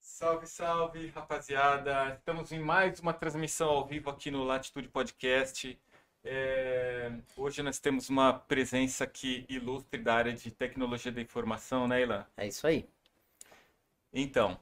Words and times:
Salve, 0.00 0.46
salve, 0.46 1.08
rapaziada! 1.08 2.14
Estamos 2.14 2.52
em 2.52 2.60
mais 2.60 3.00
uma 3.00 3.12
transmissão 3.12 3.68
ao 3.70 3.84
vivo 3.84 4.08
aqui 4.08 4.30
no 4.30 4.44
Latitude 4.44 4.88
Podcast. 4.88 5.76
É, 6.22 7.10
Hoje 7.36 7.60
nós 7.60 7.80
temos 7.80 8.08
uma 8.08 8.32
presença 8.32 9.02
aqui 9.02 9.44
ilustre 9.48 10.00
da 10.00 10.14
área 10.14 10.32
de 10.32 10.50
tecnologia 10.52 11.10
da 11.10 11.20
informação, 11.20 11.88
né, 11.88 12.02
Ilan? 12.02 12.24
É 12.36 12.46
isso 12.46 12.64
aí. 12.64 12.88
Então, 14.12 14.60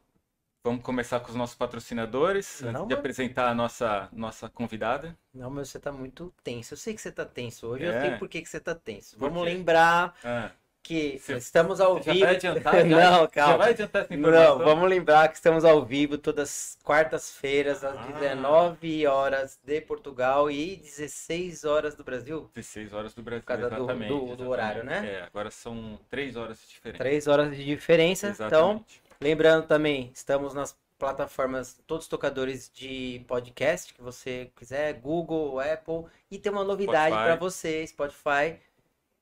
vamos 0.63 0.83
começar 0.83 1.21
com 1.21 1.31
os 1.31 1.35
nossos 1.37 1.57
patrocinadores, 1.57 2.63
antes 2.63 2.73
Não, 2.73 2.83
de 2.87 2.89
mano. 2.89 2.99
apresentar 2.99 3.49
a 3.49 3.55
nossa, 3.55 4.09
nossa 4.13 4.49
convidada. 4.49 5.17
Não, 5.35 5.51
mas 5.51 5.69
você 5.71 5.79
tá 5.81 5.91
muito 5.91 6.33
tenso. 6.45 6.75
Eu 6.75 6.79
sei 6.79 6.95
que 6.95 7.01
você 7.01 7.11
tá 7.11 7.25
tenso 7.25 7.67
hoje, 7.67 7.85
eu 7.85 7.93
É? 7.93 8.01
sei 8.01 8.11
por 8.19 8.29
que 8.29 8.43
que 8.43 8.49
você 8.49 8.61
tá 8.61 8.75
tenso. 8.75 9.17
Por 9.17 9.31
Vamos 9.31 9.45
quê? 9.49 9.55
lembrar 9.55 10.15
Ah, 10.23 10.51
que 10.83 11.19
Você- 11.19 11.37
estamos 11.37 11.81
ao 11.81 11.97
vivo. 11.99 12.21
vai 12.21 12.35
adiantar? 12.37 12.73
Não, 12.85 13.21
Já 13.23 13.29
calma. 13.29 13.57
vai 13.59 13.71
adiantar 13.71 14.03
essa 14.05 14.15
informação? 14.15 14.59
Não, 14.59 14.65
vamos 14.65 14.89
lembrar 14.91 15.29
que 15.29 15.35
estamos 15.37 15.65
ao 15.65 15.85
vivo 15.85 16.19
todas 16.19 16.77
quartas-feiras, 16.85 17.83
às 17.85 17.97
Ah. 17.99 18.03
19 18.13 19.07
horas 19.07 19.59
de 19.65 19.81
Portugal 19.81 20.51
e 20.51 20.77
16 20.77 21.65
horas 21.65 21.95
do 21.95 22.05
Brasil. 22.05 22.51
16 22.55 22.93
horas 22.93 23.15
do 23.15 23.23
Brasil, 23.23 23.43
Por 23.43 23.47
causa 23.47 23.71
do- 23.71 23.87
do- 23.87 24.37
do 24.37 24.49
horário, 24.49 24.85
né? 24.85 25.21
É, 25.21 25.23
agora 25.23 25.51
são 25.51 25.99
3 26.11 26.37
horas 26.37 26.61
de 26.61 26.69
diferença. 26.69 26.99
3 26.99 27.27
horas 27.29 27.57
de 27.57 27.65
diferença. 27.65 28.29
Então, 28.29 28.47
Exatamente. 28.47 29.03
Lembrando 29.21 29.67
também, 29.67 30.11
estamos 30.15 30.55
nas 30.55 30.77
plataformas, 30.99 31.81
todos 31.87 32.05
os 32.05 32.09
tocadores 32.09 32.71
de 32.73 33.25
podcast 33.27 33.95
que 33.95 34.03
você 34.03 34.51
quiser, 34.55 34.95
Google, 34.95 35.59
Apple, 35.59 36.05
e 36.31 36.39
tem 36.39 36.53
uma 36.53 36.65
novidade 36.65 37.15
para 37.15 37.37
você, 37.37 37.87
Spotify. 37.87 38.59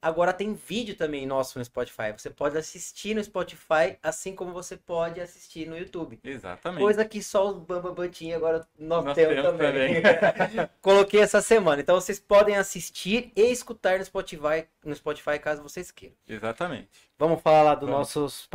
Agora 0.01 0.33
tem 0.33 0.55
vídeo 0.55 0.97
também 0.97 1.27
nosso 1.27 1.59
no 1.59 1.65
Spotify. 1.65 2.13
Você 2.17 2.31
pode 2.31 2.57
assistir 2.57 3.15
no 3.15 3.25
Spotify, 3.25 3.99
assim 4.01 4.33
como 4.33 4.53
você 4.53 4.77
pode 4.77 5.21
assistir 5.21 5.67
no 5.67 5.77
YouTube. 5.77 6.21
Exatamente. 6.23 6.81
Coisa 6.81 7.05
que 7.05 7.21
só 7.21 7.49
os 7.49 7.59
Bambam 7.59 8.09
tinha, 8.09 8.37
agora 8.37 8.65
nós, 8.79 9.05
Nós 9.05 9.15
temos, 9.15 9.35
temos 9.35 9.59
também. 9.59 10.01
Coloquei 10.81 11.21
essa 11.21 11.43
semana. 11.43 11.81
Então 11.81 11.97
vocês 11.97 12.21
podem 12.21 12.57
assistir 12.57 13.33
e 13.35 13.51
escutar 13.51 13.99
no 13.99 14.05
Spotify, 14.05 14.69
no 14.85 14.95
Spotify 14.95 15.39
caso 15.41 15.65
vocês 15.65 15.91
queiram. 15.91 16.15
Exatamente. 16.29 16.89
Vamos 17.19 17.43
falar 17.43 17.63
lá 17.63 17.75
dos 17.75 17.89
Vamos. 17.89 18.15
nossos 18.15 18.47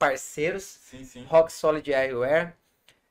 parceiros. 0.00 0.64
Sim, 0.64 1.04
sim. 1.04 1.24
Rock 1.28 1.52
Solid 1.52 1.88
Eyewear. 1.92 2.56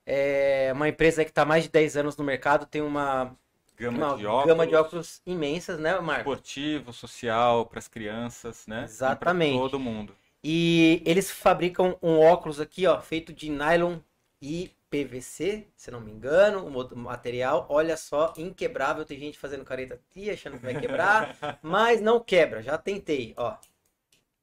É 0.06 0.72
uma 0.74 0.90
empresa 0.90 1.24
que 1.24 1.30
está 1.30 1.44
há 1.44 1.46
mais 1.46 1.64
de 1.64 1.70
10 1.70 1.98
anos 1.98 2.18
no 2.18 2.24
mercado, 2.24 2.66
tem 2.66 2.82
uma, 2.82 3.36
Gama 3.78 4.08
uma 4.08 4.18
de 4.18 4.26
óculos. 4.26 4.48
gama 4.48 4.68
de 4.68 4.76
óculos 4.76 5.22
imensas, 5.26 5.80
né, 5.80 6.00
Marco? 6.00 6.22
Esportivo, 6.32 6.92
social, 6.92 7.66
para 7.68 7.78
as 7.80 7.88
crianças, 7.88 8.66
né? 8.66 8.84
Exatamente. 8.86 9.54
Para 9.60 9.70
todo 9.70 9.80
mundo. 9.80 10.16
E 10.44 11.02
eles 11.06 11.30
fabricam 11.30 11.96
um 12.02 12.20
óculos 12.20 12.60
aqui, 12.60 12.88
ó, 12.88 13.00
feito 13.00 13.32
de 13.32 13.50
nylon 13.52 14.00
e 14.42 14.72
PVC, 14.90 15.68
se 15.76 15.92
não 15.92 16.02
me 16.02 16.12
engano, 16.12 16.66
o 16.66 16.98
material, 16.98 17.68
olha 17.70 17.96
só, 17.96 18.34
inquebrável. 18.36 19.06
Tem 19.06 19.20
gente 19.20 19.38
fazendo 19.38 19.64
careta 19.64 19.94
aqui, 19.94 20.32
achando 20.32 20.58
que 20.58 20.64
vai 20.66 20.80
quebrar, 20.80 21.38
mas 21.62 22.02
não 22.02 22.20
quebra, 22.20 22.64
já 22.64 22.78
tentei, 22.80 23.34
ó. 23.38 23.56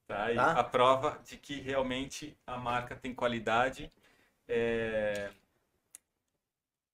Tá 0.06 0.34
Tá? 0.34 0.52
a 0.52 0.64
prova 0.64 1.18
de 1.24 1.36
que 1.36 1.60
realmente 1.60 2.36
a 2.46 2.56
marca 2.56 2.94
tem 2.94 3.14
qualidade. 3.14 3.92
É... 4.48 5.30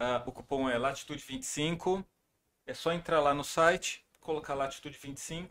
Ah, 0.03 0.23
o 0.25 0.31
cupom 0.31 0.67
é 0.67 0.79
Latitude25. 0.79 2.03
É 2.65 2.73
só 2.73 2.91
entrar 2.91 3.19
lá 3.19 3.35
no 3.35 3.43
site, 3.43 4.03
colocar 4.19 4.55
Latitude25 4.55 5.49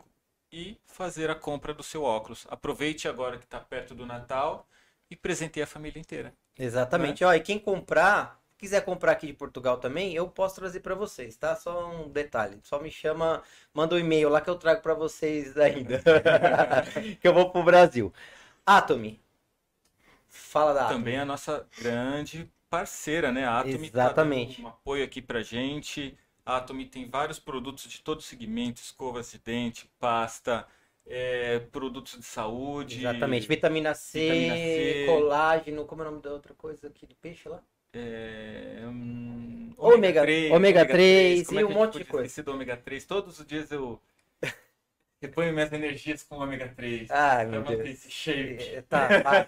e 0.51 0.77
fazer 0.85 1.29
a 1.29 1.35
compra 1.35 1.73
do 1.73 1.81
seu 1.81 2.03
óculos. 2.03 2.45
Aproveite 2.49 3.07
agora 3.07 3.37
que 3.37 3.45
está 3.45 3.61
perto 3.61 3.95
do 3.95 4.05
Natal 4.05 4.67
e 5.09 5.15
presenteie 5.15 5.63
a 5.63 5.67
família 5.67 6.01
inteira. 6.01 6.33
Exatamente. 6.59 7.23
Ó, 7.23 7.33
e 7.33 7.39
quem 7.39 7.57
comprar, 7.57 8.41
quiser 8.57 8.83
comprar 8.83 9.13
aqui 9.13 9.27
de 9.27 9.33
Portugal 9.33 9.77
também, 9.77 10.13
eu 10.13 10.27
posso 10.27 10.55
trazer 10.55 10.81
para 10.81 10.95
vocês, 10.95 11.37
tá? 11.37 11.55
Só 11.55 11.89
um 11.89 12.09
detalhe, 12.09 12.59
só 12.61 12.77
me 12.77 12.91
chama, 12.91 13.41
manda 13.73 13.95
um 13.95 13.99
e-mail 13.99 14.27
lá 14.27 14.41
que 14.41 14.49
eu 14.49 14.57
trago 14.57 14.81
para 14.81 14.93
vocês 14.93 15.57
ainda. 15.57 16.03
que 17.21 17.25
eu 17.25 17.33
vou 17.33 17.49
pro 17.51 17.63
Brasil. 17.63 18.13
Atomy. 18.65 19.17
Fala 20.27 20.73
da 20.73 20.85
Atomy. 20.87 20.99
Também 20.99 21.17
a 21.17 21.23
nossa 21.23 21.65
grande 21.79 22.51
parceira, 22.71 23.31
né? 23.33 23.45
A 23.45 23.59
Atomy 23.59 23.89
tá 23.91 24.05
Exatamente. 24.05 24.55
dando 24.57 24.65
um 24.65 24.69
apoio 24.69 25.03
aqui 25.03 25.21
pra 25.21 25.43
gente. 25.43 26.17
A 26.45 26.57
Atomy 26.57 26.85
tem 26.85 27.07
vários 27.07 27.37
produtos 27.37 27.83
de 27.91 28.01
todo 28.01 28.21
segmento, 28.21 28.81
escovas 28.81 29.29
de 29.31 29.37
dente, 29.39 29.91
pasta, 29.99 30.65
é, 31.05 31.59
produtos 31.59 32.17
de 32.17 32.25
saúde. 32.25 32.99
Exatamente. 33.01 33.47
Vitamina 33.47 33.93
C, 33.93 34.19
Vitamina 34.21 34.55
C. 34.55 35.03
colágeno, 35.05 35.85
como 35.85 36.01
é 36.01 36.07
o 36.07 36.11
nome 36.11 36.23
da 36.23 36.31
outra 36.31 36.53
coisa 36.53 36.87
aqui 36.87 37.05
do 37.05 37.13
peixe 37.15 37.49
lá? 37.49 37.61
É, 37.93 38.83
hum, 38.85 39.73
Ômega- 39.77 40.21
ômega 40.53 40.85
3 40.85 41.45
como 41.45 41.59
é 41.59 41.63
e 41.63 41.65
que 41.67 41.71
um 41.71 41.75
monte 41.75 41.97
de 41.97 42.05
coisa. 42.05 42.25
esquecer 42.25 42.43
do 42.43 42.53
ômega 42.53 42.77
3. 42.77 43.03
Todos 43.05 43.37
os 43.39 43.45
dias 43.45 43.69
eu 43.69 44.01
reponho 45.21 45.53
minhas 45.53 45.71
energias 45.71 46.23
com 46.23 46.37
ômega 46.37 46.67
3. 46.75 47.09
Ai, 47.11 47.45
pra 47.45 47.51
meu 47.51 47.61
manter 47.61 47.83
Deus. 47.83 47.89
esse 47.89 48.09
shape. 48.11 48.63
É, 48.63 48.81
Tá, 48.81 49.07
vai. 49.21 49.47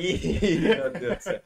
E, 0.00 0.58
meu 0.58 0.90
Deus 0.90 1.16
do 1.16 1.22
céu. 1.22 1.40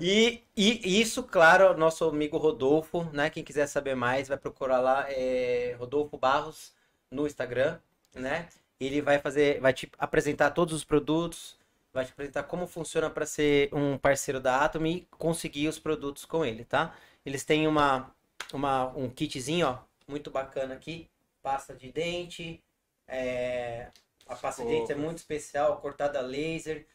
E, 0.00 0.42
e 0.56 1.00
isso, 1.00 1.22
claro, 1.22 1.76
nosso 1.76 2.04
amigo 2.04 2.36
Rodolfo, 2.36 3.04
né? 3.12 3.30
Quem 3.30 3.44
quiser 3.44 3.66
saber 3.68 3.94
mais, 3.94 4.28
vai 4.28 4.36
procurar 4.36 4.80
lá, 4.80 5.06
é 5.08 5.76
Rodolfo 5.78 6.18
Barros 6.18 6.74
no 7.10 7.26
Instagram, 7.26 7.78
né? 8.14 8.48
Ele 8.80 9.00
vai 9.00 9.18
fazer, 9.18 9.60
vai 9.60 9.72
te 9.72 9.90
apresentar 9.98 10.50
todos 10.50 10.74
os 10.74 10.84
produtos, 10.84 11.56
vai 11.92 12.04
te 12.04 12.12
apresentar 12.12 12.42
como 12.42 12.66
funciona 12.66 13.08
para 13.08 13.24
ser 13.24 13.70
um 13.72 13.96
parceiro 13.96 14.40
da 14.40 14.64
Atom 14.64 14.84
e 14.84 15.06
conseguir 15.12 15.68
os 15.68 15.78
produtos 15.78 16.24
com 16.24 16.44
ele, 16.44 16.64
tá? 16.64 16.94
Eles 17.24 17.44
têm 17.44 17.66
uma, 17.66 18.10
uma 18.52 18.88
um 18.96 19.08
kitzinho, 19.08 19.68
ó, 19.68 19.78
muito 20.06 20.30
bacana 20.30 20.74
aqui, 20.74 21.08
pasta 21.42 21.74
de 21.74 21.90
dente, 21.90 22.62
é, 23.08 23.88
a 24.26 24.34
pasta 24.36 24.62
de 24.64 24.68
dente 24.68 24.92
é 24.92 24.94
muito 24.94 25.18
especial, 25.18 25.80
cortada 25.80 26.18
a 26.18 26.22
laser. 26.22 26.86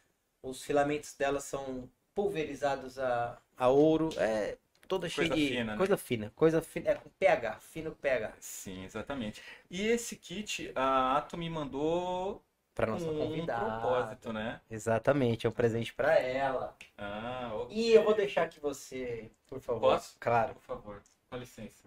Os 0.42 0.62
filamentos 0.62 1.14
dela 1.14 1.40
são 1.40 1.88
pulverizados 2.14 2.98
a, 2.98 3.38
a 3.56 3.68
ouro. 3.68 4.10
É 4.18 4.56
toda 4.88 5.08
cheia 5.08 5.28
Coisa 5.28 5.42
de 5.42 5.48
fina, 5.48 5.64
né? 5.72 5.76
coisa 5.78 5.96
fina, 5.96 6.32
coisa 6.36 6.60
fina, 6.62 6.90
é 6.90 6.94
com 6.94 7.08
pH, 7.10 7.60
fino 7.60 7.92
pH. 7.92 8.34
Sim, 8.40 8.84
exatamente. 8.84 9.42
E 9.70 9.86
esse 9.86 10.16
kit, 10.16 10.70
a 10.74 11.16
Atomy 11.16 11.48
mandou 11.48 12.42
Para 12.74 12.88
nossa 12.88 13.06
um 13.06 13.16
convidada. 13.16 13.64
propósito, 13.80 14.32
né? 14.34 14.60
Exatamente, 14.70 15.46
é 15.46 15.48
um 15.48 15.52
presente 15.52 15.94
para 15.94 16.14
ela. 16.18 16.76
Ah, 16.98 17.52
ok. 17.54 17.74
E 17.76 17.92
eu 17.92 18.02
vou 18.04 18.14
deixar 18.14 18.48
que 18.50 18.60
você, 18.60 19.30
por 19.46 19.60
favor. 19.60 19.92
Posso? 19.92 20.16
Claro. 20.20 20.54
Por 20.54 20.62
favor, 20.62 21.02
com 21.30 21.36
licença. 21.38 21.84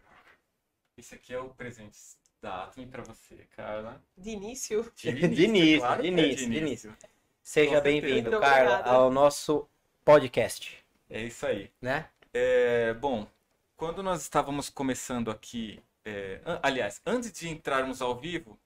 Esse 0.97 1.13
aqui 1.13 1.34
é 1.34 1.40
o 1.40 1.50
presente 1.50 1.96
da 2.45 2.66
Atomy 2.66 2.85
pra 2.85 3.01
você, 3.01 3.35
Carla. 3.56 4.00
De 4.16 4.29
início, 4.29 4.91
De 4.95 5.09
início, 5.45 5.79
claro 5.79 6.03
de 6.03 6.11
que 6.11 6.19
é 6.19 6.23
início, 6.25 6.47
de 6.51 6.57
início. 6.57 6.97
Seja 7.41 7.81
bem-vindo. 7.81 8.29
Carla, 8.39 8.73
Obrigada. 8.75 8.89
ao 8.91 9.09
nosso 9.09 9.67
podcast, 10.03 10.78
É 11.09 11.23
isso 11.23 11.44
aí. 11.47 11.72
né? 11.81 12.07
É, 12.31 12.94
bom, 12.94 13.28
quando 13.75 14.03
nós 14.03 14.22
estávamos 14.22 14.69
começando 14.69 15.31
aqui, 15.31 15.81
é, 16.06 16.39
aliás, 16.62 17.01
antes 17.03 17.31
de 17.31 17.50
entrarmos 17.50 18.00
ao 18.00 18.15
vivo, 18.15 18.59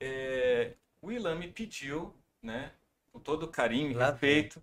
é, 0.00 0.72
o 1.00 1.12
Ilan 1.12 1.36
me 1.36 1.46
pediu, 1.52 2.12
né, 2.42 2.72
com 3.12 3.20
todo 3.20 3.46
carinho 3.46 3.92
e 3.92 3.94
Lá 3.94 4.10
respeito, 4.10 4.60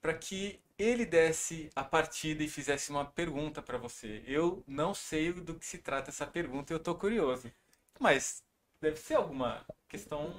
para 0.00 0.14
que 0.14 0.58
ele 0.76 1.06
desse 1.06 1.70
a 1.76 1.84
partida 1.84 2.42
e 2.42 2.48
fizesse 2.48 2.90
uma 2.90 3.04
pergunta 3.04 3.62
para 3.62 3.78
você. 3.78 4.24
Eu 4.26 4.64
não 4.66 4.94
sei 4.94 5.32
do 5.32 5.54
que 5.54 5.64
se 5.64 5.78
trata 5.78 6.10
essa 6.10 6.26
pergunta, 6.26 6.72
eu 6.72 6.80
tô 6.80 6.92
curioso. 6.96 7.52
Mas 8.00 8.42
deve 8.80 8.96
ser 8.96 9.14
alguma 9.14 9.64
questão 9.88 10.32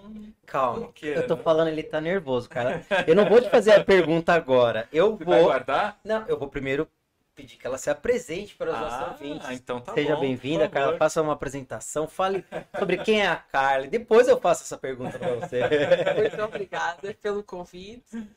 Calma. 0.46 0.92
Eu 1.02 1.28
tô 1.28 1.36
né? 1.36 1.44
falando, 1.44 1.68
ele 1.68 1.84
tá 1.84 2.02
nervoso, 2.02 2.50
cara. 2.50 2.84
Eu 3.08 3.16
não 3.16 3.30
vou 3.30 3.40
te 3.42 3.50
fazer 3.50 3.74
a 3.74 3.84
pergunta 3.84 4.34
agora. 4.34 4.90
Eu 4.92 5.18
Você 5.18 5.24
vai 5.26 5.40
vou. 5.40 5.48
guardar? 5.50 6.00
Não, 6.04 6.28
eu 6.28 6.38
vou 6.38 6.48
primeiro 6.50 6.88
pedir 7.36 7.58
que 7.58 7.66
ela 7.66 7.78
se 7.78 7.90
apresente 7.90 8.56
para 8.56 8.72
os 8.72 8.78
nossos 8.80 9.00
Ah, 9.00 9.12
ouvintes. 9.12 9.50
então 9.52 9.80
tá 9.80 9.94
Seja 9.94 10.16
bem-vinda, 10.18 10.68
Carla. 10.68 10.98
Faça 10.98 11.22
uma 11.22 11.34
apresentação. 11.34 12.08
Fale 12.08 12.44
sobre 12.78 12.98
quem 12.98 13.22
é 13.22 13.28
a 13.28 13.36
Carla. 13.38 13.88
Depois 13.88 14.28
eu 14.28 14.40
faço 14.40 14.64
essa 14.64 14.78
pergunta 14.78 15.18
para 15.20 15.36
você. 15.36 15.62
muito 16.18 16.42
obrigada 16.44 17.14
pelo 17.22 17.44
convite. 17.44 18.28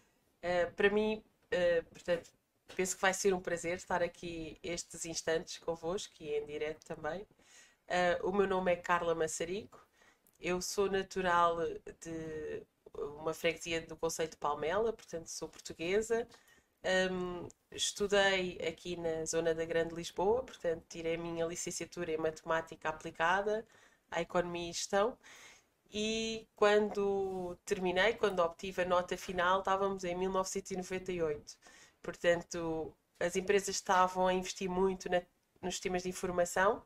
Eh, 0.42 0.66
para 0.76 0.90
mim, 0.90 1.22
eh, 1.50 1.82
portanto, 1.90 2.30
penso 2.76 2.94
que 2.96 3.02
vai 3.02 3.14
ser 3.14 3.32
um 3.34 3.40
prazer 3.40 3.76
estar 3.76 4.02
aqui 4.02 4.58
estes 4.62 5.04
instantes 5.06 5.58
convosco 5.58 6.12
e 6.20 6.36
em 6.36 6.44
direto 6.46 6.84
também. 6.86 7.26
Uh, 7.88 8.28
o 8.28 8.32
meu 8.32 8.46
nome 8.46 8.72
é 8.72 8.76
Carla 8.76 9.14
Massarico, 9.14 9.84
eu 10.40 10.60
sou 10.62 10.90
natural 10.90 11.58
de 12.00 12.62
uma 13.18 13.34
freguesia 13.34 13.80
do 13.82 13.96
Conceito 13.96 14.32
de 14.32 14.36
Palmela, 14.38 14.92
portanto 14.92 15.28
sou 15.28 15.48
portuguesa. 15.48 16.26
Um, 17.10 17.48
estudei 17.72 18.58
aqui 18.66 18.96
na 18.96 19.24
zona 19.24 19.54
da 19.54 19.64
Grande 19.64 19.94
Lisboa, 19.94 20.42
portanto 20.42 20.84
tirei 20.88 21.14
a 21.14 21.18
minha 21.18 21.46
licenciatura 21.46 22.12
em 22.12 22.18
Matemática 22.18 22.88
Aplicada 22.90 23.66
à 24.10 24.20
Economia 24.20 24.70
e 24.70 24.72
Gestão 24.72 25.16
e 25.92 26.48
quando 26.56 27.56
terminei, 27.64 28.14
quando 28.14 28.40
obtive 28.40 28.82
a 28.82 28.84
nota 28.84 29.16
final, 29.16 29.60
estávamos 29.60 30.04
em 30.04 30.16
1998. 30.16 31.56
Portanto, 32.02 32.94
as 33.20 33.36
empresas 33.36 33.68
estavam 33.76 34.26
a 34.26 34.34
investir 34.34 34.68
muito 34.68 35.08
na, 35.08 35.22
nos 35.62 35.74
sistemas 35.74 36.02
de 36.02 36.08
informação, 36.10 36.82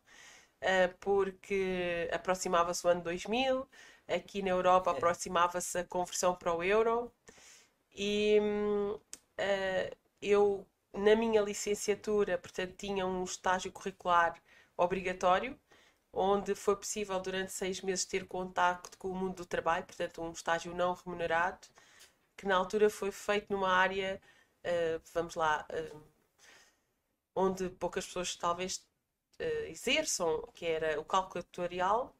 porque 1.00 2.08
aproximava-se 2.12 2.86
o 2.86 2.90
ano 2.90 3.02
2000, 3.02 3.66
aqui 4.08 4.42
na 4.42 4.50
Europa 4.50 4.90
é. 4.90 4.94
aproximava-se 4.94 5.78
a 5.78 5.84
conversão 5.84 6.34
para 6.34 6.54
o 6.54 6.62
euro, 6.62 7.12
e 7.94 8.38
uh, 8.40 9.96
eu, 10.22 10.66
na 10.92 11.14
minha 11.16 11.42
licenciatura, 11.42 12.38
portanto, 12.38 12.74
tinha 12.76 13.06
um 13.06 13.24
estágio 13.24 13.72
curricular 13.72 14.40
obrigatório, 14.76 15.58
onde 16.12 16.54
foi 16.54 16.76
possível 16.76 17.20
durante 17.20 17.52
seis 17.52 17.80
meses 17.82 18.04
ter 18.04 18.26
contacto 18.26 18.96
com 18.98 19.08
o 19.08 19.14
mundo 19.14 19.36
do 19.36 19.46
trabalho, 19.46 19.84
portanto, 19.84 20.22
um 20.22 20.32
estágio 20.32 20.74
não 20.74 20.94
remunerado, 20.94 21.68
que 22.36 22.46
na 22.46 22.56
altura 22.56 22.88
foi 22.90 23.10
feito 23.12 23.52
numa 23.52 23.70
área, 23.70 24.20
uh, 24.64 25.02
vamos 25.14 25.34
lá, 25.34 25.66
onde 27.34 27.68
poucas 27.70 28.06
pessoas 28.06 28.36
talvez 28.36 28.87
uh, 29.40 29.66
exerçam, 29.66 30.48
que 30.54 30.66
era 30.66 31.00
o 31.00 31.04
cálculo 31.04 31.40
atuarial, 31.40 32.14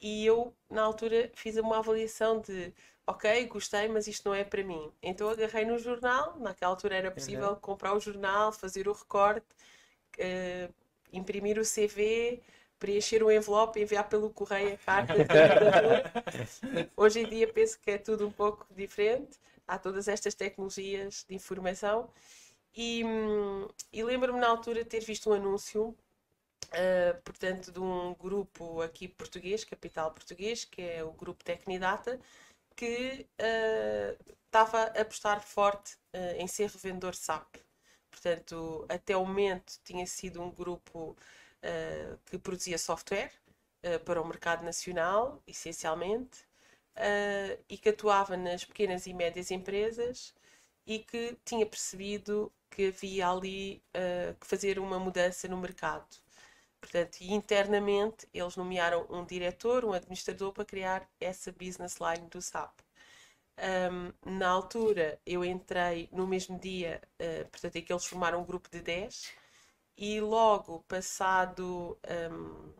e 0.00 0.26
eu, 0.26 0.54
na 0.70 0.82
altura, 0.82 1.30
fiz 1.34 1.56
uma 1.56 1.78
avaliação 1.78 2.40
de 2.40 2.72
ok, 3.06 3.46
gostei, 3.46 3.88
mas 3.88 4.06
isto 4.06 4.28
não 4.28 4.34
é 4.34 4.44
para 4.44 4.62
mim. 4.62 4.92
Então 5.02 5.28
agarrei 5.28 5.64
no 5.64 5.78
jornal, 5.78 6.36
naquela 6.38 6.72
altura 6.72 6.96
era 6.96 7.10
possível 7.10 7.50
uhum. 7.50 7.56
comprar 7.56 7.94
o 7.94 8.00
jornal, 8.00 8.52
fazer 8.52 8.88
o 8.88 8.92
recorte, 8.92 9.46
imprimir 11.12 11.58
o 11.58 11.62
CV, 11.62 12.42
preencher 12.78 13.22
o 13.22 13.30
envelope, 13.30 13.80
enviar 13.80 14.08
pelo 14.08 14.30
correio 14.30 14.74
a 14.74 14.78
carta. 14.78 15.14
Hoje 16.96 17.20
em 17.20 17.28
dia 17.28 17.50
penso 17.52 17.78
que 17.80 17.92
é 17.92 17.98
tudo 17.98 18.26
um 18.26 18.32
pouco 18.32 18.66
diferente. 18.74 19.38
Há 19.66 19.78
todas 19.78 20.08
estas 20.08 20.34
tecnologias 20.34 21.24
de 21.28 21.34
informação. 21.34 22.10
E, 22.74 23.02
e 23.92 24.04
lembro-me 24.04 24.38
na 24.38 24.48
altura 24.48 24.84
ter 24.84 25.00
visto 25.00 25.30
um 25.30 25.32
anúncio, 25.32 25.96
uh, 26.66 27.20
portanto, 27.22 27.72
de 27.72 27.80
um 27.80 28.14
grupo 28.14 28.80
aqui 28.82 29.08
português, 29.08 29.64
capital 29.64 30.12
português, 30.12 30.64
que 30.64 30.82
é 30.82 31.04
o 31.04 31.12
grupo 31.12 31.44
Tecnidata, 31.44 32.20
que 32.74 33.26
uh, 33.40 34.34
estava 34.44 34.84
a 34.84 35.00
apostar 35.02 35.40
forte 35.42 35.94
uh, 36.14 36.36
em 36.38 36.46
ser 36.46 36.70
revendedor 36.70 37.14
SAP. 37.14 37.56
Portanto, 38.10 38.86
até 38.88 39.16
o 39.16 39.24
momento 39.26 39.78
tinha 39.84 40.06
sido 40.06 40.42
um 40.42 40.50
grupo 40.50 41.16
uh, 41.62 42.18
que 42.26 42.38
produzia 42.38 42.78
software 42.78 43.30
uh, 43.84 44.00
para 44.04 44.20
o 44.20 44.26
mercado 44.26 44.64
nacional, 44.64 45.42
essencialmente, 45.46 46.40
uh, 46.96 47.62
e 47.68 47.76
que 47.76 47.90
atuava 47.90 48.36
nas 48.36 48.64
pequenas 48.64 49.06
e 49.06 49.12
médias 49.12 49.50
empresas 49.50 50.34
e 50.86 51.00
que 51.00 51.36
tinha 51.44 51.66
percebido 51.66 52.50
que 52.70 52.88
havia 52.88 53.28
ali 53.28 53.82
que 54.40 54.46
fazer 54.46 54.78
uma 54.78 54.98
mudança 55.00 55.48
no 55.48 55.56
mercado. 55.56 56.06
Portanto, 56.80 57.18
internamente 57.22 58.28
eles 58.32 58.56
nomearam 58.56 59.06
um 59.10 59.24
diretor, 59.24 59.84
um 59.84 59.92
administrador 59.92 60.52
para 60.52 60.64
criar 60.64 61.08
essa 61.20 61.52
business 61.52 61.98
line 61.98 62.28
do 62.28 62.40
SAP. 62.40 62.80
Um, 63.58 64.12
na 64.38 64.50
altura 64.50 65.18
eu 65.24 65.42
entrei 65.44 66.10
no 66.12 66.26
mesmo 66.26 66.58
dia, 66.58 67.00
uh, 67.20 67.48
portanto, 67.48 67.76
é 67.76 67.80
que 67.80 67.92
eles 67.92 68.04
formaram 68.04 68.40
um 68.40 68.44
grupo 68.44 68.68
de 68.70 68.80
10 68.80 69.32
e 69.96 70.20
logo 70.20 70.84
passado 70.86 71.98
um, 72.30 72.72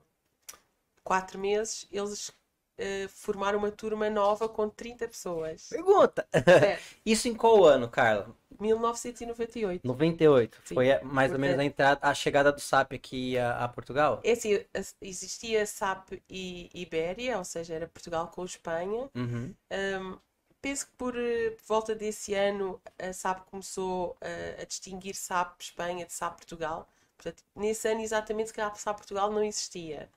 quatro 1.02 1.38
meses 1.38 1.88
eles 1.90 2.28
uh, 2.28 3.08
formaram 3.08 3.58
uma 3.58 3.70
turma 3.70 4.10
nova 4.10 4.49
com 4.49 4.69
30 4.69 5.08
pessoas. 5.08 5.69
Pergunta! 5.70 6.28
É. 6.32 6.78
Isso 7.06 7.26
em 7.26 7.34
qual 7.34 7.64
ano, 7.64 7.88
Carla? 7.88 8.37
1998. 8.61 9.87
98. 9.87 10.58
Sim. 10.64 10.75
Foi 10.75 11.00
mais 11.03 11.32
ou 11.32 11.38
menos 11.38 11.58
a 11.58 11.64
entrada, 11.64 12.00
a 12.03 12.14
chegada 12.14 12.53
do 12.53 12.61
SAP 12.61 12.93
aqui 12.94 13.38
a, 13.38 13.64
a 13.64 13.69
Portugal? 13.69 14.20
É 14.25 14.32
assim, 14.32 14.58
existia 15.00 15.64
SAP 15.67 16.12
e 16.29 16.70
Ibéria, 16.75 17.38
ou 17.38 17.44
seja, 17.44 17.75
era 17.75 17.87
Portugal 17.87 18.29
com 18.29 18.44
Espanha. 18.44 19.08
Uhum. 19.14 19.55
Um, 19.70 20.19
penso 20.61 20.87
que 20.87 20.93
por, 20.97 21.12
por, 21.12 21.20
eh, 21.20 21.56
volta 21.67 21.94
desse 21.94 22.35
ano 22.35 22.81
a 22.99 23.12
SAP 23.12 23.47
começou 23.50 24.17
a, 24.20 24.62
a 24.62 24.64
distinguir 24.64 25.14
SAP 25.14 25.61
Espanha 25.61 26.05
de 26.06 26.12
SAP 26.12 26.37
Portugal. 26.37 26.88
Portanto, 27.17 27.43
nesse 27.55 27.88
ano 27.88 28.00
exatamente 28.00 28.49
se 28.49 28.55
calhar 28.55 28.70
passar 28.70 28.94
Portugal 28.94 29.31
não 29.31 29.43
existia. 29.44 30.09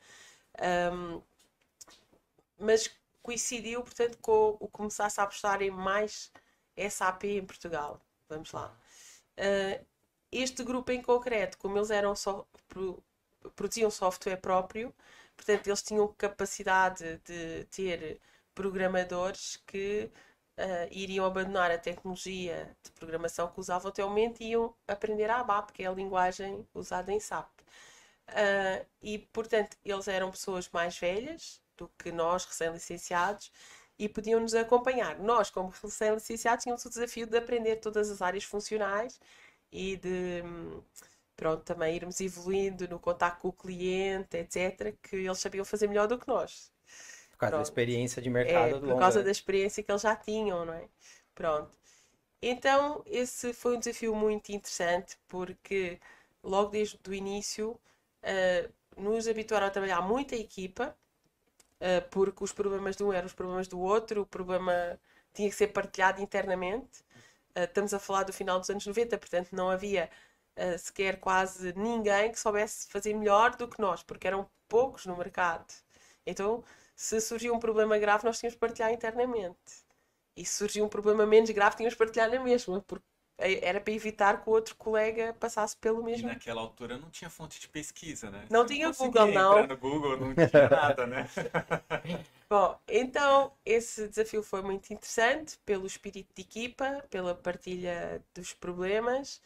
Um, 0.93 1.21
mas 2.59 2.89
coincidiu, 3.21 3.81
portanto, 3.81 4.17
com 4.21 4.57
o 4.59 4.67
começar 4.67 5.11
a 5.17 5.23
apostar 5.23 5.61
em 5.61 5.71
mais 5.71 6.31
SAP 6.89 7.25
em 7.25 7.45
Portugal. 7.45 8.01
Vamos 8.29 8.51
lá. 8.51 8.73
Uh, 9.37 9.85
este 10.31 10.63
grupo 10.63 10.91
em 10.91 11.01
concreto, 11.01 11.57
como 11.57 11.77
eles 11.77 11.89
eram 11.89 12.15
só, 12.15 12.47
produziam 13.55 13.89
software 13.89 14.37
próprio, 14.37 14.93
portanto, 15.35 15.67
eles 15.67 15.81
tinham 15.81 16.07
capacidade 16.13 17.17
de 17.25 17.65
ter 17.65 18.21
programadores 18.53 19.57
que 19.65 20.11
uh, 20.57 20.87
iriam 20.91 21.25
abandonar 21.25 21.71
a 21.71 21.77
tecnologia 21.77 22.75
de 22.83 22.91
programação 22.91 23.51
que 23.51 23.59
usavam 23.59 23.89
até 23.89 24.03
o 24.03 24.09
momento 24.09 24.41
e 24.41 24.51
iam 24.51 24.75
aprender 24.87 25.29
a 25.29 25.39
ABAP, 25.39 25.73
que 25.73 25.83
é 25.83 25.87
a 25.87 25.91
linguagem 25.91 26.67
usada 26.73 27.11
em 27.11 27.19
SAP. 27.19 27.49
Uh, 28.29 28.85
e, 29.01 29.17
portanto, 29.17 29.75
eles 29.83 30.07
eram 30.07 30.29
pessoas 30.29 30.69
mais 30.69 30.97
velhas 30.99 31.61
do 31.75 31.89
que 31.97 32.11
nós, 32.11 32.45
recém-licenciados, 32.45 33.51
e 33.99 34.07
podiam 34.07 34.39
nos 34.39 34.55
acompanhar. 34.55 35.19
Nós, 35.19 35.49
como 35.49 35.69
recém-licenciados, 35.69 36.63
tínhamos 36.63 36.85
o 36.85 36.89
desafio 36.89 37.27
de 37.27 37.37
aprender 37.37 37.75
todas 37.75 38.09
as 38.09 38.21
áreas 38.21 38.45
funcionais 38.45 39.19
e 39.71 39.97
de 39.97 40.41
pronto, 41.35 41.63
também 41.63 41.95
irmos 41.95 42.19
evoluindo 42.19 42.87
no 42.87 42.99
contato 42.99 43.39
com 43.39 43.49
o 43.49 43.53
cliente, 43.53 44.37
etc., 44.37 44.95
que 45.01 45.15
eles 45.15 45.39
sabiam 45.39 45.63
fazer 45.63 45.87
melhor 45.87 46.07
do 46.07 46.17
que 46.17 46.27
nós. 46.27 46.71
Por 47.31 47.37
causa 47.37 47.51
Pronto. 47.51 47.51
da 47.55 47.61
experiência 47.61 48.21
de 48.21 48.29
mercado 48.29 48.75
é, 48.75 48.79
Por 48.79 48.99
causa 48.99 49.23
da 49.23 49.31
experiência 49.31 49.81
que 49.81 49.89
eles 49.89 50.01
já 50.01 50.15
tinham, 50.15 50.65
não 50.65 50.73
é? 50.73 50.83
Pronto. 51.33 51.71
Então, 52.41 53.01
esse 53.05 53.53
foi 53.53 53.77
um 53.77 53.79
desafio 53.79 54.13
muito 54.13 54.51
interessante 54.51 55.17
porque 55.27 55.99
logo 56.43 56.71
desde 56.71 56.97
o 57.07 57.13
início 57.13 57.71
uh, 58.23 59.01
nos 59.01 59.27
habituaram 59.27 59.67
a 59.67 59.69
trabalhar 59.69 60.01
muita 60.01 60.35
equipa, 60.35 60.95
uh, 61.81 62.09
porque 62.09 62.43
os 62.43 62.51
problemas 62.53 62.95
de 62.95 63.03
um 63.03 63.13
eram 63.13 63.27
os 63.27 63.33
problemas 63.33 63.67
do 63.67 63.79
outro, 63.79 64.21
o 64.21 64.25
problema 64.25 64.99
tinha 65.33 65.49
que 65.49 65.55
ser 65.55 65.67
partilhado 65.67 66.21
internamente. 66.21 67.01
Uh, 67.55 67.63
estamos 67.63 67.93
a 67.93 67.99
falar 67.99 68.23
do 68.23 68.33
final 68.33 68.59
dos 68.59 68.69
anos 68.69 68.85
90, 68.85 69.17
portanto 69.17 69.49
não 69.53 69.69
havia 69.69 70.09
sequer 70.77 71.21
quase 71.21 71.71
ninguém 71.77 72.33
que 72.33 72.39
soubesse 72.39 72.85
fazer 72.89 73.13
melhor 73.13 73.55
do 73.55 73.65
que 73.65 73.79
nós, 73.79 74.03
porque 74.03 74.27
eram 74.27 74.49
poucos 74.67 75.05
no 75.05 75.15
mercado. 75.15 75.65
Então 76.25 76.65
se 76.95 77.21
surgiu 77.21 77.53
um 77.55 77.59
problema 77.59 77.97
grave, 77.97 78.25
nós 78.25 78.39
tínhamos 78.39 78.55
de 78.55 78.59
partilhar 78.59 78.91
internamente. 78.91 79.85
E 80.35 80.45
se 80.45 80.53
surgiu 80.55 80.83
um 80.83 80.89
problema 80.89 81.25
menos 81.25 81.49
grave, 81.51 81.77
tínhamos 81.77 81.93
de 81.93 81.97
partilhar 81.97 82.29
na 82.29 82.43
mesma, 82.43 82.81
porque 82.81 83.05
era 83.39 83.79
para 83.79 83.93
evitar 83.93 84.41
que 84.41 84.49
o 84.49 84.53
outro 84.53 84.75
colega 84.75 85.33
passasse 85.39 85.75
pelo 85.77 86.03
mesmo. 86.03 86.27
E 86.27 86.33
naquela 86.33 86.61
altura 86.61 86.97
não 86.97 87.09
tinha 87.09 87.29
fonte 87.29 87.59
de 87.59 87.67
pesquisa, 87.67 88.29
né? 88.29 88.45
Não 88.49 88.63
Você 88.63 88.73
tinha 88.73 88.87
não 88.87 88.93
Google, 88.93 89.27
não. 89.27 89.67
no 89.67 89.77
Google, 89.77 90.17
não 90.17 90.35
tinha 90.35 90.69
nada, 90.69 91.07
né? 91.07 91.29
Bom, 92.49 92.77
então 92.87 93.53
esse 93.65 94.07
desafio 94.07 94.43
foi 94.43 94.61
muito 94.61 94.91
interessante 94.91 95.57
pelo 95.65 95.87
espírito 95.87 96.33
de 96.35 96.41
equipa, 96.41 97.03
pela 97.09 97.33
partilha 97.33 98.23
dos 98.33 98.53
problemas 98.53 99.41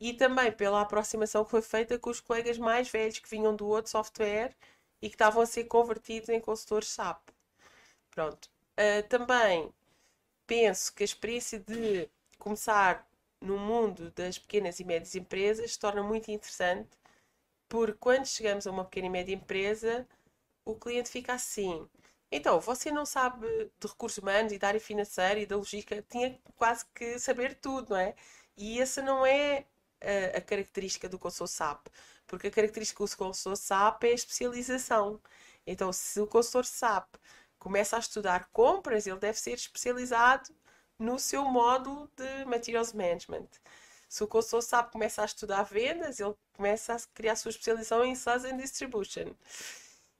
e 0.00 0.12
também 0.12 0.52
pela 0.52 0.80
aproximação 0.80 1.44
que 1.44 1.50
foi 1.50 1.62
feita 1.62 1.98
com 1.98 2.10
os 2.10 2.20
colegas 2.20 2.58
mais 2.58 2.88
velhos 2.88 3.18
que 3.18 3.28
vinham 3.28 3.54
do 3.54 3.66
outro 3.66 3.90
software 3.90 4.54
e 5.02 5.08
que 5.08 5.14
estavam 5.14 5.42
a 5.42 5.46
ser 5.46 5.64
convertidos 5.64 6.28
em 6.28 6.40
consultores 6.40 6.88
SAP. 6.88 7.20
Pronto. 8.10 8.48
Uh, 8.78 9.06
também 9.08 9.72
penso 10.46 10.94
que 10.94 11.02
a 11.02 11.04
experiência 11.04 11.58
de 11.58 12.08
começar 12.38 13.06
no 13.40 13.58
mundo 13.58 14.10
das 14.12 14.38
pequenas 14.38 14.80
e 14.80 14.84
médias 14.84 15.14
empresas 15.14 15.72
se 15.72 15.78
torna 15.78 16.02
muito 16.02 16.30
interessante, 16.30 16.90
porque 17.68 17.94
quando 17.98 18.26
chegamos 18.26 18.66
a 18.66 18.70
uma 18.70 18.84
pequena 18.84 19.06
e 19.08 19.10
média 19.10 19.34
empresa, 19.34 20.06
o 20.64 20.74
cliente 20.76 21.10
fica 21.10 21.34
assim. 21.34 21.88
Então, 22.30 22.60
você 22.60 22.90
não 22.90 23.06
sabe 23.06 23.46
de 23.78 23.86
recursos 23.88 24.18
humanos 24.18 24.52
e 24.52 24.58
da 24.58 24.68
área 24.68 24.80
financeira 24.80 25.40
e 25.40 25.46
da 25.46 25.56
logística, 25.56 26.02
tinha 26.08 26.38
quase 26.56 26.84
que 26.94 27.18
saber 27.18 27.54
tudo, 27.56 27.90
não 27.90 27.96
é? 27.98 28.14
E 28.56 28.80
essa 28.80 29.02
não 29.02 29.24
é 29.24 29.66
a, 30.00 30.38
a 30.38 30.40
característica 30.40 31.08
do 31.08 31.18
consultor 31.18 31.48
SAP? 31.48 31.86
Porque 32.26 32.48
a 32.48 32.50
característica 32.50 33.04
do 33.04 33.16
consultor 33.16 33.56
SAP 33.56 34.04
é 34.04 34.08
a 34.08 34.14
especialização. 34.14 35.20
Então, 35.66 35.92
se 35.92 36.20
o 36.20 36.26
consultor 36.26 36.64
SAP 36.64 37.16
começa 37.58 37.96
a 37.96 38.00
estudar 38.00 38.48
compras, 38.52 39.06
ele 39.06 39.18
deve 39.18 39.38
ser 39.38 39.52
especializado 39.54 40.54
no 40.98 41.18
seu 41.18 41.44
módulo 41.44 42.10
de 42.16 42.44
Materials 42.44 42.92
Management. 42.92 43.48
Se 44.08 44.22
o 44.24 44.26
consultor 44.26 44.62
SAP 44.62 44.92
começa 44.92 45.22
a 45.22 45.24
estudar 45.24 45.62
vendas, 45.64 46.20
ele 46.20 46.34
começa 46.54 46.94
a 46.94 46.98
criar 47.14 47.32
a 47.32 47.36
sua 47.36 47.50
especialização 47.50 48.04
em 48.04 48.14
Sales 48.14 48.44
and 48.44 48.56
Distribution. 48.56 49.34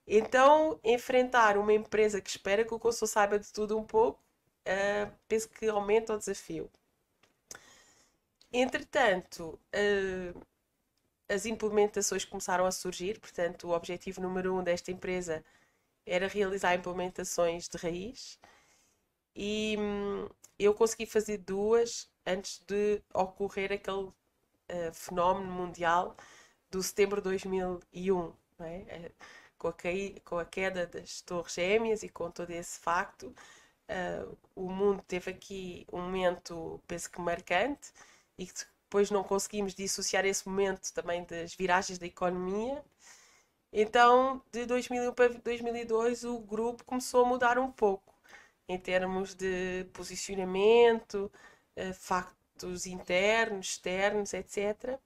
Então, 0.06 0.78
enfrentar 0.84 1.56
uma 1.56 1.72
empresa 1.72 2.20
que 2.20 2.30
espera 2.30 2.64
que 2.64 2.74
o 2.74 2.78
consultor 2.78 3.08
saiba 3.08 3.38
de 3.38 3.52
tudo 3.52 3.78
um 3.78 3.84
pouco, 3.84 4.22
uh, 4.66 5.12
penso 5.28 5.48
que 5.48 5.68
aumenta 5.68 6.14
o 6.14 6.18
desafio. 6.18 6.70
Entretanto, 8.52 9.58
uh, 9.74 10.46
as 11.28 11.46
implementações 11.46 12.24
começaram 12.24 12.66
a 12.66 12.70
surgir, 12.70 13.18
portanto, 13.20 13.68
o 13.68 13.72
objetivo 13.72 14.20
número 14.20 14.54
um 14.54 14.62
desta 14.62 14.90
empresa 14.92 15.44
era 16.04 16.28
realizar 16.28 16.74
implementações 16.74 17.68
de 17.68 17.76
raiz 17.78 18.38
e 19.36 19.76
hum, 19.78 20.28
eu 20.58 20.74
consegui 20.74 21.06
fazer 21.06 21.38
duas 21.38 22.10
antes 22.26 22.60
de 22.66 23.02
ocorrer 23.14 23.72
aquele 23.72 24.06
uh, 24.06 24.14
fenómeno 24.94 25.52
mundial 25.52 26.16
do 26.70 26.82
setembro 26.82 27.20
de 27.20 27.24
2001, 27.24 28.32
é? 28.60 29.12
com, 29.58 29.68
a 29.68 29.74
com, 30.24 30.38
a 30.38 30.44
queda 30.44 30.86
das 30.86 31.20
Torres 31.20 31.54
Gêmeas 31.54 32.02
e 32.02 32.08
com 32.08 32.30
todo 32.30 32.50
esse 32.50 32.78
facto, 32.80 33.34
uh, 33.90 34.38
o 34.54 34.70
mundo 34.70 35.02
teve 35.06 35.30
aqui 35.30 35.86
um 35.92 36.00
momento, 36.00 36.80
penso 36.86 37.10
que 37.10 37.20
marcante, 37.20 37.92
e 38.38 38.46
que 38.46 38.54
depois 38.84 39.10
não 39.10 39.22
conseguimos 39.22 39.74
dissociar 39.74 40.24
esse 40.24 40.48
momento 40.48 40.92
também 40.92 41.24
das 41.24 41.54
viragens 41.54 41.98
da 41.98 42.06
economia. 42.06 42.82
Então, 43.72 44.42
de 44.50 44.64
2001 44.66 45.12
para 45.12 45.28
2002, 45.28 46.24
o 46.24 46.38
grupo 46.38 46.84
começou 46.84 47.24
a 47.24 47.28
mudar 47.28 47.58
um 47.58 47.70
pouco 47.70 48.15
em 48.68 48.78
termos 48.78 49.34
de 49.34 49.84
posicionamento, 49.92 51.30
uh, 51.76 51.94
factos 51.94 52.86
internos, 52.86 53.70
externos, 53.70 54.34
etc. 54.34 54.98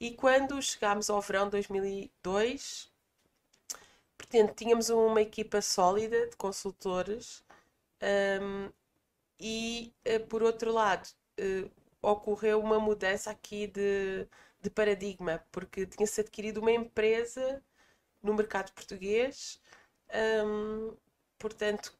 E 0.00 0.12
quando 0.12 0.60
chegámos 0.62 1.08
ao 1.10 1.20
verão 1.20 1.44
de 1.46 1.52
2002, 1.52 2.92
portanto, 4.18 4.54
tínhamos 4.54 4.90
uma 4.90 5.22
equipa 5.22 5.60
sólida 5.62 6.28
de 6.28 6.36
consultores 6.36 7.44
um, 8.40 8.70
e, 9.38 9.92
uh, 10.08 10.26
por 10.26 10.42
outro 10.42 10.72
lado, 10.72 11.08
uh, 11.40 11.70
ocorreu 12.02 12.60
uma 12.60 12.80
mudança 12.80 13.30
aqui 13.30 13.66
de, 13.66 14.26
de 14.60 14.70
paradigma, 14.70 15.44
porque 15.52 15.86
tinha-se 15.86 16.20
adquirido 16.20 16.58
uma 16.58 16.72
empresa 16.72 17.62
no 18.22 18.34
mercado 18.34 18.72
português, 18.72 19.60
um, 20.44 20.96
portanto, 21.38 21.96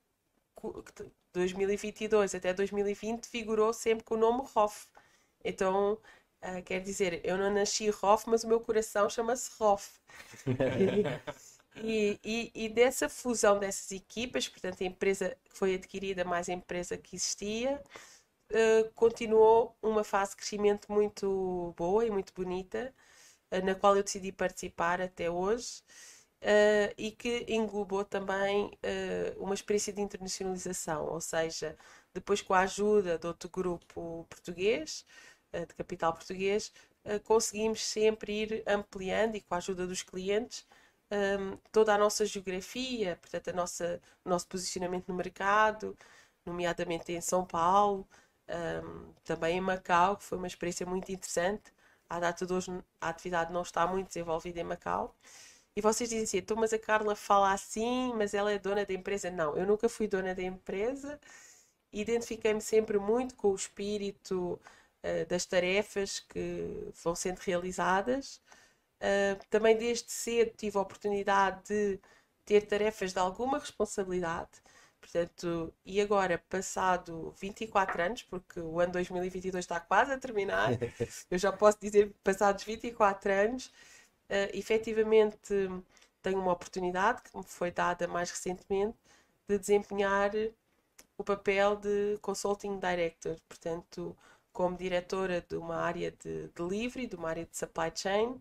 2022 1.32 2.34
até 2.34 2.52
2020 2.52 3.26
figurou 3.26 3.72
sempre 3.72 4.04
com 4.04 4.14
o 4.14 4.18
nome 4.18 4.42
ROF. 4.54 4.86
Então, 5.44 5.98
uh, 6.42 6.62
quer 6.64 6.80
dizer, 6.80 7.20
eu 7.24 7.36
não 7.36 7.52
nasci 7.52 7.90
ROF, 7.90 8.28
mas 8.28 8.44
o 8.44 8.48
meu 8.48 8.60
coração 8.60 9.08
chama-se 9.08 9.50
ROF. 9.58 9.98
e, 11.76 12.18
e, 12.24 12.52
e, 12.54 12.68
dessa 12.68 13.08
fusão 13.08 13.58
dessas 13.58 13.90
equipas, 13.92 14.48
portanto, 14.48 14.82
a 14.82 14.86
empresa 14.86 15.36
que 15.44 15.56
foi 15.56 15.74
adquirida 15.74 16.24
mais 16.24 16.48
a 16.48 16.52
empresa 16.52 16.96
que 16.96 17.16
existia, 17.16 17.82
uh, 18.50 18.92
continuou 18.94 19.76
uma 19.82 20.04
fase 20.04 20.32
de 20.32 20.36
crescimento 20.36 20.92
muito 20.92 21.74
boa 21.76 22.04
e 22.06 22.10
muito 22.10 22.32
bonita, 22.34 22.94
uh, 23.50 23.64
na 23.64 23.74
qual 23.74 23.96
eu 23.96 24.02
decidi 24.02 24.30
participar 24.30 25.00
até 25.00 25.30
hoje 25.30 25.82
uh, 26.42 26.94
e 26.98 27.10
que 27.12 27.46
englobou 27.48 28.04
também 28.04 28.66
uh, 28.66 29.42
uma 29.42 29.54
experiência 29.54 29.92
de 29.92 30.00
internacionalização, 30.02 31.06
ou 31.06 31.20
seja, 31.20 31.76
depois 32.12 32.42
com 32.42 32.54
a 32.54 32.60
ajuda 32.60 33.18
de 33.18 33.26
outro 33.26 33.48
grupo 33.48 34.26
português, 34.28 35.06
uh, 35.54 35.66
de 35.66 35.74
capital 35.74 36.12
português, 36.12 36.72
conseguimos 37.24 37.84
sempre 37.84 38.32
ir 38.42 38.62
ampliando 38.64 39.34
e 39.34 39.40
com 39.40 39.54
a 39.54 39.58
ajuda 39.58 39.88
dos 39.88 40.04
clientes 40.04 40.64
um, 41.12 41.58
toda 41.70 41.94
a 41.94 41.98
nossa 41.98 42.24
geografia, 42.24 43.16
portanto, 43.20 43.48
a 43.48 43.52
nossa, 43.52 44.00
o 44.24 44.28
nosso 44.28 44.46
posicionamento 44.48 45.08
no 45.08 45.14
mercado, 45.14 45.96
nomeadamente 46.44 47.12
em 47.12 47.20
São 47.20 47.44
Paulo, 47.44 48.08
um, 48.48 49.12
também 49.24 49.58
em 49.58 49.60
Macau, 49.60 50.16
que 50.16 50.24
foi 50.24 50.38
uma 50.38 50.46
experiência 50.46 50.86
muito 50.86 51.10
interessante. 51.12 51.72
À 52.08 52.18
data 52.20 52.46
de 52.46 52.52
hoje, 52.52 52.70
a 53.00 53.08
atividade 53.08 53.52
não 53.52 53.62
está 53.62 53.86
muito 53.86 54.08
desenvolvida 54.08 54.60
em 54.60 54.64
Macau. 54.64 55.14
E 55.74 55.80
vocês 55.80 56.10
dizem 56.10 56.24
assim, 56.24 56.38
então, 56.38 56.56
mas 56.56 56.72
a 56.72 56.78
Carla 56.78 57.16
fala 57.16 57.52
assim, 57.52 58.12
mas 58.14 58.34
ela 58.34 58.52
é 58.52 58.58
dona 58.58 58.84
da 58.84 58.92
empresa. 58.92 59.30
Não, 59.30 59.56
eu 59.56 59.66
nunca 59.66 59.88
fui 59.88 60.06
dona 60.06 60.34
da 60.34 60.42
empresa. 60.42 61.18
Identifiquei-me 61.92 62.60
sempre 62.60 62.98
muito 62.98 63.34
com 63.36 63.48
o 63.52 63.54
espírito 63.54 64.60
uh, 65.02 65.26
das 65.28 65.46
tarefas 65.46 66.20
que 66.20 66.90
vão 67.02 67.14
sendo 67.14 67.38
realizadas. 67.40 68.40
Uh, 69.00 69.38
também 69.50 69.76
desde 69.76 70.12
cedo 70.12 70.52
tive 70.56 70.78
a 70.78 70.82
oportunidade 70.82 71.62
de 71.68 72.00
ter 72.44 72.62
tarefas 72.66 73.12
de 73.12 73.18
alguma 73.18 73.58
responsabilidade. 73.58 74.50
Portanto, 75.00 75.74
e 75.84 76.00
agora, 76.00 76.38
passado 76.48 77.34
24 77.40 78.02
anos, 78.02 78.22
porque 78.22 78.60
o 78.60 78.78
ano 78.78 78.92
2022 78.92 79.64
está 79.64 79.80
quase 79.80 80.12
a 80.12 80.18
terminar, 80.18 80.70
eu 81.30 81.38
já 81.38 81.52
posso 81.52 81.78
dizer, 81.80 82.14
passados 82.22 82.62
24 82.62 83.32
anos, 83.32 83.72
uh, 84.32 84.50
efetivamente 84.56 85.68
tenho 86.22 86.40
uma 86.40 86.52
oportunidade 86.52 87.22
que 87.22 87.36
me 87.36 87.44
foi 87.44 87.70
dada 87.70 88.08
mais 88.08 88.30
recentemente 88.30 88.96
de 89.46 89.58
desempenhar 89.58 90.30
o 91.18 91.24
papel 91.24 91.76
de 91.76 92.18
Consulting 92.22 92.78
Director, 92.78 93.36
portanto, 93.48 94.16
como 94.52 94.76
diretora 94.76 95.44
de 95.48 95.56
uma 95.56 95.76
área 95.76 96.10
de 96.10 96.48
delivery, 96.54 97.06
de 97.06 97.16
uma 97.16 97.28
área 97.28 97.44
de 97.44 97.56
supply 97.56 97.92
chain, 97.94 98.40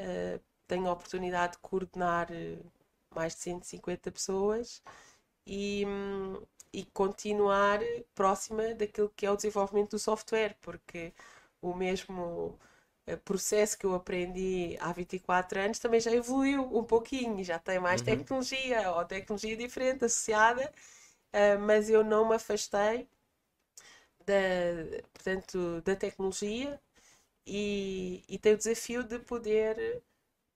uh, 0.00 0.40
tenho 0.66 0.88
a 0.88 0.92
oportunidade 0.92 1.54
de 1.54 1.58
coordenar 1.58 2.28
eh, 2.32 2.58
mais 3.14 3.34
de 3.34 3.40
150 3.40 4.10
pessoas 4.12 4.82
e, 5.46 5.84
e 6.72 6.84
continuar 6.86 7.80
próxima 8.14 8.74
daquilo 8.74 9.12
que 9.14 9.26
é 9.26 9.30
o 9.30 9.36
desenvolvimento 9.36 9.92
do 9.92 9.98
software, 9.98 10.56
porque 10.62 11.12
o 11.60 11.74
mesmo 11.74 12.58
processo 13.24 13.78
que 13.78 13.84
eu 13.86 13.94
aprendi 13.94 14.76
há 14.80 14.92
24 14.92 15.60
anos 15.60 15.78
também 15.78 16.00
já 16.00 16.10
evoluiu 16.12 16.62
um 16.76 16.84
pouquinho, 16.84 17.44
já 17.44 17.58
tem 17.58 17.78
mais 17.78 18.00
uhum. 18.00 18.06
tecnologia 18.06 18.90
ou 18.92 19.04
tecnologia 19.04 19.56
diferente 19.56 20.04
associada, 20.04 20.72
uh, 21.32 21.58
mas 21.60 21.90
eu 21.90 22.02
não 22.02 22.28
me 22.28 22.34
afastei 22.34 23.08
da, 24.26 24.34
portanto, 25.12 25.82
da 25.82 25.94
tecnologia 25.96 26.80
e, 27.46 28.24
e 28.28 28.38
tenho 28.38 28.54
o 28.54 28.58
desafio 28.58 29.04
de 29.04 29.18
poder 29.18 30.02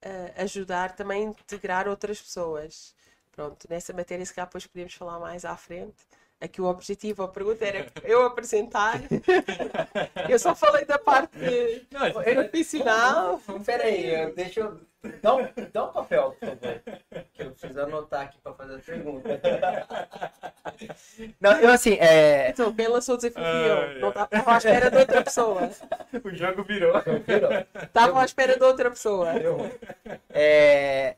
uh, 0.05 0.43
ajudar 0.43 0.95
também 0.97 1.27
a 1.27 1.31
integrar 1.31 1.89
outras 1.89 2.21
pessoas. 2.21 2.95
Pronto, 3.33 3.67
nessa 3.71 3.93
matéria 3.93 4.25
se 4.25 4.35
calhar 4.35 4.49
depois 4.49 4.67
podemos 4.67 4.95
falar 4.95 5.21
mais 5.21 5.45
à 5.45 5.57
frente. 5.57 5.97
Aqui 6.41 6.61
o 6.61 6.67
objetivo, 6.67 7.25
a 7.25 7.29
pergunta 7.29 7.65
era 7.65 7.87
eu 8.05 8.25
apresentar. 8.25 9.01
eu 10.29 10.39
só 10.39 10.55
falei 10.55 10.85
da 10.85 10.97
parte 10.97 11.37
não, 11.91 12.13
profissional. 12.13 13.41
Espera 13.59 13.85
aí, 13.85 14.33
deixa 14.35 14.61
eu. 14.61 14.81
Dá 15.21 15.35
um, 15.35 15.49
dá 15.73 15.85
um 15.85 15.93
papel, 15.93 16.37
por 16.39 16.49
favor. 16.49 16.83
Que 17.33 17.43
eu 17.43 17.51
preciso 17.51 17.81
anotar 17.81 18.23
aqui 18.23 18.39
para 18.39 18.53
fazer 18.55 18.77
a 18.77 18.79
pergunta. 18.79 19.41
Não, 21.41 21.53
eu 21.61 21.71
assim. 21.71 21.95
É... 21.95 22.51
Então, 22.51 22.73
quem 22.73 22.89
lançou 22.89 23.17
o 23.17 23.19
desafio 23.19 23.43
eu. 23.43 24.01
Não 24.01 24.09
estava 24.11 24.55
à 24.55 24.59
espera 24.59 24.91
de 24.91 24.97
outra 24.97 25.25
pessoa. 25.25 25.71
O 26.25 26.35
jogo 26.35 26.63
virou. 26.65 26.95
Estava 27.83 28.23
à 28.23 28.25
espera 28.25 28.57
de 28.57 28.65
outra 28.65 28.91
pessoa. 28.91 29.29
É... 30.31 31.17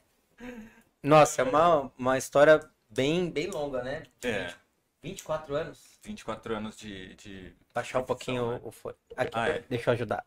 Nossa, 1.02 1.42
é 1.42 1.44
uma, 1.44 1.92
uma 1.98 2.18
história 2.18 2.60
bem, 2.88 3.30
bem 3.30 3.48
longa, 3.48 3.82
né? 3.82 4.02
É. 4.22 4.52
24 5.02 5.54
anos? 5.54 5.98
24 6.02 6.56
anos 6.56 6.76
de. 6.76 7.14
de 7.14 7.56
Baixar 7.72 8.02
um 8.02 8.04
pouquinho 8.04 8.52
né? 8.52 8.60
o 8.62 8.70
fone. 8.70 8.96
Aqui, 9.16 9.30
ah, 9.34 9.48
é. 9.48 9.58
deixa 9.60 9.90
eu 9.90 9.94
ajudar. 9.94 10.24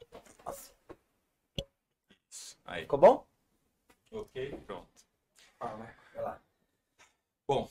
Isso. 2.29 2.57
Aí. 2.65 2.81
Ficou 2.81 2.99
bom? 2.99 3.27
Ok, 4.11 4.59
pronto. 4.65 4.87
Ah, 5.59 5.67
vai 5.75 6.23
lá. 6.23 6.41
Bom, 7.47 7.69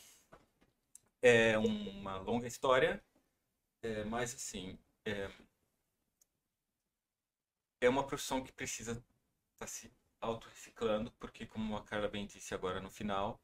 é 1.21 1.57
uma 1.59 2.17
longa 2.19 2.47
história, 2.47 3.03
é, 3.83 4.05
mas 4.05 4.35
assim, 4.35 4.79
é, 5.05 5.31
é 7.81 7.89
uma 7.89 8.07
profissão 8.07 8.43
que 8.43 8.53
precisa 8.53 8.93
estar 8.93 9.05
tá 9.59 9.67
se 9.67 9.93
auto-reciclando, 10.21 11.11
porque 11.13 11.47
como 11.47 11.77
a 11.77 11.83
Carla 11.83 12.09
bem 12.09 12.27
disse 12.27 12.55
agora 12.55 12.81
no 12.81 12.91
final, 12.91 13.41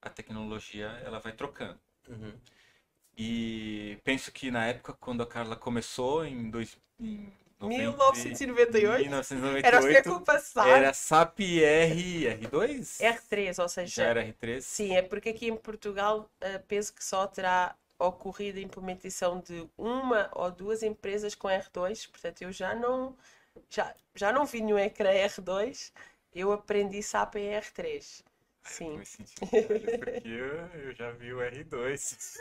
a 0.00 0.10
tecnologia 0.10 0.86
ela 1.04 1.18
vai 1.18 1.32
trocando. 1.32 1.80
Uhum. 2.08 2.38
E 3.16 3.98
penso 4.04 4.32
que 4.32 4.50
na 4.50 4.66
época, 4.66 4.94
quando 4.94 5.22
a 5.22 5.26
Carla 5.26 5.54
começou, 5.54 6.24
em, 6.24 6.50
dois, 6.50 6.78
em 6.98 7.30
1998? 7.60 9.00
1998. 9.02 9.66
Era 9.66 9.78
o 9.78 9.82
século 9.82 10.20
passado. 10.22 10.68
Era 10.68 10.92
SAP 10.92 11.40
R, 11.40 12.24
R2? 12.40 13.00
R3, 13.00 13.62
ou 13.62 13.68
seja, 13.68 14.02
Já 14.02 14.04
era 14.04 14.24
R3? 14.24 14.60
sim, 14.60 14.96
é 14.96 15.02
porque 15.02 15.28
aqui 15.30 15.48
em 15.48 15.56
Portugal 15.56 16.28
eh, 16.40 16.58
penso 16.66 16.92
que 16.92 17.04
só 17.04 17.26
terá 17.26 17.76
ocorrido 17.98 18.58
a 18.58 18.62
implementação 18.62 19.40
de 19.40 19.68
uma 19.78 20.28
ou 20.32 20.50
duas 20.50 20.82
empresas 20.82 21.34
com 21.34 21.48
R2, 21.48 22.10
portanto 22.10 22.42
eu 22.42 22.50
já 22.52 22.74
não 22.74 23.16
já, 23.70 23.94
já 24.14 24.32
não 24.32 24.44
vi 24.46 24.60
nenhum 24.60 24.78
ecrã 24.78 25.10
R2, 25.10 25.92
eu 26.34 26.52
aprendi 26.52 27.02
SAP 27.02 27.36
em 27.36 27.50
R3. 27.52 28.22
Sim. 28.64 28.96
Me 28.98 29.04
senti 29.04 29.44
velho, 29.44 29.90
porque 29.98 30.28
eu, 30.28 30.66
eu 30.80 30.94
já 30.94 31.10
vi 31.12 31.32
o 31.32 31.40
R2. 31.40 32.38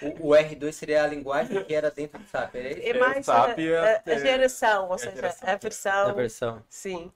O, 0.00 0.28
o 0.28 0.34
R2 0.36 0.72
seria 0.72 1.04
a 1.04 1.06
linguagem 1.06 1.64
que 1.64 1.74
era 1.74 1.90
dentro 1.90 2.18
do 2.18 2.26
SAP, 2.28 2.54
era 2.56 2.70
isso? 2.70 2.82
É 2.88 2.94
mais 2.94 3.18
a, 3.18 3.22
SAP 3.22 3.58
é- 3.60 3.76
a- 3.76 4.02
a 4.06 4.18
geração, 4.18 4.86
ou 4.88 4.92
é 4.92 4.94
a 4.94 4.98
seja, 4.98 5.14
geração. 5.14 5.48
a 5.48 5.56
versão. 5.56 6.08
A 6.08 6.12
versão. 6.12 6.62
Sim. 6.68 7.12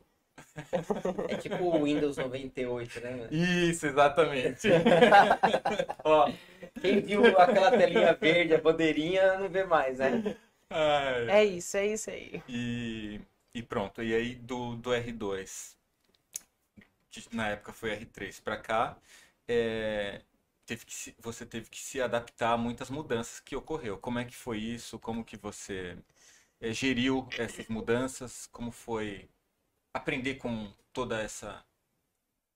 É 1.28 1.37
tipo 1.37 1.62
o 1.64 1.85
Windows 1.85 2.16
98, 2.16 3.00
né? 3.00 3.28
Isso, 3.30 3.87
exatamente. 3.87 4.68
Ó, 6.04 6.30
Quem 6.80 7.00
viu 7.00 7.38
aquela 7.38 7.71
telinha 7.71 8.12
verde, 8.14 8.54
a 8.54 8.59
bandeirinha, 8.61 9.38
não 9.38 9.49
vê 9.49 9.64
mais, 9.64 9.99
né? 9.99 10.37
ai. 10.71 11.30
É 11.30 11.45
isso, 11.45 11.76
é 11.76 11.87
isso 11.87 12.11
aí. 12.11 12.42
E, 12.49 13.21
e 13.54 13.62
pronto, 13.62 14.02
e 14.02 14.14
aí 14.14 14.35
do, 14.35 14.76
do 14.76 14.92
R2, 14.92 15.76
que 15.76 15.77
na 17.32 17.48
época 17.50 17.72
foi 17.72 17.90
R3 17.92 18.40
para 18.40 18.56
cá, 18.58 18.96
é, 19.48 20.22
teve 20.66 20.84
que 20.87 20.94
se- 20.94 21.14
você 21.18 21.46
teve 21.46 21.68
que 21.70 21.78
se 21.80 22.00
adaptar 22.00 22.52
a 22.54 22.56
muitas 22.58 22.90
mudanças 22.90 23.40
que 23.40 23.56
ocorreu. 23.56 23.98
Como 23.98 24.18
é 24.18 24.25
que 24.25 24.37
foi 24.37 24.58
isso? 24.58 24.98
Como 24.98 25.25
que 25.25 25.37
você 25.37 25.98
é, 26.60 26.72
geriu 26.72 27.32
essas 27.37 27.68
mudanças? 27.68 28.46
Como 28.48 28.72
foi 28.72 29.28
aprender 29.94 30.37
com 30.37 30.72
toda 30.92 31.20
essa 31.22 31.64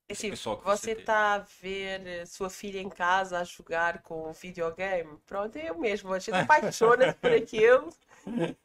esse 0.09 0.25
Assim, 0.25 0.31
pessoal 0.31 0.59
que 0.59 0.64
você 0.64 0.92
está 0.92 1.35
a 1.35 1.38
ver 1.38 2.07
eh, 2.07 2.26
sua 2.26 2.50
filha 2.50 2.78
em 2.81 2.88
casa 2.88 3.38
a 3.40 3.45
jogar 3.45 4.02
com 4.02 4.28
um 4.28 4.33
videogame? 4.33 5.19
Pronto, 5.26 5.57
é 5.57 5.71
eu 5.71 5.78
mesmo. 5.78 6.12
A 6.12 6.19
gente 6.19 6.37
apaixona-se 6.38 7.14
por 7.16 7.33
aquilo 7.33 7.88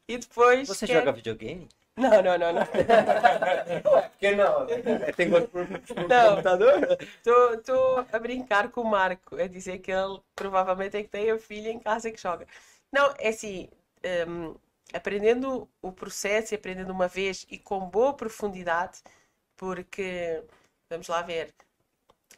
e 0.07 0.17
depois. 0.19 0.67
Você 0.67 0.85
quer- 0.85 1.01
joga 1.01 1.11
videogame? 1.11 1.67
Não, 1.97 2.21
não, 2.21 2.37
não, 2.37 2.53
não. 2.53 2.61
Ué, 3.93 4.01
por 4.09 4.17
que 4.19 4.31
não? 4.35 4.65
Tem 5.15 5.29
gosto 5.29 5.49
por, 5.49 5.65
por 5.67 5.81
Não. 6.07 6.29
computador? 6.29 6.97
Estou 7.25 8.05
a 8.11 8.19
brincar 8.19 8.69
com 8.69 8.81
o 8.81 8.85
Marco, 8.85 9.35
a 9.35 9.47
dizer 9.47 9.79
que 9.79 9.91
ele 9.91 10.21
provavelmente 10.35 10.95
é 10.97 11.03
que 11.03 11.09
tem 11.09 11.31
a 11.31 11.39
filha 11.39 11.69
em 11.69 11.79
casa 11.79 12.11
que 12.11 12.21
joga. 12.21 12.47
Não, 12.91 13.13
é 13.17 13.29
assim, 13.29 13.69
hum, 14.27 14.55
aprendendo 14.93 15.67
o 15.81 15.91
processo 15.91 16.53
e 16.53 16.55
aprendendo 16.55 16.91
uma 16.91 17.07
vez 17.07 17.45
e 17.49 17.57
com 17.57 17.89
boa 17.89 18.13
profundidade, 18.13 19.01
porque, 19.57 20.43
vamos 20.89 21.07
lá 21.07 21.21
ver, 21.21 21.53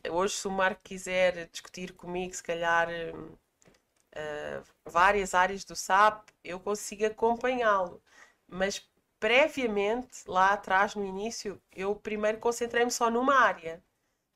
hoje 0.09 0.35
se 0.35 0.47
o 0.47 0.51
Marco 0.51 0.81
quiser 0.83 1.47
discutir 1.51 1.93
comigo, 1.93 2.33
se 2.33 2.43
calhar, 2.43 2.89
ah, 4.15 4.61
várias 4.85 5.33
áreas 5.33 5.63
do 5.63 5.75
SAP, 5.75 6.29
eu 6.43 6.59
consigo 6.59 7.05
acompanhá-lo. 7.05 8.01
Mas 8.47 8.88
previamente, 9.19 10.23
lá 10.27 10.53
atrás, 10.53 10.95
no 10.95 11.05
início, 11.05 11.61
eu 11.75 11.95
primeiro 11.95 12.39
concentrei-me 12.39 12.91
só 12.91 13.09
numa 13.09 13.35
área. 13.35 13.83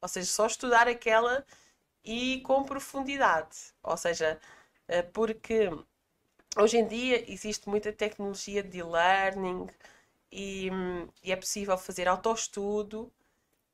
Ou 0.01 0.07
seja, 0.09 0.27
só 0.31 0.47
estudar 0.47 0.87
aquela 0.87 1.45
e 2.05 2.41
com 2.41 2.63
profundidade. 2.65 3.73
Ou 3.83 3.97
seja, 3.97 4.39
eh, 4.87 5.03
porque 5.03 5.69
hoje 6.57 6.77
em 6.77 6.87
dia 6.87 7.31
existe 7.31 7.67
muita 7.69 7.91
tecnologia 7.93 8.63
de 8.63 8.79
e-learning 8.79 9.67
e, 10.31 10.69
hum, 10.71 11.07
e 11.23 11.31
é 11.31 11.35
possível 11.35 11.77
fazer 11.77 12.07
autoestudo, 12.07 13.11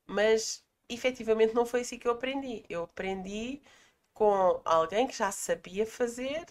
mas 0.08 0.64
efetivamente 0.90 1.54
não 1.56 1.66
foi 1.66 1.82
assim 1.82 2.00
que 2.00 2.08
eu 2.08 2.14
aprendi. 2.14 2.66
Eu 2.70 2.84
aprendi 2.86 3.62
com 4.14 4.62
alguém 4.66 5.08
que 5.08 5.16
já 5.18 5.32
sabia 5.32 5.86
fazer 5.86 6.46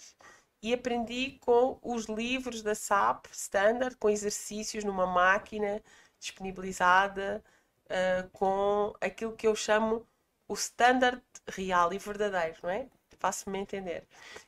e 0.63 0.75
aprendi 0.75 1.39
com 1.41 1.79
os 1.83 2.07
livros 2.07 2.63
da 2.63 2.75
SAP 2.75 3.27
Standard, 3.33 3.97
com 3.97 4.11
exercícios 4.11 4.85
numa 4.85 5.07
máquina 5.07 5.83
disponibilizada, 6.19 7.43
uh, 7.87 8.29
com 8.31 8.93
aquilo 9.01 9.37
que 9.37 9.47
eu 9.47 9.55
chamo 9.55 10.07
o 10.49 10.55
standard 10.55 11.23
real 11.49 11.93
e 11.93 11.99
verdadeiro, 11.99 12.57
não 12.63 12.71
é? 12.71 12.87
Faço-me 13.19 13.59
entender. 13.59 14.05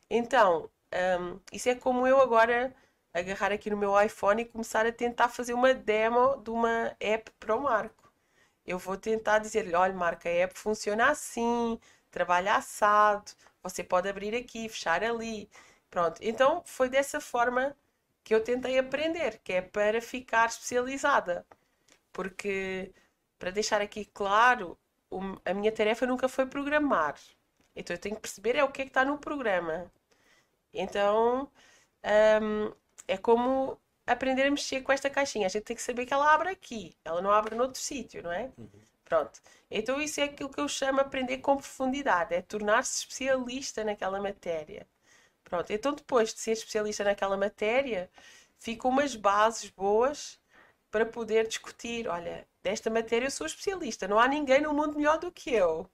Então, 0.09 0.71
um, 1.21 1.39
isso 1.53 1.69
é 1.69 1.75
como 1.75 2.07
eu 2.07 2.21
agora 2.21 2.75
agarrar 3.13 3.53
aqui 3.53 3.71
no 3.71 3.77
meu 3.77 4.01
iPhone 4.01 4.43
e 4.43 4.45
começar 4.45 4.87
a 4.87 4.93
tentar 4.93 5.29
fazer 5.29 5.53
uma 5.55 5.75
demo 5.75 6.37
de 6.43 6.51
uma 6.51 6.97
app 7.01 7.31
para 7.39 7.55
o 7.55 7.63
Marco. 7.63 8.11
Eu 8.67 8.79
vou 8.79 8.97
tentar 8.97 9.39
dizer-lhe, 9.41 9.75
olha, 9.75 9.93
Marco, 9.95 10.29
a 10.29 10.31
app 10.31 10.59
funciona 10.59 11.11
assim, 11.11 11.79
trabalha 12.11 12.57
assado, 12.57 13.33
você 13.63 13.83
pode 13.85 14.09
abrir 14.09 14.35
aqui, 14.35 14.69
fechar 14.69 15.03
ali. 15.05 15.49
Pronto, 15.91 16.21
então 16.23 16.63
foi 16.65 16.89
dessa 16.89 17.21
forma 17.21 17.77
que 18.25 18.35
eu 18.35 18.43
tentei 18.43 18.79
aprender, 18.79 19.41
que 19.45 19.53
é 19.55 19.63
para 19.63 20.01
ficar 20.01 20.49
especializada. 20.49 21.47
Porque, 22.13 22.93
para 23.39 23.51
deixar 23.51 23.81
aqui 23.81 24.05
claro, 24.07 24.79
a 25.45 25.55
minha 25.55 25.73
tarefa 25.73 26.07
nunca 26.07 26.29
foi 26.29 26.47
programar. 26.47 27.17
Então 27.75 27.95
eu 27.95 28.01
tenho 28.01 28.17
que 28.17 28.23
perceber 28.23 28.57
é 28.57 28.65
o 28.65 28.71
que 28.73 28.83
é 28.83 28.85
que 28.85 28.91
está 28.91 29.05
no 29.05 29.19
programa. 29.19 29.91
Então, 30.73 31.51
hum, 32.43 32.73
é 33.09 33.17
como 33.19 33.79
aprender 34.07 34.45
a 34.47 34.51
mexer 34.51 34.83
com 34.83 34.93
esta 34.93 35.11
caixinha. 35.11 35.47
A 35.47 35.51
gente 35.51 35.65
tem 35.65 35.77
que 35.77 35.83
saber 35.83 36.07
que 36.07 36.15
ela 36.15 36.33
abre 36.33 36.51
aqui, 36.51 36.97
ela 37.05 37.23
não 37.23 37.31
abre 37.31 37.55
noutro 37.55 37.81
sítio, 37.81 38.23
não 38.23 38.33
é? 38.33 38.51
Pronto. 39.05 39.41
Então 39.71 40.01
isso 40.01 40.21
é 40.21 40.25
aquilo 40.25 40.51
que 40.51 40.61
eu 40.61 40.69
chamo 40.69 41.01
aprender 41.01 41.39
com 41.39 41.57
profundidade, 41.57 42.35
é 42.35 42.43
tornar-se 42.43 42.99
especialista 43.01 43.85
naquela 43.85 44.21
matéria. 44.21 44.87
Pronto. 45.51 45.71
Então 45.73 45.93
depois 45.93 46.33
de 46.33 46.41
ser 46.41 46.53
especialista 46.53 47.03
naquela 47.05 47.37
matéria, 47.37 48.09
ficam 48.59 48.91
umas 48.91 49.17
bases 49.17 49.69
boas 49.71 50.41
para 50.91 51.05
poder 51.05 51.47
discutir. 51.49 52.09
Olha, 52.09 52.47
desta 52.63 52.89
matéria 52.89 53.27
eu 53.27 53.31
sou 53.33 53.47
especialista, 53.47 54.07
não 54.09 54.19
há 54.21 54.29
ninguém 54.29 54.63
no 54.63 54.73
mundo 54.73 54.97
melhor 54.97 55.19
do 55.19 55.33
que 55.33 55.51
eu. 55.53 55.91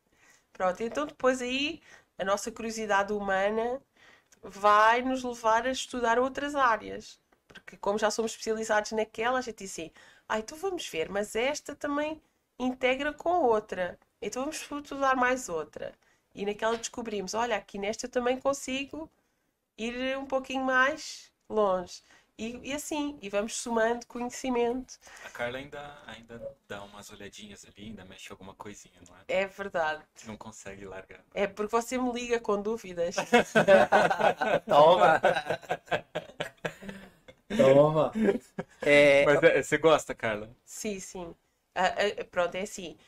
Pronto. 0.53 0.83
Então 0.83 1.07
depois 1.07 1.41
aí 1.43 1.81
a 2.19 2.25
nossa 2.25 2.53
curiosidade 2.53 3.13
humana 3.15 3.81
vai 4.43 5.03
nos 5.03 5.25
levar 5.25 5.67
a 5.67 5.71
estudar 5.73 6.19
outras 6.19 6.55
áreas. 6.55 7.19
Porque 7.49 7.77
como 7.79 7.99
já 7.99 8.11
somos 8.11 8.33
especializados 8.33 8.93
naquela, 8.93 9.39
a 9.39 9.43
gente 9.43 9.59
diz 9.59 9.73
assim, 9.73 9.91
ah, 10.29 10.39
então 10.39 10.59
vamos 10.59 10.87
ver, 10.89 11.09
mas 11.11 11.35
esta 11.35 11.75
também 11.75 12.21
integra 12.59 13.13
com 13.15 13.31
outra. 13.45 13.99
Então 14.21 14.43
vamos 14.43 14.61
estudar 14.61 15.17
mais 15.17 15.49
outra. 15.49 15.95
E 16.35 16.45
naquela 16.45 16.77
descobrimos, 16.77 17.35
olha, 17.35 17.57
aqui 17.57 17.79
nesta 17.79 18.07
eu 18.07 18.11
também 18.11 18.39
consigo 18.39 19.11
ir 19.79 20.17
um 20.19 20.27
pouquinho 20.27 20.65
mais 20.65 21.33
longe. 21.49 22.03
E, 22.39 22.61
e 22.63 22.73
assim, 22.75 23.19
e 23.23 23.31
vamos 23.31 23.57
somando 23.57 24.07
conhecimento. 24.07 24.99
A 25.25 25.31
Carla 25.31 25.59
ainda, 25.59 25.99
ainda 26.07 26.57
dá 26.69 26.83
umas 26.83 27.11
olhadinhas 27.11 27.65
ali, 27.65 27.87
ainda 27.87 28.05
mexe 28.05 28.31
alguma 28.31 28.55
coisinha, 28.55 29.01
não 29.09 29.17
é? 29.17 29.43
É 29.43 29.47
verdade. 29.47 30.05
Não 30.27 30.37
consegue 30.37 30.85
largar. 30.85 31.25
É 31.35 31.47
porque 31.47 31.71
você 31.73 31.97
me 31.97 32.13
liga 32.13 32.39
com 32.39 32.61
dúvidas. 32.61 33.17
Toma! 34.69 35.21
Toma! 37.57 38.13
É, 38.83 39.25
Mas 39.25 39.43
é, 39.43 39.63
você 39.63 39.79
gosta, 39.79 40.15
Carla? 40.15 40.51
Sim, 40.65 41.01
sim. 41.01 41.35
Ah, 41.75 41.95
ah, 42.21 42.25
pronto, 42.31 42.55
é 42.55 42.63
assim. 42.63 42.99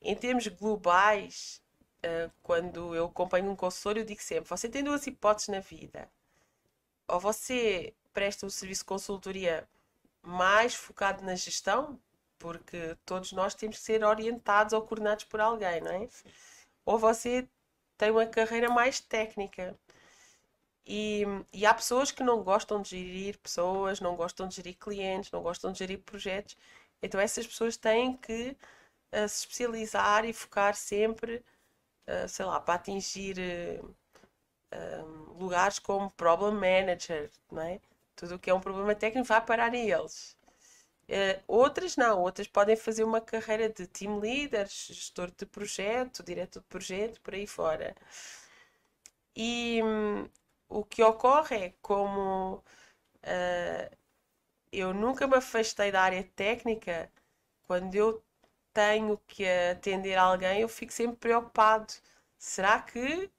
Em 0.00 0.14
termos 0.16 0.46
globais, 0.48 1.62
ah, 2.02 2.30
quando 2.42 2.94
eu 2.94 3.06
acompanho 3.06 3.50
um 3.50 3.56
consultor, 3.56 3.98
eu 3.98 4.04
digo 4.04 4.22
sempre: 4.22 4.48
você 4.48 4.68
tem 4.68 4.84
duas 4.84 5.06
hipóteses 5.06 5.48
na 5.48 5.60
vida. 5.60 6.10
Ou 7.08 7.20
você 7.20 7.94
presta 8.12 8.46
um 8.46 8.50
serviço 8.50 8.82
de 8.82 8.86
consultoria 8.86 9.68
mais 10.22 10.74
focado 10.74 11.24
na 11.24 11.34
gestão, 11.34 12.00
porque 12.38 12.96
todos 13.06 13.32
nós 13.32 13.54
temos 13.54 13.78
que 13.78 13.84
ser 13.84 14.04
orientados 14.04 14.72
ou 14.72 14.82
coordenados 14.82 15.24
por 15.24 15.40
alguém, 15.40 15.80
não 15.80 15.92
é? 15.92 16.08
Ou 16.84 16.98
você 16.98 17.48
tem 17.98 18.10
uma 18.10 18.26
carreira 18.26 18.70
mais 18.70 19.00
técnica. 19.00 19.76
E, 20.86 21.24
e 21.52 21.66
há 21.66 21.74
pessoas 21.74 22.10
que 22.10 22.22
não 22.22 22.42
gostam 22.42 22.82
de 22.82 22.90
gerir 22.90 23.38
pessoas, 23.38 24.00
não 24.00 24.16
gostam 24.16 24.48
de 24.48 24.56
gerir 24.56 24.76
clientes, 24.76 25.30
não 25.30 25.42
gostam 25.42 25.72
de 25.72 25.78
gerir 25.78 26.00
projetos. 26.00 26.56
Então 27.02 27.20
essas 27.20 27.46
pessoas 27.46 27.76
têm 27.76 28.16
que 28.16 28.56
eh, 29.12 29.28
se 29.28 29.40
especializar 29.40 30.24
e 30.24 30.32
focar 30.32 30.74
sempre, 30.74 31.44
eh, 32.10 32.28
sei 32.28 32.44
lá, 32.46 32.60
para 32.60 32.74
atingir 32.74 33.36
um, 34.72 35.38
lugares 35.38 35.78
como 35.78 36.10
problem 36.10 36.54
manager, 36.54 37.30
não 37.50 37.62
é? 37.62 37.80
Tudo 38.16 38.34
o 38.36 38.38
que 38.38 38.50
é 38.50 38.54
um 38.54 38.60
problema 38.60 38.94
técnico 38.94 39.26
vai 39.28 39.40
parar 39.44 39.72
a 39.72 39.76
eles. 39.76 40.36
Eh, 41.08 41.40
outras 41.48 41.96
não, 41.96 42.20
outras 42.22 42.48
podem 42.48 42.76
fazer 42.76 43.04
uma 43.04 43.20
carreira 43.20 43.68
de 43.70 43.86
team 43.86 44.18
leader, 44.20 44.66
gestor 44.68 45.30
de 45.36 45.46
projeto, 45.46 46.22
diretor 46.22 46.60
de 46.62 46.66
projeto, 46.68 47.20
por 47.22 47.34
aí 47.34 47.46
fora. 47.46 47.94
E 49.34 49.80
hum, 49.82 50.28
o 50.68 50.84
que 50.84 51.02
ocorre 51.02 51.56
é 51.56 51.74
como 51.82 52.62
ah, 53.24 53.90
eu 54.72 54.94
nunca 54.94 55.26
me 55.28 55.36
afastei 55.36 55.92
da 55.92 56.02
área 56.02 56.24
técnica. 56.36 57.10
Quando 57.66 57.94
eu 57.94 58.22
tenho 58.72 59.18
que 59.26 59.46
atender 59.72 60.16
alguém, 60.16 60.60
eu 60.60 60.68
fico 60.68 60.92
sempre 60.92 61.16
preocupado. 61.16 61.92
Será 62.38 62.80
que 62.82 63.30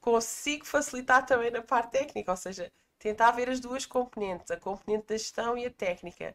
consigo 0.00 0.64
facilitar 0.66 1.26
também 1.26 1.50
na 1.50 1.62
parte 1.62 1.92
técnica? 1.92 2.30
Ou 2.32 2.36
seja, 2.36 2.72
tentar 2.98 3.32
ver 3.32 3.48
as 3.50 3.60
duas 3.60 3.86
componentes, 3.86 4.50
a 4.50 4.56
componente 4.58 5.06
da 5.08 5.16
gestão 5.16 5.56
e 5.58 5.66
a 5.66 5.70
técnica. 5.70 6.34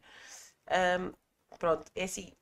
Um, 1.00 1.12
pronto, 1.58 1.90
é 1.94 2.04
assim, 2.04 2.32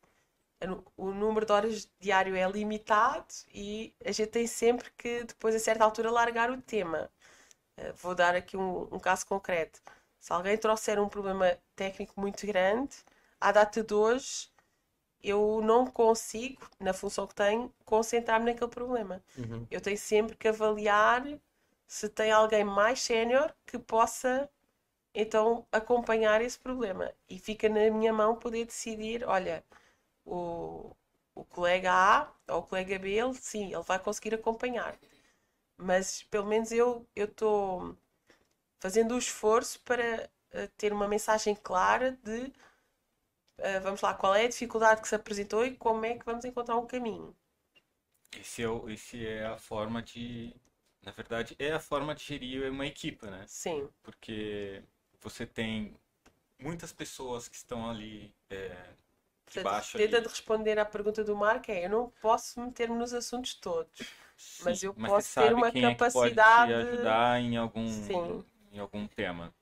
o 0.97 1.11
número 1.13 1.47
de 1.47 1.53
horas 1.53 1.91
diário 2.01 2.37
é 2.37 2.49
limitado 2.49 3.27
e 3.53 3.95
a 4.05 4.13
gente 4.13 4.31
tem 4.31 4.47
sempre 4.47 4.91
que, 4.97 5.25
depois, 5.25 5.55
a 5.55 5.59
certa 5.59 5.85
altura, 5.85 6.11
largar 6.11 6.51
o 6.51 6.61
tema. 6.63 7.11
Uh, 7.79 7.95
vou 7.97 8.15
dar 8.15 8.35
aqui 8.35 8.57
um, 8.57 8.83
um, 8.95 8.99
caso 9.01 9.27
concreto. 9.27 9.81
Se 10.21 10.33
alguém 10.33 10.57
trouxer 10.59 11.01
um 11.01 11.09
problema 11.09 11.59
técnico 11.77 12.21
muito 12.21 12.47
grande, 12.47 12.97
à 13.41 13.53
data 13.53 13.83
de 13.83 13.95
hoje, 13.95 14.52
eu 15.23 15.61
não 15.63 15.87
consigo, 15.87 16.69
na 16.81 16.93
função 16.93 17.27
que 17.27 17.35
tenho, 17.35 17.73
concentrar-me 17.85 18.47
naquele 18.47 18.71
problema. 18.71 19.23
Uhum. 19.39 19.67
Eu 19.71 19.81
tenho 19.81 19.99
sempre 19.99 20.37
que 20.37 20.49
avaliar 20.49 21.25
se 21.87 22.09
tem 22.09 22.33
alguém 22.33 22.65
mais 22.65 23.01
sénior 23.03 23.55
que 23.67 23.79
possa 23.79 24.49
então 25.15 25.67
acompanhar 25.71 26.41
esse 26.41 26.59
problema. 26.59 27.13
E 27.29 27.39
fica 27.39 27.69
na 27.69 27.91
minha 27.91 28.13
mão 28.13 28.37
poder 28.37 28.65
decidir, 28.65 29.25
olha, 29.25 29.65
o, 30.25 30.95
o 31.35 31.45
colega 31.45 31.93
A 31.93 32.33
ou 32.49 32.61
o 32.61 32.63
colega 32.63 32.99
B, 32.99 33.11
ele, 33.11 33.35
sim, 33.35 33.73
ele 33.73 33.83
vai 33.83 33.99
conseguir 33.99 34.35
acompanhar. 34.35 34.97
Mas 35.77 36.23
pelo 36.25 36.47
menos 36.47 36.73
eu 36.73 37.07
estou 37.15 37.97
fazendo 38.81 39.15
o 39.15 39.19
esforço 39.19 39.81
para 39.81 40.29
uh, 40.55 40.69
ter 40.77 40.93
uma 40.93 41.09
mensagem 41.09 41.55
clara 41.55 42.19
de 42.23 42.53
uh, 43.59 43.81
vamos 43.83 44.01
lá, 44.01 44.15
qual 44.15 44.35
é 44.35 44.45
a 44.45 44.49
dificuldade 44.49 45.01
que 45.01 45.09
se 45.09 45.15
apresentou 45.15 45.65
e 45.65 45.77
como 45.77 46.05
é 46.05 46.15
que 46.15 46.25
vamos 46.25 46.45
encontrar 46.45 46.77
um 46.77 46.87
caminho. 46.87 47.35
Esse 48.39 48.63
é, 48.63 48.69
o, 48.69 48.89
esse 48.89 49.27
é 49.27 49.47
a 49.47 49.59
forma 49.59 50.03
de 50.03 50.55
na 51.03 51.11
verdade, 51.11 51.57
é 51.59 51.73
a 51.73 51.81
forma 51.81 52.15
de 52.15 52.23
gerir 52.23 52.71
uma 52.71 52.87
equipe, 52.87 53.27
né? 53.27 53.45
Sim. 53.49 53.89
Porque 54.03 54.83
você 55.21 55.45
tem 55.45 55.97
muitas 56.59 56.93
pessoas 56.93 57.49
que 57.49 57.57
estão 57.57 57.91
ali 57.91 58.33
é, 58.49 58.77
debaixo. 59.51 59.99
Tenta 59.99 60.21
de 60.21 60.29
responder 60.29 60.79
à 60.79 60.85
pergunta 60.85 61.25
do 61.25 61.35
Marco 61.35 61.71
é: 61.73 61.87
eu 61.87 61.91
não 61.91 62.11
posso 62.23 62.61
meter-me 62.61 62.97
nos 62.97 63.13
assuntos 63.13 63.55
todos, 63.55 63.99
Sim, 64.37 64.63
mas 64.65 64.83
eu 64.83 64.95
mas 64.97 65.11
posso 65.11 65.35
ter 65.35 65.53
uma 65.53 65.73
capacidade. 65.73 65.83
É 66.73 66.77
que 66.77 66.83
pode 66.85 66.91
te 66.91 66.95
ajudar 66.95 67.41
em 67.41 67.57
algum, 67.57 67.89
Sim. 67.89 68.45
em 68.71 68.79
algum 68.79 69.09
tema. 69.09 69.53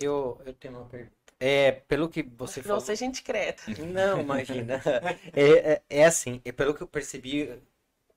Eu, 0.00 0.40
eu 0.46 0.54
tenho 0.54 0.78
uma 0.78 0.86
pergunta. 0.86 1.25
É, 1.38 1.72
pelo 1.72 2.08
que 2.08 2.22
você 2.22 2.60
não 2.60 2.64
falou. 2.64 2.78
Não 2.80 2.86
seja 2.86 3.04
indiscreto. 3.04 3.62
Não, 3.86 4.20
imagina. 4.20 4.80
é, 5.34 5.72
é, 5.72 5.82
é 5.88 6.04
assim, 6.04 6.40
é 6.44 6.52
pelo 6.52 6.74
que 6.74 6.82
eu 6.82 6.86
percebi, 6.86 7.60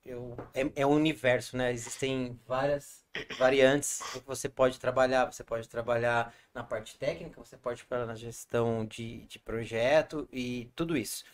eu, 0.05 0.37
é, 0.53 0.81
é 0.81 0.85
um 0.85 0.91
universo, 0.91 1.57
né? 1.57 1.71
Existem 1.71 2.39
várias 2.47 3.03
variantes 3.37 4.01
que 4.13 4.19
você 4.25 4.47
pode 4.47 4.79
trabalhar. 4.79 5.25
Você 5.25 5.43
pode 5.43 5.67
trabalhar 5.67 6.33
na 6.53 6.63
parte 6.63 6.97
técnica, 6.97 7.43
você 7.43 7.57
pode 7.57 7.83
trabalhar 7.83 8.07
na 8.07 8.15
gestão 8.15 8.85
de, 8.85 9.25
de 9.25 9.37
projeto 9.37 10.27
e 10.31 10.71
tudo 10.75 10.97
isso. 10.97 11.25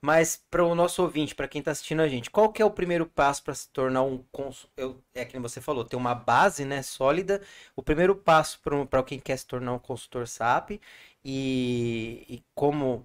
Mas 0.00 0.36
para 0.50 0.62
o 0.62 0.74
nosso 0.74 1.02
ouvinte, 1.02 1.34
para 1.34 1.48
quem 1.48 1.58
está 1.60 1.70
assistindo 1.70 2.00
a 2.00 2.08
gente, 2.08 2.30
qual 2.30 2.52
que 2.52 2.60
é 2.60 2.64
o 2.64 2.70
primeiro 2.70 3.06
passo 3.06 3.42
para 3.42 3.54
se 3.54 3.68
tornar 3.70 4.02
um 4.02 4.22
consultor? 4.30 5.00
É 5.14 5.24
que 5.24 5.38
você 5.38 5.60
falou, 5.60 5.84
ter 5.84 5.96
uma 5.96 6.14
base 6.14 6.64
né, 6.64 6.82
sólida. 6.82 7.42
O 7.74 7.82
primeiro 7.82 8.14
passo 8.14 8.60
para 8.88 9.02
quem 9.02 9.18
quer 9.18 9.36
se 9.36 9.46
tornar 9.46 9.72
um 9.72 9.78
consultor 9.78 10.28
SAP 10.28 10.80
e, 11.28 12.24
e 12.28 12.44
como 12.54 13.04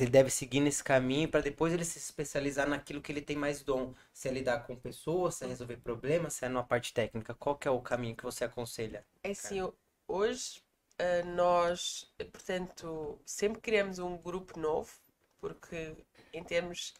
ele 0.00 0.10
deve 0.10 0.30
seguir 0.30 0.60
nesse 0.60 0.82
caminho 0.82 1.28
para 1.28 1.42
depois 1.42 1.70
ele 1.70 1.84
se 1.84 1.98
especializar 1.98 2.66
naquilo 2.66 3.02
que 3.02 3.12
ele 3.12 3.20
tem 3.20 3.36
mais 3.36 3.62
dom. 3.62 3.94
Se 4.10 4.26
é 4.26 4.32
lidar 4.32 4.66
com 4.66 4.74
pessoas, 4.74 5.34
se 5.34 5.44
é 5.44 5.48
resolver 5.48 5.76
problemas, 5.76 6.32
se 6.32 6.46
é 6.46 6.48
na 6.48 6.62
parte 6.62 6.94
técnica. 6.94 7.34
Qual 7.34 7.56
que 7.56 7.68
é 7.68 7.70
o 7.70 7.82
caminho 7.82 8.16
que 8.16 8.24
você 8.24 8.44
aconselha? 8.44 9.04
É 9.22 9.32
assim, 9.32 9.60
hoje 10.06 10.62
uh, 10.98 11.26
nós, 11.34 12.10
portanto, 12.32 13.20
sempre 13.26 13.60
criamos 13.60 13.98
um 13.98 14.16
grupo 14.16 14.58
novo, 14.58 14.90
porque 15.38 15.94
em 16.32 16.42
termos 16.42 16.94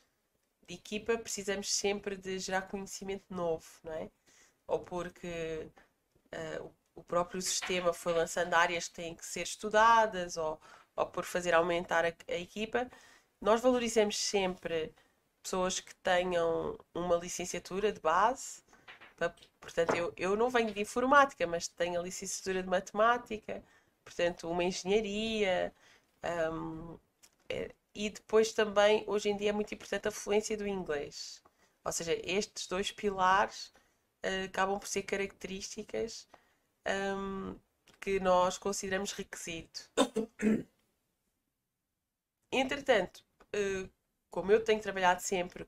de 0.66 0.74
equipa 0.74 1.16
precisamos 1.16 1.72
sempre 1.72 2.14
de 2.14 2.38
gerar 2.38 2.62
conhecimento 2.62 3.24
novo, 3.30 3.66
não 3.82 3.92
é? 3.94 4.10
Ou 4.66 4.80
porque 4.80 5.66
uh, 6.34 6.70
o 6.98 7.04
próprio 7.04 7.40
sistema 7.42 7.92
foi 7.92 8.12
lançando 8.12 8.54
áreas 8.54 8.88
que 8.88 8.94
têm 8.94 9.14
que 9.14 9.24
ser 9.26 9.42
estudadas, 9.42 10.36
ou 10.36 10.60
ou 10.98 11.06
por 11.06 11.24
fazer 11.24 11.54
aumentar 11.54 12.04
a, 12.04 12.12
a 12.28 12.36
equipa, 12.36 12.90
nós 13.40 13.60
valorizamos 13.60 14.18
sempre 14.18 14.92
pessoas 15.42 15.80
que 15.80 15.94
tenham 15.96 16.76
uma 16.94 17.16
licenciatura 17.16 17.92
de 17.92 18.00
base. 18.00 18.62
Portanto, 19.60 19.94
eu, 19.94 20.12
eu 20.16 20.36
não 20.36 20.50
venho 20.50 20.72
de 20.72 20.80
informática, 20.80 21.46
mas 21.46 21.68
tenho 21.68 22.00
a 22.00 22.02
licenciatura 22.02 22.62
de 22.62 22.68
matemática, 22.68 23.62
portanto, 24.04 24.50
uma 24.50 24.64
engenharia. 24.64 25.72
Um, 26.52 26.98
é, 27.48 27.70
e 27.94 28.10
depois 28.10 28.52
também, 28.52 29.04
hoje 29.06 29.30
em 29.30 29.36
dia, 29.36 29.50
é 29.50 29.52
muito 29.52 29.74
importante 29.74 30.08
a 30.08 30.10
fluência 30.10 30.56
do 30.56 30.66
inglês. 30.66 31.42
Ou 31.84 31.92
seja, 31.92 32.12
estes 32.24 32.66
dois 32.66 32.92
pilares 32.92 33.72
uh, 34.24 34.44
acabam 34.46 34.78
por 34.78 34.88
ser 34.88 35.02
características 35.02 36.28
um, 36.88 37.56
que 38.00 38.20
nós 38.20 38.58
consideramos 38.58 39.12
requisito. 39.12 39.90
Entretanto, 42.52 43.24
eh, 43.52 43.88
como 44.30 44.52
eu 44.52 44.62
tenho 44.64 44.80
trabalhado 44.80 45.20
sempre 45.22 45.66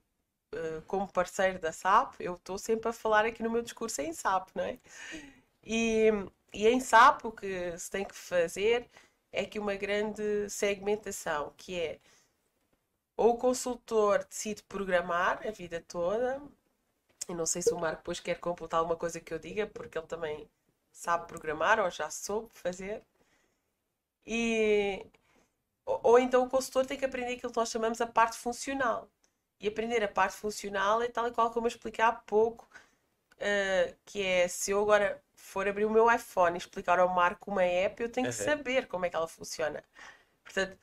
eh, 0.53 0.81
como 0.87 1.11
parceiro 1.11 1.59
da 1.59 1.71
SAP, 1.71 2.15
eu 2.19 2.35
estou 2.35 2.57
sempre 2.57 2.89
a 2.89 2.93
falar 2.93 3.25
aqui 3.25 3.43
no 3.43 3.49
meu 3.49 3.61
discurso 3.61 4.01
em 4.01 4.13
SAP, 4.13 4.49
não 4.55 4.63
é? 4.63 4.79
E, 5.63 6.09
e 6.53 6.67
em 6.67 6.79
SAP 6.79 7.25
o 7.25 7.31
que 7.31 7.77
se 7.77 7.89
tem 7.91 8.05
que 8.05 8.15
fazer 8.15 8.89
é 9.31 9.45
que 9.45 9.59
uma 9.59 9.75
grande 9.75 10.49
segmentação, 10.49 11.53
que 11.57 11.79
é 11.79 11.99
ou 13.17 13.31
o 13.35 13.37
consultor 13.37 14.25
decide 14.25 14.63
programar 14.63 15.45
a 15.47 15.51
vida 15.51 15.79
toda, 15.87 16.41
e 17.29 17.33
não 17.33 17.45
sei 17.45 17.61
se 17.61 17.73
o 17.73 17.79
Marco 17.79 17.97
depois 17.97 18.19
quer 18.19 18.39
completar 18.39 18.79
alguma 18.79 18.97
coisa 18.97 19.19
que 19.19 19.33
eu 19.33 19.39
diga, 19.39 19.67
porque 19.67 19.97
ele 19.97 20.07
também 20.07 20.49
sabe 21.01 21.27
programar 21.27 21.79
ou 21.79 21.89
já 21.89 22.09
soube 22.09 22.49
fazer. 22.53 23.01
E, 24.25 25.05
ou, 25.85 26.19
então 26.19 26.43
o 26.43 26.49
consultor 26.49 26.85
tem 26.85 26.97
que 26.97 27.05
aprender 27.05 27.33
aquilo 27.33 27.51
que 27.51 27.57
nós 27.57 27.69
chamamos 27.71 27.99
a 28.01 28.07
parte 28.07 28.37
funcional. 28.37 29.09
E 29.59 29.67
aprender 29.67 30.03
a 30.03 30.07
parte 30.07 30.35
funcional 30.35 31.01
é 31.01 31.07
tal 31.07 31.27
e 31.27 31.31
qual 31.31 31.51
como 31.51 31.65
eu 31.67 31.69
expliquei 31.69 32.03
há 32.03 32.11
pouco, 32.11 32.67
uh, 33.37 33.95
que 34.05 34.23
é 34.23 34.47
se 34.47 34.71
eu 34.71 34.81
agora 34.81 35.21
for 35.35 35.67
abrir 35.67 35.85
o 35.85 35.89
meu 35.89 36.11
iPhone 36.11 36.55
e 36.55 36.57
explicar 36.59 36.99
ao 36.99 37.09
Marco 37.09 37.51
uma 37.51 37.63
app, 37.63 38.01
eu 38.01 38.09
tenho 38.11 38.27
que 38.27 38.33
saber 38.33 38.87
como 38.87 39.05
é 39.05 39.09
que 39.09 39.15
ela 39.15 39.27
funciona. 39.27 39.83
Portanto, 40.43 40.77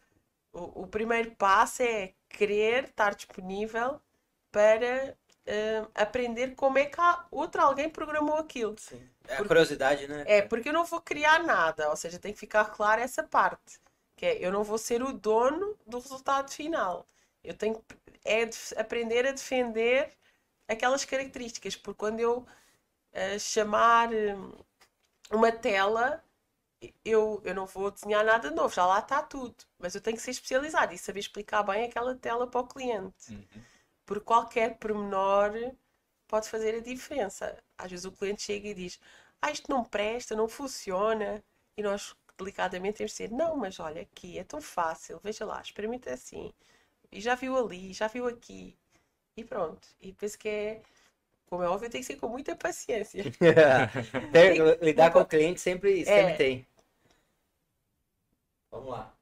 o, 0.53 0.83
o 0.83 0.87
primeiro 0.87 1.31
passo 1.37 1.83
é 1.83 2.13
querer 2.29 2.85
estar 2.85 3.15
disponível 3.15 4.01
para 4.51 5.17
uh, 5.47 5.91
aprender 5.95 6.55
como 6.55 6.79
é 6.79 6.87
que 6.87 6.99
outro 7.31 7.63
alguém 7.63 7.89
programou 7.89 8.37
aquilo. 8.37 8.77
Sim. 8.79 9.09
É 9.29 9.37
a 9.37 9.45
curiosidade, 9.45 10.09
né? 10.09 10.25
É, 10.27 10.43
porque 10.43 10.71
eu 10.71 10.73
não 10.73 10.85
vou 10.85 11.01
criar 11.01 11.43
nada, 11.45 11.91
ou 11.91 11.97
seja, 11.97 12.19
tem 12.19 12.33
que 12.33 12.41
ficar 12.41 12.65
claro 12.67 13.01
essa 13.01 13.23
parte. 13.23 13.79
Que 14.17 14.27
é, 14.27 14.45
eu 14.45 14.51
não 14.51 14.65
vou 14.65 14.79
ser 14.79 15.03
o 15.03 15.13
dono 15.13 15.77
do 15.87 15.99
resultado 15.99 16.51
final. 16.51 17.07
Eu 17.45 17.55
tenho 17.55 17.75
que 17.75 17.99
é 18.25 18.45
de 18.45 18.59
aprender 18.77 19.27
a 19.27 19.33
defender 19.33 20.13
aquelas 20.67 21.05
características, 21.05 21.77
porque 21.77 21.99
quando 21.99 22.21
eu 22.21 22.39
uh, 22.41 23.39
chamar 23.39 24.11
hum, 24.13 24.53
uma 25.31 25.51
tela, 25.51 26.23
eu, 27.05 27.41
eu 27.45 27.55
não 27.55 27.67
vou 27.67 27.91
desenhar 27.91 28.25
nada 28.25 28.51
novo, 28.51 28.75
já 28.75 28.85
lá 28.87 28.99
está 28.99 29.23
tudo. 29.23 29.55
Mas 29.79 29.95
eu 29.95 30.01
tenho 30.01 30.17
que 30.17 30.23
ser 30.23 30.31
especializado 30.33 30.93
e 30.95 30.99
saber 30.99 31.21
explicar 31.21 31.63
bem 31.63 31.85
aquela 31.85 32.15
tela 32.15 32.47
para 32.47 32.61
o 32.61 32.67
cliente. 32.67 33.33
Uhum. 33.33 33.63
Porque 34.05 34.25
qualquer 34.25 34.79
pormenor 34.79 35.53
pode 36.29 36.49
fazer 36.49 36.77
a 36.77 36.81
diferença. 36.81 37.57
Às 37.77 37.91
vezes 37.91 38.05
o 38.05 38.13
cliente 38.13 38.43
chega 38.43 38.69
e 38.69 38.75
diz: 38.75 39.01
Ah, 39.43 39.51
isto 39.51 39.71
não 39.71 39.85
presta, 39.85 40.37
não 40.37 40.49
funciona. 40.49 41.43
E 41.77 41.83
nós 41.83 42.15
delicadamente 42.39 42.99
temos 42.99 43.13
de 43.13 43.25
dizer, 43.25 43.37
não, 43.37 43.57
mas 43.57 43.81
olha 43.81 44.03
aqui, 44.03 44.39
é 44.39 44.45
tão 44.45 44.61
fácil, 44.61 45.21
veja 45.23 45.45
lá, 45.45 45.61
experimenta 45.61 46.13
assim. 46.13 46.53
E 47.11 47.21
já 47.21 47.35
viu 47.35 47.57
ali, 47.57 47.93
já 47.93 48.07
viu 48.07 48.27
aqui. 48.29 48.77
E 49.37 49.45
pronto. 49.45 49.89
E 50.01 50.13
penso 50.13 50.39
que 50.39 50.49
é, 50.49 50.83
como 51.47 51.63
é 51.63 51.69
óbvio, 51.69 51.91
tem 51.91 52.01
que 52.01 52.07
ser 52.07 52.17
com 52.17 52.29
muita 52.29 52.55
paciência. 52.55 53.25
tem, 54.33 54.59
lidar 54.81 55.13
com 55.13 55.21
o 55.21 55.27
cliente 55.27 55.61
sempre, 55.61 56.05
sempre 56.05 56.33
é. 56.33 56.37
tem. 56.37 56.67
Vamos 58.71 58.91
lá. 58.91 59.15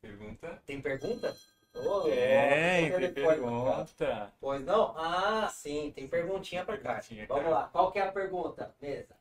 Pergunta? 0.00 0.62
Tem 0.66 0.80
pergunta? 0.80 1.36
Oh, 1.74 2.02
tem, 2.02 2.92
tem 2.92 3.12
pergunta. 3.12 4.32
Pois 4.40 4.64
não? 4.64 4.96
Ah, 4.96 5.48
sim, 5.48 5.92
tem 5.94 6.08
perguntinha 6.08 6.64
pra 6.64 6.78
cá. 6.78 7.00
Vamos 7.28 7.50
lá, 7.50 7.68
qual 7.72 7.90
que 7.90 7.98
é 7.98 8.02
a 8.02 8.12
pergunta? 8.12 8.74
Mesa. 8.80 9.16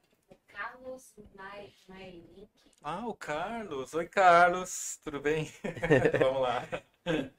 Carlos 0.47 1.13
Nairink. 1.33 2.47
Ah, 2.83 3.07
o 3.07 3.13
Carlos. 3.15 3.93
Oi, 3.93 4.07
Carlos. 4.07 4.99
Tudo 5.03 5.19
bem? 5.19 5.51
Vamos 6.19 6.41
lá. 6.41 6.63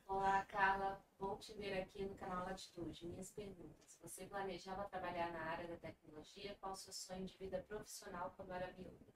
Olá, 0.09 0.45
Carla. 0.49 1.01
Bom 1.19 1.37
te 1.37 1.53
ver 1.55 1.81
aqui 1.81 2.03
no 2.05 2.15
canal 2.17 2.45
Latitude. 2.45 3.07
Minhas 3.07 3.31
perguntas. 3.31 3.99
Você 4.03 4.25
planejava 4.27 4.85
trabalhar 4.85 5.31
na 5.33 5.45
área 5.45 5.69
da 5.69 5.77
tecnologia? 5.77 6.57
Qual 6.61 6.73
o 6.73 6.77
seu 6.77 6.93
sonho 6.93 7.25
de 7.25 7.37
vida 7.37 7.65
profissional 7.69 8.33
quando 8.37 8.53
era 8.53 8.67
viúva? 8.73 9.15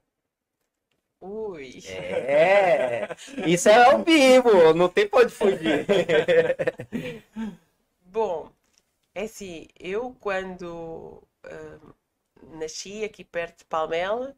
Ui. 1.20 1.80
É, 1.88 3.08
isso 3.46 3.68
é 3.68 3.84
ao 3.84 4.04
vivo, 4.04 4.72
não 4.74 4.88
tem 4.88 5.08
pra 5.08 5.20
onde 5.20 5.32
fugir. 5.32 5.84
Bom, 8.06 8.50
é 9.14 9.22
assim, 9.24 9.66
eu 9.78 10.16
quando 10.20 11.22
ah, 11.44 11.78
nasci 12.42 13.04
aqui 13.04 13.24
perto 13.24 13.58
de 13.58 13.64
Palmela, 13.64 14.34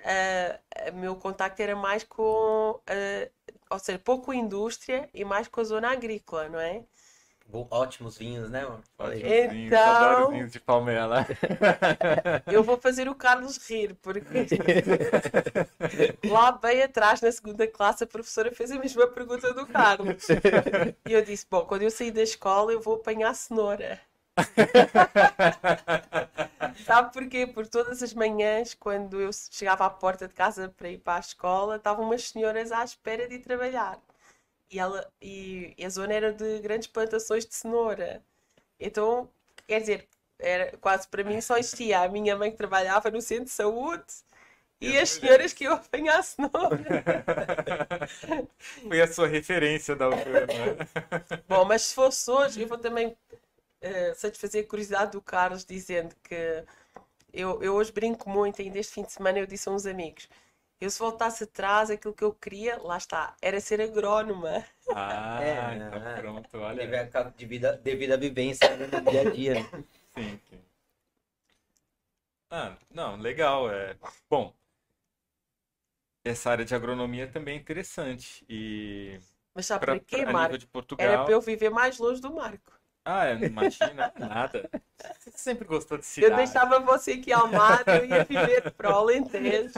uh, 0.00 0.92
meu 0.94 1.16
contacto 1.16 1.60
era 1.62 1.76
mais 1.76 2.04
com, 2.04 2.72
uh, 2.72 3.30
ou 3.70 3.78
seja, 3.78 3.98
pouco 3.98 4.32
indústria 4.32 5.08
e 5.14 5.24
mais 5.24 5.48
com 5.48 5.60
a 5.60 5.64
zona 5.64 5.90
agrícola, 5.90 6.48
não 6.48 6.60
é? 6.60 6.84
Ótimos 7.70 8.16
vinhos, 8.16 8.48
né? 8.50 8.62
mano? 8.64 8.82
Ótimos 8.98 9.22
Então- 9.22 9.50
vinhos, 9.50 9.72
adoro 9.74 10.30
vinhos 10.30 10.52
de 10.52 10.60
Palmela. 10.60 11.26
Eu 12.50 12.62
vou 12.64 12.78
fazer 12.78 13.08
o 13.08 13.14
Carlos 13.14 13.58
rir, 13.68 13.94
porque 14.00 14.46
lá 16.24 16.52
bem 16.52 16.82
atrás, 16.82 17.20
na 17.20 17.30
segunda 17.30 17.66
classe, 17.66 18.04
a 18.04 18.06
professora 18.06 18.50
fez 18.52 18.70
a 18.70 18.78
mesma 18.78 19.06
pergunta 19.06 19.52
do 19.52 19.66
Carlos. 19.66 20.26
E 21.06 21.12
eu 21.12 21.22
disse: 21.24 21.46
Bom, 21.50 21.64
quando 21.64 21.82
eu 21.82 21.90
sair 21.90 22.10
da 22.10 22.22
escola, 22.22 22.72
eu 22.72 22.80
vou 22.80 22.96
apanhar 22.96 23.34
cenoura. 23.34 24.00
Sabe 26.86 27.12
porquê? 27.12 27.46
Porque 27.46 27.70
todas 27.70 28.02
as 28.02 28.14
manhãs, 28.14 28.74
quando 28.74 29.20
eu 29.20 29.30
chegava 29.50 29.84
à 29.84 29.90
porta 29.90 30.26
de 30.26 30.34
casa 30.34 30.72
para 30.76 30.88
ir 30.88 30.98
para 30.98 31.16
a 31.16 31.20
escola, 31.20 31.76
estavam 31.76 32.04
umas 32.06 32.28
senhoras 32.28 32.72
à 32.72 32.82
espera 32.84 33.28
de 33.28 33.34
ir 33.36 33.40
trabalhar. 33.40 33.98
E, 34.72 34.78
ela, 34.78 35.06
e 35.20 35.76
a 35.84 35.88
zona 35.90 36.14
era 36.14 36.32
de 36.32 36.58
grandes 36.60 36.88
plantações 36.88 37.44
de 37.44 37.54
cenoura. 37.54 38.24
Então, 38.80 39.28
quer 39.66 39.80
dizer, 39.80 40.08
era 40.38 40.74
quase 40.78 41.06
para 41.08 41.22
mim 41.22 41.40
só 41.42 41.58
existia 41.58 42.00
a 42.00 42.08
minha 42.08 42.34
mãe 42.36 42.50
que 42.50 42.56
trabalhava 42.56 43.10
no 43.10 43.20
centro 43.20 43.44
de 43.44 43.50
saúde 43.50 44.04
e 44.80 44.98
as 44.98 45.10
senhoras 45.10 45.52
que 45.52 45.64
eu 45.64 45.74
apanhar 45.74 46.24
cenoura. 46.24 47.04
Foi 48.58 49.00
a 49.00 49.06
sua 49.06 49.28
referência 49.28 49.94
da 49.94 50.06
altura, 50.06 50.46
né? 50.46 50.88
Bom, 51.46 51.66
mas 51.66 51.82
se 51.82 51.94
fosse 51.94 52.30
hoje, 52.30 52.62
eu 52.62 52.66
vou 52.66 52.78
também 52.78 53.14
eh, 53.82 54.14
satisfazer 54.14 54.64
a 54.64 54.66
curiosidade 54.66 55.12
do 55.12 55.20
Carlos 55.20 55.64
dizendo 55.66 56.14
que 56.24 56.64
eu, 57.32 57.62
eu 57.62 57.74
hoje 57.74 57.92
brinco 57.92 58.28
muito, 58.28 58.62
ainda 58.62 58.78
este 58.78 58.94
fim 58.94 59.02
de 59.02 59.12
semana 59.12 59.38
eu 59.38 59.46
disse 59.46 59.68
a 59.68 59.72
uns 59.72 59.86
amigos, 59.86 60.28
eu 60.84 60.90
se 60.90 60.98
voltasse 60.98 61.44
atrás, 61.44 61.90
aquilo 61.90 62.14
que 62.14 62.24
eu 62.24 62.32
queria, 62.34 62.78
lá 62.82 62.96
está, 62.96 63.36
era 63.42 63.60
ser 63.60 63.80
agrónoma. 63.80 64.64
Ah, 64.94 65.40
É, 65.40 65.76
então 65.76 66.00
né? 66.00 66.14
pronto, 66.20 66.58
olha. 66.58 66.78
Teve 66.82 66.96
a 66.98 67.22
devido, 67.30 67.76
devido 67.82 68.12
à 68.12 68.16
vivência 68.16 68.76
no 68.76 69.00
dia 69.06 69.20
a 69.22 69.24
dia. 69.24 69.54
né? 69.54 69.84
Sim, 70.14 70.38
sim. 70.50 70.60
Ah, 72.50 72.76
não, 72.90 73.16
legal. 73.16 73.68
É... 73.70 73.96
Bom, 74.30 74.54
essa 76.24 76.50
área 76.50 76.64
de 76.64 76.74
agronomia 76.74 77.30
também 77.30 77.56
é 77.56 77.60
interessante. 77.60 78.44
E 78.48 79.18
Mas 79.54 79.66
sabe 79.66 79.84
pra, 79.84 79.96
para 79.96 80.00
quê, 80.04 80.26
Marco? 80.26 80.56
nível 80.56 80.58
de 80.58 80.66
Era 80.98 81.18
para 81.18 81.32
eu 81.34 81.40
viver 81.40 81.70
mais 81.70 81.98
longe 81.98 82.20
do 82.20 82.32
Marco. 82.34 82.72
Ah, 83.04 83.26
é, 83.26 83.34
imagina, 83.34 84.12
nada. 84.16 84.70
Você 85.18 85.30
sempre 85.34 85.64
gostou 85.66 85.98
de 85.98 86.04
Eu 86.04 86.08
cidade. 86.08 86.36
deixava 86.36 86.78
você 86.78 87.12
aqui 87.12 87.32
ao 87.32 87.48
mar, 87.48 87.82
eu 87.88 88.04
ia 88.04 88.24
viver 88.24 88.70
para 88.72 88.90
o 88.92 88.94
Alentejo 88.96 89.72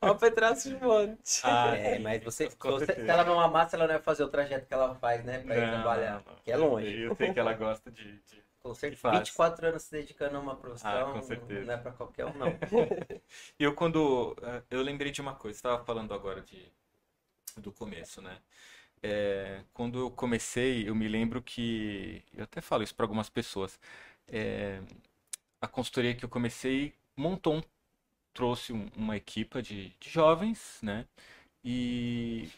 ou 0.00 0.16
para 0.16 0.30
Trás-os-Montes. 0.32 1.42
Ah, 1.44 1.76
É, 1.76 1.96
sim, 1.96 2.02
mas 2.02 2.24
você, 2.24 2.48
você- 2.48 2.86
se 2.94 3.08
ela 3.08 3.22
não 3.24 3.38
amasse, 3.38 3.76
ela 3.76 3.86
não 3.86 3.94
ia 3.94 4.00
fazer 4.02 4.24
o 4.24 4.28
trajeto 4.28 4.66
que 4.66 4.74
ela 4.74 4.96
faz, 4.96 5.24
né? 5.24 5.38
Pra 5.38 5.56
ir 5.56 5.60
Não, 5.60 5.68
trabalhar. 5.74 6.22
não, 6.26 6.32
não. 6.32 6.40
Que 6.42 6.50
é 6.50 6.56
longe. 6.56 7.00
Eu 7.02 7.14
sei 7.14 7.32
que 7.32 7.38
ela 7.38 7.52
gosta 7.52 7.88
de. 7.90 8.18
de- 8.22 8.44
Com 8.60 8.74
certeza. 8.74 9.00
faz. 9.02 9.18
24 9.20 9.66
anos 9.68 9.82
se 9.84 9.92
dedicando 9.92 10.36
a 10.36 10.40
uma 10.40 10.56
profissão. 10.56 11.10
Ah, 11.10 11.12
com 11.12 11.22
certeza. 11.22 11.64
Não 11.66 11.74
é 11.74 11.76
pra 11.76 11.92
qualquer 11.92 12.26
um, 12.26 12.34
não. 12.34 12.48
E 12.48 12.50
eu 13.62 13.74
quando. 13.76 14.36
eh, 14.42 14.62
Eu 14.70 14.82
lembrei 14.82 15.12
de 15.12 15.20
uma 15.20 15.36
coisa, 15.36 15.56
estava 15.56 15.84
falando 15.84 16.12
agora 16.12 16.40
de, 16.40 16.66
do 17.58 17.70
começo, 17.70 18.20
né? 18.20 18.36
É, 19.06 19.62
quando 19.72 19.98
eu 20.00 20.10
comecei, 20.10 20.88
eu 20.88 20.94
me 20.94 21.06
lembro 21.08 21.40
que. 21.42 22.22
Eu 22.34 22.44
até 22.44 22.60
falo 22.60 22.82
isso 22.82 22.94
para 22.94 23.04
algumas 23.04 23.28
pessoas. 23.30 23.78
é, 24.28 24.82
a 25.60 25.68
consultoria 25.68 26.14
que 26.14 26.24
eu 26.24 26.28
comecei 26.28 26.92
montou 27.16 27.54
um, 27.56 27.62
trouxe 28.34 28.72
um- 28.72 28.88
uma 28.96 29.16
equipa 29.16 29.62
de, 29.62 29.90
de 30.00 30.10
jovens, 30.10 30.80
né? 30.82 31.06
E, 31.64 32.48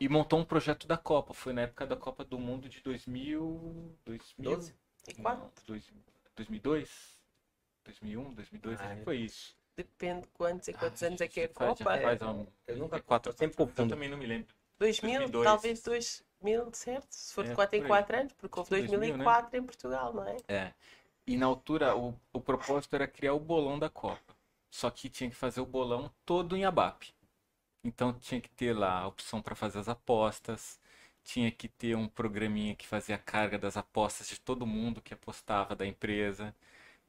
e 0.00 0.08
montou 0.08 0.38
um 0.38 0.44
projeto 0.44 0.86
da 0.86 0.96
Copa. 0.98 1.32
Foi 1.34 1.52
na 1.54 1.62
época 1.62 1.86
da 1.86 1.96
Copa 1.96 2.24
do 2.24 2.38
Mundo 2.38 2.68
de 2.68 2.80
2000. 2.82 3.96
2000 4.04 4.50
12? 4.50 4.74
E 5.08 5.14
quatro? 5.14 5.42
não, 5.44 5.50
dois- 5.66 5.92
2002? 6.36 7.16
2001, 7.84 8.34
2002, 8.34 8.80
acho 8.80 8.90
Ah, 8.92 8.96
que 8.96 9.04
foi 9.04 9.16
isso. 9.18 9.56
Depende 9.76 10.22
de 10.22 10.28
quantos 10.28 10.68
e 10.68 10.72
quantos 10.74 11.02
anos 11.02 11.20
é 11.20 11.28
que 11.28 11.40
é 11.40 11.44
a 11.44 11.48
faz- 11.48 11.78
Copa. 11.78 11.98
faz 11.98 12.22
um- 12.22 12.46
Eu 12.66 12.76
nunca- 12.76 13.00
quatro, 13.00 13.30
eu 13.32 13.36
sempre 13.36 13.54
eu 13.62 13.66
confundo. 13.66 13.88
também 13.94 14.08
não 14.08 14.18
me 14.18 14.26
lembro. 14.26 14.54
2000, 14.78 15.28
2002. 15.30 15.44
talvez 15.44 15.82
2000, 15.82 16.72
certo? 16.74 17.06
Se 17.10 17.34
for 17.34 17.44
de 17.44 17.50
É, 17.50 17.54
4 17.54 17.76
em 17.78 17.82
por 17.82 17.86
aí. 17.86 17.88
4 17.88 18.16
anos, 18.16 18.32
porque 18.34 18.58
houve 18.58 18.70
2000, 18.70 19.16
né? 19.16 19.28
2004 19.28 19.58
em 19.58 19.62
Portugal, 19.64 20.12
não 20.14 20.26
é? 20.28 20.36
É. 20.48 20.74
E 21.26 21.36
na 21.36 21.46
altura, 21.46 21.96
o, 21.96 22.14
o 22.32 22.40
propósito 22.40 22.94
era 22.94 23.06
criar 23.08 23.34
o 23.34 23.40
bolão 23.40 23.78
da 23.78 23.90
Copa. 23.90 24.34
Só 24.70 24.90
que 24.90 25.08
tinha 25.08 25.30
que 25.30 25.36
fazer 25.36 25.60
o 25.60 25.66
bolão 25.66 26.10
todo 26.24 26.56
em 26.56 26.64
ABAP. 26.64 27.14
Então 27.84 28.12
tinha 28.12 28.40
que 28.40 28.50
ter 28.50 28.72
lá 28.76 29.00
a 29.00 29.06
opção 29.08 29.40
para 29.42 29.54
fazer 29.54 29.78
as 29.78 29.88
apostas, 29.88 30.80
tinha 31.24 31.50
que 31.50 31.68
ter 31.68 31.96
um 31.96 32.08
programinha 32.08 32.74
que 32.74 32.86
fazia 32.86 33.14
a 33.16 33.18
carga 33.18 33.58
das 33.58 33.76
apostas 33.76 34.28
de 34.28 34.40
todo 34.40 34.66
mundo 34.66 35.00
que 35.02 35.14
apostava 35.14 35.74
da 35.76 35.86
empresa. 35.86 36.54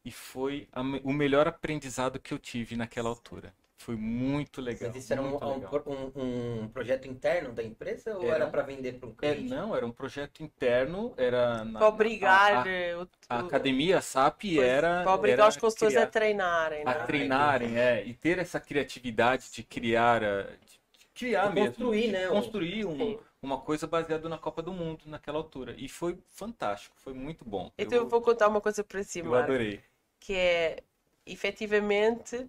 E 0.05 0.11
foi 0.11 0.67
a 0.71 0.81
o 0.81 1.13
melhor 1.13 1.47
aprendizado 1.47 2.19
que 2.19 2.33
eu 2.33 2.39
tive 2.39 2.75
naquela 2.77 3.09
altura. 3.09 3.53
Foi 3.77 3.95
muito 3.95 4.59
legal. 4.61 4.89
Mas 4.93 5.03
isso 5.03 5.13
era 5.13 5.21
um, 5.21 5.35
um, 5.35 6.21
um- 6.21 6.63
um 6.63 6.67
projeto 6.69 7.07
interno 7.07 7.53
da 7.53 7.63
empresa 7.63 8.17
ou 8.17 8.25
Era 8.25 8.35
era 8.35 8.47
pra 8.47 8.63
vender 8.63 8.93
para 8.99 9.07
um 9.07 9.11
É, 9.11 9.35
cliente? 9.35 9.53
não, 9.53 9.75
era 9.75 9.85
um 9.85 9.91
projeto 9.91 10.43
interno, 10.43 11.13
era 11.17 11.63
na, 11.63 11.79
Para 11.79 11.87
obrigar, 11.87 12.53
a- 12.53 12.61
a- 12.63 12.67
eh, 12.67 12.95
o- 12.97 13.07
A 13.29 13.39
academia, 13.39 13.97
a 13.97 14.01
SAP, 14.01 14.43
pois, 14.55 14.67
era, 14.67 15.03
para 15.03 15.13
obrigar 15.13 15.39
era 15.45 15.49
os 15.49 15.57
consultores 15.57 15.95
criar- 15.95 16.03
a 16.03 16.07
treinarem, 16.07 16.85
não 16.85 16.91
a 16.91 16.93
é? 16.93 17.05
treinarem, 17.05 17.77
é, 17.77 18.05
e 18.05 18.13
ter 18.13 18.39
essa 18.39 18.59
criatividade 18.59 19.51
de 19.51 19.63
criar, 19.63 20.23
a- 20.23 20.43
de 20.43 20.77
de 20.99 21.07
criar 21.13 21.49
De 21.49 21.55
mesmo, 21.55 21.73
construir, 21.73 22.07
de 22.07 22.11
né, 22.13 22.29
o- 22.29 22.33
construir 22.33 22.85
um- 22.85 22.97
Sim. 22.97 23.19
uma 23.41 23.59
coisa 23.61 23.87
baseada 23.87 24.29
na 24.29 24.37
Copa 24.37 24.61
do 24.61 24.71
Mundo 24.71 25.03
naquela 25.07 25.37
altura. 25.39 25.73
E 25.77 25.89
foi 25.89 26.17
fantástico, 26.29 26.95
foi 26.97 27.13
muito 27.13 27.43
bom. 27.43 27.71
Então 27.77 27.97
eu 27.97 28.07
vou 28.07 28.21
contar 28.21 28.47
uma 28.47 28.61
coisa 28.61 28.83
para 28.83 29.03
si, 29.03 29.19
eu 29.19 29.35
adorei. 29.35 29.81
que 30.19 30.33
é, 30.33 30.83
efetivamente, 31.25 32.47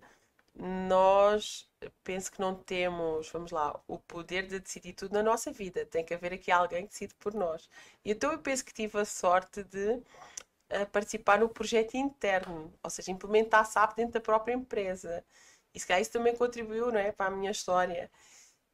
nós 0.58 1.68
penso 2.04 2.32
que 2.32 2.40
não 2.40 2.54
temos, 2.54 3.28
vamos 3.30 3.50
lá, 3.52 3.80
o 3.86 3.98
poder 3.98 4.46
de 4.46 4.58
decidir 4.60 4.92
tudo 4.94 5.12
na 5.14 5.22
nossa 5.22 5.52
vida. 5.52 5.86
Tem 5.86 6.04
que 6.04 6.14
haver 6.14 6.32
aqui 6.32 6.50
alguém 6.50 6.86
que 6.86 6.92
decide 6.92 7.14
por 7.16 7.34
nós. 7.34 7.68
E 8.04 8.10
Então 8.12 8.32
eu 8.32 8.38
penso 8.38 8.64
que 8.64 8.72
tive 8.74 8.98
a 8.98 9.04
sorte 9.04 9.62
de 9.64 10.02
eh, 10.70 10.84
participar 10.86 11.38
no 11.40 11.48
projeto 11.48 11.96
interno, 11.96 12.72
ou 12.82 12.90
seja, 12.90 13.10
implementar 13.12 13.66
SAP 13.66 13.96
dentro 13.96 14.14
da 14.14 14.20
própria 14.20 14.54
empresa. 14.54 15.24
E 15.74 15.80
se 15.80 15.86
calhar 15.86 16.02
isso 16.02 16.12
também 16.12 16.36
contribuiu, 16.36 16.90
não 16.92 16.98
é, 17.00 17.12
para 17.12 17.26
a 17.32 17.36
minha 17.36 17.50
história. 17.50 18.10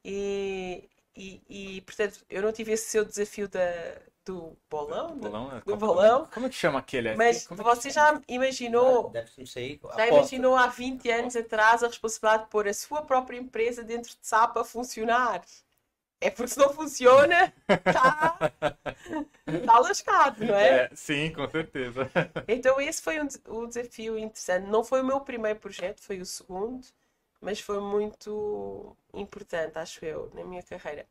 E, 0.03 0.89
e, 1.15 1.41
e, 1.77 1.81
portanto, 1.81 2.25
eu 2.29 2.41
não 2.41 2.51
tive 2.53 2.73
esse 2.73 2.89
seu 2.89 3.05
desafio 3.05 3.47
da, 3.49 3.61
do 4.25 4.57
bolão, 4.69 5.17
da- 5.17 5.29
Bolão, 5.29 5.51
é, 5.51 5.59
do 5.59 5.65
Copa- 5.65 5.77
bolão, 5.77 6.25
Como 6.33 6.45
é 6.47 6.49
que 6.49 6.55
chama 6.55 6.79
aquele? 6.79 7.09
É, 7.09 7.15
mas 7.15 7.47
como 7.47 7.61
é 7.61 7.63
você 7.63 7.89
já 7.89 8.19
imaginou 8.27 9.11
já 9.13 10.07
aposta. 10.07 10.07
imaginou 10.07 10.55
há 10.55 10.67
20 10.67 11.09
anos 11.11 11.35
atrás 11.35 11.83
a 11.83 11.87
responsabilidade 11.87 12.43
de 12.45 12.49
pôr 12.49 12.67
a 12.67 12.73
sua 12.73 13.01
própria 13.03 13.37
empresa 13.37 13.83
dentro 13.83 14.09
de 14.09 14.17
SAP 14.27 14.57
a 14.57 14.63
funcionar? 14.63 15.41
É 16.21 16.29
porque 16.31 16.49
se 16.51 16.59
não 16.59 16.73
funciona, 16.73 17.53
está 17.69 18.39
tá 19.65 19.79
lascado, 19.79 20.43
não 20.43 20.55
é? 20.55 20.85
É, 20.85 20.89
sim, 20.95 21.31
com 21.33 21.47
certeza. 21.49 22.09
Então 22.47 22.79
esse 22.79 23.01
foi 23.01 23.19
um, 23.21 23.27
um 23.49 23.67
desafio 23.67 24.17
interessante. 24.17 24.67
Não 24.67 24.83
foi 24.83 25.01
o 25.01 25.05
meu 25.05 25.19
primeiro 25.21 25.59
projeto, 25.59 26.01
foi 26.01 26.19
o 26.19 26.25
segundo, 26.25 26.85
mas 27.41 27.59
foi 27.59 27.79
muito 27.79 28.95
importante, 29.13 29.77
acho 29.77 30.03
eu, 30.05 30.31
na 30.33 30.43
minha 30.43 30.63
carreira. 30.63 31.05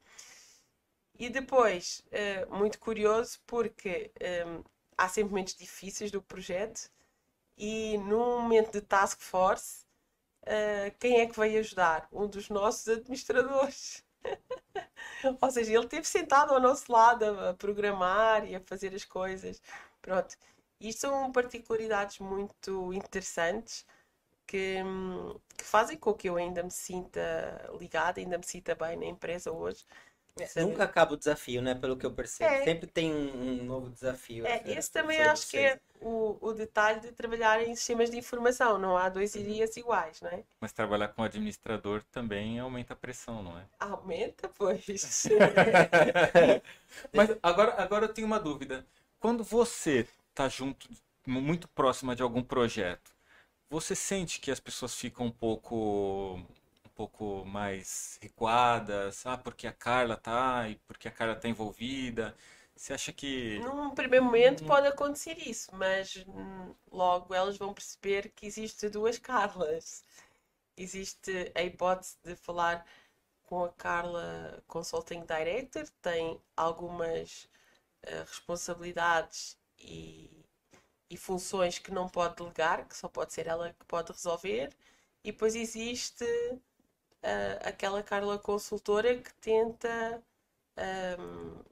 E 1.19 1.29
depois, 1.31 2.05
eh, 2.11 2.45
muito 2.47 2.79
curioso, 2.79 3.39
porque 3.47 4.11
ehm, 4.21 4.63
há 4.99 5.09
sempre 5.09 5.31
momentos 5.31 5.55
difíceis 5.55 6.11
do 6.11 6.21
projeto 6.23 6.91
e 7.59 7.99
num 7.99 8.43
momento 8.43 8.73
de 8.73 8.81
task 8.83 9.21
force, 9.23 9.87
eh, 10.47 10.93
quem 11.01 11.21
é 11.21 11.27
que 11.29 11.39
veio 11.39 11.61
ajudar? 11.61 12.09
Um 12.13 12.27
dos 12.29 12.49
nossos 12.51 12.89
administradores. 12.89 14.05
Ou 15.41 15.51
seja, 15.51 15.73
ele 15.73 15.85
esteve 15.85 16.07
sentado 16.07 16.53
ao 16.55 16.61
nosso 16.61 16.91
lado 16.93 17.25
a, 17.25 17.51
a 17.51 17.55
programar 17.55 18.45
e 18.47 18.55
a 18.55 18.61
fazer 18.61 18.95
as 18.95 19.05
coisas. 19.05 19.61
Pronto. 20.03 20.37
Isto 20.81 21.03
são 21.03 21.33
particularidades 21.33 22.19
muito 22.19 22.93
interessantes 22.93 23.87
que, 24.47 24.83
hum, 24.85 25.39
que 25.57 25.65
fazem 25.65 25.97
com 25.99 26.15
que 26.15 26.29
eu 26.29 26.37
ainda 26.37 26.63
me 26.63 26.71
sinta 26.71 27.21
ligada, 27.79 28.21
ainda 28.21 28.39
me 28.39 28.47
sinta 28.47 28.75
bem 28.75 28.97
na 28.97 29.07
empresa 29.07 29.53
hoje. 29.53 29.85
Sabe? 30.49 30.67
Nunca 30.67 30.83
acaba 30.83 31.15
o 31.15 31.17
desafio, 31.17 31.63
né? 31.63 31.77
Pelo 31.77 31.97
que 31.97 32.05
eu 32.05 32.11
percebo. 32.11 32.53
É. 32.53 32.65
Sempre 32.65 32.89
tem 32.89 33.15
um, 33.15 33.61
um 33.61 33.65
novo 33.65 33.89
desafio. 33.89 34.45
É, 34.45 34.63
esse 34.67 34.91
também 34.91 35.21
acho 35.23 35.49
que 35.49 35.57
é 35.57 35.79
o, 36.01 36.37
o 36.41 36.53
detalhe 36.53 37.01
de 37.01 37.13
trabalhar 37.13 37.63
em 37.63 37.77
sistemas 37.77 38.11
de 38.11 38.19
informação. 38.19 38.77
Não 38.77 38.97
há 38.97 39.09
dois 39.09 39.33
dias 39.33 39.77
iguais, 39.77 40.21
não 40.21 40.31
é? 40.31 40.43
Mas 40.61 40.73
trabalhar 40.73 41.09
com 41.09 41.23
administrador 41.23 42.03
também 42.11 42.59
aumenta 42.59 42.95
a 42.95 42.97
pressão, 42.97 43.45
não 43.45 43.57
é? 43.57 43.65
Aumenta, 43.79 44.49
pois. 44.49 44.85
Mas 47.15 47.31
agora, 47.41 47.81
agora 47.81 48.07
eu 48.07 48.13
tenho 48.13 48.27
uma 48.27 48.41
dúvida. 48.41 48.85
Quando 49.21 49.45
você 49.45 50.07
está 50.31 50.49
junto, 50.49 50.89
muito 51.25 51.69
próxima 51.69 52.17
de 52.17 52.23
algum 52.23 52.43
projeto, 52.43 53.15
você 53.71 53.95
sente 53.95 54.41
que 54.41 54.51
as 54.51 54.61
pessoas 54.61 54.95
ficam 54.95 55.27
um 55.27 55.31
pouco, 55.31 56.41
pouco 56.95 57.45
mais 57.45 58.19
recuadas? 58.23 59.25
Ah, 59.27 59.37
porque 59.39 59.67
a 59.67 59.73
Carla 59.73 60.17
tá 60.17 60.69
e 60.69 60.77
porque 60.87 61.09
a 61.09 61.11
Carla 61.13 61.35
tá 61.37 61.49
envolvida? 61.49 62.37
Você 62.77 62.93
acha 62.93 63.13
que 63.13 63.65
Num 63.65 63.91
primeiro 63.95 64.25
momento 64.25 64.65
pode 64.65 64.87
acontecer 64.87 65.37
isso, 65.49 65.71
mas 65.75 66.25
hum, 66.27 66.75
logo 66.91 67.35
elas 67.35 67.57
vão 67.57 67.73
perceber 67.75 68.31
que 68.31 68.47
existe 68.47 68.89
duas 68.89 69.19
Carlas. 69.19 70.05
Existe 70.77 71.53
a 71.55 71.63
hipótese 71.63 72.19
de 72.25 72.37
falar 72.37 72.85
com 73.45 73.65
a 73.65 73.71
Carla 73.73 74.63
Consulting 74.69 75.25
Director, 75.27 75.89
tem 76.03 76.41
algumas 76.57 77.49
eh, 78.03 78.21
responsabilidades 78.29 79.59
e, 79.79 80.31
e 81.11 81.17
funções 81.17 81.79
que 81.79 81.91
não 81.93 82.09
pode 82.09 82.37
delegar, 82.37 82.87
que 82.89 82.97
só 82.97 83.09
pode 83.09 83.33
ser 83.35 83.47
ela 83.49 83.73
que 83.75 83.85
pode 83.87 84.13
resolver, 84.13 84.71
e 85.25 85.33
depois 85.33 85.55
existe 85.57 86.25
eh, 87.25 87.59
aquela 87.65 88.03
Carla 88.03 88.39
consultora 88.39 89.17
que 89.21 89.33
tenta. 89.35 90.23
hum, 91.19 91.63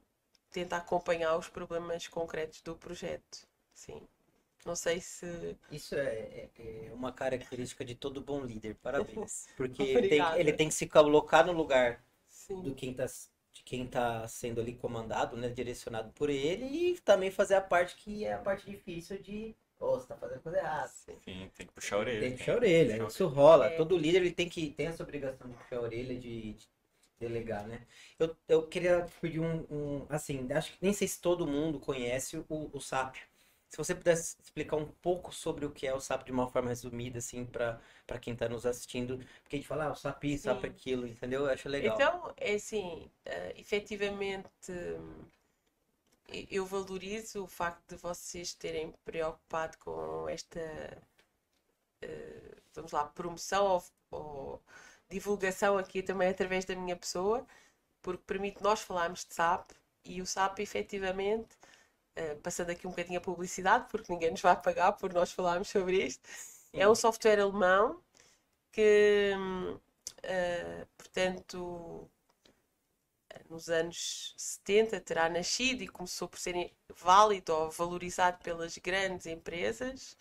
tenta 0.51 0.77
acompanhar 0.79 1.37
os 1.39 1.49
problemas 1.49 2.09
concretos 2.09 2.61
do 2.63 2.77
projeto. 2.77 3.47
Sim. 3.75 4.09
Não 4.67 4.77
sei 4.77 5.01
se. 5.01 5.57
Isso 5.71 5.95
é, 5.95 6.51
é- 6.59 6.87
é 6.89 6.93
uma 6.93 7.13
característica 7.13 7.85
de 7.85 7.95
todo 7.95 8.21
bom 8.21 8.45
líder. 8.45 8.77
Parabéns. 8.77 9.47
Porque 9.57 9.83
ele 9.83 10.09
tem, 10.09 10.23
ele 10.39 10.53
tem 10.53 10.69
que 10.69 10.75
se 10.75 10.87
colocar 10.89 11.45
no 11.47 11.53
lugar 11.53 12.05
Sim. 12.29 12.63
do 12.63 12.75
quem 12.75 12.95
tá, 12.95 13.07
de 13.07 13.63
quem 13.65 13.87
tá 13.89 14.27
sendo 14.29 14.61
ali 14.61 14.75
comandado, 14.77 15.37
né? 15.37 15.49
Direcionado 15.49 16.13
por 16.13 16.29
ele 16.31 16.65
e 16.67 17.01
também 17.01 17.31
fazer 17.31 17.55
a 17.55 17.61
parte 17.61 17.97
que 17.97 18.25
é 18.25 18.35
a 18.35 18.39
parte 18.39 18.71
difícil 18.71 19.19
de. 19.23 19.57
Ô, 19.83 19.99
você 19.99 20.07
tá 20.07 20.17
fazendo 20.17 20.41
coisa 20.41 20.59
errada. 20.59 20.89
Sim. 20.89 21.51
Tem 21.57 21.67
que 21.67 21.73
puxar 21.73 21.97
a 21.97 21.99
orelha. 21.99 22.21
Tem 22.21 22.31
que 22.33 22.39
puxar 22.39 22.53
a 22.53 22.57
orelha, 22.57 22.93
Puxar 22.93 23.05
a 23.05 23.09
isso 23.09 23.27
rola. 23.27 23.67
É. 23.67 23.77
Todo 23.77 23.99
líder 23.99 24.19
ele 24.19 24.31
tem 24.31 24.49
que 24.49 24.71
tem 24.71 24.87
essa 24.87 25.03
obrigação 25.03 25.49
de 25.51 25.57
puxar 25.57 25.79
a 25.79 25.81
orelha, 25.81 26.15
de, 26.15 26.53
de 26.53 26.69
delegar, 27.19 27.67
né? 27.67 27.85
Eu, 28.17 28.37
eu 28.49 28.69
queria 28.69 29.07
pedir 29.21 29.41
um, 29.41 29.67
um, 29.69 30.07
assim, 30.09 30.47
acho 30.53 30.73
que 30.73 30.79
nem 30.81 30.93
sei 30.93 31.09
se 31.09 31.21
todo 31.21 31.49
mundo 31.49 31.81
conhece 31.81 32.37
o, 32.49 32.71
o 32.73 32.81
SAP. 32.81 33.17
Se 33.69 33.77
você 33.77 33.95
pudesse 33.95 34.37
explicar 34.41 34.77
um 34.77 34.87
pouco 34.87 35.35
sobre 35.35 35.65
o 35.65 35.71
que 35.71 35.87
é 35.87 35.95
o 35.95 36.01
SAP 36.01 36.27
de 36.27 36.33
uma 36.33 36.47
forma 36.47 36.69
resumida, 36.69 37.19
assim, 37.19 37.45
para 37.45 37.81
para 38.07 38.19
quem 38.19 38.35
está 38.35 38.49
nos 38.49 38.67
assistindo, 38.67 39.19
porque 39.43 39.57
a 39.57 39.59
gente 39.59 39.67
fala, 39.67 39.87
ah, 39.87 39.93
o 39.93 39.97
SAP 39.97 40.25
SAP 40.39 40.65
aquilo, 40.65 41.07
entendeu? 41.09 41.47
Eu 41.47 41.51
acho 41.51 41.69
legal. 41.69 41.95
Então, 41.97 42.35
é 42.37 42.55
assim, 42.55 43.11
eh, 43.25 43.55
efetivamente, 43.57 44.71
hum, 44.71 45.25
eu 46.51 46.65
valorizo 46.67 47.45
o 47.45 47.47
facto 47.47 47.95
de 47.95 47.97
vocês 47.97 48.55
terem 48.55 48.93
preocupado 49.05 49.79
com 49.79 50.29
esta, 50.29 50.61
eh, 52.01 52.57
vamos 52.75 52.93
lá, 52.93 53.05
promoção 53.07 53.65
ou, 53.67 53.85
ou 54.11 54.63
divulgação 55.09 55.79
aqui 55.79 56.03
também 56.03 56.29
através 56.29 56.65
da 56.65 56.75
minha 56.77 56.97
pessoa, 56.97 57.47
porque 58.03 58.23
permite 58.27 58.63
nós 58.63 58.81
falarmos 58.83 59.25
de 59.25 59.35
SAP 59.35 59.73
e 60.05 60.23
o 60.23 60.27
SAP 60.27 60.61
efetivamente, 60.61 61.57
eh, 62.17 62.37
passando 62.37 62.71
aqui 62.71 62.87
um 62.87 62.91
bocadinho 62.91 63.19
a 63.19 63.23
publicidade, 63.23 63.89
porque 63.91 64.13
ninguém 64.13 64.31
nos 64.33 64.43
vai 64.43 64.61
pagar 64.61 64.93
por 64.95 65.13
nós 65.13 65.33
falarmos 65.33 65.69
sobre 65.71 66.05
isto, 66.07 66.29
é 66.73 66.89
um 66.89 66.95
software 66.95 67.41
alemão 67.41 68.03
que, 68.73 69.33
eh, 70.23 70.87
portanto, 70.97 72.09
nos 73.53 73.69
anos 73.69 74.35
70 74.39 75.01
terá 75.01 75.29
nascido 75.29 75.83
e 75.83 75.89
começou 75.89 76.27
por 76.29 76.39
ser 76.39 76.73
válido 76.89 77.53
ou 77.55 77.71
valorizado 77.71 78.39
pelas 78.43 78.77
grandes 78.79 79.27
empresas. 79.27 80.17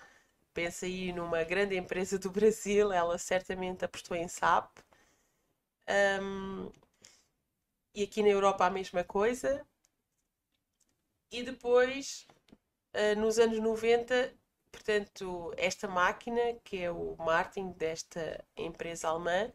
Pensa 0.54 0.86
aí 0.86 1.14
numa 1.14 1.44
grande 1.44 1.78
empresa 1.78 2.20
do 2.20 2.30
Brasil, 2.32 2.92
ela 2.92 3.18
certamente 3.18 3.86
apostou 3.86 4.18
em 4.18 4.28
SAP. 4.28 4.78
Hum, 6.22 6.72
e 7.96 8.04
aqui 8.04 8.22
na 8.22 8.30
Europa 8.30 8.66
a 8.66 8.70
mesma 8.70 9.04
coisa. 9.04 9.66
E 11.32 11.44
depois, 11.44 12.28
eh, 12.94 13.16
nos 13.16 13.40
anos 13.40 13.60
90, 13.60 14.34
portanto, 14.72 15.54
esta 15.58 15.88
máquina, 15.88 16.42
que 16.64 16.78
é 16.80 16.92
o 16.92 17.16
Martin 17.18 17.72
desta 17.72 18.44
empresa 18.58 19.08
alemã, 19.10 19.52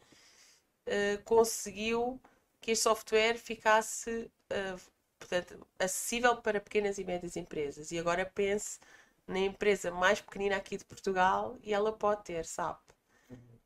eh, 0.86 1.18
conseguiu 1.24 2.20
que 2.66 2.72
este 2.72 2.82
software 2.82 3.38
ficasse, 3.38 4.28
eh, 4.50 4.74
portanto, 5.20 5.64
acessível 5.78 6.36
para 6.38 6.60
pequenas 6.60 6.98
e 6.98 7.04
médias 7.04 7.36
empresas. 7.36 7.92
E 7.92 7.98
agora 7.98 8.26
pense 8.26 8.80
na 9.24 9.38
empresa 9.38 9.92
mais 9.92 10.20
pequenina 10.20 10.56
aqui 10.56 10.76
de 10.76 10.84
Portugal 10.84 11.56
e 11.62 11.72
ela 11.72 11.92
pode 11.92 12.24
ter 12.24 12.44
SAP. 12.44 12.80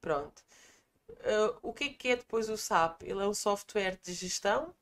Pronto. 0.02 0.42
Eh, 1.20 1.54
o 1.62 1.72
que 1.72 1.84
é 1.84 1.88
que 1.94 2.08
é 2.08 2.16
depois 2.16 2.50
o 2.50 2.58
SAP? 2.58 3.02
Ele 3.04 3.22
é 3.22 3.26
um 3.26 3.32
software 3.32 3.98
de 4.02 4.12
gestão 4.12 4.74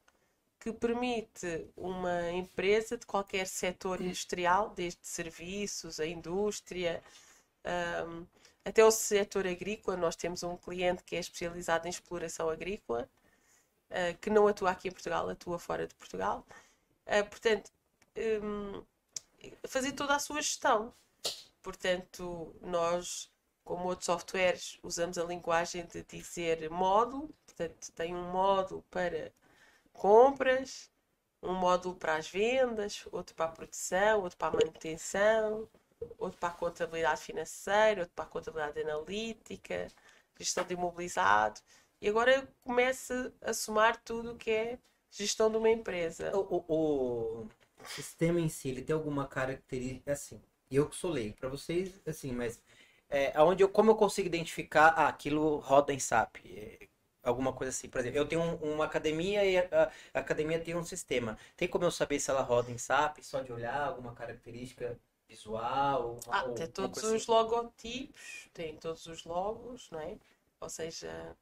que 0.59 0.73
permite 0.73 1.71
uma 1.77 2.33
empresa 2.33 2.99
de 2.99 3.07
qualquer 3.07 3.47
setor 3.47 4.01
industrial, 4.01 4.71
desde 4.71 5.07
serviços, 5.07 6.01
a 6.01 6.07
indústria, 6.07 7.01
ahm, 7.65 8.25
até 8.65 8.85
o 8.85 8.91
setor 8.91 9.47
agrícola. 9.47 9.97
Nós 9.97 10.17
temos 10.17 10.43
um 10.43 10.57
cliente 10.57 11.05
que 11.05 11.15
é 11.15 11.21
especializado 11.21 11.87
em 11.87 11.91
exploração 11.91 12.51
agrícola, 12.51 13.09
ah, 13.91 14.15
que 14.21 14.31
não 14.31 14.47
atua 14.49 14.71
aqui 14.71 14.89
em 14.89 14.93
Portugal, 14.93 15.29
atua 15.29 15.59
fora 15.59 15.87
de 15.87 15.95
Portugal. 15.95 16.47
Ah, 17.07 17.25
portanto, 17.25 17.71
hum, 18.43 18.85
fazer 19.67 19.93
toda 19.93 20.15
a 20.17 20.19
sua 20.19 20.41
gestão. 20.43 20.95
Portanto, 21.63 22.55
nós, 22.63 23.31
como 23.65 23.89
outros 23.89 24.07
softwares, 24.07 24.79
usamos 24.83 25.19
a 25.19 25.25
linguagem 25.25 25.87
de 25.87 26.03
dizer 26.05 26.71
módulo. 26.71 27.35
Portanto, 27.47 27.93
tem 27.93 28.15
um 28.15 28.31
módulo 28.31 28.83
para 28.91 29.33
compras, 29.93 30.91
um 31.43 31.55
módulo 31.55 31.97
para 31.97 32.17
as 32.17 32.29
vendas, 32.29 33.05
outro 33.13 33.35
para 33.35 33.47
a 33.47 33.53
produção, 33.53 34.23
outro 34.23 34.39
para 34.39 34.49
a 34.49 34.61
manutenção, 34.65 35.69
outro 36.19 36.39
para 36.39 36.49
a 36.51 36.53
contabilidade 36.53 37.21
financeira, 37.23 38.03
outro 38.03 38.15
para 38.15 38.25
a 38.25 38.29
contabilidade 38.29 38.81
analítica, 38.81 39.89
gestão 40.39 40.65
de 40.65 40.75
imobilizado. 40.75 41.61
E 42.01 42.09
agora 42.09 42.47
começa 42.63 43.33
a 43.41 43.53
somar 43.53 44.01
tudo 44.03 44.37
que 44.37 44.51
é 44.51 44.79
gestão 45.11 45.51
de 45.51 45.57
uma 45.57 45.71
empresa. 45.71 46.33
O, 46.33 46.39
o- 46.69 47.43
o 47.45 47.49
sistema 47.87 48.41
em 48.41 48.49
si, 48.49 48.69
ele 48.69 48.83
tem 48.83 48.95
alguma 48.95 49.27
característica, 49.27 50.13
assim, 50.13 50.41
eu 50.71 50.89
que 50.89 50.97
sou 50.97 51.11
leigo, 51.11 51.37
para 51.39 51.49
vocês, 51.49 52.01
assim, 52.07 52.33
mas 52.33 52.63
é, 53.09 53.33
aonde 53.37 53.63
eu, 53.63 53.69
como 53.69 53.91
eu 53.91 53.97
consigo 53.97 54.27
identificar, 54.29 54.89
ah, 54.89 55.09
aquilo 55.09 55.57
roda 55.59 55.93
em 55.93 55.99
SAP, 55.99 56.37
é, 56.47 56.89
alguma 57.23 57.53
coisa 57.53 57.71
assim, 57.71 57.89
por 57.89 57.99
exemplo, 58.01 58.19
eu 58.19 58.29
tenho 58.29 58.43
um- 58.43 58.75
uma 58.75 58.85
academia 58.85 59.45
e 59.45 59.57
a, 59.59 59.91
a 60.15 60.19
academia 60.21 60.61
tem 60.61 60.77
um 60.77 60.85
sistema, 60.85 61.39
tem 61.57 61.67
como 61.69 61.85
eu 61.85 61.91
saber 61.91 62.21
se 62.21 62.31
ela 62.31 62.43
roda 62.43 62.71
em 62.71 62.75
SAP, 62.79 63.23
só 63.23 63.41
de 63.41 63.53
olhar, 63.53 63.81
alguma 63.89 64.15
característica 64.15 64.99
visual? 65.29 66.19
Ah, 66.31 66.43
ou 66.47 66.55
tem 66.55 66.67
uma 66.79 66.89
todos 66.89 67.03
os 67.03 67.27
assim? 67.27 67.27
logotipos, 67.27 68.49
tem 68.55 68.77
todos 68.79 69.07
os 69.07 69.25
logos, 69.25 69.91
não 69.91 70.01
é? 70.01 70.19
Ou 70.61 70.69
seja, 70.71 71.11
ah, 71.11 71.37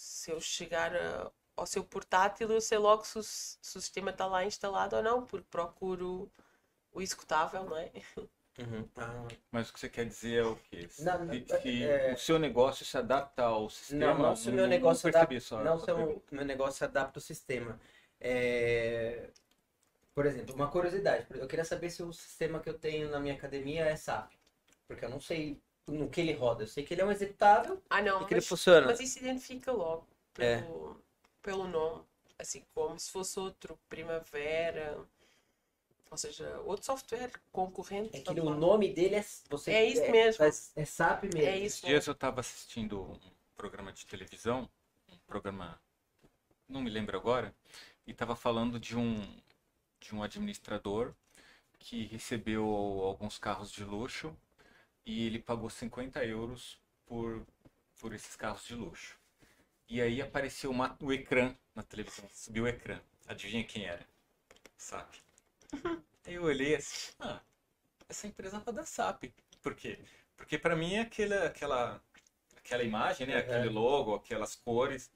se 0.00 0.30
eu 0.30 0.40
chegar 0.40 0.94
a- 0.96 1.30
ao 1.56 1.66
seu 1.66 1.84
portátil, 1.84 2.50
eu 2.50 2.60
sei 2.60 2.78
logo 2.78 3.04
se 3.04 3.18
o, 3.18 3.22
se 3.22 3.58
o 3.78 3.80
sistema 3.80 4.10
está 4.10 4.26
lá 4.26 4.44
instalado 4.44 4.96
ou 4.96 5.02
não, 5.02 5.26
porque 5.26 5.46
procuro 5.50 6.30
o 6.92 7.02
executável, 7.02 7.64
não 7.64 7.76
é? 7.76 7.92
Uhum. 8.58 8.88
Ah, 8.96 9.26
Mas 9.50 9.70
o 9.70 9.72
que 9.72 9.80
você 9.80 9.88
quer 9.88 10.06
dizer 10.06 10.42
é 10.42 10.44
o 10.44 10.56
quê? 10.56 10.86
Se, 10.88 11.04
Não, 11.04 11.24
não, 11.24 11.46
se 11.46 11.84
é- 11.84 12.12
o 12.12 12.18
seu 12.18 12.38
negócio 12.38 12.84
se 12.84 12.96
adapta 12.98 13.42
ao 13.44 13.70
sistema? 13.70 14.12
Não, 14.14 14.18
não 14.18 14.36
se 14.36 14.50
o 14.50 14.52
meu 14.52 14.66
negócio 14.66 15.06
não 15.06 15.10
adapta, 15.16 15.40
só- 15.40 15.64
não 15.64 15.78
só 15.78 15.84
se 15.86 15.92
o 15.92 16.22
meu 16.32 16.44
negócio 16.44 16.84
adapta 16.86 17.18
o 17.18 17.22
sistema. 17.22 17.80
É, 18.20 19.30
Por 20.14 20.26
exemplo, 20.26 20.54
uma 20.54 20.70
curiosidade, 20.70 21.26
eu 21.30 21.46
queria 21.48 21.64
saber 21.64 21.90
se 21.90 22.02
o 22.02 22.12
sistema 22.12 22.60
que 22.60 22.68
eu 22.68 22.78
tenho 22.78 23.10
na 23.10 23.20
minha 23.20 23.34
academia 23.34 23.84
é 23.86 23.96
SAP, 23.96 24.32
porque 24.86 25.04
eu 25.04 25.08
não 25.10 25.20
sei 25.20 25.60
no 25.90 26.08
que 26.10 26.20
ele 26.20 26.32
roda, 26.32 26.62
eu 26.64 26.68
sei 26.68 26.84
que 26.84 26.94
ele 26.94 27.02
é 27.02 27.04
um 27.04 27.12
executável 27.12 27.82
Ah, 27.90 28.02
não, 28.02 28.22
e 28.22 28.26
que 28.26 28.34
ele 28.34 28.40
mas, 28.40 28.48
funciona. 28.48 28.86
mas 28.86 29.00
isso 29.00 29.18
identifica 29.18 29.72
logo 29.72 30.06
É. 30.38 30.62
pelo, 30.62 31.02
pelo 31.42 31.68
nome, 31.68 32.02
assim 32.38 32.64
como 32.74 32.98
se 32.98 33.10
fosse 33.10 33.38
outro, 33.38 33.78
Primavera. 33.88 34.98
ou 36.10 36.16
seja, 36.18 36.60
outro 36.66 36.84
software 36.86 37.30
concorrente. 37.52 38.16
É 38.16 38.20
que 38.20 38.40
o 38.40 38.50
nome 38.54 38.92
dele 38.92 39.16
é. 39.16 39.24
Você, 39.48 39.70
É 39.72 39.84
isso 39.84 40.10
mesmo. 40.10 40.44
É, 40.44 40.48
é 40.76 40.84
SAP 40.84 41.24
mesmo. 41.24 41.40
É 41.40 41.58
Esses 41.58 41.78
isso. 41.78 41.86
dias 41.86 42.06
eu 42.06 42.12
estava 42.12 42.40
assistindo 42.40 43.00
um 43.02 43.18
programa 43.56 43.92
de 43.92 44.04
televisão, 44.06 44.68
um 45.08 45.18
programa, 45.26 45.80
não 46.68 46.80
me 46.82 46.90
lembro 46.90 47.16
agora, 47.16 47.54
e 48.06 48.10
estava 48.12 48.34
falando 48.34 48.80
de 48.80 48.96
um, 48.96 49.20
de 50.00 50.14
um 50.14 50.22
administrador 50.22 51.14
que 51.78 52.04
recebeu 52.06 52.64
alguns 52.66 53.38
carros 53.38 53.70
de 53.70 53.84
luxo 53.84 54.36
e 55.04 55.26
ele 55.26 55.38
pagou 55.38 55.70
50 55.70 56.24
euros 56.24 56.80
por, 57.06 57.46
por 58.00 58.14
esses 58.14 58.36
carros 58.36 58.64
de 58.64 58.74
luxo. 58.74 59.18
E 59.88 60.00
aí 60.00 60.22
apareceu 60.22 60.70
uma, 60.70 60.96
o 61.00 61.12
ecrã 61.12 61.56
na 61.74 61.82
televisão, 61.82 62.28
subiu 62.32 62.64
o 62.64 62.68
ecrã. 62.68 63.00
Adivinha 63.26 63.64
quem 63.64 63.86
era? 63.86 64.06
SAP. 64.76 65.14
Aí 66.26 66.34
eu 66.34 66.44
olhei 66.44 66.74
assim, 66.74 67.12
ah, 67.18 67.40
essa 68.08 68.26
empresa 68.26 68.58
vai 68.58 68.74
da 68.74 68.84
SAP. 68.84 69.24
Por 69.62 69.74
quê? 69.74 69.98
Porque 70.36 70.58
para 70.58 70.76
mim 70.76 70.94
é 70.94 71.00
aquela, 71.00 71.46
aquela, 71.46 72.02
aquela 72.56 72.82
imagem, 72.82 73.26
né? 73.26 73.34
Uhum. 73.34 73.40
Aquele 73.40 73.68
logo, 73.68 74.14
aquelas 74.14 74.54
cores. 74.54 75.10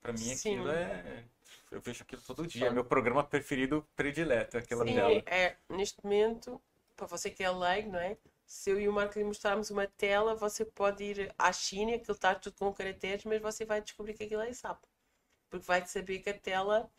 Para 0.00 0.12
mim 0.12 0.18
Sim. 0.18 0.56
aquilo 0.56 0.70
é. 0.70 1.24
Eu 1.70 1.80
vejo 1.80 2.02
aquilo 2.02 2.22
todo 2.22 2.46
dia. 2.46 2.66
É 2.66 2.70
meu 2.70 2.84
programa 2.84 3.22
preferido 3.22 3.86
predileto, 3.94 4.56
é 4.56 4.60
aquela 4.60 4.86
Sim, 4.86 4.94
tela. 4.94 5.22
é, 5.26 5.56
neste 5.68 6.02
momento, 6.02 6.60
para 6.96 7.06
você 7.06 7.30
que 7.30 7.42
é 7.42 7.50
leigo, 7.50 7.92
não 7.92 7.98
é? 7.98 8.16
Se 8.48 8.70
eu 8.70 8.80
e 8.80 8.88
o 8.88 8.92
Marco 8.94 9.18
lhe 9.18 9.24
mostrarmos 9.26 9.70
uma 9.70 9.86
tela, 9.86 10.34
você 10.34 10.64
pode 10.64 11.04
ir 11.04 11.34
à 11.38 11.52
China, 11.52 11.94
aquilo 11.94 12.14
está 12.14 12.34
tudo 12.34 12.56
com 12.56 12.72
caracteres, 12.72 13.22
mas 13.26 13.42
você 13.42 13.66
vai 13.66 13.82
descobrir 13.82 14.14
que 14.14 14.24
aquilo 14.24 14.40
é 14.40 14.50
SAP. 14.54 14.82
Porque 15.50 15.66
vai 15.66 15.86
saber 15.86 16.20
que 16.20 16.30
a 16.30 16.38
tela 16.38 16.90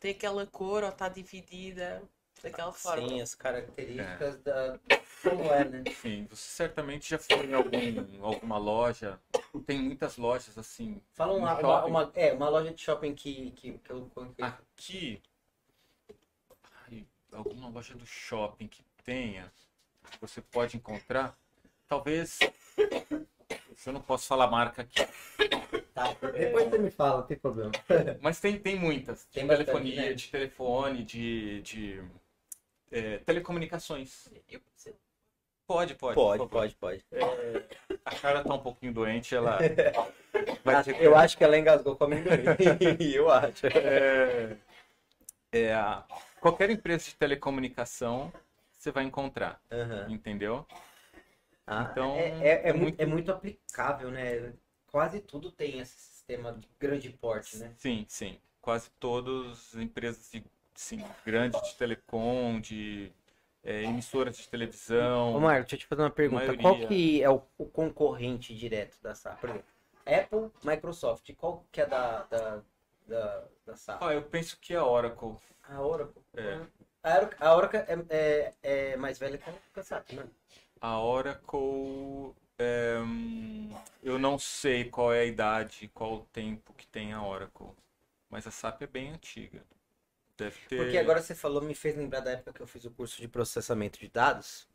tem 0.00 0.10
aquela 0.10 0.44
cor 0.44 0.82
ou 0.82 0.88
está 0.88 1.08
dividida 1.08 2.02
daquela 2.42 2.72
forma. 2.72 3.08
Sim, 3.08 3.20
as 3.20 3.32
características 3.32 4.38
da. 4.42 4.80
Como 5.22 5.44
é, 5.52 5.64
né? 5.64 5.84
Sim, 6.00 6.26
você 6.28 6.42
certamente 6.50 7.08
já 7.10 7.18
foi 7.18 7.46
em 7.46 7.54
algum, 7.54 8.24
alguma 8.24 8.58
loja. 8.58 9.20
Tem 9.64 9.80
muitas 9.80 10.16
lojas 10.16 10.58
assim. 10.58 11.00
Fala 11.12 11.34
uma, 11.34 11.52
uma, 11.52 11.60
shopping. 11.60 11.90
uma- 11.90 12.12
é, 12.16 12.32
uma 12.32 12.48
loja 12.48 12.74
de 12.74 12.82
shopping 12.82 13.14
que, 13.14 13.52
que, 13.52 13.78
que 13.78 13.90
eu 13.90 14.10
que- 14.36 14.42
Aqui. 14.42 15.22
ai, 16.90 17.06
alguma 17.30 17.68
loja 17.68 17.94
do 17.94 18.04
shopping 18.04 18.66
que 18.66 18.82
tenha. 19.04 19.52
Você 20.20 20.40
pode 20.40 20.76
encontrar. 20.76 21.36
Talvez. 21.88 22.38
Eu 23.86 23.92
não 23.92 24.00
posso 24.00 24.26
falar 24.26 24.46
marca 24.46 24.82
aqui. 24.82 25.04
Tá, 25.94 26.14
depois 26.32 26.68
você 26.70 26.78
me 26.78 26.90
fala, 26.90 27.18
não 27.18 27.26
tem 27.26 27.36
problema. 27.36 27.70
Mas 28.22 28.40
tem, 28.40 28.58
tem 28.58 28.78
muitas. 28.78 29.24
Tem 29.26 29.42
de 29.42 29.48
bastante, 29.48 29.66
telefonia, 29.66 30.02
né? 30.02 30.12
de 30.14 30.28
telefone, 30.28 31.04
de, 31.04 31.60
de 31.62 32.02
é, 32.90 33.18
telecomunicações. 33.18 34.28
Eu- 34.48 34.60
Pode, 35.64 35.94
pode. 35.94 36.14
Pode, 36.16 36.46
pode, 36.48 36.74
pode. 36.74 37.04
A 38.04 38.14
cara 38.16 38.42
tá 38.44 38.52
um 38.52 38.58
pouquinho 38.58 38.92
doente, 38.92 39.34
ela. 39.34 39.58
vai 40.64 40.74
Ah, 40.74 40.84
ter 40.84 41.00
Eu 41.00 41.16
acho 41.16 41.38
que 41.38 41.44
ela 41.44 41.56
engasgou 41.56 41.96
com 41.96 42.04
a 42.04 42.06
amendoim. 42.08 42.44
eu 43.14 43.30
acho. 43.30 43.66
É, 43.68 44.56
é 45.52 45.72
a- 45.72 46.04
qualquer 46.40 46.68
empresa 46.68 47.04
de 47.06 47.14
telecomunicação 47.14 48.30
você 48.82 48.90
vai 48.90 49.04
encontrar, 49.04 49.60
Aham. 49.70 50.10
entendeu? 50.10 50.66
Ah, 51.66 51.88
Então, 51.90 52.16
é, 52.16 52.28
é, 52.28 52.48
é, 52.48 52.68
é 52.70 52.72
muito, 52.72 53.00
é 53.00 53.06
muito 53.06 53.30
aplicável, 53.30 54.10
né? 54.10 54.52
Quase 54.90 55.20
tudo 55.20 55.52
tem 55.52 55.78
esse 55.78 55.94
sistema 55.94 56.52
de 56.52 56.68
grande 56.80 57.08
porte, 57.10 57.56
né? 57.58 57.72
Sim, 57.78 58.04
sim. 58.08 58.38
Quase 58.60 58.90
todas 58.98 59.74
as 59.74 59.74
empresas 59.76 60.30
de, 60.32 60.44
sim, 60.74 61.02
grandes 61.24 61.62
de 61.62 61.76
telecom, 61.76 62.60
de 62.60 63.12
é, 63.62 63.84
emissoras 63.84 64.36
de 64.36 64.48
televisão. 64.48 65.36
Ô, 65.36 65.40
Marco, 65.40 65.62
deixa 65.62 65.76
eu 65.76 65.78
te 65.78 65.86
fazer 65.86 66.02
uma 66.02 66.10
pergunta. 66.10 66.44
maioria. 66.46 66.62
Qual 66.62 66.88
que 66.88 67.22
é 67.22 67.30
o, 67.30 67.42
o 67.58 67.66
concorrente 67.66 68.54
direto 68.54 69.00
da 69.00 69.14
SAP? 69.14 69.40
Por 69.40 69.50
exemplo, 69.50 69.66
Apple, 70.04 70.50
Microsoft. 70.64 71.32
Qual 71.36 71.64
que 71.70 71.80
é 71.80 71.86
da, 71.86 72.24
da, 72.24 72.62
da, 73.06 73.48
da 73.64 73.76
SAP? 73.76 74.02
Ah, 74.02 74.12
eu 74.12 74.22
penso 74.22 74.58
que 74.60 74.74
a 74.74 74.84
Oracle. 74.84 75.36
A 75.62 75.80
Oracle. 75.80 76.22
É. 76.34 76.60
A 77.02 77.16
Oracle, 77.16 77.36
a 77.40 77.56
Oracle 77.56 77.78
é, 77.80 78.54
é, 78.62 78.92
é 78.92 78.96
mais 78.96 79.18
velha 79.18 79.38
que 79.38 79.50
a- 79.80 79.82
SAP, 79.82 80.12
né? 80.12 80.24
A 80.80 81.00
Oracle. 81.00 82.32
é, 82.58 82.96
eu 84.02 84.18
não 84.18 84.38
sei 84.38 84.84
qual 84.84 85.12
é 85.12 85.20
a 85.20 85.24
idade, 85.24 85.88
qual 85.94 86.14
o 86.14 86.24
tempo 86.32 86.72
que 86.74 86.86
tem 86.86 87.12
a 87.12 87.22
Oracle. 87.24 87.68
Mas 88.30 88.46
a 88.46 88.50
SAP 88.50 88.82
é 88.82 88.86
bem 88.86 89.10
antiga. 89.10 89.62
Deve 90.36 90.56
ter. 90.68 90.76
Porque 90.76 90.96
agora 90.98 91.20
você 91.20 91.34
falou, 91.34 91.60
me 91.62 91.74
fez 91.74 91.96
lembrar 91.96 92.20
da 92.20 92.32
época 92.32 92.52
que 92.52 92.60
eu 92.60 92.66
fiz 92.66 92.84
o 92.84 92.90
curso 92.90 93.20
de 93.20 93.28
processamento 93.28 93.98
de 93.98 94.08
dados. 94.08 94.66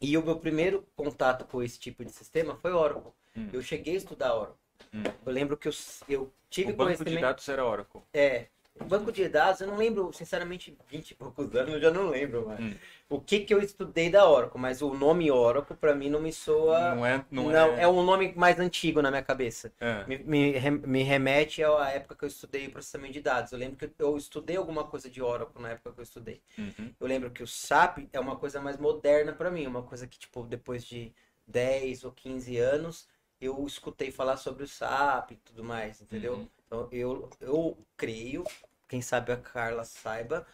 E 0.00 0.16
o 0.16 0.22
meu 0.24 0.38
primeiro 0.38 0.86
contato 0.96 1.44
com 1.44 1.62
esse 1.62 1.78
tipo 1.78 2.04
de 2.04 2.10
sistema 2.12 2.56
foi 2.56 2.72
Oracle. 2.72 3.12
Hum. 3.36 3.50
Eu 3.52 3.62
cheguei 3.62 3.94
a 3.94 3.98
estudar 3.98 4.34
Oracle. 4.34 4.56
Hum. 4.94 5.02
Eu 5.26 5.32
lembro 5.32 5.56
que 5.56 5.68
eu, 5.68 5.72
eu 6.08 6.32
tive 6.48 6.72
O 6.72 6.76
banco 6.76 6.90
de 6.92 6.96
conhecimento. 6.98 7.20
dados 7.22 7.48
era 7.48 7.64
Oracle. 7.64 8.00
É, 8.12 8.46
banco 8.86 9.10
de 9.12 9.28
dados, 9.28 9.60
eu 9.60 9.66
não 9.66 9.76
lembro, 9.76 10.12
sinceramente, 10.12 10.76
20 10.88 11.10
e 11.10 11.14
poucos 11.14 11.52
anos, 11.56 11.74
eu 11.74 11.80
já 11.80 11.90
não 11.90 12.08
lembro 12.08 12.46
mais. 12.46 12.60
Hum. 12.60 12.74
O 13.10 13.18
que 13.20 13.40
que 13.40 13.54
eu 13.54 13.62
estudei 13.62 14.10
da 14.10 14.28
Oracle, 14.28 14.60
mas 14.60 14.82
o 14.82 14.92
nome 14.92 15.30
Oracle 15.30 15.74
pra 15.76 15.94
mim 15.94 16.10
não 16.10 16.20
me 16.20 16.32
soa. 16.32 16.94
Não 16.94 17.06
é. 17.06 17.24
Não, 17.30 17.44
Não, 17.50 17.76
é, 17.76 17.82
é 17.82 17.88
um 17.88 18.02
nome 18.04 18.34
mais 18.36 18.58
antigo 18.58 19.00
na 19.00 19.10
minha 19.10 19.22
cabeça. 19.22 19.72
é. 19.80 20.04
Me, 20.06 20.18
me, 20.18 20.70
me 20.86 21.02
remete 21.02 21.64
à 21.64 21.88
época 21.90 22.14
que 22.14 22.24
eu 22.24 22.28
estudei 22.28 22.68
processamento 22.68 23.14
de 23.14 23.20
dados. 23.22 23.52
Eu 23.52 23.58
lembro 23.58 23.76
que 23.76 23.90
eu 23.98 24.16
estudei 24.16 24.56
alguma 24.56 24.84
coisa 24.84 25.08
de 25.08 25.22
Oracle 25.22 25.62
na 25.62 25.70
época 25.70 25.92
que 25.92 26.00
eu 26.00 26.04
estudei. 26.04 26.42
Uhum. 26.58 26.92
Eu 27.00 27.06
lembro 27.06 27.30
que 27.30 27.42
o 27.42 27.46
SAP 27.46 28.08
é 28.12 28.20
uma 28.20 28.36
coisa 28.36 28.60
mais 28.60 28.76
moderna 28.76 29.32
pra 29.32 29.50
mim, 29.50 29.66
uma 29.66 29.82
coisa 29.82 30.06
que, 30.06 30.18
tipo, 30.18 30.42
depois 30.44 30.84
de 30.84 31.10
10 31.46 32.04
ou 32.04 32.12
15 32.12 32.58
anos, 32.58 33.08
eu 33.40 33.64
escutei 33.66 34.10
falar 34.10 34.36
sobre 34.36 34.64
o 34.64 34.68
SAP 34.68 35.30
e 35.30 35.36
tudo 35.36 35.64
mais, 35.64 36.02
entendeu? 36.02 36.34
Uhum. 36.34 36.48
Então, 36.66 36.88
eu, 36.92 37.30
eu 37.40 37.78
creio, 37.96 38.44
quem 38.88 39.02
sabe 39.02 39.32
a 39.32 39.36
Carla 39.36 39.84
saiba, 39.84 40.46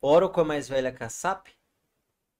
Oracle 0.00 0.42
é 0.42 0.44
mais 0.44 0.68
velha 0.68 0.92
que 0.92 1.02
a 1.02 1.08
SAP? 1.08 1.48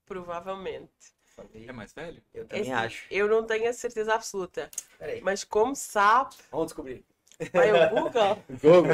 Provavelmente. 0.05 1.13
É 1.53 1.71
mais 1.71 1.93
velho? 1.93 2.21
Eu 2.33 2.45
também 2.45 2.63
assim, 2.63 2.71
acho. 2.73 3.05
Eu 3.09 3.27
não 3.27 3.45
tenho 3.45 3.69
a 3.69 3.73
certeza 3.73 4.13
absoluta. 4.13 4.69
Peraí, 4.97 5.21
Mas 5.21 5.43
como 5.43 5.75
sabe, 5.75 6.35
vamos 6.51 6.67
descobrir. 6.67 7.05
vai 7.53 7.69
ao 7.69 7.89
Google. 7.89 8.43
Google. 8.61 8.91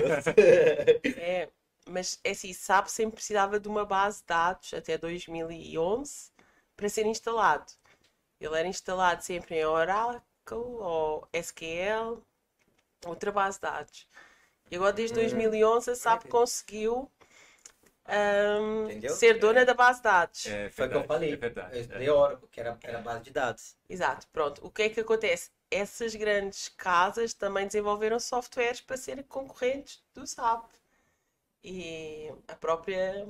É, 1.17 1.49
mas 1.87 2.19
é 2.23 2.31
assim, 2.31 2.53
SAP 2.53 2.87
sempre 2.87 3.15
precisava 3.15 3.59
de 3.59 3.67
uma 3.67 3.85
base 3.85 4.21
de 4.21 4.27
dados 4.27 4.73
até 4.73 4.97
2011 4.97 6.31
para 6.75 6.89
ser 6.89 7.05
instalado. 7.05 7.71
Ele 8.39 8.55
era 8.55 8.67
instalado 8.67 9.23
sempre 9.23 9.55
em 9.55 9.65
Oracle 9.65 10.23
ou 10.51 11.27
SQL, 11.33 12.21
outra 13.05 13.31
base 13.31 13.57
de 13.57 13.61
dados. 13.61 14.07
E 14.71 14.75
agora 14.75 14.93
desde 14.93 15.13
Hum. 15.13 15.21
2011 15.21 15.91
a 15.91 15.95
SAP 15.95 16.27
conseguiu 16.27 17.09
Entendeu? 18.85 19.15
ser 19.15 19.39
dona 19.39 19.65
da 19.65 19.73
base 19.73 19.99
de 19.99 20.03
dados. 20.03 20.45
É 20.45 20.69
Foi 20.69 20.85
o 20.85 20.89
que 20.89 20.95
eu 20.95 20.99
verdade, 20.99 21.07
falei. 21.07 21.33
É 21.33 21.35
verdade. 21.37 21.71
Eu 21.73 21.77
é. 21.77 21.81
estudei 21.81 22.09
Oracle, 22.09 22.47
que 22.49 22.59
era, 22.59 22.77
era 22.83 22.99
base 22.99 23.23
de 23.23 23.31
dados. 23.31 23.75
Exato, 23.89 24.27
pronto. 24.31 24.65
O 24.65 24.69
que 24.69 24.83
é 24.83 24.89
que 24.89 24.99
acontece? 24.99 25.49
Essas 25.71 26.15
grandes 26.15 26.69
casas 26.69 27.33
também 27.33 27.65
desenvolveram 27.65 28.19
softwares 28.19 28.81
para 28.81 28.97
serem 28.97 29.23
concorrentes 29.23 30.03
do 30.13 30.25
SAP. 30.27 30.69
E 31.63 32.31
a 32.47 32.55
própria 32.55 33.27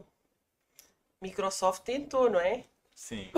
Microsoft 1.22 1.84
tentou, 1.84 2.30
não 2.30 2.40
é? 2.40 2.66
Sim. 2.94 3.30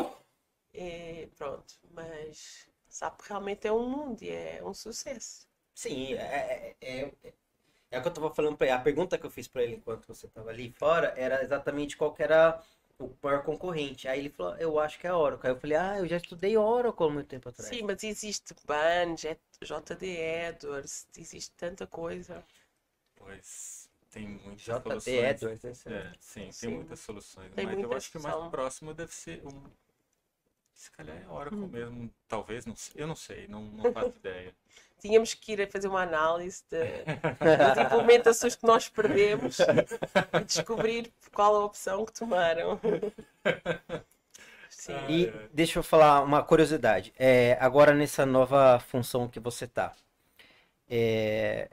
E 0.74 1.28
pronto, 1.38 1.74
mas 1.92 2.68
SAP 2.90 3.22
realmente 3.22 3.68
é 3.68 3.72
um 3.72 3.88
mundo 3.90 4.22
e 4.24 4.30
é 4.30 4.62
um 4.64 4.74
sucesso. 4.74 5.48
Sim, 5.74 6.14
é, 6.16 6.76
é, 6.82 7.12
é, 7.92 8.00
o 8.00 8.02
que 8.02 8.08
eu 8.08 8.14
tava 8.14 8.34
falando 8.34 8.58
pra 8.58 8.68
ele. 8.68 8.76
A 8.76 8.80
pergunta 8.80 9.18
que 9.18 9.26
eu 9.26 9.30
fiz 9.30 9.48
pra 9.48 9.64
ele 9.64 9.76
enquanto 9.76 10.08
você 10.08 10.28
tava 10.28 10.50
ali 10.50 10.72
fora 10.72 11.14
era 11.18 11.44
exatamente 11.44 11.98
qual 11.98 12.14
que 12.14 12.24
era 12.24 12.62
o 13.00 13.10
maior 13.22 13.44
concorrente. 13.44 14.08
Aí 14.08 14.20
ele 14.20 14.30
falou, 14.30 14.56
eu 14.58 14.80
acho 14.80 15.00
que 15.00 15.08
é 15.08 15.10
a 15.10 15.18
Oracle. 15.18 15.48
Aí 15.50 15.54
eu 15.56 15.60
falei, 15.60 15.78
ah, 15.78 15.98
eu 16.00 16.08
já 16.08 16.18
estudei 16.18 16.58
Oracle 16.58 17.06
há 17.08 17.10
muito 17.10 17.28
tempo 17.28 17.50
atrás. 17.50 17.70
Sim, 17.70 17.84
mas 17.84 18.04
existe 18.04 18.54
J- 19.16 19.38
JD 19.62 20.06
Edwards, 20.50 21.08
existe 21.18 21.52
tanta 21.58 21.86
coisa. 21.88 22.44
Pois 23.16 23.90
tem 24.12 24.28
muitas 24.28 24.62
JT 24.64 24.82
soluções. 24.84 25.42
Edwards, 25.42 25.86
né? 25.86 25.98
É, 25.98 26.14
sim, 26.20 26.52
Sim. 26.52 26.68
tem 26.68 26.76
muitas 26.78 27.00
soluções. 27.00 27.52
Tem 27.56 27.66
mas 27.66 27.74
eu 27.74 27.84
muita 27.84 27.98
acho 27.98 28.12
que 28.12 28.18
o 28.18 28.22
mais 28.22 28.36
próximo 28.50 28.94
deve 28.94 29.14
ser 29.14 29.46
um. 29.46 29.64
Se 30.74 30.90
calhar 30.92 31.18
é 31.22 31.28
Oracle 31.28 31.58
Hum. 31.58 31.68
mesmo. 31.68 32.14
Talvez, 32.28 32.66
não 32.66 32.76
sei. 32.76 33.02
Eu 33.04 33.08
não 33.08 33.16
sei, 33.16 33.48
não, 33.50 33.64
não 33.64 33.86
faço 33.88 34.12
ideia. 34.18 34.56
Tínhamos 35.00 35.34
que 35.34 35.54
ir 35.54 35.62
a 35.62 35.68
fazer 35.68 35.88
uma 35.88 36.02
análise 36.02 36.64
de, 36.70 37.04
das 37.40 37.78
implementações 37.78 38.56
que 38.56 38.66
nós 38.66 38.90
perdemos 38.90 39.60
e 39.60 40.44
descobrir 40.44 41.12
qual 41.34 41.56
a 41.56 41.66
opção 41.66 42.06
que 42.06 42.14
tomaram. 42.14 42.80
Sim. 44.70 44.94
E 45.10 45.34
deixa 45.54 45.80
eu 45.80 45.84
falar 45.84 46.24
uma 46.24 46.44
curiosidade. 46.44 47.14
É, 47.18 47.58
agora 47.60 47.94
nessa 47.94 48.26
nova 48.26 48.80
função 48.80 49.28
que 49.28 49.40
você 49.40 49.68
tá, 49.68 49.94
é, 50.90 51.70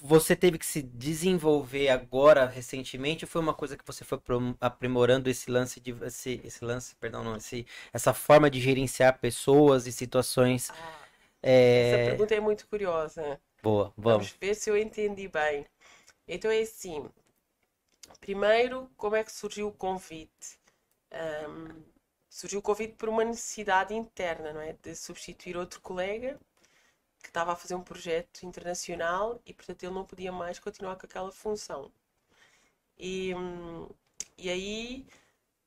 você 0.00 0.36
teve 0.36 0.58
que 0.58 0.66
se 0.66 0.82
desenvolver 0.82 1.88
agora 1.88 2.46
recentemente 2.46 3.24
ou 3.24 3.28
foi 3.28 3.40
uma 3.40 3.54
coisa 3.54 3.76
que 3.76 3.86
você 3.86 4.04
foi 4.04 4.18
aprimorando 4.60 5.28
esse 5.28 5.50
lance 5.50 5.80
de 5.80 5.94
esse, 6.04 6.40
esse 6.44 6.64
lance, 6.64 6.94
perdão, 6.96 7.24
não, 7.24 7.36
esse, 7.36 7.66
essa 7.92 8.12
forma 8.14 8.50
de 8.50 8.60
gerenciar 8.60 9.18
pessoas 9.18 9.86
e 9.86 9.92
situações 9.92 10.70
Ah, 10.70 11.05
é, 11.42 11.90
essa 11.90 12.10
pergunta 12.10 12.34
é 12.34 12.40
muito 12.40 12.66
curiosa. 12.68 13.40
boa, 13.62 13.92
vamos. 13.96 14.28
Vamos 14.28 14.30
ver 14.40 14.54
se 14.54 14.70
eu 14.70 14.76
entendi 14.76 15.28
bem. 15.28 15.66
Então 16.26 16.50
é 16.50 16.60
assim. 16.60 17.08
Primeiro, 18.20 18.90
como 18.96 19.16
é 19.16 19.24
que 19.24 19.32
surgiu 19.32 19.68
o 19.68 19.72
convite? 19.72 20.58
Ahm, 21.10 21.82
surgiu 22.28 22.58
o 22.60 22.62
convite 22.62 22.94
por 22.94 23.08
uma 23.08 23.24
necessidade 23.24 23.94
interna, 23.94 24.52
não 24.52 24.60
é? 24.60 24.72
De 24.74 24.94
substituir 24.94 25.56
outro 25.56 25.80
colega 25.80 26.38
que 27.22 27.28
estava 27.28 27.52
a 27.52 27.56
fazer 27.56 27.74
um 27.74 27.82
projeto 27.82 28.44
internacional 28.44 29.40
e, 29.46 29.52
portanto, 29.54 29.82
ele 29.82 29.94
não 29.94 30.04
podia 30.04 30.32
mais 30.32 30.58
continuar 30.58 30.96
com 30.96 31.06
aquela 31.06 31.32
função. 31.32 31.92
E, 32.98 33.32
e 34.38 34.48
aí, 34.50 35.06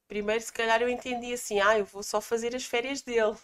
primeiro, 0.07 0.43
se 0.43 0.53
calhar 0.53 0.82
eu 0.82 0.89
entendi 0.89 1.34
assim: 1.34 1.59
ah, 1.59 1.78
eu 1.78 1.86
vou 1.86 2.03
só 2.03 2.22
fazer 2.22 2.55
as 2.55 2.65
férias 2.65 3.01
dele. 3.01 3.38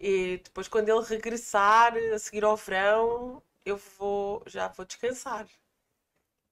E 0.00 0.38
depois, 0.38 0.68
quando 0.68 0.88
ele 0.88 1.04
regressar, 1.04 1.94
a 1.96 2.18
seguir 2.18 2.44
ao 2.44 2.56
verão, 2.56 3.42
eu 3.64 3.76
vou, 3.76 4.42
já 4.46 4.68
vou 4.68 4.86
descansar. 4.86 5.46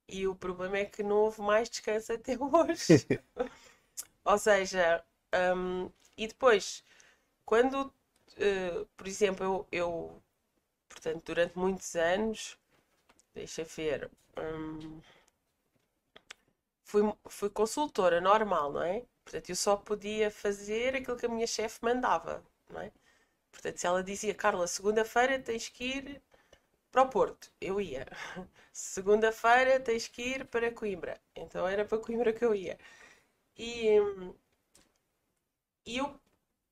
E 0.09 0.27
o 0.27 0.35
problema 0.35 0.79
é 0.79 0.85
que 0.85 1.03
não 1.03 1.17
houve 1.17 1.41
mais 1.43 1.69
descanso 1.69 2.13
até 2.13 2.37
hoje. 2.39 3.07
Ou 4.25 4.39
seja, 4.39 5.05
hum, 5.57 5.91
e 6.17 6.27
depois, 6.29 6.85
quando, 7.47 7.93
eh, 8.39 8.87
por 8.97 9.07
exemplo, 9.09 9.45
eu, 9.47 9.69
eu, 9.73 10.23
portanto, 10.89 11.25
durante 11.27 11.59
muitos 11.59 11.97
anos, 11.97 12.59
deixa 13.35 13.65
ver, 13.65 14.11
hum, 14.39 15.01
fui, 16.85 17.03
fui 17.29 17.51
consultora 17.51 18.19
normal, 18.21 18.73
não 18.73 18.83
é? 18.83 19.05
Portanto, 19.25 19.51
eu 19.51 19.57
só 19.57 19.77
podia 19.77 20.31
fazer 20.31 20.97
aquilo 20.97 21.17
que 21.17 21.27
a 21.27 21.29
minha 21.29 21.47
chefe 21.47 21.81
mandava, 21.85 22.43
não 22.71 22.81
é? 22.81 22.91
Portanto, 23.57 23.79
se 23.79 23.87
ela 23.89 24.03
dizia, 24.05 24.35
Carla, 24.35 24.67
segunda-feira 24.69 25.39
tens 25.41 25.69
que 25.71 25.85
ir 25.85 26.23
para 26.93 27.03
o 27.05 27.09
Porto, 27.11 27.51
eu 27.61 27.81
ia. 27.81 28.07
Segunda-feira 28.73 29.81
tens 29.81 30.09
que 30.09 30.23
ir 30.23 30.47
para 30.47 30.73
Coimbra, 30.73 31.21
então 31.37 31.67
era 31.69 31.85
para 31.85 31.99
Coimbra 31.99 32.33
que 32.35 32.45
eu 32.45 32.55
ia. 32.55 32.79
E, 33.59 33.99
e 35.87 35.99
eu 35.99 36.21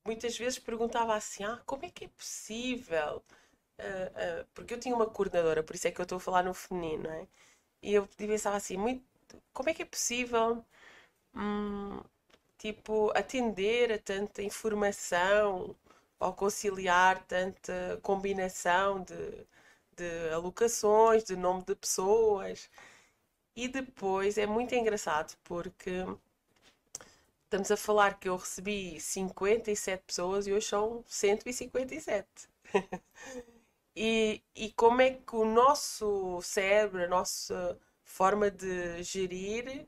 muitas 0.06 0.36
vezes 0.38 0.58
perguntava 0.58 1.14
assim: 1.16 1.44
ah, 1.44 1.62
como 1.66 1.86
é 1.86 1.90
que 1.90 2.06
é 2.06 2.08
possível? 2.08 3.24
Ah, 3.78 4.12
ah, 4.42 4.46
porque 4.54 4.74
eu 4.74 4.80
tinha 4.80 4.96
uma 4.96 5.06
coordenadora, 5.10 5.62
por 5.64 5.76
isso 5.76 5.88
é 5.88 5.92
que 5.92 6.00
eu 6.00 6.04
estou 6.04 6.18
a 6.18 6.20
falar 6.20 6.44
no 6.44 6.54
feminino, 6.54 7.08
é? 7.10 7.28
E 7.82 7.94
eu 7.94 8.06
pensava 8.18 8.56
assim: 8.58 8.76
muito, 8.78 9.04
como 9.54 9.70
é 9.70 9.74
que 9.74 9.82
é 9.82 9.86
possível, 9.86 10.64
hum, 11.36 12.02
tipo, 12.58 13.12
atender 13.16 13.92
a 13.92 13.98
tanta 13.98 14.42
informação 14.42 15.76
ou 16.18 16.32
conciliar 16.32 17.24
tanta 17.26 17.98
combinação 18.02 19.02
de, 19.02 19.46
de 19.96 20.30
alocações, 20.32 21.24
de 21.24 21.36
nome 21.36 21.64
de 21.64 21.74
pessoas? 21.76 22.70
E 23.56 23.68
depois 23.68 24.38
é 24.38 24.46
muito 24.46 24.74
engraçado 24.74 25.36
porque 25.44 26.04
estamos 27.44 27.70
a 27.70 27.76
falar 27.76 28.18
que 28.18 28.28
eu 28.28 28.36
recebi 28.36 29.00
57 29.00 30.02
pessoas 30.06 30.46
e 30.46 30.52
hoje 30.52 30.66
são 30.66 31.04
157. 31.06 32.28
E, 33.96 34.42
e 34.56 34.72
como 34.72 35.00
é 35.02 35.10
que 35.12 35.36
o 35.36 35.44
nosso 35.44 36.40
cérebro, 36.42 37.04
a 37.04 37.08
nossa 37.08 37.78
forma 38.02 38.50
de 38.50 39.02
gerir, 39.04 39.86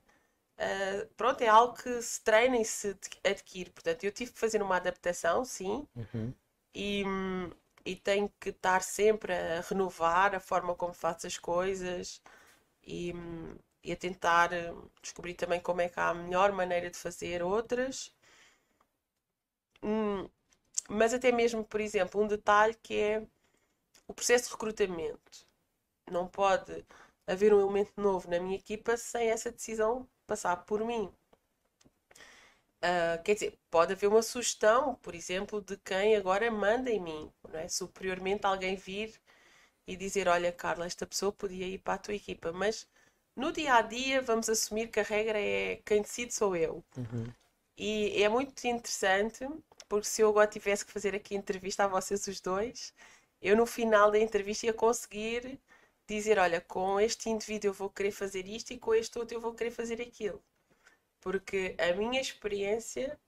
eh, 0.58 1.06
pronto, 1.16 1.42
é 1.42 1.48
algo 1.48 1.74
que 1.76 2.02
se 2.02 2.22
treina 2.22 2.56
e 2.58 2.64
se 2.64 2.88
adqu- 2.90 3.20
adquire. 3.24 3.70
Portanto, 3.70 4.04
eu 4.04 4.12
tive 4.12 4.32
que 4.32 4.38
fazer 4.38 4.62
uma 4.62 4.76
adaptação, 4.76 5.44
sim, 5.44 5.86
Uhum. 5.96 6.34
e, 6.74 7.04
e 7.84 7.96
tenho 7.96 8.30
que 8.40 8.50
estar 8.50 8.82
sempre 8.82 9.32
a 9.34 9.60
renovar 9.62 10.34
a 10.34 10.40
forma 10.40 10.74
como 10.74 10.92
faço 10.94 11.26
as 11.26 11.38
coisas 11.38 12.22
e, 12.84 13.12
e 13.84 13.92
a 13.92 13.96
tentar 13.96 14.52
hum, 14.54 14.88
descobrir 15.02 15.34
também 15.34 15.60
como 15.60 15.80
é 15.82 15.88
que 15.88 16.00
há 16.00 16.10
a 16.10 16.14
melhor 16.14 16.52
maneira 16.52 16.90
de 16.90 16.98
fazer 16.98 17.42
outras. 17.42 18.12
Hum, 19.82 20.28
mas 20.90 21.14
até 21.14 21.32
mesmo, 21.32 21.64
por 21.64 21.80
exemplo, 21.80 22.22
um 22.22 22.26
detalhe 22.28 22.74
que 22.82 22.94
é 23.00 23.26
o 24.08 24.14
processo 24.14 24.46
de 24.46 24.52
recrutamento. 24.52 25.46
Não 26.10 26.28
pode 26.28 26.86
haver 27.26 27.54
um 27.54 27.60
elemento 27.60 27.92
novo 27.98 28.30
na 28.30 28.40
minha 28.40 28.56
equipa 28.56 28.96
sem 28.98 29.30
essa 29.30 29.52
decisão 29.52 30.08
passar 30.26 30.56
por 30.64 30.84
mim. 30.84 31.10
Ah, 32.82 33.18
quer 33.24 33.34
dizer, 33.34 33.58
pode 33.70 33.92
haver 33.92 34.06
uma 34.06 34.22
sugestão, 34.22 34.94
por 34.96 35.14
exemplo, 35.14 35.60
de 35.60 35.76
quem 35.78 36.14
agora 36.16 36.50
manda 36.50 36.90
em 36.90 37.00
mim, 37.00 37.32
não 37.48 37.58
é? 37.58 37.68
Superiormente 37.68 38.46
alguém 38.46 38.76
vir 38.76 39.14
e 39.86 39.96
dizer, 39.96 40.28
olha, 40.28 40.52
Carla, 40.52 40.86
esta 40.86 41.06
pessoa 41.06 41.32
podia 41.32 41.66
ir 41.66 41.78
para 41.78 41.94
a 41.94 41.98
tua 41.98 42.14
equipa, 42.14 42.52
mas 42.52 42.88
no 43.36 43.52
dia 43.52 43.74
a 43.74 43.82
dia 43.82 44.22
vamos 44.22 44.48
assumir 44.48 44.88
que 44.88 45.00
a 45.00 45.02
regra 45.02 45.40
é 45.40 45.76
quem 45.84 46.02
decide 46.02 46.34
sou 46.34 46.56
eu. 46.56 46.84
Uhum. 46.96 47.32
E 47.76 48.22
é 48.22 48.28
muito 48.28 48.64
interessante, 48.66 49.46
porque 49.88 50.06
se 50.06 50.22
eu 50.22 50.28
agora 50.30 50.46
tivesse 50.46 50.84
que 50.86 50.92
fazer 50.92 51.14
aqui 51.14 51.34
entrevista 51.34 51.84
a 51.84 51.88
vocês 51.88 52.26
os 52.26 52.40
dois, 52.40 52.94
eu 53.42 53.56
no 53.56 53.66
final 53.66 54.10
da 54.10 54.18
entrevista 54.18 54.66
ia 54.66 54.72
conseguir 54.74 55.60
dizer, 56.08 56.38
olha, 56.38 56.60
com 56.60 57.00
este 57.00 57.30
indivíduo 57.30 57.70
eu 57.70 57.74
vou 57.74 57.90
querer 57.90 58.12
fazer 58.12 58.46
isto 58.48 58.72
e 58.72 58.78
com 58.78 58.94
este 58.94 59.18
outro 59.18 59.36
eu 59.36 59.40
vou 59.40 59.54
querer 59.54 59.70
fazer 59.70 60.00
aquilo. 60.00 60.42
Porque 61.20 61.76
a 61.78 61.94
minha 61.94 62.20
experiência 62.20 63.18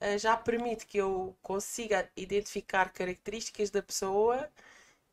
eh, 0.00 0.18
já 0.18 0.36
permite 0.36 0.86
que 0.86 0.98
eu 0.98 1.36
consiga 1.42 2.10
identificar 2.16 2.92
características 2.92 3.70
da 3.70 3.82
pessoa 3.82 4.50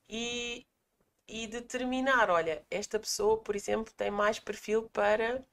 e, 0.10 0.66
e 1.28 1.48
determinar, 1.48 2.30
olha, 2.30 2.66
esta 2.72 3.00
pessoa, 3.00 3.38
por 3.40 3.56
exemplo, 3.56 3.94
tem 3.96 4.12
mais 4.12 4.40
perfil 4.40 4.90
para 4.92 5.44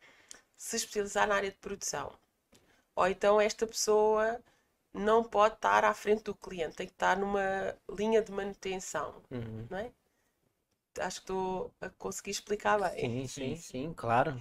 se 0.56 0.76
especializar 0.76 1.28
na 1.28 1.36
área 1.36 1.50
de 1.50 1.58
produção. 1.58 2.12
Ou 2.96 3.06
então 3.08 3.40
esta 3.40 3.66
pessoa 3.66 4.40
não 4.92 5.24
pode 5.24 5.56
estar 5.56 5.84
à 5.84 5.94
frente 5.94 6.24
do 6.24 6.34
cliente, 6.34 6.76
tem 6.76 6.86
que 6.86 6.92
estar 6.94 7.16
numa 7.18 7.76
linha 7.90 8.22
de 8.22 8.32
manutenção, 8.32 9.22
Uhum. 9.30 9.66
não 9.70 9.78
é? 9.78 9.92
Acho 11.00 11.16
que 11.20 11.24
estou 11.24 11.74
a 11.80 11.88
conseguir 11.90 12.30
explicar 12.32 12.78
bem. 12.80 13.12
Sim, 13.12 13.26
sim, 13.28 13.56
Sim. 13.56 13.94
claro. 13.96 14.40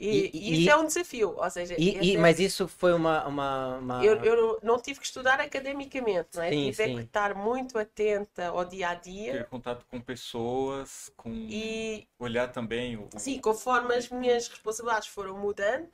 E, 0.00 0.08
E- 0.10 0.30
e 0.32 0.52
e- 0.54 0.54
isso 0.54 0.70
é 0.70 0.76
um 0.76 0.86
desafio, 0.86 1.34
ou 1.36 1.50
seja, 1.50 1.74
E, 1.76 2.12
e- 2.14 2.16
é- 2.16 2.18
mas 2.18 2.40
isso 2.40 2.66
foi 2.68 2.92
uma, 2.92 3.26
uma, 3.26 3.78
uma- 3.78 4.04
eu, 4.04 4.14
eu 4.24 4.58
não 4.62 4.80
tive 4.80 4.98
que 5.00 5.06
estudar 5.06 5.40
academicamente, 5.40 6.30
não 6.34 6.42
é? 6.42 6.52
Sim, 6.52 6.72
Tive 6.72 6.82
é 6.84 6.88
sim. 6.88 6.96
que 6.96 7.02
estar 7.02 7.34
muito 7.34 7.78
atenta 7.78 8.46
ao 8.48 8.64
dia 8.64 8.90
a 8.90 8.94
Ter 9.30 9.44
dia 9.44 9.48
contato 9.48 9.86
com 9.86 10.00
pessoas, 10.00 11.10
com 11.16 11.30
e, 11.48 12.06
olhar 12.18 12.48
também 12.52 12.96
o, 12.96 13.08
sim, 13.18 13.38
conforme 13.40 13.94
as 13.94 14.08
minhas 14.08 14.48
responsabilidades 14.48 15.08
foram 15.08 15.36
mudando, 15.38 15.90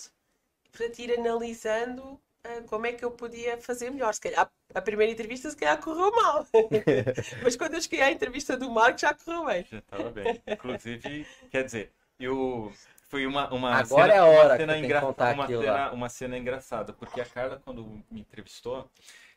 portanto, 0.72 0.98
ir 1.00 1.18
analisando 1.18 2.20
como 2.66 2.86
é 2.86 2.92
que 2.92 3.04
eu 3.04 3.10
podia 3.10 3.58
fazer 3.58 3.90
melhor. 3.90 4.12
Se 4.14 4.20
calhar 4.20 4.50
a 4.74 4.80
primeira 4.82 5.12
entrevista 5.12 5.50
se 5.50 5.56
calhar 5.56 5.80
correu 5.80 6.10
mal, 6.10 6.46
mas 7.42 7.56
quando 7.56 7.74
eu 7.74 7.80
cheguei 7.82 8.00
à 8.02 8.10
entrevista 8.10 8.56
do 8.56 8.70
Marco 8.70 8.98
já 8.98 9.14
correu 9.14 9.44
bem. 9.46 9.64
Já 9.70 9.78
estava 9.78 10.10
bem. 10.10 10.42
Inclusive, 10.46 11.26
quer 11.50 11.64
dizer, 11.64 11.92
eu 12.18 12.72
foi 13.08 13.26
uma, 13.26 13.52
uma 13.52 13.74
Agora 13.76 14.12
cena, 14.12 14.14
é 14.14 14.18
a 14.18 14.26
hora 14.26 14.44
uma 14.44 14.50
que 14.50 14.56
cena, 14.58 14.78
engra- 14.78 15.00
contar 15.00 15.34
uma 15.34 15.46
cena, 15.46 15.72
lá. 15.72 15.92
uma 15.92 16.08
cena 16.08 16.38
engraçada, 16.38 16.92
porque 16.92 17.20
a 17.20 17.24
Carla, 17.26 17.60
quando 17.64 17.84
me 18.10 18.20
entrevistou, 18.20 18.90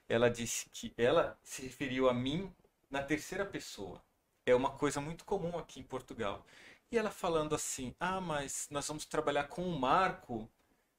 ela 0.09 0.29
disse 0.29 0.69
que 0.71 0.93
ela 0.97 1.37
se 1.43 1.61
referiu 1.63 2.09
a 2.09 2.13
mim 2.13 2.51
na 2.89 3.03
terceira 3.03 3.45
pessoa. 3.45 4.01
É 4.45 4.55
uma 4.55 4.71
coisa 4.71 5.01
muito 5.01 5.25
comum 5.25 5.57
aqui 5.57 5.79
em 5.79 5.83
Portugal. 5.83 6.45
E 6.91 6.97
ela 6.97 7.11
falando 7.11 7.53
assim: 7.53 7.93
Ah, 7.99 8.21
mas 8.21 8.67
nós 8.71 8.87
vamos 8.87 9.05
trabalhar 9.05 9.43
com 9.49 9.61
o 9.63 9.77
Marco, 9.77 10.49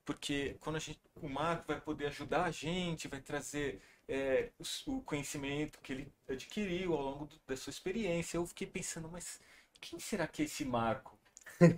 porque 0.08 0.56
quando 0.60 0.76
a 0.76 0.78
gente, 0.78 0.98
o 1.20 1.28
Marco 1.28 1.64
vai 1.68 1.78
poder 1.78 2.06
ajudar 2.06 2.44
a 2.44 2.50
gente, 2.50 3.08
vai 3.08 3.20
trazer 3.20 3.78
é, 4.08 4.48
o 4.86 5.02
conhecimento 5.02 5.78
que 5.80 5.92
ele 5.92 6.12
adquiriu 6.26 6.94
ao 6.94 7.02
longo 7.02 7.26
do- 7.26 7.38
da 7.46 7.54
sua 7.54 7.70
experiência. 7.70 8.38
Eu 8.38 8.46
fiquei 8.46 8.66
pensando, 8.66 9.06
mas 9.10 9.38
quem 9.78 9.98
será 9.98 10.26
que 10.26 10.40
é 10.40 10.44
esse 10.46 10.64
Marco? 10.64 11.18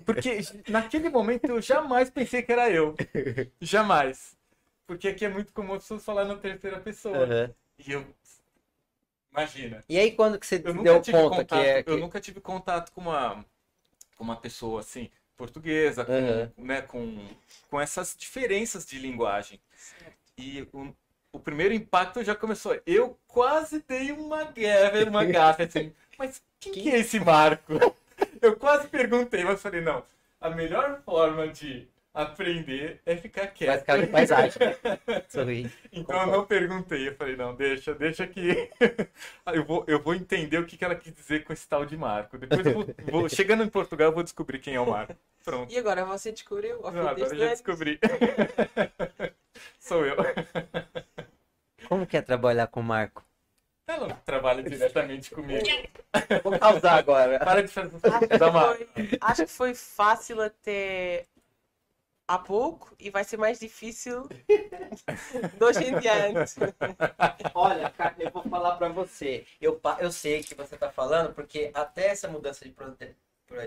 Porque 0.07 0.39
naquele 0.71 1.09
momento 1.09 1.47
eu 1.47 1.61
jamais 1.61 2.09
pensei 2.09 2.41
que 2.41 2.53
era 2.53 2.71
eu. 2.71 2.95
Jamais. 3.61 4.37
Porque 4.87 5.09
aqui 5.09 5.25
é 5.25 5.29
muito 5.29 5.53
comum 5.53 5.75
as 5.75 5.83
pessoas 5.83 6.05
falar 6.05 6.25
na 6.25 6.37
terceira 6.37 6.79
pessoa. 6.79 7.27
Uhum. 7.27 7.55
E 7.81 7.91
eu. 7.91 8.07
Imagina. 9.33 9.83
E 9.89 9.99
aí 9.99 10.13
quando 10.13 10.39
que 10.39 10.47
você 10.47 10.63
Eu 10.65 10.73
nunca 10.73 10.85
deu 10.85 11.03
tive 11.03 11.19
conta 11.19 11.37
contato, 11.39 11.49
que 11.49 11.67
é 11.67 11.83
que... 11.83 11.91
eu 11.91 11.99
nunca 11.99 12.21
tive 12.21 12.41
contato 12.41 12.93
com 12.93 13.01
uma, 13.01 13.45
com 14.17 14.23
uma 14.23 14.37
pessoa 14.37 14.79
assim, 14.79 15.11
portuguesa, 15.45 16.05
com, 16.05 16.13
Uhum. 16.13 16.51
né, 16.59 16.83
com, 16.83 17.27
com 17.71 17.81
essas 17.81 18.15
diferenças 18.17 18.85
de 18.85 18.99
linguagem. 18.99 19.59
E 20.37 20.69
o- 20.73 20.95
o 21.33 21.41
primeiro 21.41 21.73
impacto 21.73 22.23
já 22.23 22.35
começou. 22.35 22.79
Eu 22.87 23.19
quase 23.27 23.83
dei 23.89 24.13
uma 24.13 24.45
guerra, 24.45 24.99
uma 25.09 25.25
gafe, 25.25 25.63
assim. 25.63 25.93
Mas 26.19 26.43
quem 26.61 26.73
que 26.73 26.91
é 26.91 26.99
esse 26.99 27.19
Marco? 27.19 27.73
Eu 28.43 28.55
quase 28.57 28.87
perguntei, 28.89 29.43
mas 29.45 29.63
falei, 29.63 29.81
não. 29.81 30.05
A 30.41 30.51
melhor 30.51 31.01
forma 31.05 31.49
de 31.49 31.89
aprender 32.13 33.01
é 33.07 33.17
ficar 33.17 33.43
Vai 33.43 33.51
quieto. 33.53 33.81
ficar 33.81 33.99
de 34.01 34.07
paisagem. 34.09 34.59
Sorri. 35.29 35.71
Então 35.93 36.21
eu 36.21 36.27
não 36.27 36.45
perguntei, 36.47 37.09
eu 37.09 37.15
falei, 37.15 37.37
não, 37.37 37.55
deixa, 37.55 37.95
deixa 37.95 38.27
que 38.27 38.71
eu 39.53 39.65
vou, 39.65 39.85
eu 39.87 40.01
vou 40.03 40.15
entender 40.15 40.59
o 40.59 40.67
que, 40.67 40.77
que 40.77 40.85
ela 40.85 40.95
quis 40.95 41.13
dizer 41.15 41.45
com 41.45 41.53
esse 41.53 41.69
tal 41.69 41.87
de 41.87 41.97
Marco. 41.97 42.37
Depois 42.39 42.67
eu 42.67 42.73
vou, 42.73 42.87
vou- 43.11 43.29
chegando 43.31 43.63
em 43.63 43.69
Portugal, 43.69 44.09
eu 44.09 44.15
vou 44.15 44.23
descobrir 44.23 44.59
quem 44.59 44.75
é 44.75 44.81
o 44.81 44.91
Marco. 44.91 45.15
Pronto. 45.45 45.73
E 45.73 45.79
agora 45.79 46.05
você 46.05 46.33
descobriu? 46.33 46.81
Não, 46.83 46.89
agora 46.89 47.19
eu 47.19 47.35
já 47.37 47.49
descobri. 47.49 47.99
Sou 49.79 50.05
eu. 50.05 50.17
Como 51.89 52.07
que 52.07 52.17
é 52.17 52.23
trabalhar 52.23 52.67
com 52.67 52.81
o 52.81 52.85
Marco? 52.85 53.25
Ela 53.87 54.07
não 54.09 54.17
trabalha 54.17 54.63
diretamente 54.63 55.31
comigo. 55.31 55.65
Vou 56.45 56.57
causar 56.59 56.99
agora. 56.99 57.39
Para 57.41 57.63
de 57.63 57.69
fazer 57.69 57.97
Acho 58.05 58.29
que, 58.29 58.39
foi, 58.39 59.19
acho 59.21 59.47
que 59.47 59.51
foi 59.53 59.75
fácil 59.75 60.41
até 60.41 61.27
há 62.31 62.39
pouco 62.39 62.95
e 62.99 63.11
vai 63.11 63.25
ser 63.25 63.37
mais 63.37 63.59
difícil 63.59 64.23
de 64.29 65.65
hoje 65.65 65.85
em 65.85 65.99
diante. 65.99 66.55
Olha, 67.55 67.91
cara, 67.91 68.15
eu 68.19 68.31
vou 68.31 68.43
falar 68.45 68.77
pra 68.77 68.89
você. 68.89 69.45
Eu, 69.61 69.81
eu 69.99 70.13
sei 70.13 70.43
que 70.43 70.55
você 70.55 70.77
tá 70.77 70.91
falando, 70.91 71.35
porque 71.35 71.71
até 71.75 72.07
essa 72.07 72.29
mudança 72.29 72.65
de, 72.65 72.71
proje- 72.71 73.15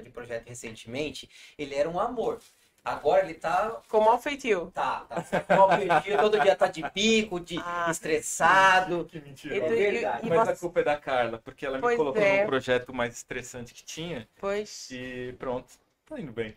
de 0.04 0.10
projeto 0.10 0.48
recentemente, 0.48 1.30
ele 1.58 1.76
era 1.76 1.90
um 1.90 2.00
amor. 2.00 2.40
Agora 2.86 3.24
ele 3.24 3.34
tá. 3.34 3.82
Com 3.90 4.02
mau 4.02 4.18
feitio. 4.20 4.70
Tá, 4.74 5.06
tá. 5.10 5.24
Mal 5.58 5.70
perdido, 5.70 6.18
todo 6.18 6.40
dia 6.40 6.54
tá 6.56 6.68
de 6.68 6.90
pico, 6.92 7.40
de 7.40 7.58
Ah. 7.64 7.88
estressado. 7.90 9.06
Que 9.06 9.22
mentira. 9.22 9.56
É 9.56 9.60
verdade. 9.70 10.24
e- 10.24 10.28
e 10.28 10.30
Mas 10.30 10.40
a 10.40 10.46
você- 10.56 10.60
culpa 10.60 10.80
é 10.82 10.84
da 10.84 10.98
Carla, 10.98 11.38
porque 11.44 11.66
ela 11.66 11.78
me 11.78 11.82
Pois 11.82 11.96
colocou 11.98 12.22
é. 12.22 12.42
num 12.42 12.46
projeto 12.48 12.94
mais 12.94 13.16
estressante 13.16 13.74
que 13.74 13.84
tinha 13.86 14.28
Pois. 14.38 14.90
e 14.92 15.34
pronto, 15.40 15.68
tá 16.16 16.22
indo 16.22 16.32
bem. 16.32 16.56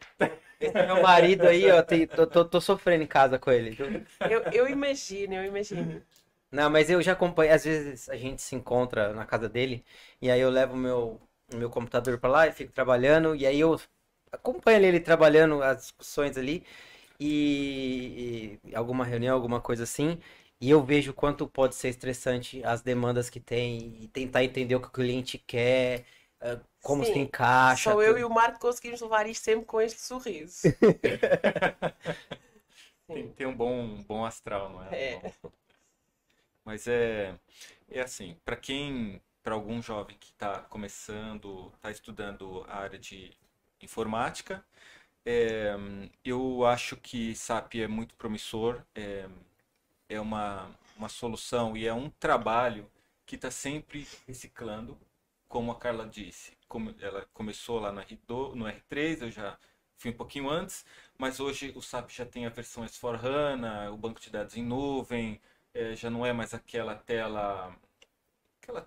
Esse 0.61 0.83
meu 0.83 0.99
marido 0.99 1.47
aí, 1.47 1.71
ó, 1.71 1.83
tem- 1.83 2.07
tô, 2.07 2.27
tô, 2.27 2.45
tô 2.45 2.61
sofrendo 2.61 3.05
em 3.05 3.07
casa 3.07 3.39
com 3.39 3.51
ele. 3.51 3.79
Eu, 4.27 4.47
eu 4.51 4.69
imagino, 4.69 5.35
eu 5.35 5.45
imagino. 5.45 6.03
Não, 6.51 6.71
mas 6.71 6.91
eu 6.91 7.03
já 7.03 7.13
acompanho. 7.13 7.55
Às 7.55 7.65
vezes 7.65 8.09
a 8.09 8.17
gente 8.17 8.43
se 8.43 8.55
encontra 8.57 9.13
na 9.15 9.27
casa 9.27 9.49
dele 9.49 9.85
e 10.21 10.31
aí 10.31 10.41
eu 10.41 10.51
levo 10.51 10.75
o 10.75 10.77
meu, 10.77 11.21
meu 11.55 11.71
computador 11.71 12.19
pra 12.19 12.31
lá 12.31 12.47
e 12.49 12.53
fico 12.53 12.73
trabalhando. 12.73 13.37
E 13.37 13.47
aí 13.47 13.61
eu 13.61 13.79
acompanho 14.33 14.85
ele 14.85 15.01
trabalhando 15.01 15.63
as 15.63 15.79
discussões 15.79 16.37
ali 16.39 16.65
e, 17.21 18.59
e 18.65 18.75
alguma 18.75 19.05
reunião, 19.05 19.35
alguma 19.35 19.61
coisa 19.61 19.85
assim. 19.85 20.19
E 20.61 20.71
eu 20.71 20.83
vejo 20.83 21.11
o 21.11 21.15
quanto 21.15 21.47
pode 21.47 21.75
ser 21.75 21.89
estressante 21.91 22.63
as 22.65 22.81
demandas 22.83 23.29
que 23.31 23.41
tem 23.41 23.99
e 24.03 24.09
tentar 24.09 24.43
entender 24.45 24.75
o 24.75 24.81
que 24.81 24.89
o 24.89 24.91
cliente 24.91 25.37
quer, 25.39 26.05
como 26.83 27.05
Sim, 27.05 27.13
se 27.13 27.19
encaixa. 27.19 27.93
Só 27.93 28.03
eu 28.03 28.19
e 28.19 28.25
o 28.25 28.31
Marco 28.31 28.61
conseguimos 28.61 29.01
levar 29.01 29.27
isto 29.27 29.43
sempre 29.43 29.65
com 29.65 29.81
este 29.81 30.01
sorriso. 30.01 30.63
Tem, 33.07 33.29
tem 33.35 33.47
um 33.47 33.55
bom, 33.55 33.73
um 33.73 34.03
bom 34.03 34.25
astral, 34.25 34.69
não 34.69 34.83
é? 34.83 34.97
É. 34.97 35.33
Mas 36.65 36.89
é, 36.89 37.39
é 37.89 38.01
assim, 38.01 38.37
para 38.45 38.57
quem, 38.57 39.23
para 39.45 39.55
algum 39.55 39.81
jovem 39.81 40.17
que 40.19 40.33
está 40.33 40.59
começando, 40.63 41.73
está 41.77 41.91
estudando 41.91 42.65
a 42.69 42.79
área 42.79 42.99
de 42.99 43.31
informática, 43.81 44.65
é, 45.25 45.77
eu 46.25 46.65
acho 46.67 46.97
que 46.97 47.35
SAP 47.37 47.77
é 47.77 47.87
muito 47.87 48.15
promissor, 48.17 48.83
é, 48.95 49.29
é 50.09 50.21
uma, 50.21 50.69
uma 50.97 51.09
solução 51.09 51.77
e 51.77 51.87
é 51.87 51.95
um 51.95 52.11
trabalho 52.11 52.91
que 53.25 53.37
está 53.37 53.51
sempre 53.51 54.07
reciclando, 54.27 54.99
como 55.57 55.73
a 55.73 55.79
Carla 55.79 56.07
disse. 56.07 56.53
Como 56.69 56.95
ela 57.01 57.27
começou 57.33 57.81
lá 57.81 57.91
no, 57.91 58.03
R2, 58.03 58.55
no 58.55 58.67
R3, 58.67 59.23
eu 59.23 59.31
já 59.31 59.59
fui 59.97 60.11
um 60.11 60.15
pouquinho 60.15 60.51
antes, 60.51 60.85
mas 61.17 61.41
hoje 61.41 61.73
o 61.75 61.81
SAP 61.81 62.11
já 62.11 62.27
tem 62.27 62.45
a 62.45 62.51
versão 62.51 62.85
S4HANA, 62.85 63.91
o 63.91 63.97
banco 63.97 64.21
de 64.21 64.29
dados 64.29 64.55
em 64.55 64.63
nuvem, 64.63 65.41
é, 65.73 65.97
já 65.97 66.11
não 66.11 66.27
é 66.27 66.33
mais 66.35 66.53
aquela 66.53 66.95
tela, 66.95 67.75
aquela, 68.61 68.87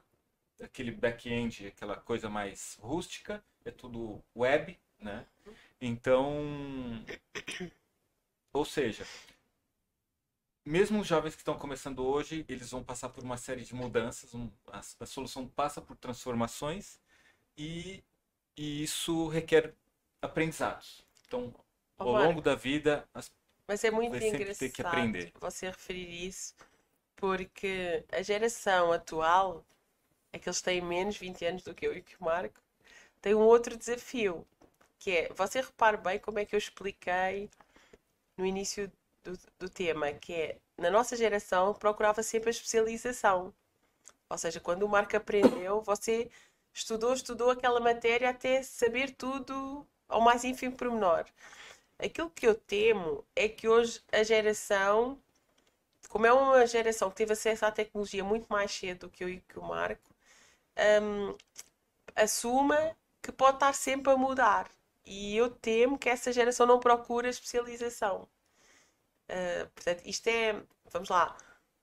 aquele 0.62 0.92
back-end, 0.92 1.66
aquela 1.66 1.96
coisa 1.96 2.30
mais 2.30 2.78
rústica, 2.80 3.44
é 3.66 3.72
tudo 3.72 4.24
web, 4.36 4.78
né? 5.00 5.26
Então, 5.82 7.04
ou 8.54 8.64
seja, 8.64 9.08
mesmo 10.70 11.02
os 11.02 11.08
jovens 11.08 11.36
que 11.36 11.42
estão 11.42 11.58
começando 11.58 12.00
hoje, 12.06 12.46
eles 12.50 12.72
vão 12.72 12.84
passar 12.84 13.10
por 13.10 13.24
uma 13.24 13.38
série 13.38 13.64
de 13.64 13.76
mudanças, 13.76 14.34
um- 14.34 14.52
a, 14.68 14.80
a 15.02 15.06
solução 15.06 15.48
passa 15.48 15.82
por 15.82 15.98
transformações 15.98 17.00
e, 17.58 18.04
e 18.58 18.84
isso 18.84 19.28
requer 19.30 19.76
aprendizados. 20.22 21.06
Então, 21.28 21.54
ao 21.98 22.14
longo 22.14 22.42
da 22.42 22.56
vida, 22.56 23.08
as 23.14 23.32
Mas 23.68 23.84
é 23.84 23.92
muito 23.92 24.12
Vai 24.12 24.22
sempre 24.22 24.56
ter 24.56 24.70
que 24.70 24.82
aprender. 24.82 25.34
você 25.40 25.68
referir 25.68 26.28
isso, 26.28 26.56
porque 27.16 28.04
a 28.12 28.22
geração 28.22 28.92
atual, 28.94 29.66
é 30.34 30.40
que 30.40 30.52
têm 30.64 30.82
menos 30.82 31.18
20 31.18 31.46
anos 31.46 31.64
do 31.64 31.74
que 31.76 31.88
eu 31.88 31.96
e 31.98 32.02
que 32.04 32.16
o 32.20 32.26
Marco, 32.26 32.62
tem 33.22 33.36
um 33.36 33.42
outro 33.42 33.78
desafio, 33.78 34.48
que 35.00 35.12
é, 35.12 35.30
você 35.34 35.62
repare 35.62 35.98
bem 35.98 36.20
como 36.20 36.40
é 36.40 36.46
que 36.46 36.56
eu 36.56 36.60
expliquei 36.60 37.50
no 38.38 38.46
início 38.46 38.92
do, 39.24 39.38
do 39.60 39.70
tema, 39.70 40.12
que 40.14 40.34
é, 40.34 40.58
na 40.78 40.90
nossa 40.90 41.16
geração 41.16 41.74
procurava 41.74 42.24
sempre 42.24 42.50
a 42.50 42.52
especialização. 42.52 43.54
Ou 44.30 44.38
seja, 44.38 44.60
quando 44.60 44.84
o 44.84 44.90
Marco 44.90 45.16
aprendeu, 45.18 45.82
você 45.82 46.30
estudou, 46.74 47.14
estudou 47.14 47.52
aquela 47.52 47.80
matéria 47.80 48.30
até 48.30 48.64
saber 48.64 49.16
tudo 49.16 49.86
ao 50.08 50.22
mais 50.22 50.44
ínfimo 50.44 50.76
pormenor. 50.76 51.26
Aquilo 51.98 52.30
que 52.30 52.48
eu 52.48 52.56
temo 52.56 53.26
é 53.36 53.50
que 53.50 53.68
hoje 53.68 54.02
a 54.12 54.24
geração, 54.24 55.20
como 56.10 56.26
é 56.26 56.34
uma 56.34 56.66
geração 56.68 57.10
que 57.10 57.18
teve 57.18 57.34
acesso 57.34 57.66
à 57.66 57.72
tecnologia 57.72 58.24
muito 58.24 58.48
mais 58.50 58.72
cedo 58.72 59.08
do 59.08 59.10
que 59.10 59.24
eu 59.24 59.30
e 59.30 59.42
que 59.42 59.60
o 59.60 59.64
Marco, 59.64 60.10
hum, 61.02 61.36
assuma 62.16 62.96
que 63.22 63.32
pode 63.32 63.58
estar 63.58 63.74
sempre 63.74 64.12
a 64.14 64.18
mudar. 64.18 64.70
E 65.06 65.36
eu 65.36 65.50
temo 65.50 65.98
que 65.98 66.10
essa 66.10 66.32
geração 66.32 66.66
não 66.68 66.80
procura 66.80 67.30
especialização. 67.30 68.28
Uh, 69.30 69.70
portanto, 69.70 70.02
isto 70.06 70.28
é, 70.28 70.62
vamos 70.92 71.10
lá, 71.10 71.38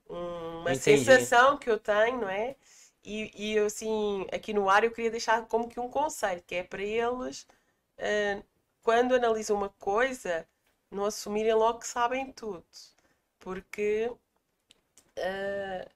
uma 0.08 0.72
Entendi. 0.72 1.04
sensação 1.04 1.56
que 1.56 1.70
eu 1.70 1.78
tenho, 1.78 2.20
não 2.22 2.28
é? 2.28 2.56
E, 3.04 3.30
e 3.36 3.56
eu, 3.56 3.66
assim, 3.66 4.26
aqui 4.32 4.52
no 4.52 4.68
ar 4.68 4.82
eu 4.84 4.90
queria 4.90 5.10
deixar 5.10 5.46
como 5.46 5.68
que 5.68 5.78
um 5.78 5.88
conselho, 5.88 6.42
que 6.42 6.56
é 6.56 6.62
para 6.64 6.82
eles, 6.82 7.46
uh, 7.98 8.44
quando 8.82 9.14
analisam 9.14 9.56
uma 9.56 9.68
coisa, 9.70 10.46
não 10.90 11.04
assumirem 11.04 11.54
logo 11.54 11.80
que 11.80 11.88
sabem 11.88 12.32
tudo. 12.32 12.64
Porque 13.38 14.10
uh, 15.18 15.90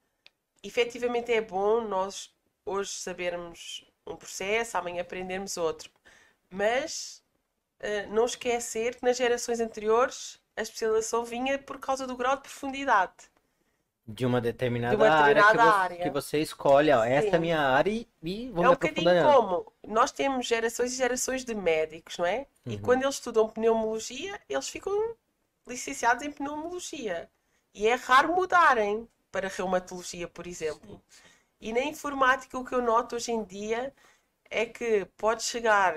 efetivamente 0.63 1.33
é 1.33 1.41
bom 1.41 1.81
nós 1.83 2.33
hoje 2.65 2.93
sabermos 2.93 3.85
um 4.07 4.17
processo, 4.17 4.79
amanhã 4.79 5.03
aprendermos 5.03 5.57
outro. 5.57 5.91
Mas 6.51 7.23
uh, 7.81 8.13
não 8.13 8.25
esquecer 8.25 8.97
que 8.97 9.05
nas 9.05 9.17
gerações 9.17 9.61
anteriores 9.61 10.40
a 10.61 10.63
especialização 10.63 11.25
vinha 11.25 11.59
por 11.59 11.79
causa 11.81 12.07
do 12.07 12.17
grau 12.17 12.37
de 12.37 12.43
profundidade. 12.43 13.31
De 14.07 14.27
uma 14.27 14.41
determinada, 14.41 14.97
De 14.97 15.03
uma 15.03 15.09
área, 15.09 15.43
que 15.45 15.57
determinada 15.57 15.63
área. 15.63 16.03
que 16.03 16.11
você 16.11 16.39
escolhe, 16.41 16.91
ó, 16.93 17.05
essa 17.05 17.29
é 17.29 17.37
a 17.37 17.39
Sim. 17.39 17.41
minha 17.41 17.61
área 17.61 17.91
e, 17.91 18.09
e 18.23 18.49
vou 18.51 18.65
É 18.65 18.69
um 18.69 18.73
bocadinho 18.73 19.23
como 19.23 19.73
nós 19.87 20.11
temos 20.13 20.47
gerações 20.47 20.93
e 20.93 20.97
gerações 20.97 21.45
de 21.45 21.55
médicos, 21.55 22.19
não 22.19 22.27
é? 22.27 22.47
E 22.69 22.75
Uhum. 22.75 22.83
quando 22.83 23.03
eles 23.05 23.15
estudam 23.17 23.49
pneumologia, 23.49 24.41
eles 24.49 24.69
ficam 24.69 25.17
licenciados 25.67 26.25
em 26.25 26.33
pneumologia. 26.33 27.31
E 27.75 27.87
é 27.87 27.95
raro 27.95 28.35
mudarem 28.35 29.09
para 29.31 29.49
reumatologia, 29.49 30.29
por 30.29 30.47
exemplo. 30.47 31.01
E 31.61 31.73
na 31.73 31.81
informática, 31.83 32.59
o 32.59 32.65
que 32.65 32.75
eu 32.75 32.83
noto 32.83 33.17
hoje 33.17 33.33
em 33.33 33.45
dia 33.45 33.95
é 34.51 34.67
que 34.67 35.07
pode 35.17 35.43
chegar 35.45 35.95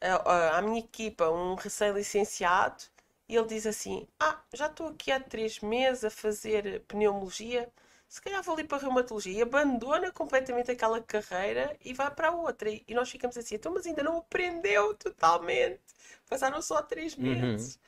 a- 0.00 0.32
a- 0.32 0.58
à 0.58 0.62
minha 0.62 0.80
equipa 0.80 1.30
um 1.30 1.54
recém-licenciado 1.54 2.84
e 3.28 3.36
ele 3.36 3.46
diz 3.48 3.66
assim: 3.66 4.06
Ah, 4.18 4.42
já 4.52 4.66
estou 4.66 4.88
aqui 4.88 5.10
há 5.12 5.20
três 5.20 5.60
meses 5.60 6.04
a 6.04 6.10
fazer 6.10 6.80
pneumologia, 6.88 7.70
se 8.08 8.20
calhar 8.22 8.42
vou 8.42 8.54
ali 8.54 8.64
para 8.64 8.78
a 8.78 8.80
reumatologia. 8.80 9.32
E 9.32 9.42
abandona 9.42 10.12
completamente 10.12 10.70
aquela 10.70 11.00
carreira 11.02 11.76
e 11.84 11.92
vai 11.94 12.10
para 12.14 12.28
a 12.28 12.32
outra. 12.32 12.70
E 12.70 12.94
nós 12.94 13.10
ficamos 13.10 13.36
assim: 13.36 13.56
então, 13.56 13.72
mas 13.74 13.86
ainda 13.86 14.02
não 14.02 14.18
aprendeu 14.18 14.94
totalmente. 14.94 15.80
Passaram 16.28 16.60
só 16.62 16.82
três 16.82 17.14
Uhum. 17.16 17.30
meses. 17.30 17.78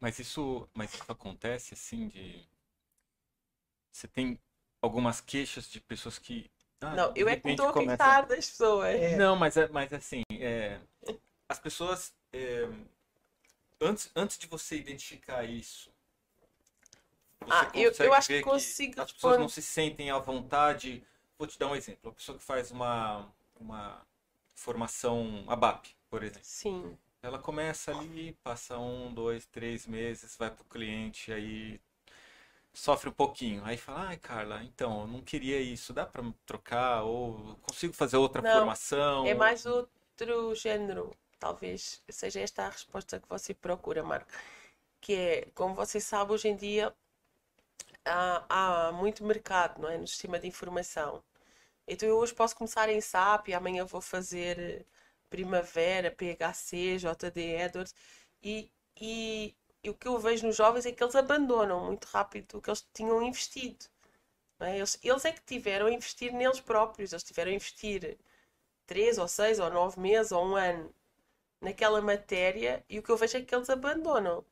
Mas 0.00 0.18
isso, 0.18 0.66
mas 0.74 0.94
isso 0.94 1.04
acontece 1.12 1.74
assim 1.74 2.08
de 2.08 2.46
você 3.92 4.06
tem 4.06 4.38
algumas 4.82 5.20
queixas 5.20 5.68
de 5.68 5.80
pessoas 5.80 6.18
que 6.18 6.50
ah, 6.82 6.94
Não, 6.96 7.12
eu 7.16 7.28
é 7.28 7.36
que 7.36 7.50
estou 7.50 7.68
a 7.68 7.72
começa- 7.72 8.22
das 8.22 8.46
pessoas. 8.50 9.00
Não, 9.16 9.34
mas 9.36 9.56
é, 9.56 9.68
mas 9.68 9.92
assim, 9.92 10.22
é, 10.38 10.80
as 11.48 11.58
pessoas 11.58 12.14
é, 12.32 12.66
antes 13.80 14.10
antes 14.16 14.38
de 14.38 14.46
você 14.46 14.76
identificar 14.76 15.44
isso, 15.44 15.90
Você 17.40 17.50
Ah, 17.50 17.70
eu- 17.74 17.90
consegue 17.90 18.08
eu 18.08 18.14
acho 18.14 18.28
ver 18.28 18.38
que 18.38 18.44
consigo 18.44 19.00
as 19.00 19.12
pessoas 19.12 19.38
não 19.38 19.48
se 19.48 19.62
sentem 19.62 20.10
à 20.10 20.18
vontade. 20.18 21.02
Vou 21.38 21.46
te 21.46 21.58
dar 21.58 21.68
um 21.68 21.76
exemplo. 21.76 22.10
A 22.10 22.14
pessoa 22.14 22.36
que 22.38 22.44
faz 22.44 22.70
uma, 22.70 23.32
uma 23.60 24.00
formação 24.54 25.44
ABAP, 25.48 25.94
por 26.10 26.22
exemplo. 26.22 26.42
Sim. 26.42 26.96
Ela 27.22 27.38
começa 27.38 27.90
ali, 27.92 28.32
passa 28.42 28.78
um, 28.78 29.12
dois, 29.12 29.46
três 29.46 29.86
meses, 29.86 30.36
vai 30.36 30.50
pro 30.50 30.64
cliente, 30.64 31.32
aí 31.32 31.80
sofre 32.72 33.10
um 33.10 33.12
pouquinho. 33.12 33.64
Aí 33.64 33.76
fala, 33.76 34.08
ai, 34.08 34.16
Carla, 34.18 34.62
então, 34.64 35.02
eu 35.02 35.06
não 35.08 35.22
queria 35.22 35.60
isso, 35.60 35.92
dá 35.92 36.06
pra 36.06 36.22
trocar? 36.46 37.02
Ou 37.04 37.56
consigo 37.62 37.92
fazer 37.94 38.16
outra 38.16 38.42
Não, 38.42 38.52
formação? 38.52 39.26
É 39.26 39.34
mais 39.34 39.66
outro 39.66 40.54
género. 40.54 41.10
Talvez 41.38 42.02
seja 42.08 42.40
esta 42.40 42.64
a 42.66 42.70
resposta 42.70 43.20
que 43.20 43.28
você 43.28 43.54
procura, 43.54 44.02
Marco. 44.02 44.30
Que 45.00 45.14
é, 45.14 45.46
como 45.54 45.74
você 45.74 46.00
sabe, 46.00 46.32
hoje 46.32 46.48
em 46.48 46.56
dia 46.56 46.94
há, 48.04 48.88
há 48.88 48.92
muito 48.92 49.24
mercado, 49.24 49.80
não 49.80 49.88
é? 49.90 49.98
No 49.98 50.06
sistema 50.06 50.38
de 50.38 50.46
informação. 50.48 51.22
Então 51.88 52.08
eu 52.08 52.18
hoje 52.18 52.34
posso 52.34 52.56
começar 52.56 52.88
em 52.90 53.00
SAP 53.00 53.48
e 53.50 53.54
amanhã 53.54 53.84
vou 53.86 54.00
fazer 54.00 54.58
eh, 54.58 54.84
Primavera, 55.30 56.10
PHC, 56.10 56.98
JD 56.98 57.40
Edwards 57.56 57.94
e, 58.42 58.70
e, 59.00 59.54
e 59.84 59.90
o 59.90 59.94
que 59.94 60.08
eu 60.08 60.18
vejo 60.18 60.46
nos 60.46 60.56
jovens 60.56 60.86
é 60.86 60.92
que 60.92 61.02
eles 61.02 61.16
abandonam 61.16 61.86
muito 61.86 62.06
rápido 62.06 62.58
o 62.58 62.62
que 62.62 62.70
eles 62.70 62.86
tinham 62.94 63.22
investido. 63.22 63.86
é? 64.60 64.78
Eles, 64.78 64.98
eles 65.02 65.24
é 65.24 65.32
que 65.32 65.42
tiveram 65.44 65.86
a 65.86 65.92
investir 65.92 66.32
neles 66.32 66.60
próprios, 66.60 67.12
eles 67.12 67.24
tiveram 67.24 67.52
a 67.52 67.54
investir 67.54 68.18
três 68.86 69.18
ou 69.18 69.28
seis 69.28 69.58
ou 69.60 69.70
nove 69.70 70.00
meses 70.00 70.32
ou 70.32 70.46
um 70.46 70.56
ano 70.56 70.94
naquela 71.60 72.00
matéria 72.02 72.84
e 72.88 72.98
o 72.98 73.02
que 73.02 73.10
eu 73.10 73.16
vejo 73.16 73.38
é 73.38 73.42
que 73.42 73.54
eles 73.54 73.70
abandonam. 73.70 74.44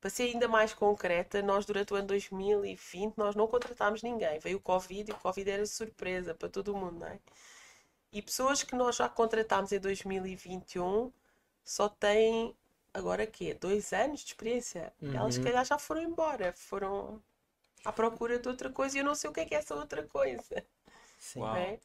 Para 0.00 0.10
ser 0.10 0.24
ainda 0.24 0.48
mais 0.48 0.72
concreta, 0.74 1.42
nós 1.42 1.66
durante 1.66 1.92
o 1.92 1.96
ano 1.96 2.06
2020 2.08 3.16
nós 3.18 3.34
não 3.34 3.46
contratámos 3.48 4.02
ninguém. 4.02 4.38
Veio 4.38 4.58
o 4.58 4.60
Covid 4.60 5.10
e 5.10 5.14
o 5.14 5.18
Covid 5.18 5.50
era 5.50 5.66
surpresa 5.66 6.34
para 6.34 6.48
todo 6.48 6.74
mundo, 6.76 7.00
não 7.00 7.06
é? 7.08 7.18
E 8.12 8.22
pessoas 8.22 8.62
que 8.64 8.74
nós 8.74 8.96
já 8.96 9.08
contratámos 9.08 9.72
em 9.72 9.78
2021 9.80 11.12
só 11.64 11.88
têm 11.88 12.56
agora 12.94 13.26
quê? 13.26 13.54
Dois 13.54 13.92
anos 13.92 14.20
de 14.20 14.26
experiência. 14.28 14.92
Elas 15.12 15.34
se 15.34 15.40
Uhum. 15.40 15.44
calhar 15.44 15.64
já 15.64 15.78
foram 15.78 16.02
embora, 16.02 16.52
foram 16.54 17.22
à 17.84 17.92
procura 17.92 18.38
de 18.38 18.48
outra 18.48 18.70
coisa 18.70 18.96
e 18.98 19.00
eu 19.00 19.04
não 19.06 19.14
sei 19.16 19.30
o 19.30 19.32
que 19.32 19.40
é 19.40 19.46
que 19.46 19.54
é 19.54 19.58
essa 19.58 19.74
outra 19.76 20.02
coisa, 20.06 20.64
Sim. 21.18 21.42
É? 21.54 21.78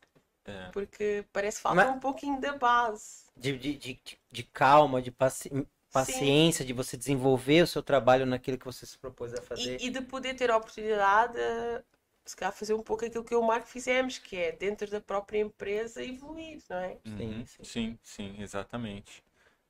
É. 0.45 0.69
Porque 0.71 1.25
parece 1.31 1.57
que 1.57 1.63
falta 1.63 1.75
Mas- 1.85 1.95
um 1.95 1.99
pouquinho 1.99 2.39
da 2.39 2.53
base. 2.57 3.25
De, 3.37 3.57
de, 3.57 3.77
de, 3.77 3.93
de- 4.03 4.19
de 4.31 4.43
calma, 4.43 5.01
de 5.01 5.11
paci- 5.11 5.51
paciência, 5.91 6.63
de 6.65 6.73
você 6.73 6.95
desenvolver 6.97 7.63
o 7.63 7.67
seu 7.67 7.81
trabalho 7.83 8.25
naquilo 8.25 8.57
que 8.57 8.65
você 8.65 8.85
se 8.85 8.97
propôs 8.97 9.33
a 9.33 9.41
fazer. 9.41 9.79
E, 9.81 9.87
e 9.87 9.89
de 9.89 10.01
poder 10.01 10.35
ter 10.35 10.49
a 10.51 10.57
oportunidade 10.57 11.33
de, 11.33 11.83
se 12.25 12.35
calhar, 12.35 12.53
fazer 12.53 12.73
um 12.73 12.83
pouco 12.83 13.05
aquilo 13.05 13.23
que 13.23 13.33
eu 13.33 13.39
e 13.39 13.43
o 13.43 13.45
Marco 13.45 13.67
fizemos, 13.67 14.17
que 14.17 14.35
é 14.37 14.51
dentro 14.51 14.89
da 14.89 15.01
própria 15.01 15.39
empresa 15.39 16.03
evoluir, 16.03 16.61
não 16.69 16.77
é? 16.77 16.97
Uhum, 17.05 17.45
Sim, 17.45 17.45
sim. 17.45 17.63
sim, 17.63 17.99
sim, 18.03 18.41
exatamente. 18.41 19.23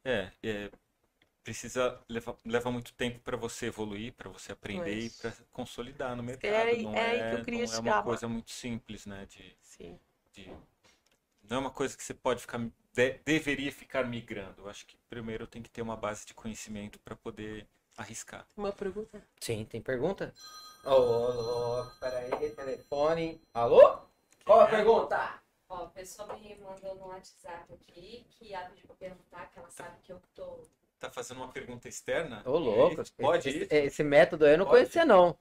É, 0.04 0.32
é, 0.44 0.72
precisa 1.44 2.00
levar, 2.10 2.36
leva 2.46 2.72
muito 2.72 2.94
tempo 2.94 3.20
para 3.20 3.38
você 3.38 3.68
evoluir, 3.68 4.14
para 4.14 4.30
você 4.30 4.52
aprender 4.52 5.00
e 5.06 5.10
para 5.10 5.32
consolidar 5.52 6.16
no 6.16 6.24
mercado. 6.24 6.52
calhar 6.52 6.68
é- 6.68 6.84
não 6.84 6.94
é 6.96 7.02
aí 7.12 7.22
é, 7.22 7.30
que 7.30 7.36
eu 7.36 7.46
queria 7.46 7.66
não 7.68 7.74
é 7.74 7.80
uma 7.80 7.84
chegar, 7.84 8.04
coisa 8.04 8.28
muito 8.28 8.52
simples, 8.52 9.06
né? 9.06 9.26
De, 9.28 9.56
Sim. 9.62 10.00
De- 10.34 10.52
não 11.44 11.58
é 11.58 11.60
uma 11.60 11.72
coisa 11.72 11.96
que 11.98 12.04
você 12.04 12.14
pode 12.14 12.42
ficar, 12.42 12.60
de- 12.94 13.20
deveria 13.26 13.72
ficar 13.72 14.06
migrando. 14.06 14.62
Eu 14.64 14.70
acho 14.70 14.86
que 14.86 14.98
primeiro 15.10 15.48
tem 15.48 15.62
que 15.62 15.70
ter 15.70 15.82
uma 15.82 15.96
base 15.98 16.26
de 16.26 16.34
conhecimento 16.34 17.00
para 17.00 17.16
poder 17.16 17.68
arriscar. 17.98 18.46
Uma 18.56 18.72
pergunta? 18.72 19.22
Sim, 19.40 19.66
tem 19.66 19.82
pergunta? 19.82 20.34
Ô, 20.84 20.90
ô, 20.92 21.82
ô, 21.82 21.86
peraí, 22.00 22.52
telefone. 22.52 23.42
Alô? 23.54 24.00
Qual 24.46 24.62
a 24.62 24.68
pergunta? 24.68 25.42
Ó, 25.70 25.84
a 25.86 25.88
pessoa 25.88 26.36
me 26.38 26.56
mandou 26.56 26.96
no 26.96 27.08
WhatsApp 27.08 27.74
aqui 27.74 28.26
que 28.32 28.54
ela 28.54 28.70
pediu 28.70 28.88
pra 28.88 28.96
perguntar, 28.96 29.52
que 29.52 29.60
ela 29.60 29.70
sabe 29.70 29.98
que 30.04 30.12
eu 30.12 30.22
tô. 30.34 30.60
Tá 31.00 31.10
fazendo 31.10 31.38
uma 31.38 31.52
pergunta 31.52 31.88
externa? 31.88 32.44
Ô, 32.46 32.58
louco. 32.58 33.02
Pode 33.18 33.50
esse, 33.50 33.58
ir. 33.60 33.74
esse 33.74 34.04
método 34.04 34.46
aí 34.46 34.54
eu 34.54 34.58
não 34.58 34.66
Pode. 34.66 34.78
conhecia, 34.80 35.06
não. 35.06 35.38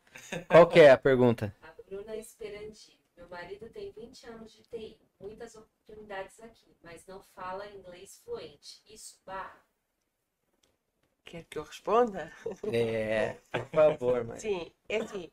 Qual 0.49 0.67
que 0.69 0.81
é 0.81 0.91
a 0.91 0.99
pergunta? 0.99 1.55
A 1.63 1.73
Bruna 1.89 2.17
Esperanti. 2.17 3.00
Meu 3.31 3.39
marido 3.39 3.71
tem 3.71 3.93
20 3.93 4.27
anos 4.27 4.51
de 4.51 4.63
TI, 4.65 4.99
muitas 5.21 5.55
oportunidades 5.55 6.41
aqui, 6.41 6.77
mas 6.83 7.07
não 7.07 7.23
fala 7.23 7.65
inglês 7.71 8.21
fluente. 8.25 8.83
Isso 8.89 9.21
barra. 9.25 9.65
Quer 11.25 11.45
que 11.45 11.57
eu 11.57 11.63
responda? 11.63 12.33
É, 12.73 13.35
por 13.53 13.67
favor, 13.71 14.25
mas. 14.25 14.43
Sim, 14.43 14.73
é 14.89 14.97
assim. 14.97 15.31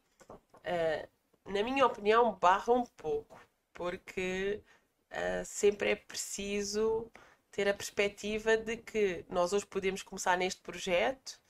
eh, 0.63 1.09
na 1.47 1.63
minha 1.63 1.87
opinião, 1.87 2.35
barra 2.35 2.71
um 2.71 2.85
pouco, 2.85 3.41
porque 3.73 4.61
eh, 5.09 5.43
sempre 5.43 5.89
é 5.89 5.95
preciso 5.95 7.11
ter 7.49 7.67
a 7.67 7.73
perspectiva 7.73 8.55
de 8.55 8.77
que 8.77 9.25
nós 9.27 9.53
hoje 9.53 9.65
podemos 9.65 10.03
começar 10.03 10.37
neste 10.37 10.61
projeto 10.61 11.41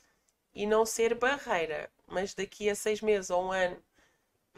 e 0.54 0.66
não 0.66 0.86
ser 0.86 1.14
barreira, 1.14 1.92
mas 2.06 2.32
daqui 2.32 2.70
a 2.70 2.74
seis 2.74 3.02
meses 3.02 3.28
ou 3.28 3.44
um 3.44 3.52
ano 3.52 3.82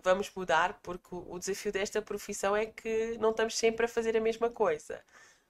vamos 0.03 0.31
mudar, 0.35 0.81
porque 0.83 1.09
o 1.15 1.39
desafio 1.39 1.73
desta 1.73 2.03
profissão 2.03 2.57
é 2.57 2.67
que 2.67 3.17
não 3.19 3.31
estamos 3.31 3.57
sempre 3.57 3.87
a 3.87 3.89
fazer 3.89 4.17
a 4.17 4.21
mesma 4.21 4.51
coisa. 4.51 5.03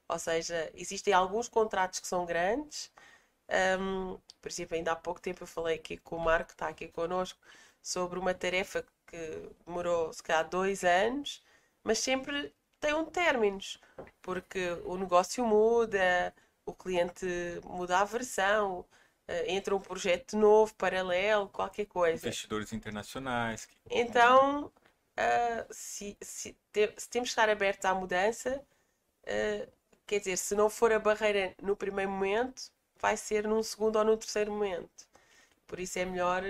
Ou 0.09 0.19
seja, 0.19 0.71
existem 0.75 1.15
alguns 1.15 1.49
contratos 1.49 2.01
que 2.01 2.07
são 2.09 2.27
grandes. 2.27 2.91
hum, 3.81 4.19
por 4.41 4.49
exemplo, 4.51 4.77
ainda 4.77 4.93
há 4.93 4.97
pouco 4.97 5.21
tempo 5.21 5.43
eu 5.43 5.47
falei 5.47 5.77
aqui 5.77 5.97
com 5.99 6.17
o 6.17 6.21
Marco, 6.21 6.49
que 6.49 6.55
está 6.55 6.69
aqui 6.69 6.89
connosco, 6.89 7.39
sobre 7.83 8.19
uma 8.19 8.35
tarefa 8.35 8.85
que 9.07 9.51
demorou 9.67 10.13
se 10.13 10.23
calhar 10.23 10.49
dois 10.49 10.85
anos, 10.85 11.43
mas 11.83 11.99
sempre 11.99 12.55
tem 12.81 12.95
um 12.95 13.05
términos, 13.05 13.79
porque 14.23 14.71
o 14.85 14.97
negócio 14.97 15.45
muda, 15.45 16.35
o 16.65 16.73
cliente 16.75 17.27
muda 17.65 17.99
a 18.01 18.05
versão, 18.05 18.85
entra 19.47 19.75
um 19.75 19.81
projeto 19.81 20.37
novo, 20.37 20.75
paralelo, 20.75 21.49
qualquer 21.49 21.87
coisa. 21.87 22.27
Investidores 22.27 22.73
internacionais. 22.73 23.67
que- 23.67 23.75
Então, 23.91 24.73
ah, 25.17 25.67
se, 25.71 26.17
se, 26.21 26.57
te- 26.73 26.93
se 26.97 27.09
temos 27.09 27.29
que 27.29 27.33
estar 27.33 27.49
abertos 27.49 27.85
à 27.85 27.95
mudança, 27.95 28.63
ah, 29.27 29.69
quer 30.07 30.19
dizer, 30.21 30.37
se 30.37 30.55
não 30.55 30.69
for 30.71 30.93
a 30.93 30.99
barreira 30.99 31.55
no 31.63 31.77
primeiro 31.77 32.11
momento, 32.11 32.73
vai 33.01 33.17
ser 33.17 33.47
num 33.47 33.63
segundo 33.63 33.97
ou 33.97 34.05
no 34.05 34.17
terceiro 34.17 34.53
momento. 34.53 35.09
Por 35.67 35.79
isso 35.81 35.99
é 35.99 36.05
melhor 36.05 36.43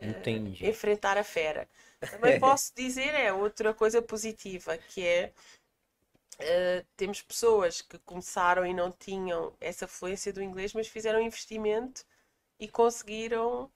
Entendi. 0.00 0.66
enfrentar 0.66 1.16
a 1.18 1.24
fera. 1.24 1.68
Também 2.10 2.32
posso 2.40 2.72
dizer 2.74 3.14
é 3.14 3.32
outra 3.32 3.72
coisa 3.74 4.00
positiva, 4.02 4.76
que 4.78 5.04
é 5.06 5.32
eh, 6.38 6.84
temos 6.96 7.22
pessoas 7.22 7.82
que 7.82 7.98
começaram 8.00 8.66
e 8.66 8.74
não 8.74 8.90
tinham 8.92 9.54
essa 9.60 9.86
fluência 9.88 10.32
do 10.32 10.42
inglês, 10.42 10.72
mas 10.74 10.88
fizeram 10.88 11.20
investimento 11.20 12.04
e 12.60 12.68
conseguiram 12.68 13.70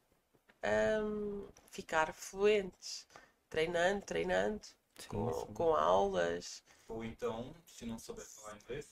ahm, 0.62 1.46
ficar 1.70 2.12
fluentes, 2.14 3.06
treinando, 3.50 4.02
treinando, 4.06 4.62
com, 5.08 5.30
sim. 5.32 5.54
com 5.54 5.74
aulas. 5.74 6.62
Ou 6.88 7.04
então, 7.04 7.54
se 7.66 7.86
não 7.86 7.98
souber 7.98 8.24
falar 8.26 8.56
inglês, 8.58 8.86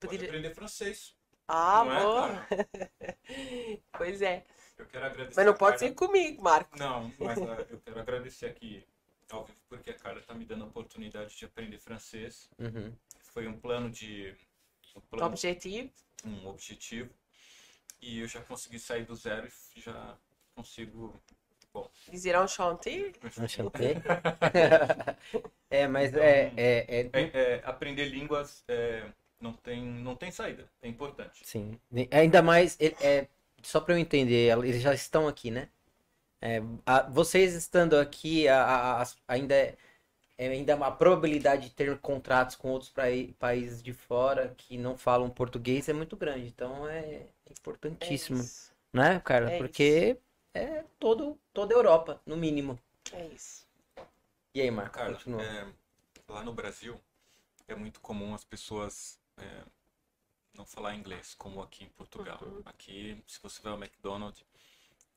Pedir- 0.00 0.16
pode 0.18 0.24
aprender 0.24 0.54
francês. 0.54 1.14
Ah, 1.48 1.84
não 1.84 1.92
é, 1.92 2.00
boa! 2.02 2.28
Carla? 2.28 2.48
Pois 3.96 4.22
é. 4.22 4.44
Eu 4.78 4.86
quero 4.86 5.04
agradecer 5.06 5.36
Mas 5.36 5.46
não 5.46 5.54
pode 5.54 5.78
Carla. 5.78 5.88
ser 5.88 5.94
comigo, 5.94 6.42
Marco. 6.42 6.78
Não, 6.78 7.12
mas 7.18 7.38
ah, 7.42 7.66
eu 7.70 7.80
quero 7.80 8.00
agradecer 8.00 8.46
aqui 8.46 8.86
ao 9.32 9.44
vivo, 9.44 9.58
porque 9.68 9.90
a 9.90 9.94
Carla 9.94 10.20
está 10.20 10.34
me 10.34 10.44
dando 10.44 10.64
a 10.64 10.68
oportunidade 10.68 11.36
de 11.36 11.44
aprender 11.44 11.78
francês. 11.78 12.48
Uhum. 12.58 12.92
Foi 13.20 13.46
um 13.46 13.58
plano 13.58 13.90
de. 13.90 14.34
Um, 14.96 15.00
plano, 15.00 15.26
Objetivo. 15.26 15.90
um 16.24 16.46
objetivo. 16.48 17.10
E 18.00 18.20
eu 18.20 18.28
já 18.28 18.40
consegui 18.42 18.78
sair 18.78 19.04
do 19.04 19.14
zero 19.14 19.48
e 19.76 19.80
já 19.80 20.16
consigo. 20.54 21.20
Dizer 22.10 22.36
um 22.38 22.48
chantier. 22.48 23.12
Enchanté. 23.38 23.94
É, 25.72 25.86
mas 25.86 26.12
é, 26.14 26.52
é, 26.56 26.84
é, 26.88 27.10
É, 27.12 27.30
é, 27.32 27.62
aprender 27.64 28.06
línguas 28.06 28.64
é, 28.66 29.08
não, 29.40 29.52
tem, 29.52 29.80
não 29.80 30.16
tem 30.16 30.32
saída, 30.32 30.68
é 30.82 30.88
importante. 30.88 31.42
Sim. 31.44 31.78
Ainda 32.10 32.42
mais, 32.42 32.76
é, 32.80 32.86
é, 33.00 33.28
só 33.62 33.80
para 33.80 33.94
eu 33.94 33.98
entender, 33.98 34.50
eles 34.58 34.82
já 34.82 34.92
estão 34.92 35.28
aqui, 35.28 35.48
né? 35.48 35.68
É, 36.42 36.60
a- 36.86 37.02
vocês 37.02 37.54
estando 37.54 37.96
aqui, 37.98 38.48
a- 38.48 39.02
a- 39.02 39.06
ainda 39.28 39.54
é, 39.54 39.76
é 40.38 40.48
ainda 40.48 40.74
a 40.74 40.90
probabilidade 40.90 41.68
de 41.68 41.74
ter 41.74 41.98
contratos 41.98 42.56
com 42.56 42.70
outros 42.70 42.92
países 43.38 43.82
de 43.82 43.92
fora 43.92 44.54
que 44.56 44.78
não 44.78 44.96
falam 44.96 45.28
português 45.28 45.88
é 45.88 45.92
muito 45.92 46.16
grande. 46.16 46.46
Então 46.46 46.88
é 46.88 47.00
É 47.04 47.52
importantíssimo, 47.52 48.40
isso. 48.40 48.72
né, 48.92 49.20
cara? 49.20 49.50
É 49.50 49.58
Porque 49.58 50.16
é 50.54 50.84
todo, 50.98 51.38
toda 51.52 51.74
a 51.74 51.76
Europa, 51.76 52.20
no 52.24 52.36
mínimo. 52.36 52.78
É 53.12 53.26
isso. 53.26 53.66
E 54.54 54.60
aí, 54.60 54.70
Marco? 54.70 54.94
Carla, 54.94 55.14
continua. 55.14 55.42
é, 55.42 55.66
lá 56.28 56.42
no 56.42 56.52
Brasil 56.54 56.98
é 57.68 57.74
muito 57.74 58.00
comum 58.00 58.34
as 58.34 58.44
pessoas 58.44 59.18
é, 59.36 59.62
não 60.56 60.64
falar 60.66 60.94
inglês, 60.94 61.34
como 61.36 61.60
aqui 61.62 61.84
em 61.84 61.88
Portugal. 61.90 62.38
Uhum. 62.42 62.62
Aqui, 62.64 63.22
se 63.26 63.38
você 63.42 63.60
vai 63.62 63.72
ao 63.72 63.78
McDonald's, 63.78 64.42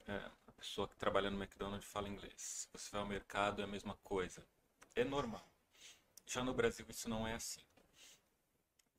é, 0.08 0.20
pessoa 0.64 0.88
que 0.88 0.95
trabalha 0.95 1.30
no 1.30 1.38
McDonald's 1.38 1.86
fala 1.86 2.07
inglês. 2.07 2.70
Você 2.72 2.89
vai 2.91 3.01
ao 3.01 3.07
mercado, 3.07 3.61
é 3.61 3.66
a 3.66 3.68
mesma 3.68 3.97
coisa. 4.01 4.47
É 4.95 5.03
normal. 5.03 5.45
Já 6.26 6.41
no 6.41 6.53
Brasil, 6.53 6.86
isso 6.89 7.09
não 7.09 7.28
é 7.28 7.34
assim. 7.34 7.61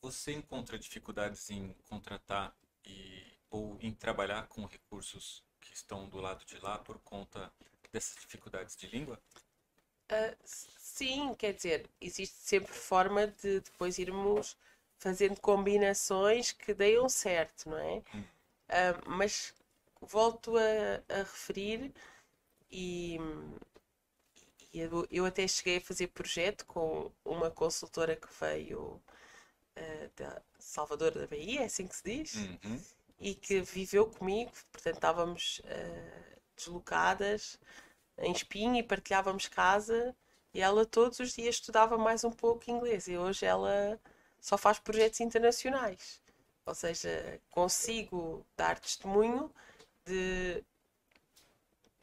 Você 0.02 0.32
encontra 0.32 0.78
dificuldades 0.78 1.48
em 1.48 1.72
contratar 1.88 2.54
e, 2.84 3.24
ou 3.48 3.78
em 3.80 3.94
trabalhar 3.94 4.46
com 4.48 4.66
recursos 4.66 5.42
que 5.58 5.72
estão 5.72 6.06
do 6.06 6.18
lado 6.18 6.44
de 6.44 6.58
lá 6.58 6.78
por 6.78 6.98
conta 6.98 7.50
dessas 7.90 8.16
dificuldades 8.20 8.76
de 8.76 8.86
língua? 8.88 9.18
Uh, 10.12 10.36
sim, 10.44 11.34
quer 11.34 11.54
dizer, 11.54 11.88
existe 11.98 12.36
sempre 12.36 12.74
forma 12.74 13.26
de 13.26 13.60
depois 13.60 13.98
irmos 13.98 14.54
fazendo 14.98 15.40
combinações 15.40 16.52
que 16.52 16.74
deem 16.74 17.08
certo, 17.08 17.70
não 17.70 17.78
é? 17.78 18.02
Hum. 18.14 18.24
Uh, 18.68 19.10
mas 19.10 19.54
volto 20.06 20.56
a, 20.56 21.14
a 21.14 21.18
referir 21.18 21.92
e, 22.70 23.18
e 24.72 24.80
eu, 24.80 25.06
eu, 25.10 25.24
até 25.26 25.46
cheguei 25.46 25.78
a 25.78 25.80
fazer 25.80 26.08
projeto 26.08 26.66
com 26.66 27.10
uma 27.24 27.50
consultora 27.50 28.16
que 28.16 28.28
veio 28.40 29.00
uh, 29.76 30.10
da 30.16 30.42
Salvador 30.58 31.12
da 31.12 31.26
Bahia, 31.26 31.62
é 31.62 31.64
assim 31.64 31.86
que 31.86 31.96
se 31.96 32.02
diz, 32.04 32.34
Uhum. 32.34 32.80
e 33.20 33.34
que 33.34 33.60
viveu 33.60 34.06
comigo, 34.10 34.52
portanto 34.72 34.96
estávamos 34.96 35.60
uh, 35.60 36.40
deslocadas 36.56 37.58
em 38.18 38.32
Espinho 38.32 38.76
e 38.76 38.82
partilhávamos 38.82 39.46
casa 39.48 40.14
e 40.52 40.60
ela 40.60 40.86
todos 40.86 41.18
os 41.18 41.32
dias 41.32 41.56
estudava 41.56 41.98
mais 41.98 42.24
um 42.24 42.30
pouco 42.30 42.70
inglês 42.70 43.08
e 43.08 43.16
hoje 43.16 43.44
ela 43.44 44.00
só 44.40 44.56
faz 44.56 44.78
projetos 44.78 45.20
internacionais. 45.20 46.20
Ou 46.66 46.74
seja, 46.74 47.40
consigo 47.50 48.46
dar 48.56 48.78
testemunho 48.78 49.50
de, 50.04 50.64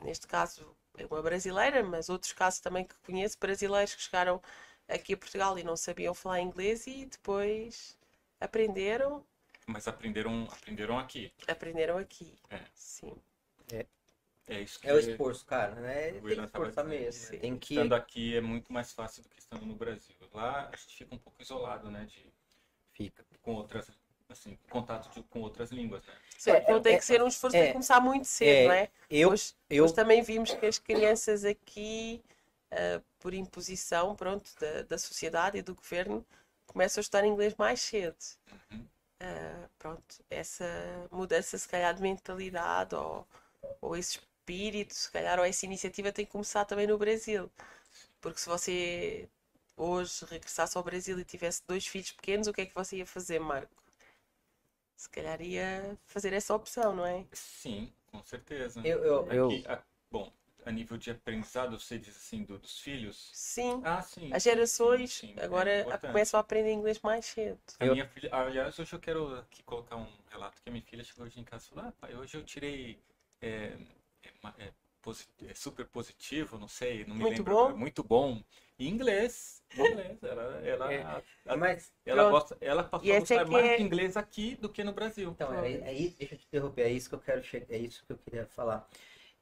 neste 0.03 0.27
caso, 0.27 0.75
é 0.97 1.05
uma 1.05 1.21
brasileira, 1.21 1.83
mas 1.83 2.09
outros 2.09 2.33
casos 2.33 2.59
também 2.59 2.85
que 2.85 2.95
conheço, 3.05 3.37
brasileiros 3.39 3.95
que 3.95 4.01
chegaram 4.01 4.41
aqui 4.87 5.13
a 5.13 5.17
Portugal 5.17 5.57
e 5.57 5.63
não 5.63 5.75
sabiam 5.77 6.13
falar 6.13 6.41
inglês 6.41 6.87
e 6.87 7.05
depois 7.05 7.97
aprenderam. 8.39 9.25
Mas 9.67 9.87
aprenderam, 9.87 10.47
aprenderam 10.51 10.99
aqui. 10.99 11.31
Aprenderam 11.47 11.97
aqui. 11.97 12.35
É. 12.49 12.61
Sim. 12.73 13.15
É 14.51 14.59
isso 14.59 14.79
que 14.81 14.87
É 14.89 14.93
o 14.93 14.99
esforço, 14.99 15.45
cara, 15.45 15.75
né? 15.75 16.09
O 16.09 16.27
Tem 16.27 16.35
que 16.35 16.41
esforçar 16.43 16.83
mesmo. 16.83 17.39
Tem 17.39 17.57
que. 17.57 17.73
Estando 17.75 17.95
aqui 17.95 18.35
é 18.35 18.41
muito 18.41 18.73
mais 18.73 18.91
fácil 18.91 19.23
do 19.23 19.29
que 19.29 19.39
estando 19.39 19.65
no 19.65 19.75
Brasil. 19.75 20.15
Lá 20.33 20.67
a 20.67 20.75
gente 20.75 20.97
fica 20.97 21.15
um 21.15 21.17
pouco 21.17 21.41
isolado, 21.41 21.89
né? 21.89 22.05
De, 22.05 22.33
Fica. 22.91 23.25
com 23.41 23.53
outras, 23.53 23.89
assim, 24.31 24.57
contato 24.69 25.13
de- 25.13 25.23
com 25.23 25.41
outras 25.41 25.71
línguas, 25.71 26.05
né? 26.05 26.13
Que 26.43 26.51
É, 26.51 26.71
não 26.71 26.81
tem 26.81 26.95
é, 26.95 26.97
que 26.97 27.05
ser 27.05 27.21
um 27.21 27.27
esforço 27.27 27.55
é, 27.55 27.59
tem 27.59 27.67
que 27.67 27.73
começar 27.73 27.99
muito 28.01 28.25
cedo, 28.25 28.49
é, 28.59 28.65
não 28.65 28.71
é? 28.71 28.89
Eu, 29.09 29.29
Hoje, 29.29 29.53
eu, 29.69 29.83
hoje 29.83 29.93
também 29.93 30.21
vimos 30.23 30.51
que 30.53 30.65
as 30.65 30.79
crianças 30.79 31.43
aqui, 31.45 32.23
ah, 32.71 33.01
por 33.19 33.33
imposição, 33.33 34.15
pronto, 34.15 34.49
da, 34.59 34.81
da 34.83 34.97
sociedade 34.97 35.57
e 35.57 35.61
do 35.61 35.75
governo, 35.75 36.25
começam 36.65 36.99
a 36.99 37.03
estudar 37.03 37.25
inglês 37.25 37.55
mais 37.55 37.81
cedo. 37.81 38.17
Uhum. 38.71 38.87
Ah, 39.19 39.69
pronto, 39.79 40.23
essa 40.29 40.65
mudança, 41.11 41.57
se 41.57 41.67
calhar, 41.67 41.93
de 41.93 42.01
mentalidade 42.01 42.95
ou, 42.95 43.27
ou 43.81 43.95
esse 43.97 44.19
espírito, 44.19 44.93
se 44.95 45.11
calhar, 45.11 45.39
ou 45.39 45.45
essa 45.45 45.65
iniciativa 45.65 46.11
tem 46.11 46.25
que 46.25 46.31
começar 46.31 46.65
também 46.65 46.87
no 46.87 46.97
Brasil. 46.97 47.51
Porque 48.21 48.39
se 48.41 48.49
você 48.49 49.29
hoje 49.77 50.25
regressasse 50.25 50.77
ao 50.77 50.83
Brasil 50.83 51.19
e 51.19 51.25
tivesse 51.25 51.63
dois 51.67 51.87
filhos 51.87 52.11
pequenos, 52.13 52.47
o 52.47 52.53
que 52.53 52.61
é 52.61 52.65
que 52.67 52.75
você 52.75 52.97
ia 52.97 53.05
fazer, 53.07 53.39
Marco? 53.39 53.80
Se 55.01 55.09
calhar 55.09 55.41
ia 55.41 55.97
fazer 56.05 56.31
essa 56.31 56.53
opção, 56.53 56.95
não 56.95 57.03
é? 57.03 57.25
Sim, 57.33 57.91
com 58.11 58.23
certeza. 58.23 58.79
eu, 58.85 59.03
eu, 59.03 59.31
eu- 59.31 59.47
Aqui, 59.47 59.63
a- 59.67 59.81
bom, 60.11 60.31
a 60.63 60.71
nível 60.71 60.95
de 60.95 61.09
aprendizado, 61.09 61.79
você 61.79 61.97
diz 61.97 62.15
assim, 62.15 62.43
do- 62.43 62.59
dos 62.59 62.77
filhos? 62.77 63.31
Sim. 63.33 63.81
Ah, 63.83 64.03
sim. 64.03 64.29
As 64.31 64.43
gerações 64.43 65.11
sim, 65.11 65.27
sim, 65.29 65.33
é 65.39 65.43
agora 65.45 65.71
a- 65.71 65.81
importante. 65.81 66.07
começam 66.11 66.37
a 66.37 66.41
aprender 66.41 66.71
inglês 66.71 66.99
mais 67.01 67.25
cedo. 67.25 67.57
A 67.79 67.85
Eu- 67.85 67.93
minha 67.93 68.05
filha, 68.05 68.29
aliás, 68.31 68.77
hoje 68.77 68.93
eu 68.93 68.99
quero 68.99 69.35
aqui 69.39 69.63
colocar 69.63 69.95
um 69.95 70.07
relato 70.29 70.61
que 70.61 70.69
a 70.69 70.71
minha 70.71 70.83
filha 70.83 71.03
chegou 71.03 71.25
hoje 71.25 71.39
em 71.39 71.43
casa 71.43 71.65
e 71.65 71.69
falou: 71.69 71.85
Ah, 71.89 71.91
pai, 71.99 72.15
hoje 72.15 72.37
eu 72.37 72.43
tirei 72.43 72.99
é, 73.41 73.75
é, 74.23 74.29
é, 74.67 74.71
é 75.49 75.53
super 75.55 75.87
positivo, 75.87 76.59
não 76.59 76.67
sei, 76.67 77.05
não 77.05 77.15
me 77.15 77.23
Muito 77.23 77.37
lembro. 77.37 77.55
bom? 77.55 77.75
Muito 77.75 78.03
bom. 78.03 78.43
Em 78.83 78.89
inglês. 78.89 79.61
em 79.77 79.81
inglês. 79.91 80.17
Ela, 80.23 80.43
ela, 80.65 80.93
É. 80.93 81.01
a- 81.45 81.57
mas 81.57 81.91
ela, 82.05 82.23
Pronto. 82.23 82.31
gosta, 82.31 82.57
ela 82.61 82.83
passou 82.83 83.11
a 83.11 83.15
é 83.15 83.19
gostar 83.19 83.45
mais 83.45 83.65
é- 83.65 83.77
de 83.77 83.83
inglês 83.83 84.17
aqui 84.17 84.55
do 84.55 84.69
que 84.69 84.83
no 84.83 84.93
Brasil. 84.93 85.29
Então, 85.31 85.53
é, 85.53 85.71
é 85.73 85.93
isso, 85.93 86.17
deixa 86.17 86.35
eu 86.35 86.39
te 86.39 86.45
interromper, 86.47 86.81
é 86.83 86.91
isso 86.91 87.09
que 87.09 87.15
eu 87.15 87.19
quero 87.19 87.43
chegar, 87.43 87.73
é 87.73 87.77
isso 87.77 88.05
que 88.05 88.11
eu 88.13 88.17
queria 88.17 88.45
falar. 88.47 88.87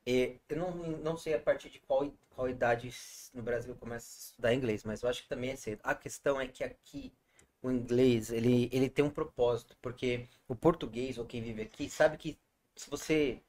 É, 0.06 0.38
eu 0.50 0.58
não, 0.58 0.72
não 1.00 1.18
sei 1.18 1.34
a 1.36 1.40
partir 1.40 1.70
de 1.70 1.80
qual, 1.80 2.12
qual 2.30 2.50
idade 2.50 2.92
no 3.34 3.44
Brasil 3.44 3.76
começa 3.76 4.08
a 4.08 4.20
estudar 4.30 4.54
inglês, 4.54 4.84
mas 4.84 5.04
eu 5.04 5.10
acho 5.10 5.24
que 5.24 5.30
também 5.30 5.52
é 5.52 5.56
cedo. 5.56 5.80
A 5.84 5.94
questão 5.96 6.40
é 6.40 6.48
que 6.48 6.64
aqui 6.64 7.14
o 7.62 7.70
inglês, 7.72 8.32
ele, 8.32 8.70
ele 8.72 8.90
tem 8.90 9.04
um 9.04 9.10
propósito, 9.10 9.76
porque 9.82 10.28
o 10.48 10.56
português, 10.56 11.18
ou 11.18 11.26
quem 11.26 11.42
vive 11.42 11.62
aqui, 11.62 11.90
sabe 11.90 12.18
que 12.18 12.40
se 12.76 12.90
você 12.90 13.42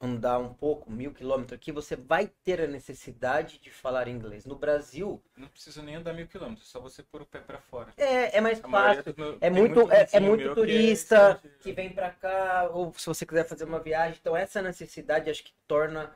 andar 0.00 0.38
um 0.38 0.52
pouco, 0.52 0.90
mil 0.90 1.12
quilômetros 1.12 1.56
aqui, 1.56 1.72
você 1.72 1.96
vai 1.96 2.30
ter 2.44 2.60
a 2.60 2.66
necessidade 2.66 3.58
de 3.58 3.70
falar 3.70 4.08
inglês. 4.08 4.44
No 4.44 4.54
Brasil, 4.56 5.22
Não 5.36 5.48
precisa 5.48 5.82
nem 5.82 5.96
andar 5.96 6.12
mil 6.12 6.26
quilômetros, 6.26 6.68
só 6.68 6.78
você 6.80 7.02
pôr 7.02 7.22
o 7.22 7.26
pé 7.26 7.40
pra 7.40 7.60
fora. 7.60 7.92
é, 7.96 8.36
é 8.36 8.40
mais 8.40 8.62
A 8.62 8.68
fácil. 8.68 9.00
É 9.40 9.50
tem 9.50 9.50
muito, 9.50 9.90
é, 9.92 10.08
é 10.12 10.20
muito 10.20 10.44
meu 10.44 10.54
que 10.54 10.60
é 10.60 10.62
turista 10.62 11.42
que 11.60 11.72
vem 11.72 11.90
pra 11.90 12.10
cá, 12.10 12.68
ou 12.72 12.92
se 12.92 13.06
você 13.06 13.24
quiser 13.24 13.44
fazer 13.44 13.64
uma 13.64 13.80
viagem. 13.80 14.18
Então, 14.20 14.36
essa 14.36 14.60
necessidade 14.60 15.30
acho 15.30 15.42
que 15.44 15.54
torna 15.66 16.14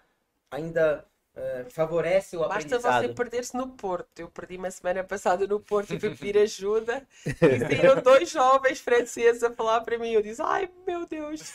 ainda. 0.50 1.06
Eh, 1.36 1.64
favorece 1.70 2.36
o 2.36 2.40
Basta 2.40 2.54
aprendizado. 2.56 3.02
você 3.06 3.14
perder-se 3.14 3.56
no 3.56 3.68
Porto. 3.68 4.18
Eu 4.20 4.28
perdi 4.28 4.56
uma 4.56 4.70
semana 4.70 5.04
passada 5.04 5.46
no 5.46 5.60
Porto 5.60 5.94
e 5.94 6.00
fui 6.00 6.10
pedir 6.16 6.36
ajuda. 6.42 7.06
E 7.26 7.58
saíram 7.58 8.02
dois 8.02 8.30
jovens 8.30 8.80
franceses 8.80 9.42
a 9.42 9.50
falar 9.52 9.80
para 9.82 9.98
mim. 9.98 10.10
Eu 10.12 10.22
disse, 10.22 10.42
ai 10.42 10.68
meu 10.86 11.06
Deus. 11.06 11.54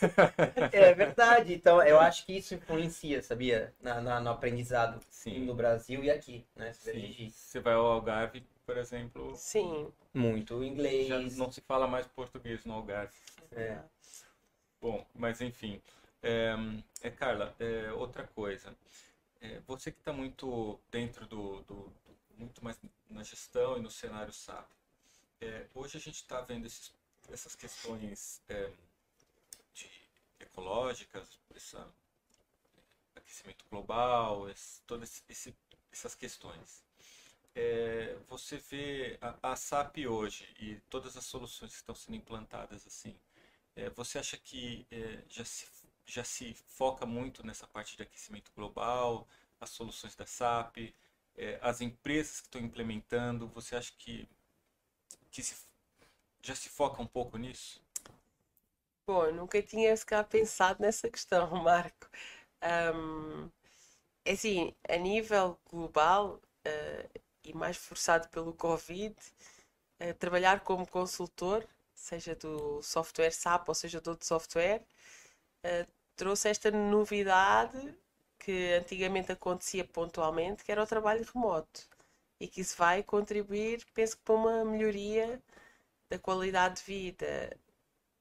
É 0.72 0.94
verdade. 0.94 1.54
Então, 1.54 1.82
eu 1.84 2.00
acho 2.00 2.26
que 2.26 2.38
isso 2.38 2.56
influencia, 2.56 3.22
sabia? 3.22 3.74
Na, 3.82 4.00
na- 4.02 4.20
no 4.22 4.30
aprendizado 4.30 5.00
Sim. 5.10 5.46
no 5.46 5.54
Brasil 5.54 6.04
e 6.04 6.10
aqui, 6.10 6.46
né? 6.56 6.72
Sim. 6.74 7.30
Você 7.34 7.60
vai 7.60 7.74
ao 7.74 7.86
Algarve, 7.86 8.46
por 8.66 8.78
exemplo, 8.78 9.34
Sim. 9.36 9.92
Muito 10.14 10.64
inglês. 10.64 11.08
já 11.08 11.20
não 11.38 11.52
se 11.52 11.62
fala 11.62 11.86
mais 11.88 12.08
português 12.08 12.64
no 12.66 12.74
Algarve. 12.74 13.14
É. 13.52 13.78
Bom, 14.82 15.06
mas 15.14 15.42
enfim. 15.42 15.82
É, 16.24 16.56
é, 17.02 17.10
Carla, 17.12 17.54
é, 17.60 17.92
outra 17.94 18.24
coisa. 18.36 18.74
É, 19.42 19.60
você 19.68 19.92
que 19.92 20.00
está 20.00 20.12
muito 20.14 20.80
dentro 20.92 21.26
do, 21.28 21.62
do- 21.64 21.90
do- 21.90 22.18
muito 22.38 22.64
mais 22.64 22.78
na 23.10 23.24
gestão 23.24 23.78
e 23.78 23.82
no 23.82 23.90
cenário 23.90 24.34
SAP. 24.34 24.70
é, 25.42 25.68
hoje 25.76 25.98
a 25.98 26.00
gente 26.02 26.16
está 26.16 26.42
vendo 26.42 26.66
esses- 26.66 26.94
essas 27.32 27.56
questões 27.56 28.42
é, 28.50 28.72
de 29.76 29.90
ecológicas, 30.40 31.40
essa, 31.56 31.88
aquecimento 33.16 33.66
global, 33.70 34.50
esse, 34.50 34.82
todas 34.84 35.24
esse, 35.30 35.56
essas 35.92 36.16
questões. 36.16 36.84
É, 37.56 38.18
você 38.30 38.58
vê 38.58 39.18
a, 39.22 39.52
a 39.52 39.56
SAP 39.56 40.08
hoje 40.08 40.48
e 40.60 40.78
todas 40.90 41.18
as 41.18 41.26
soluções 41.26 41.72
que 41.72 41.78
estão 41.78 41.96
sendo 41.96 42.18
implantadas 42.18 42.86
assim. 42.88 43.16
É, 43.76 43.90
você 43.92 44.20
acha 44.20 44.38
que 44.38 44.88
é, 44.92 45.24
já, 45.30 45.46
se, 45.46 45.68
já 46.06 46.24
se 46.24 46.54
foca 46.68 47.06
muito 47.06 47.46
nessa 47.46 47.68
parte 47.68 47.98
de 47.98 48.04
aquecimento 48.04 48.52
global, 48.56 49.28
as 49.60 49.70
soluções 49.72 50.16
da 50.16 50.26
SAP, 50.26 50.94
é, 51.36 51.60
as 51.62 51.82
empresas 51.82 52.42
que 52.42 52.48
estão 52.48 52.62
implementando, 52.62 53.48
você 53.50 53.76
acha 53.76 53.94
que, 53.98 54.28
que 55.32 55.44
se- 55.44 55.68
já 56.44 56.56
se 56.56 56.70
foca 56.70 57.02
um 57.02 57.08
pouco 57.08 57.38
nisso? 57.38 57.82
Bom, 59.08 59.32
nunca 59.32 59.62
tinha 59.62 59.96
sequer 59.96 60.24
pensado 60.26 60.82
nessa 60.82 61.10
questão, 61.10 61.50
Marco. 61.64 62.10
Ahm, 62.62 63.50
é 64.26 64.34
assim, 64.34 64.76
a 64.90 64.98
nível 64.98 65.60
global, 65.70 66.42
eh, 66.66 67.10
e 67.44 67.54
mais 67.54 67.78
forçado 67.78 68.30
pelo 68.30 68.54
Covid, 68.54 69.16
eh, 70.00 70.14
trabalhar 70.14 70.62
como 70.64 70.88
consultor, 70.88 71.68
seja 71.96 72.36
do 72.36 72.82
software 72.84 73.32
SAP 73.32 73.70
ou 73.70 73.76
seja 73.76 74.02
de 74.02 74.10
outro 74.10 74.28
software, 74.28 74.86
eh, 75.64 75.86
trouxe 76.16 76.50
esta 76.50 76.72
novidade 76.72 77.96
que 78.40 78.74
antigamente 78.74 79.32
acontecia 79.32 79.86
pontualmente, 79.86 80.64
que 80.64 80.72
era 80.72 80.84
o 80.84 80.88
trabalho 80.88 81.26
remoto. 81.34 81.88
E 82.40 82.48
que 82.48 82.62
isso 82.62 82.78
vai 82.78 83.04
contribuir, 83.04 83.86
penso 83.94 84.18
que, 84.18 84.24
para 84.24 84.36
uma 84.36 84.66
melhoria 84.66 85.42
da 86.10 86.20
qualidade 86.20 86.78
de 86.78 86.84
vida 86.84 87.58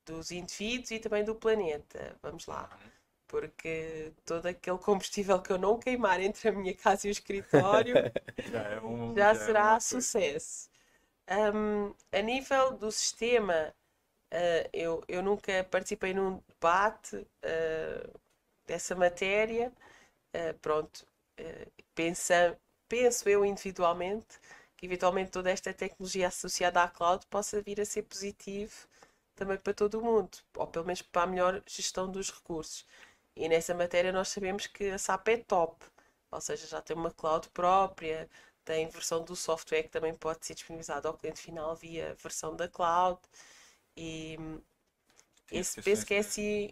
dos 0.06 0.30
indivíduos 0.30 0.90
e 0.92 0.98
também 1.00 1.24
do 1.24 1.34
planeta. 1.34 2.16
Vamos 2.22 2.46
lá. 2.46 2.70
Porque 3.26 4.12
todo 4.24 4.46
aquele 4.46 4.78
combustível 4.78 5.40
que 5.42 5.52
eu 5.52 5.58
não 5.58 5.78
queimar 5.78 6.20
entre 6.20 6.48
a 6.48 6.52
minha 6.52 6.74
casa 6.74 7.06
e 7.06 7.10
o 7.10 7.12
escritório 7.12 8.04
Já 8.50 8.62
é 8.62 8.80
um, 8.80 9.14
já 9.16 9.30
é 9.30 9.34
será 9.34 9.62
uma 9.72 9.80
coisa. 9.82 10.08
sucesso. 10.08 10.70
Hum, 11.30 11.94
a 12.12 12.20
nível 12.22 12.72
do 12.76 12.90
sistema, 12.92 13.74
ah, 14.32 14.68
eu, 14.72 15.02
eu 15.08 15.22
nunca 15.22 15.64
participei 15.64 16.14
num 16.14 16.40
debate 16.48 17.26
ah, 17.42 18.10
dessa 18.66 18.94
matéria, 18.94 19.72
Uh, 20.34 20.52
pronto, 20.60 21.06
uh, 21.40 21.72
pensa, 21.94 22.58
penso 22.88 23.28
eu 23.28 23.44
individualmente 23.44 24.38
que 24.76 24.86
eventualmente 24.86 25.30
toda 25.30 25.50
esta 25.50 25.72
tecnologia 25.72 26.28
associada 26.28 26.82
à 26.82 26.88
cloud 26.88 27.24
possa 27.28 27.62
vir 27.62 27.80
a 27.80 27.84
ser 27.84 28.02
positivo 28.02 28.74
também 29.36 29.56
para 29.58 29.74
todo 29.74 29.98
o 30.00 30.02
mundo, 30.04 30.38
ou 30.56 30.66
pelo 30.66 30.84
menos 30.86 31.02
para 31.02 31.22
a 31.22 31.26
melhor 31.26 31.62
gestão 31.66 32.10
dos 32.10 32.30
recursos. 32.30 32.86
E 33.36 33.48
nessa 33.48 33.74
matéria 33.74 34.12
nós 34.12 34.28
sabemos 34.28 34.66
que 34.66 34.90
a 34.90 34.98
SAP 34.98 35.28
é 35.28 35.36
top, 35.38 35.84
ou 36.30 36.40
seja, 36.40 36.66
já 36.66 36.80
tem 36.82 36.96
uma 36.96 37.10
cloud 37.12 37.48
própria, 37.50 38.28
tem 38.64 38.88
versão 38.88 39.22
do 39.24 39.36
software 39.36 39.84
que 39.84 39.88
também 39.90 40.14
pode 40.14 40.46
ser 40.46 40.54
disponibilizado 40.54 41.08
ao 41.08 41.14
cliente 41.14 41.40
final 41.40 41.74
via 41.76 42.14
versão 42.22 42.56
da 42.56 42.68
cloud. 42.68 43.20
E 43.96 44.36
esse 45.50 45.80
penso 45.82 46.04
que 46.04 46.14
é 46.14 46.18
assim 46.18 46.70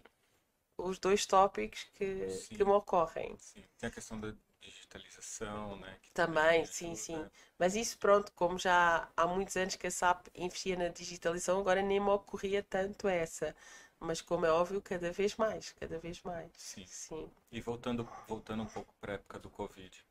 os 0.77 0.99
dois 0.99 1.25
tópicos 1.25 1.83
que, 1.93 2.27
que 2.49 2.63
me 2.63 2.71
ocorrem. 2.71 3.35
Sim. 3.37 3.63
Tem 3.77 3.87
a 3.89 3.91
questão 3.91 4.19
da 4.19 4.33
digitalização, 4.61 5.77
né? 5.77 5.97
também, 6.13 6.65
sim, 6.65 6.95
sim. 6.95 7.25
Mas 7.57 7.75
isso, 7.75 7.97
pronto, 7.97 8.31
como 8.33 8.57
já 8.57 9.09
há 9.15 9.27
muitos 9.27 9.55
anos 9.57 9.75
que 9.75 9.87
a 9.87 9.91
SAP 9.91 10.27
investia 10.35 10.77
na 10.77 10.87
digitalização, 10.87 11.59
agora 11.59 11.81
nem 11.81 11.99
me 11.99 12.09
ocorria 12.09 12.63
tanto 12.63 13.07
essa. 13.07 13.55
Mas 13.99 14.21
como 14.21 14.45
é 14.45 14.51
óbvio, 14.51 14.81
cada 14.81 15.11
vez 15.11 15.35
mais, 15.35 15.71
cada 15.73 15.97
vez 15.97 16.21
mais. 16.23 16.51
Sim. 16.57 16.85
sim. 16.85 17.31
E 17.51 17.61
voltando, 17.61 18.07
voltando 18.27 18.63
um 18.63 18.67
pouco 18.67 18.93
para 18.99 19.13
a 19.13 19.15
época 19.15 19.39
do 19.39 19.49
Covid, 19.49 20.05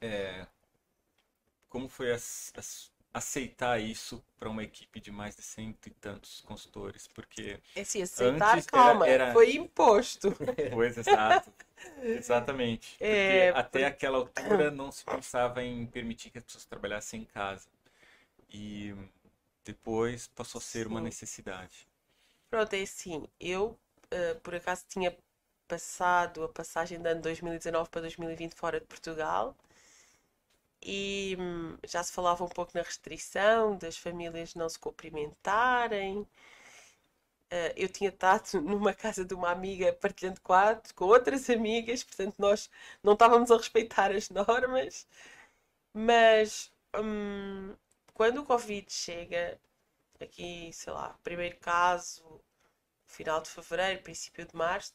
é, 0.00 0.46
como 1.68 1.88
foi 1.88 2.12
as, 2.12 2.52
as 2.56 2.90
aceitar 3.14 3.80
isso 3.80 4.22
para 4.40 4.50
uma 4.50 4.64
equipe 4.64 4.98
de 4.98 5.12
mais 5.12 5.36
de 5.36 5.42
cento 5.42 5.86
e 5.86 5.90
tantos 5.90 6.40
consultores, 6.40 7.06
porque 7.06 7.60
assim, 7.80 8.02
aceitar, 8.02 8.60
calma, 8.64 9.06
era, 9.06 9.26
era... 9.26 9.32
foi 9.32 9.54
imposto. 9.54 10.34
Pois, 10.72 10.98
exato. 10.98 11.52
Exatamente. 12.02 12.96
É, 12.98 13.52
porque 13.52 13.60
até 13.60 13.84
aquela 13.86 14.18
altura 14.18 14.70
não 14.70 14.90
se 14.90 15.04
pensava 15.04 15.62
em 15.62 15.86
permitir 15.86 16.30
que 16.30 16.38
as 16.38 16.44
pessoas 16.44 16.64
trabalhassem 16.64 17.22
em 17.22 17.24
casa. 17.24 17.68
E 18.50 18.94
depois 19.64 20.26
passou 20.28 20.58
a 20.58 20.62
ser 20.62 20.84
Sim. 20.84 20.90
uma 20.90 21.00
necessidade. 21.00 21.86
Pronto, 22.50 22.72
é 22.74 22.82
assim, 22.82 23.28
eu 23.38 23.78
uh, 24.06 24.40
por 24.40 24.54
acaso 24.54 24.84
tinha 24.88 25.16
passado 25.68 26.42
a 26.42 26.48
passagem 26.48 27.00
de 27.00 27.08
ano 27.08 27.20
2019 27.22 27.88
para 27.90 28.02
2020 28.02 28.54
fora 28.54 28.80
de 28.80 28.86
Portugal 28.86 29.56
e 30.84 31.36
hum, 31.40 31.76
já 31.86 32.02
se 32.02 32.12
falava 32.12 32.44
um 32.44 32.48
pouco 32.48 32.72
na 32.74 32.82
restrição 32.82 33.76
das 33.78 33.96
famílias 33.96 34.54
não 34.54 34.68
se 34.68 34.78
cumprimentarem. 34.78 36.26
Uh, 37.52 37.72
eu 37.76 37.88
tinha 37.88 38.10
estado 38.10 38.60
numa 38.60 38.92
casa 38.92 39.24
de 39.24 39.34
uma 39.34 39.50
amiga 39.50 39.92
partilhando 39.92 40.40
quarto 40.40 40.94
com 40.94 41.04
outras 41.06 41.48
amigas, 41.50 42.02
portanto 42.02 42.34
nós 42.38 42.70
não 43.02 43.12
estávamos 43.14 43.50
a 43.50 43.56
respeitar 43.56 44.10
as 44.12 44.28
normas, 44.30 45.06
mas 45.94 46.70
hum, 46.96 47.74
quando 48.14 48.38
o 48.42 48.44
Covid 48.44 48.92
chega, 48.92 49.58
aqui, 50.20 50.70
sei 50.72 50.92
lá, 50.92 51.18
primeiro 51.24 51.56
caso, 51.58 52.40
final 53.06 53.40
de 53.42 53.50
fevereiro, 53.50 54.02
princípio 54.02 54.46
de 54.46 54.56
março. 54.56 54.94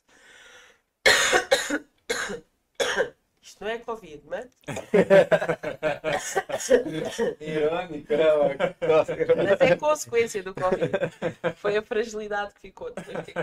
Isto 3.49 3.63
não 3.63 3.71
é 3.71 3.79
Covid, 3.79 4.21
mas. 4.25 4.47
Irônico, 7.41 8.13
não. 8.13 8.49
Mas 9.49 9.61
é 9.61 9.75
consequência 9.75 10.43
do 10.43 10.53
Covid. 10.53 10.91
Foi 11.55 11.75
a 11.75 11.81
fragilidade 11.81 12.53
que 12.53 12.61
ficou 12.61 12.91
depois 12.93 13.25
de 13.25 13.33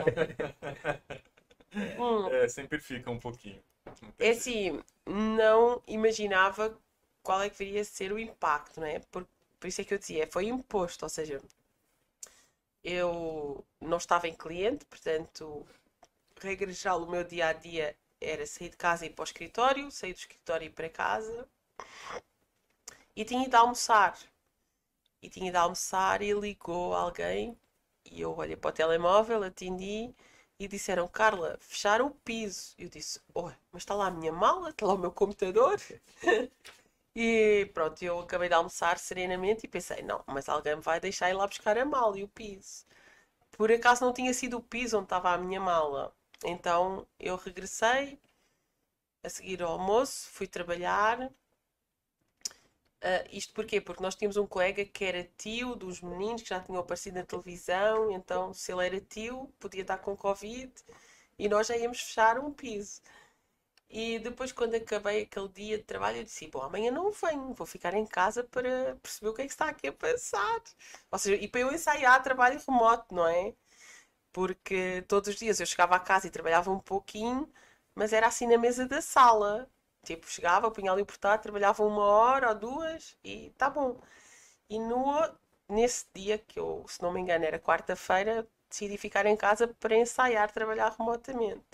hum. 1.99 2.29
É, 2.31 2.49
sempre 2.49 2.79
fica 2.79 3.11
um 3.11 3.19
pouquinho. 3.19 3.61
É 4.21 4.31
assim, 4.31 4.81
não 5.05 5.83
imaginava 5.89 6.79
qual 7.21 7.43
é 7.43 7.51
que 7.51 7.59
viria 7.59 7.81
a 7.81 7.85
ser 7.85 8.13
o 8.13 8.19
impacto, 8.19 8.79
não 8.79 8.87
é? 8.87 9.01
Por, 9.11 9.27
por 9.59 9.67
isso 9.67 9.81
é 9.81 9.85
que 9.85 9.93
eu 9.93 9.99
dizia, 9.99 10.29
foi 10.29 10.47
imposto, 10.47 11.05
ou 11.05 11.09
seja, 11.09 11.43
eu 12.85 13.65
não 13.81 13.97
estava 13.97 14.29
em 14.29 14.35
cliente, 14.35 14.85
portanto, 14.85 15.67
regra 16.41 16.71
geral, 16.71 17.03
o 17.03 17.11
meu 17.11 17.25
dia 17.25 17.49
a 17.49 17.53
dia 17.53 17.97
era 18.21 18.47
sair 18.47 18.71
de 18.71 18.77
casa 18.77 19.05
e 19.05 19.09
ir 19.09 19.13
para 19.13 19.23
o 19.23 19.25
escritório, 19.25 19.91
sair 19.91 20.13
do 20.13 20.19
escritório 20.19 20.65
e 20.65 20.69
ir 20.69 20.73
para 20.73 20.89
casa. 20.91 21.49
E 23.17 23.25
tinha 23.25 23.45
ido 23.47 23.57
almoçar. 23.57 24.17
E 25.23 25.29
tinha 25.29 25.49
ido 25.49 25.57
almoçar 25.57 26.23
e 26.23 26.33
ligou 26.33 26.95
alguém. 26.95 27.59
E 28.05 28.21
eu 28.21 28.35
olhei 28.37 28.57
para 28.57 28.71
o 28.71 28.73
telemóvel, 28.73 29.43
atendi 29.43 30.15
e 30.59 30.69
disseram: 30.69 31.09
Carla, 31.09 31.59
fecharam 31.61 32.07
o 32.09 32.11
piso. 32.11 32.75
Eu 32.79 32.89
disse: 32.89 33.21
oh, 33.35 33.51
mas 33.73 33.83
está 33.83 33.95
lá 33.95 34.07
a 34.07 34.11
minha 34.11 34.33
mala, 34.33 34.71
está 34.71 34.87
lá 34.87 34.95
o 34.95 34.99
meu 34.99 35.13
computador. 35.13 35.81
e 37.15 37.71
pronto, 37.75 38.03
eu 38.03 38.21
acabei 38.21 38.49
de 38.49 38.55
almoçar 38.55 38.99
serenamente 38.99 39.67
e 39.67 39.69
pensei: 39.69 40.03
não, 40.03 40.23
mas 40.27 40.49
alguém 40.49 40.77
vai 40.81 41.01
deixar 41.01 41.31
ir 41.31 41.35
lá 41.35 41.47
buscar 41.47 41.79
a 41.79 41.85
mala 41.85 42.19
e 42.19 42.25
o 42.25 42.29
piso. 42.29 42.87
Por 43.53 43.73
acaso 43.73 44.05
não 44.05 44.13
tinha 44.15 44.35
sido 44.35 44.59
o 44.59 44.63
piso 44.63 44.99
onde 44.99 45.07
estava 45.07 45.33
a 45.33 45.39
minha 45.39 45.61
mala. 45.61 46.15
Então 46.45 47.07
eu 47.19 47.37
regressei 47.37 48.21
a 49.23 49.29
seguir 49.29 49.63
ao 49.63 49.73
almoço, 49.73 50.29
fui 50.31 50.47
trabalhar. 50.47 51.31
Uh, 53.03 53.23
isto 53.31 53.53
porquê? 53.55 53.81
Porque 53.81 54.03
nós 54.03 54.15
tínhamos 54.15 54.37
um 54.37 54.47
colega 54.47 54.85
que 54.85 55.05
era 55.05 55.25
tio 55.37 55.75
dos 55.77 56.01
meninos 56.01 56.43
que 56.43 56.49
já 56.49 56.61
tinham 56.61 56.81
aparecido 56.81 57.19
na 57.19 57.25
televisão, 57.27 58.11
então 58.11 58.53
se 58.55 58.73
ele 58.73 58.87
era 58.87 59.01
tio, 59.01 59.53
podia 59.61 59.83
estar 59.83 59.99
com 59.99 60.17
Covid 60.17 60.73
e 61.39 61.49
nós 61.49 61.67
já 61.69 61.77
íamos 61.77 62.01
fechar 62.01 62.39
um 62.39 62.53
piso. 62.53 63.01
E 63.89 64.19
depois, 64.19 64.53
quando 64.53 64.75
acabei 64.75 65.23
aquele 65.23 65.49
dia 65.49 65.79
de 65.79 65.85
trabalho, 65.85 66.19
eu 66.19 66.25
disse: 66.25 66.49
Bom, 66.49 66.61
amanhã 66.63 66.91
não 66.91 67.11
venho, 67.13 67.55
vou 67.55 67.67
ficar 67.67 67.95
em 67.95 68.07
casa 68.07 68.43
para 68.45 68.97
perceber 68.97 69.29
o 69.31 69.35
que 69.35 69.43
é 69.43 69.47
que 69.47 69.53
está 69.53 69.69
aqui 69.69 69.89
a 69.89 69.93
passar. 69.93 70.63
Ou 71.11 71.19
seja, 71.19 71.37
e 71.43 71.49
para 71.49 71.61
eu 71.61 71.73
ensaiar 71.73 72.23
trabalho 72.23 72.61
remoto, 72.67 73.15
não 73.15 73.27
é? 73.27 73.55
Porque 74.37 75.03
todos 75.09 75.31
os 75.31 75.37
dias 75.37 75.61
eu 75.61 75.65
chegava 75.67 75.97
a 75.97 75.99
casa 75.99 76.27
e 76.27 76.31
trabalhava 76.31 76.71
um 76.71 76.79
pouquinho, 76.79 77.51
mas 77.95 78.13
era 78.13 78.27
assim 78.27 78.47
na 78.47 78.59
mesa 78.59 78.87
da 78.87 79.01
sala. 79.01 79.67
Tipo, 80.05 80.27
chegava, 80.31 80.71
punha 80.71 80.93
ali 80.93 81.01
o 81.03 81.07
portátil, 81.07 81.43
trabalhava 81.45 81.83
uma 81.83 82.05
hora 82.05 82.51
ou 82.51 82.55
duas 82.55 83.17
e 83.25 83.51
tá 83.57 83.71
bom. 83.71 83.99
E 84.71 84.79
no, 84.79 85.03
nesse 85.69 86.07
dia, 86.15 86.39
que 86.39 86.59
eu, 86.61 86.85
se 86.89 87.03
não 87.03 87.13
me 87.13 87.21
engano, 87.21 87.45
era 87.47 87.59
quarta-feira, 87.61 88.47
decidi 88.71 88.99
ficar 88.99 89.27
em 89.27 89.37
casa 89.37 89.69
para 89.81 89.97
ensaiar 89.97 90.53
trabalhar 90.53 90.95
remotamente. 90.99 91.65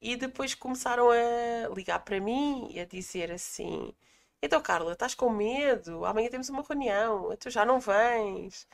E 0.00 0.16
depois 0.16 0.54
começaram 0.56 1.08
a 1.10 1.68
ligar 1.74 2.00
para 2.04 2.20
mim 2.20 2.68
e 2.72 2.80
a 2.80 2.84
dizer 2.84 3.30
assim: 3.32 3.94
Então, 4.42 4.60
Carla, 4.62 4.92
estás 4.92 5.14
com 5.14 5.30
medo? 5.30 6.04
Amanhã 6.04 6.28
temos 6.30 6.48
uma 6.48 6.62
reunião, 6.62 7.36
tu 7.36 7.48
já 7.50 7.64
não 7.64 7.78
vens. 7.80 8.66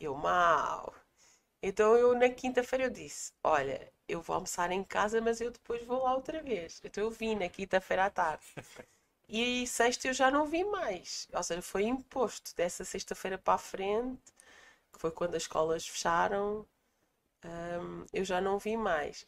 Eu, 0.00 0.14
mal. 0.14 0.94
Então 1.62 1.96
eu 1.96 2.14
na 2.14 2.28
quinta-feira 2.30 2.84
eu 2.86 2.90
disse, 2.90 3.32
olha, 3.44 3.92
eu 4.08 4.22
vou 4.22 4.34
almoçar 4.34 4.70
em 4.72 4.82
casa, 4.84 5.20
mas 5.20 5.40
eu 5.40 5.50
depois 5.50 5.84
vou 5.84 6.02
lá 6.04 6.14
outra 6.14 6.42
vez. 6.42 6.80
Então 6.84 7.04
eu 7.04 7.10
vim 7.10 7.34
na 7.36 7.48
quinta-feira 7.48 8.06
à 8.06 8.10
tarde. 8.10 8.44
E 9.28 9.66
sexta 9.66 10.08
eu 10.08 10.14
já 10.14 10.30
não 10.30 10.46
vi 10.46 10.64
mais. 10.64 11.28
Ou 11.32 11.42
seja, 11.42 11.62
foi 11.62 11.84
imposto 11.84 12.54
dessa 12.56 12.84
sexta-feira 12.84 13.38
para 13.38 13.54
a 13.54 13.58
frente, 13.58 14.20
que 14.92 15.00
foi 15.00 15.10
quando 15.12 15.36
as 15.36 15.42
escolas 15.44 15.86
fecharam, 15.88 16.66
um, 17.44 18.06
eu 18.12 18.24
já 18.24 18.40
não 18.40 18.58
vi 18.58 18.76
mais. 18.76 19.26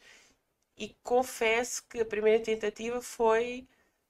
E 0.77 0.95
confesso 1.03 1.83
que 1.89 2.01
a 2.01 2.05
primeira 2.05 2.43
tentativa 2.43 3.01
foi 3.01 3.67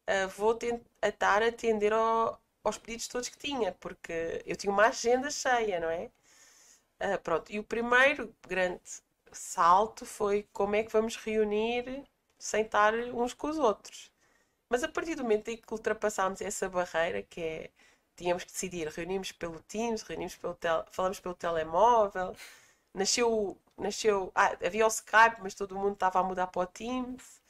uh, 0.09 0.30
vou 0.30 0.55
tentar 0.55 1.43
atender 1.43 1.93
ao, 1.93 2.41
aos 2.63 2.78
pedidos 2.78 3.07
todos 3.07 3.30
que 3.30 3.38
tinha, 3.38 3.74
porque 3.74 4.43
eu 4.45 4.55
tinha 4.55 4.71
uma 4.74 4.88
agenda 4.88 5.30
cheia, 5.32 5.80
não 5.80 5.89
é? 5.89 6.11
Uh, 7.01 7.19
pronto, 7.21 7.51
e 7.51 7.59
o 7.59 7.63
primeiro 7.63 8.33
grande 8.47 8.81
salto 9.31 10.05
foi 10.05 10.47
como 10.53 10.75
é 10.75 10.83
que 10.83 10.91
vamos 10.91 11.15
reunir 11.17 12.03
sem 12.37 12.63
estar 12.63 12.93
uns 12.93 13.33
com 13.33 13.47
os 13.49 13.57
outros. 13.57 14.11
Mas 14.69 14.83
a 14.83 14.89
partir 14.89 15.15
do 15.15 15.23
momento 15.23 15.49
em 15.49 15.57
que 15.57 15.73
ultrapassámos 15.73 16.41
essa 16.41 16.69
barreira, 16.69 17.23
que 17.23 17.41
é 17.41 17.71
tínhamos 18.15 18.43
que 18.43 18.51
decidir, 18.51 18.87
reunimos 18.89 19.31
pelo 19.31 19.59
Teams, 19.61 20.03
reunimos 20.03 20.35
pelo 20.35 20.55
tel 20.55 20.85
falamos 20.91 21.19
pelo 21.19 21.35
telemóvel, 21.35 22.35
nasceu, 22.93 23.57
nasceu 23.77 24.31
ah, 24.35 24.55
havia 24.65 24.85
o 24.85 24.89
Skype, 24.89 25.41
mas 25.41 25.53
todo 25.55 25.75
mundo 25.75 25.93
estava 25.93 26.19
a 26.19 26.23
mudar 26.23 26.47
para 26.47 26.61
o 26.63 26.67
Teams. 26.67 27.41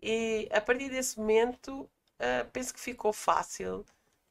E 0.00 0.48
a 0.52 0.60
partir 0.60 0.88
desse 0.90 1.18
momento, 1.18 1.82
uh, 2.20 2.48
penso 2.52 2.72
que 2.74 2.80
ficou 2.80 3.12
fácil 3.12 3.84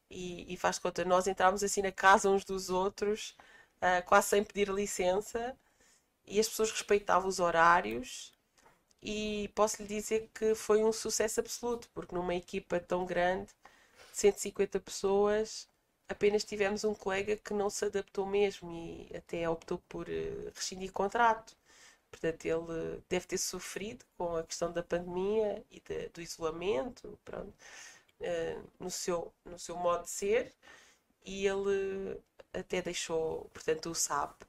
e, 0.09 0.53
e 0.53 0.57
faz 0.57 0.79
conta, 0.79 1.03
nós 1.05 1.27
entramos 1.27 1.63
assim 1.63 1.81
na 1.81 1.91
casa 1.91 2.29
uns 2.29 2.45
dos 2.45 2.69
outros 2.69 3.35
uh, 3.81 4.05
quase 4.05 4.29
sem 4.29 4.43
pedir 4.43 4.69
licença, 4.69 5.55
e 6.25 6.39
as 6.39 6.47
pessoas 6.49 6.71
respeitavam 6.71 7.29
os 7.29 7.39
horários. 7.39 8.33
E 9.01 9.49
posso 9.55 9.81
lhe 9.81 9.87
dizer 9.87 10.29
que 10.33 10.55
foi 10.55 10.83
um 10.83 10.91
sucesso 10.91 11.39
absoluto, 11.39 11.89
porque 11.93 12.15
numa 12.15 12.35
equipa 12.35 12.79
tão 12.79 13.05
grande, 13.05 13.49
150 14.13 14.79
pessoas, 14.79 15.69
apenas 16.09 16.43
tivemos 16.43 16.83
um 16.83 16.93
colega 16.95 17.37
que 17.37 17.53
não 17.53 17.69
se 17.69 17.85
adaptou 17.85 18.25
mesmo 18.25 18.71
e 18.71 19.15
até 19.15 19.49
optou 19.49 19.79
por 19.89 20.07
uh, 20.09 20.51
rescindir 20.55 20.91
contrato. 20.91 21.55
Portanto, 22.11 22.45
ele 22.45 23.01
deve 23.09 23.27
ter 23.27 23.37
sofrido 23.37 24.05
com 24.17 24.37
a 24.37 24.43
questão 24.43 24.71
da 24.71 24.81
pandemia 24.83 25.63
e 25.69 25.79
de, 25.81 26.09
do 26.09 26.21
isolamento, 26.21 27.19
pronto, 27.25 27.53
uh, 28.21 28.69
no, 28.79 28.89
seu, 28.89 29.33
no 29.45 29.59
seu 29.59 29.75
modo 29.77 30.03
de 30.03 30.09
ser, 30.09 30.53
e 31.25 31.45
ele 31.47 32.19
até 32.59 32.81
deixou, 32.81 33.49
portanto, 33.53 33.89
o 33.89 33.95
SAP. 33.95 34.43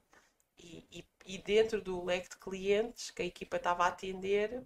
E, 0.57 0.85
e, 0.91 1.05
e 1.25 1.37
dentro 1.37 1.81
do 1.81 2.03
leque 2.03 2.29
de 2.29 2.37
clientes 2.37 3.11
que 3.11 3.21
a 3.21 3.25
equipa 3.25 3.57
estava 3.57 3.85
a 3.85 3.87
atender, 3.87 4.63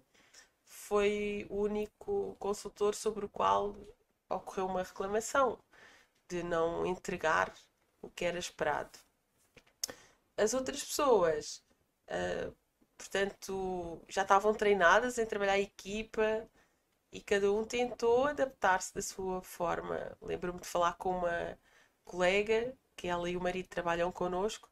foi 0.64 1.46
o 1.50 1.62
único 1.62 2.36
consultor 2.38 2.94
sobre 2.94 3.24
o 3.26 3.28
qual 3.28 3.76
ocorreu 4.28 4.66
uma 4.66 4.82
reclamação 4.82 5.58
de 6.28 6.42
não 6.42 6.86
entregar 6.86 7.54
o 8.02 8.10
que 8.10 8.24
era 8.24 8.38
esperado. 8.38 8.98
As 10.36 10.54
outras 10.54 10.82
pessoas, 10.84 11.62
uh, 12.08 12.54
portanto, 12.98 14.02
já 14.08 14.22
estavam 14.22 14.54
treinadas 14.54 15.18
em 15.18 15.26
trabalhar 15.26 15.58
em 15.58 15.64
equipa 15.64 16.48
e 17.12 17.20
cada 17.20 17.52
um 17.52 17.64
tentou 17.64 18.26
adaptar-se 18.26 18.94
da 18.94 19.02
sua 19.02 19.42
forma. 19.42 20.16
Lembro-me 20.20 20.60
de 20.60 20.66
falar 20.66 20.94
com 20.94 21.18
uma 21.18 21.58
colega, 22.04 22.76
que 23.04 23.08
ela 23.08 23.28
e 23.28 23.36
o 23.36 23.40
marido 23.40 23.68
trabalham 23.68 24.10
connosco, 24.10 24.66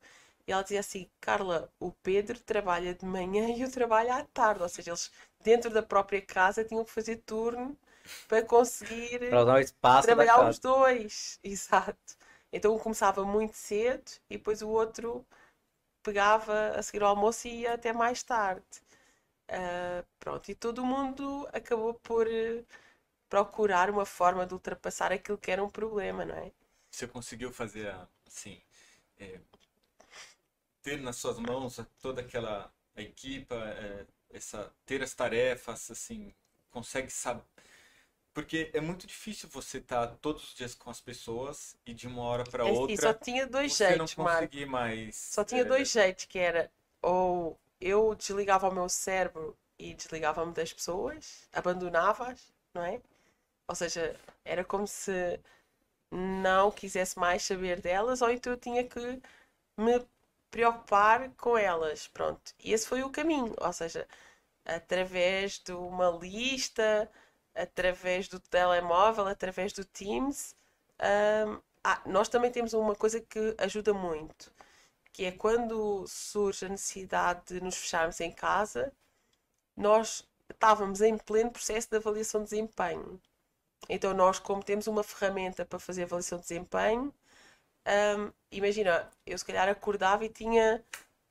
e 0.46 0.52
ela 0.52 0.62
dizia 0.62 0.80
assim: 0.80 1.06
Carla, 1.20 1.70
o 1.78 1.92
Pedro 1.92 2.40
trabalha 2.40 2.94
de 2.94 3.04
manhã 3.04 3.50
e 3.50 3.60
eu 3.60 3.70
trabalho 3.70 4.10
à 4.10 4.24
tarde. 4.24 4.62
Ou 4.62 4.68
seja, 4.70 4.90
eles 4.90 5.12
dentro 5.44 5.70
da 5.70 5.82
própria 5.82 6.22
casa 6.22 6.64
tinham 6.64 6.82
que 6.82 6.90
fazer 6.90 7.16
turno 7.26 7.76
para 8.26 8.42
conseguir 8.42 9.28
para 9.28 9.44
dar 9.44 9.60
espaço 9.60 10.06
trabalhar 10.06 10.48
os 10.48 10.58
dois. 10.58 11.38
Exato. 11.44 12.16
Então 12.50 12.74
um 12.74 12.78
começava 12.78 13.22
muito 13.22 13.54
cedo 13.54 14.10
e 14.30 14.38
depois 14.38 14.62
o 14.62 14.68
outro 14.70 15.26
pegava 16.02 16.70
a 16.70 16.82
seguir 16.82 17.02
ao 17.02 17.10
almoço 17.10 17.46
e 17.46 17.60
ia 17.60 17.74
até 17.74 17.92
mais 17.92 18.22
tarde. 18.22 18.64
Uh, 19.50 20.06
pronto, 20.18 20.50
e 20.50 20.54
todo 20.54 20.84
mundo 20.84 21.46
acabou 21.52 21.92
por 21.94 22.26
uh, 22.26 22.66
procurar 23.28 23.90
uma 23.90 24.06
forma 24.06 24.46
de 24.46 24.54
ultrapassar 24.54 25.12
aquilo 25.12 25.36
que 25.36 25.50
era 25.50 25.62
um 25.62 25.68
problema, 25.68 26.24
não 26.24 26.34
é? 26.34 26.50
Você 26.92 27.08
conseguiu 27.08 27.50
fazer 27.50 27.94
assim, 28.34 28.60
é, 29.18 29.38
ter 30.82 31.00
nas 31.00 31.16
suas 31.16 31.38
mãos 31.38 31.80
toda 32.00 32.20
aquela 32.20 32.72
equipa, 32.96 33.54
é, 33.54 34.06
essa, 34.30 34.72
ter 34.84 35.02
as 35.02 35.14
tarefas, 35.14 35.90
assim, 35.90 36.34
consegue 36.70 37.10
saber. 37.10 37.44
Porque 38.34 38.70
é 38.72 38.80
muito 38.80 39.06
difícil 39.06 39.48
você 39.50 39.78
estar 39.78 40.06
tá 40.06 40.16
todos 40.20 40.42
os 40.44 40.54
dias 40.54 40.74
com 40.74 40.88
as 40.88 41.00
pessoas 41.00 41.76
e 41.84 41.92
de 41.92 42.06
uma 42.06 42.22
hora 42.22 42.44
para 42.44 42.64
outra. 42.64 42.94
E 42.94 42.96
só 42.96 43.12
tinha 43.12 43.46
dois 43.46 43.76
jeitos, 43.76 44.16
não 44.16 44.24
conseguir 44.24 44.64
mais. 44.64 45.16
Só 45.16 45.44
tinha 45.44 45.60
é, 45.60 45.64
dois 45.64 45.90
jeitos, 45.90 46.24
que 46.24 46.38
era 46.38 46.70
ou 47.02 47.58
eu 47.78 48.14
desligava 48.14 48.68
o 48.68 48.74
meu 48.74 48.88
cérebro 48.88 49.56
e 49.78 49.92
desligava-me 49.92 50.54
das 50.54 50.72
pessoas, 50.72 51.46
abandonava-as, 51.52 52.40
não 52.72 52.82
é? 52.82 53.02
Ou 53.68 53.74
seja, 53.74 54.16
era 54.44 54.64
como 54.64 54.86
se 54.86 55.38
não 56.12 56.70
quisesse 56.70 57.18
mais 57.18 57.42
saber 57.44 57.80
delas, 57.80 58.22
ou 58.22 58.30
então 58.30 58.52
eu 58.52 58.58
tinha 58.58 58.84
que 58.84 59.20
me 59.76 60.06
preocupar 60.50 61.30
com 61.36 61.56
elas. 61.58 62.08
Pronto. 62.08 62.52
E 62.60 62.72
esse 62.72 62.86
foi 62.86 63.02
o 63.02 63.10
caminho. 63.10 63.54
Ou 63.60 63.72
seja, 63.72 64.06
através 64.64 65.58
de 65.58 65.72
uma 65.72 66.10
lista, 66.10 67.10
através 67.54 68.28
do 68.28 68.40
telemóvel, 68.40 69.26
através 69.26 69.72
do 69.72 69.84
Teams. 69.84 70.56
Um, 71.00 71.60
ah, 71.84 72.00
nós 72.06 72.28
também 72.28 72.50
temos 72.52 72.74
uma 72.74 72.94
coisa 72.94 73.20
que 73.20 73.54
ajuda 73.58 73.92
muito, 73.94 74.52
que 75.12 75.24
é 75.24 75.32
quando 75.32 76.06
surge 76.06 76.66
a 76.66 76.68
necessidade 76.68 77.54
de 77.54 77.60
nos 77.60 77.76
fecharmos 77.76 78.20
em 78.20 78.30
casa, 78.32 78.92
nós 79.76 80.28
estávamos 80.50 81.00
em 81.00 81.18
pleno 81.18 81.50
processo 81.50 81.90
de 81.90 81.96
avaliação 81.96 82.42
de 82.44 82.50
desempenho. 82.50 83.20
Então, 83.88 84.14
nós, 84.14 84.38
como 84.38 84.62
temos 84.62 84.86
uma 84.86 85.02
ferramenta 85.02 85.64
para 85.64 85.78
fazer 85.78 86.04
avaliação 86.04 86.38
de 86.38 86.44
desempenho, 86.44 87.12
um, 87.86 88.32
imagina, 88.50 89.10
eu 89.26 89.36
se 89.36 89.44
calhar 89.44 89.68
acordava 89.68 90.24
e 90.24 90.28
tinha 90.28 90.84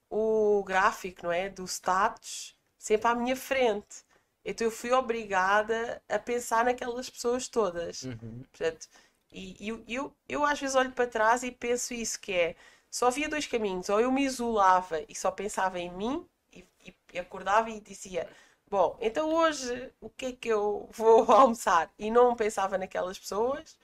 o 0.10 0.64
gráfico, 0.64 1.24
não 1.24 1.32
é? 1.32 1.50
Do 1.50 1.66
status 1.66 2.56
sempre 2.78 3.08
à 3.08 3.16
minha 3.16 3.36
frente. 3.36 4.04
Então 4.44 4.66
eu 4.66 4.72
fui 4.72 4.92
obrigada 4.92 6.02
a 6.10 6.20
pensar 6.20 6.66
naquelas 6.66 7.10
pessoas 7.10 7.48
todas. 7.48 8.04
Uhum. 8.04 8.44
Portanto, 8.52 8.88
e 9.32 9.56
eu, 9.70 9.84
eu, 9.88 10.16
eu 10.28 10.46
às 10.46 10.60
vezes 10.60 10.76
olho 10.76 10.92
para 10.92 11.08
trás 11.08 11.44
e 11.44 11.52
penso 11.52 11.94
isso, 11.94 12.20
que 12.20 12.34
é, 12.34 12.56
só 12.90 13.08
havia 13.08 13.30
dois 13.30 13.48
caminhos, 13.48 13.88
ou 13.90 14.00
eu 14.02 14.12
me 14.12 14.24
isolava 14.26 15.02
e 15.08 15.16
só 15.16 15.32
pensava 15.32 15.80
em 15.80 15.90
mim, 15.92 16.26
e, 16.52 16.66
e 17.14 17.20
acordava 17.20 17.70
e 17.70 17.80
dizia, 17.80 18.28
bom, 18.72 18.98
então 19.02 19.34
hoje 19.34 19.92
o 20.02 20.10
que 20.10 20.28
é 20.28 20.32
que 20.34 20.50
eu 20.50 20.90
vou 20.94 21.30
almoçar? 21.32 21.94
E 22.00 22.10
não 22.10 22.36
pensava 22.36 22.78
naquelas 22.78 23.20
pessoas, 23.20 23.78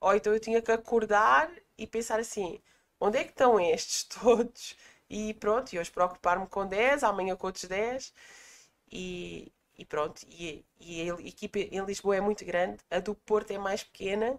ou 0.00 0.14
então 0.14 0.32
eu 0.32 0.40
tinha 0.40 0.62
que 0.62 0.72
acordar 0.72 1.50
e 1.76 1.86
pensar 1.86 2.20
assim: 2.20 2.60
onde 3.00 3.18
é 3.18 3.24
que 3.24 3.30
estão 3.30 3.60
estes 3.60 4.04
todos? 4.22 4.76
E 5.10 5.34
pronto, 5.34 5.72
e 5.72 5.78
hoje 5.78 5.90
preocupar-me 5.90 6.46
com 6.48 6.66
10, 6.66 7.02
amanhã 7.04 7.36
com 7.36 7.46
outros 7.48 7.64
10. 7.64 8.12
E, 8.92 9.52
e 9.78 9.84
pronto, 9.84 10.22
e, 10.28 10.64
e, 10.80 11.10
a 11.10 11.14
equipe 11.20 11.68
em 11.72 11.84
Lisboa 11.84 12.16
é 12.16 12.20
muito 12.20 12.44
grande, 12.44 12.78
a 12.90 13.00
do 13.00 13.14
Porto 13.14 13.50
é 13.52 13.58
mais 13.58 13.82
pequena, 13.84 14.38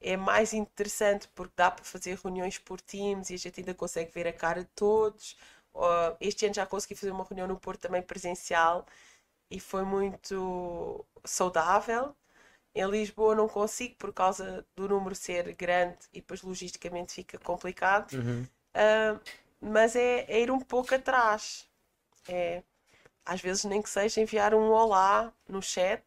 é 0.00 0.16
mais 0.16 0.52
interessante 0.54 1.28
porque 1.34 1.54
dá 1.56 1.70
para 1.70 1.84
fazer 1.84 2.18
reuniões 2.22 2.58
por 2.58 2.80
Teams 2.80 3.30
e 3.30 3.34
a 3.34 3.38
gente 3.38 3.60
ainda 3.60 3.74
consegue 3.74 4.12
ver 4.12 4.26
a 4.28 4.32
cara 4.32 4.62
de 4.62 4.70
todos. 4.74 5.36
Este 6.20 6.46
ano 6.46 6.54
já 6.54 6.66
consegui 6.66 6.94
fazer 6.94 7.12
uma 7.12 7.24
reunião 7.24 7.46
no 7.48 7.58
Porto 7.58 7.80
também 7.82 8.02
presencial 8.02 8.86
e 9.50 9.58
foi 9.58 9.82
muito 9.82 11.04
saudável. 11.24 12.14
Em 12.74 12.88
Lisboa 12.88 13.34
não 13.34 13.48
consigo 13.48 13.96
por 13.96 14.12
causa 14.12 14.64
do 14.76 14.88
número 14.88 15.14
ser 15.14 15.54
grande 15.54 15.98
e 16.12 16.20
depois 16.20 16.42
logisticamente 16.42 17.12
fica 17.12 17.38
complicado. 17.38 18.12
Uhum. 18.12 18.46
Uh, 18.74 19.20
mas 19.60 19.96
é, 19.96 20.24
é, 20.28 20.40
ir 20.40 20.50
um 20.50 20.60
pouco 20.60 20.94
atrás. 20.94 21.66
É, 22.28 22.62
às 23.24 23.40
vezes 23.40 23.64
nem 23.64 23.82
que 23.82 23.90
seja 23.90 24.20
enviar 24.20 24.54
um 24.54 24.70
olá 24.70 25.32
no 25.48 25.62
chat 25.62 26.02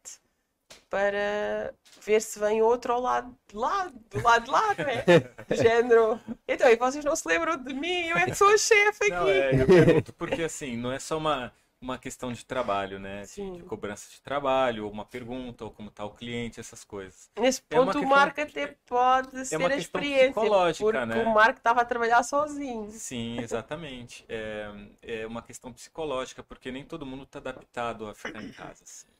para 0.88 1.74
ver 2.00 2.22
se 2.22 2.38
vem 2.38 2.62
outro 2.62 2.94
ao 2.94 3.00
lado 3.00 3.36
de 3.48 3.56
lá, 3.56 3.92
do 4.10 4.22
lado 4.22 4.44
de 4.44 4.50
lá, 4.50 4.74
não 4.74 4.84
é? 4.84 5.04
Do 5.48 5.54
género. 5.54 6.20
Então, 6.48 6.68
e 6.68 6.76
vocês 6.76 7.04
não 7.04 7.14
se 7.14 7.28
lembram 7.28 7.56
de 7.56 7.74
mim? 7.74 8.06
Eu 8.06 8.16
é 8.16 8.26
que 8.26 8.34
sou 8.34 8.48
a 8.48 8.56
chefe 8.56 9.04
aqui. 9.04 9.10
Não, 9.10 9.28
é, 9.28 9.60
eu 9.60 9.66
pergunto 9.66 10.12
porque 10.14 10.42
assim, 10.42 10.76
não 10.76 10.90
é 10.90 10.98
só 10.98 11.18
uma 11.18 11.52
uma 11.82 11.98
questão 11.98 12.32
de 12.32 12.44
trabalho, 12.44 12.98
né? 12.98 13.22
De, 13.22 13.50
de, 13.50 13.62
cobrança 13.64 14.08
de 14.08 14.20
trabalho, 14.20 14.84
ou 14.84 14.90
uma 14.90 15.04
pergunta, 15.04 15.64
ou 15.64 15.70
como 15.70 15.88
está 15.88 16.04
o 16.04 16.10
cliente, 16.10 16.60
essas 16.60 16.84
coisas. 16.84 17.30
Nesse 17.38 17.62
é 17.68 17.76
ponto, 17.76 17.98
é 17.98 18.00
o 18.00 18.14
até 18.14 18.76
pode 18.86 19.36
é 19.36 19.44
ser 19.44 19.72
a 19.72 19.76
experiência, 19.76 20.32
porque 20.32 21.06
né? 21.06 21.22
o 21.24 21.34
Marco 21.34 21.58
estava 21.58 21.82
a 21.82 21.84
trabalhar 21.84 22.22
sozinho. 22.22 22.88
Sim, 22.90 23.38
exatamente. 23.42 24.24
é, 24.28 24.70
é 25.02 25.26
uma 25.26 25.42
questão 25.42 25.72
psicológica, 25.72 26.42
porque 26.42 26.70
nem 26.70 26.84
todo 26.84 27.04
mundo 27.04 27.24
está 27.24 27.38
adaptado 27.40 28.08
a 28.08 28.14
ficar 28.14 28.42
em 28.42 28.52
casa. 28.52 28.84
Assim. 28.84 29.11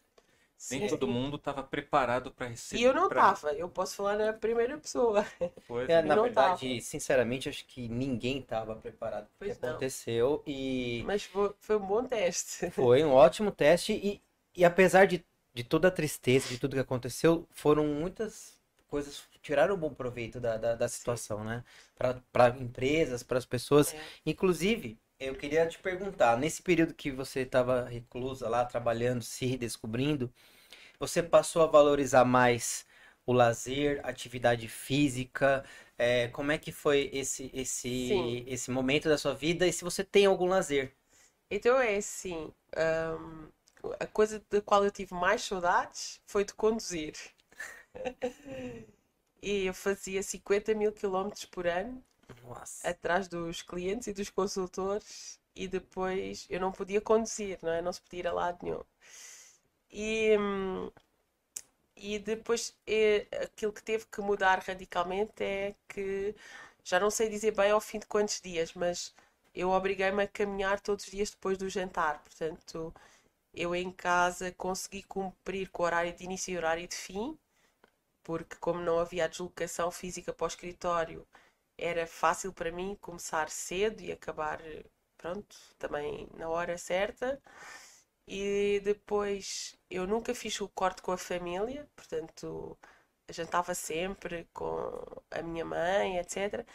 Sim. 0.63 0.79
Nem 0.79 0.89
todo 0.89 1.09
mundo 1.09 1.39
estava 1.39 1.61
preparado 1.61 2.31
para 2.31 2.47
receber. 2.47 2.81
E 2.81 2.85
eu 2.85 2.95
não 2.95 3.09
estava, 3.09 3.53
eu 3.53 3.69
posso 3.69 3.97
falar 3.97 4.17
na 4.17 4.33
primeira 4.33 4.79
pessoa. 4.79 5.27
Pois, 5.67 5.89
é, 5.89 6.01
na 6.03 6.15
verdade, 6.15 6.69
tava. 6.69 6.81
sinceramente, 6.81 7.49
acho 7.49 7.67
que 7.67 7.89
ninguém 7.89 8.39
estava 8.39 8.77
preparado 8.77 9.27
para 9.37 9.49
o 9.49 9.51
que 9.51 9.67
aconteceu. 9.67 10.41
E... 10.47 11.03
Mas 11.05 11.25
foi, 11.25 11.53
foi, 11.59 11.77
um 11.77 11.85
bom 11.85 12.05
teste. 12.05 12.71
Foi 12.71 13.03
um 13.03 13.11
ótimo 13.11 13.51
teste 13.51 13.93
e, 13.93 14.23
e 14.57 14.65
apesar 14.65 15.05
de, 15.09 15.25
de 15.53 15.65
toda 15.65 15.89
a 15.89 15.91
tristeza, 15.91 16.47
de 16.47 16.59
tudo 16.59 16.77
que 16.77 16.81
aconteceu, 16.81 17.45
foram 17.51 17.85
muitas 17.85 18.57
coisas 18.87 19.25
que 19.33 19.41
tiraram 19.41 19.75
um 19.75 19.79
bom 19.79 19.93
proveito 19.93 20.39
da, 20.39 20.57
da, 20.57 20.77
da 20.77 20.87
situação, 20.87 21.39
Sim. 21.39 21.47
né? 21.47 21.65
Para 22.31 22.51
empresas, 22.51 23.25
para 23.25 23.39
as 23.39 23.45
pessoas. 23.45 23.93
É. 23.93 24.01
Inclusive, 24.25 24.97
eu 25.25 25.37
queria 25.37 25.65
te 25.69 25.79
perguntar, 25.79 26.37
nesse 26.37 26.61
período 26.61 26.95
que 26.95 27.11
você 27.11 27.41
estava 27.41 27.85
reclusa 27.85 28.49
lá, 28.49 28.65
trabalhando, 28.65 29.23
se 29.23 29.47
redescobrindo, 29.47 30.33
você 31.03 31.21
passou 31.21 31.63
a 31.63 31.67
valorizar 31.67 32.25
mais 32.25 32.87
o 33.27 33.33
lazer, 33.33 34.01
atividade 34.07 34.69
física? 34.69 35.65
É, 35.99 36.29
como 36.29 36.53
é 36.53 36.59
que 36.59 36.71
foi 36.71 37.11
esse, 37.13 37.51
esse, 37.53 38.45
esse 38.47 38.71
momento 38.71 39.09
da 39.09 39.19
sua 39.19 39.35
vida 39.35 39.67
e 39.67 39.73
se 39.73 39.83
você 39.83 40.05
tem 40.05 40.27
algum 40.27 40.47
lazer? 40.47 40.93
Então 41.51 41.77
é 41.81 41.97
assim, 41.97 42.53
um, 43.19 43.49
a 43.99 44.07
coisa 44.07 44.41
da 44.49 44.63
qual 44.63 44.85
eu 44.85 44.93
tive 44.93 45.13
mais 45.13 45.43
saudades 45.43 46.21
foi 46.25 46.45
de 46.45 46.55
conduzir. 46.55 47.15
e 49.43 49.67
eu 49.67 49.75
fazia 49.75 50.23
50 50.23 50.73
mil 50.73 50.93
quilómetros 50.93 51.47
por 51.47 51.67
ano 51.67 52.01
nossa. 52.45 52.89
atrás 52.89 53.27
dos 53.27 53.61
clientes 53.61 54.07
e 54.07 54.13
dos 54.13 54.31
consultores 54.31 55.41
e 55.57 55.67
depois 55.67 56.47
eu 56.49 56.61
não 56.61 56.71
podia 56.71 57.01
conduzir, 57.01 57.59
não 57.61 57.73
é? 57.73 57.83
Não 57.83 57.93
se 57.93 58.01
podia 58.01 58.21
ir 58.21 58.27
a 58.29 58.33
lado 58.33 58.59
nenhum. 58.63 58.85
E, 59.93 60.37
e 61.97 62.19
depois 62.19 62.75
é, 62.87 63.27
aquilo 63.45 63.73
que 63.73 63.83
teve 63.83 64.07
que 64.07 64.21
mudar 64.21 64.59
radicalmente 64.61 65.43
é 65.43 65.75
que 65.89 66.35
já 66.85 66.99
não 67.01 67.11
sei 67.11 67.29
dizer 67.29 67.53
bem 67.53 67.71
ao 67.71 67.81
fim 67.81 67.99
de 67.99 68.07
quantos 68.07 68.41
dias, 68.41 68.73
mas 68.75 69.15
eu 69.55 69.71
obriguei-me 69.71 70.23
a 70.25 70.29
caminhar 70.29 70.81
todos 70.81 71.05
os 71.05 71.11
dias 71.11 71.31
depois 71.31 71.57
do 71.59 71.69
jantar. 71.69 72.19
Portanto, 72.23 72.93
eu 73.55 73.75
em 73.75 73.91
casa 73.93 74.53
consegui 74.53 75.03
cumprir 75.05 75.71
com 75.71 75.83
o 75.85 75.87
horário 75.87 76.15
de 76.15 76.25
início 76.25 76.53
e 76.55 76.59
horário 76.59 76.89
de 76.89 76.97
fim, 76.97 77.39
porque 78.25 78.57
como 78.57 78.81
não 78.83 78.99
havia 79.01 79.29
deslocação 79.29 79.91
física 79.91 80.33
para 80.33 80.45
o 80.45 80.49
escritório, 80.49 81.27
era 81.79 82.07
fácil 82.07 82.53
para 82.53 82.73
mim 82.73 82.97
começar 83.01 83.51
cedo 83.51 84.03
e 84.03 84.13
acabar, 84.13 84.61
pronto, 85.19 85.57
também 85.79 86.29
na 86.37 86.49
hora 86.49 86.79
certa. 86.79 87.41
E 88.33 88.81
depois 88.83 89.77
eu 89.91 90.07
nunca 90.07 90.35
fiz 90.35 90.59
o 90.63 90.69
corte 90.69 91.03
com 91.03 91.13
a 91.13 91.19
família, 91.19 91.87
portanto, 91.95 92.79
jantava 93.31 93.75
sempre 93.75 94.49
com 94.55 95.23
a 95.31 95.43
minha 95.43 95.65
mãe, 95.67 96.19
etc. 96.19 96.67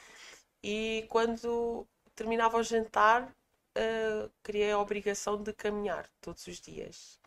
E 0.63 1.07
quando 1.09 1.87
terminava 2.15 2.57
o 2.57 2.63
jantar, 2.63 3.23
uh, 3.77 4.31
criei 4.43 4.71
a 4.71 4.79
obrigação 4.79 5.41
de 5.41 5.51
caminhar 5.53 6.07
todos 6.21 6.45
os 6.47 6.61
dias 6.61 7.19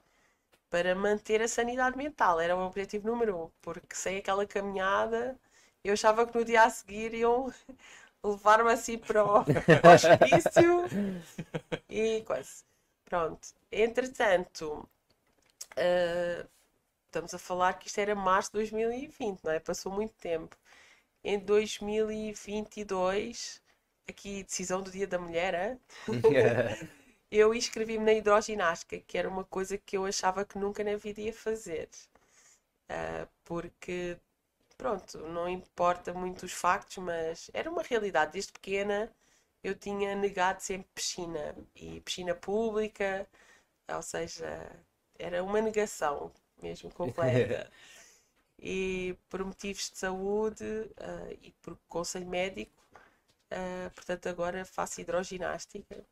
para 0.70 0.94
manter 0.94 1.42
a 1.42 1.48
sanidade 1.48 1.96
mental. 1.96 2.40
Era 2.40 2.56
o 2.56 2.66
objetivo 2.66 3.08
número 3.08 3.36
um, 3.46 3.50
porque 3.62 3.96
sem 3.96 4.18
aquela 4.18 4.46
caminhada 4.46 5.36
eu 5.84 5.94
achava 5.94 6.26
que 6.26 6.38
no 6.38 6.44
dia 6.44 6.64
a 6.64 6.70
seguir 6.70 7.14
iam 7.14 7.52
levar-me 8.24 8.72
assim 8.72 8.98
para 8.98 9.24
o 9.24 9.40
hospício 9.92 10.84
e 11.90 12.22
quase. 12.22 12.69
Pronto. 13.10 13.48
Entretanto, 13.72 14.88
uh, 15.76 16.48
estamos 17.06 17.34
a 17.34 17.38
falar 17.38 17.74
que 17.74 17.88
isto 17.88 17.98
era 17.98 18.14
março 18.14 18.50
de 18.50 18.58
2020, 18.58 19.42
não 19.42 19.50
é? 19.52 19.58
Passou 19.58 19.92
muito 19.92 20.14
tempo. 20.14 20.56
Em 21.24 21.38
2022, 21.38 23.60
aqui 24.08 24.44
decisão 24.44 24.80
do 24.82 24.90
Dia 24.92 25.06
da 25.08 25.18
Mulher, 25.18 25.78
eu 27.30 27.54
inscrevi-me 27.54 28.04
na 28.04 28.12
hidroginástica, 28.12 29.00
que 29.00 29.18
era 29.18 29.28
uma 29.28 29.44
coisa 29.44 29.76
que 29.76 29.96
eu 29.96 30.06
achava 30.06 30.44
que 30.44 30.56
nunca 30.58 30.84
na 30.84 30.96
vida 30.96 31.20
ia 31.20 31.32
fazer. 31.32 31.88
Uh, 32.88 33.28
porque, 33.44 34.16
pronto, 34.78 35.18
não 35.18 35.48
importa 35.48 36.14
muito 36.14 36.44
os 36.46 36.52
factos, 36.52 36.98
mas 36.98 37.50
era 37.52 37.68
uma 37.70 37.82
realidade. 37.82 38.32
Desde 38.32 38.52
pequena 38.52 39.12
eu 39.62 39.74
tinha 39.74 40.14
negado 40.14 40.60
sempre 40.60 40.88
piscina. 40.94 41.54
E 41.74 42.00
piscina 42.00 42.34
pública, 42.34 43.26
ou 43.88 44.02
seja, 44.02 44.70
era 45.18 45.42
uma 45.42 45.60
negação 45.60 46.32
mesmo 46.62 46.90
completa. 46.90 47.70
e 48.58 49.16
por 49.28 49.44
motivos 49.44 49.90
de 49.90 49.98
saúde 49.98 50.64
uh, 50.64 51.38
e 51.42 51.52
por 51.62 51.76
conselho 51.88 52.26
médico, 52.26 52.84
uh, 53.52 53.90
portanto, 53.94 54.28
agora 54.28 54.64
faço 54.64 55.00
hidroginástica. 55.00 56.04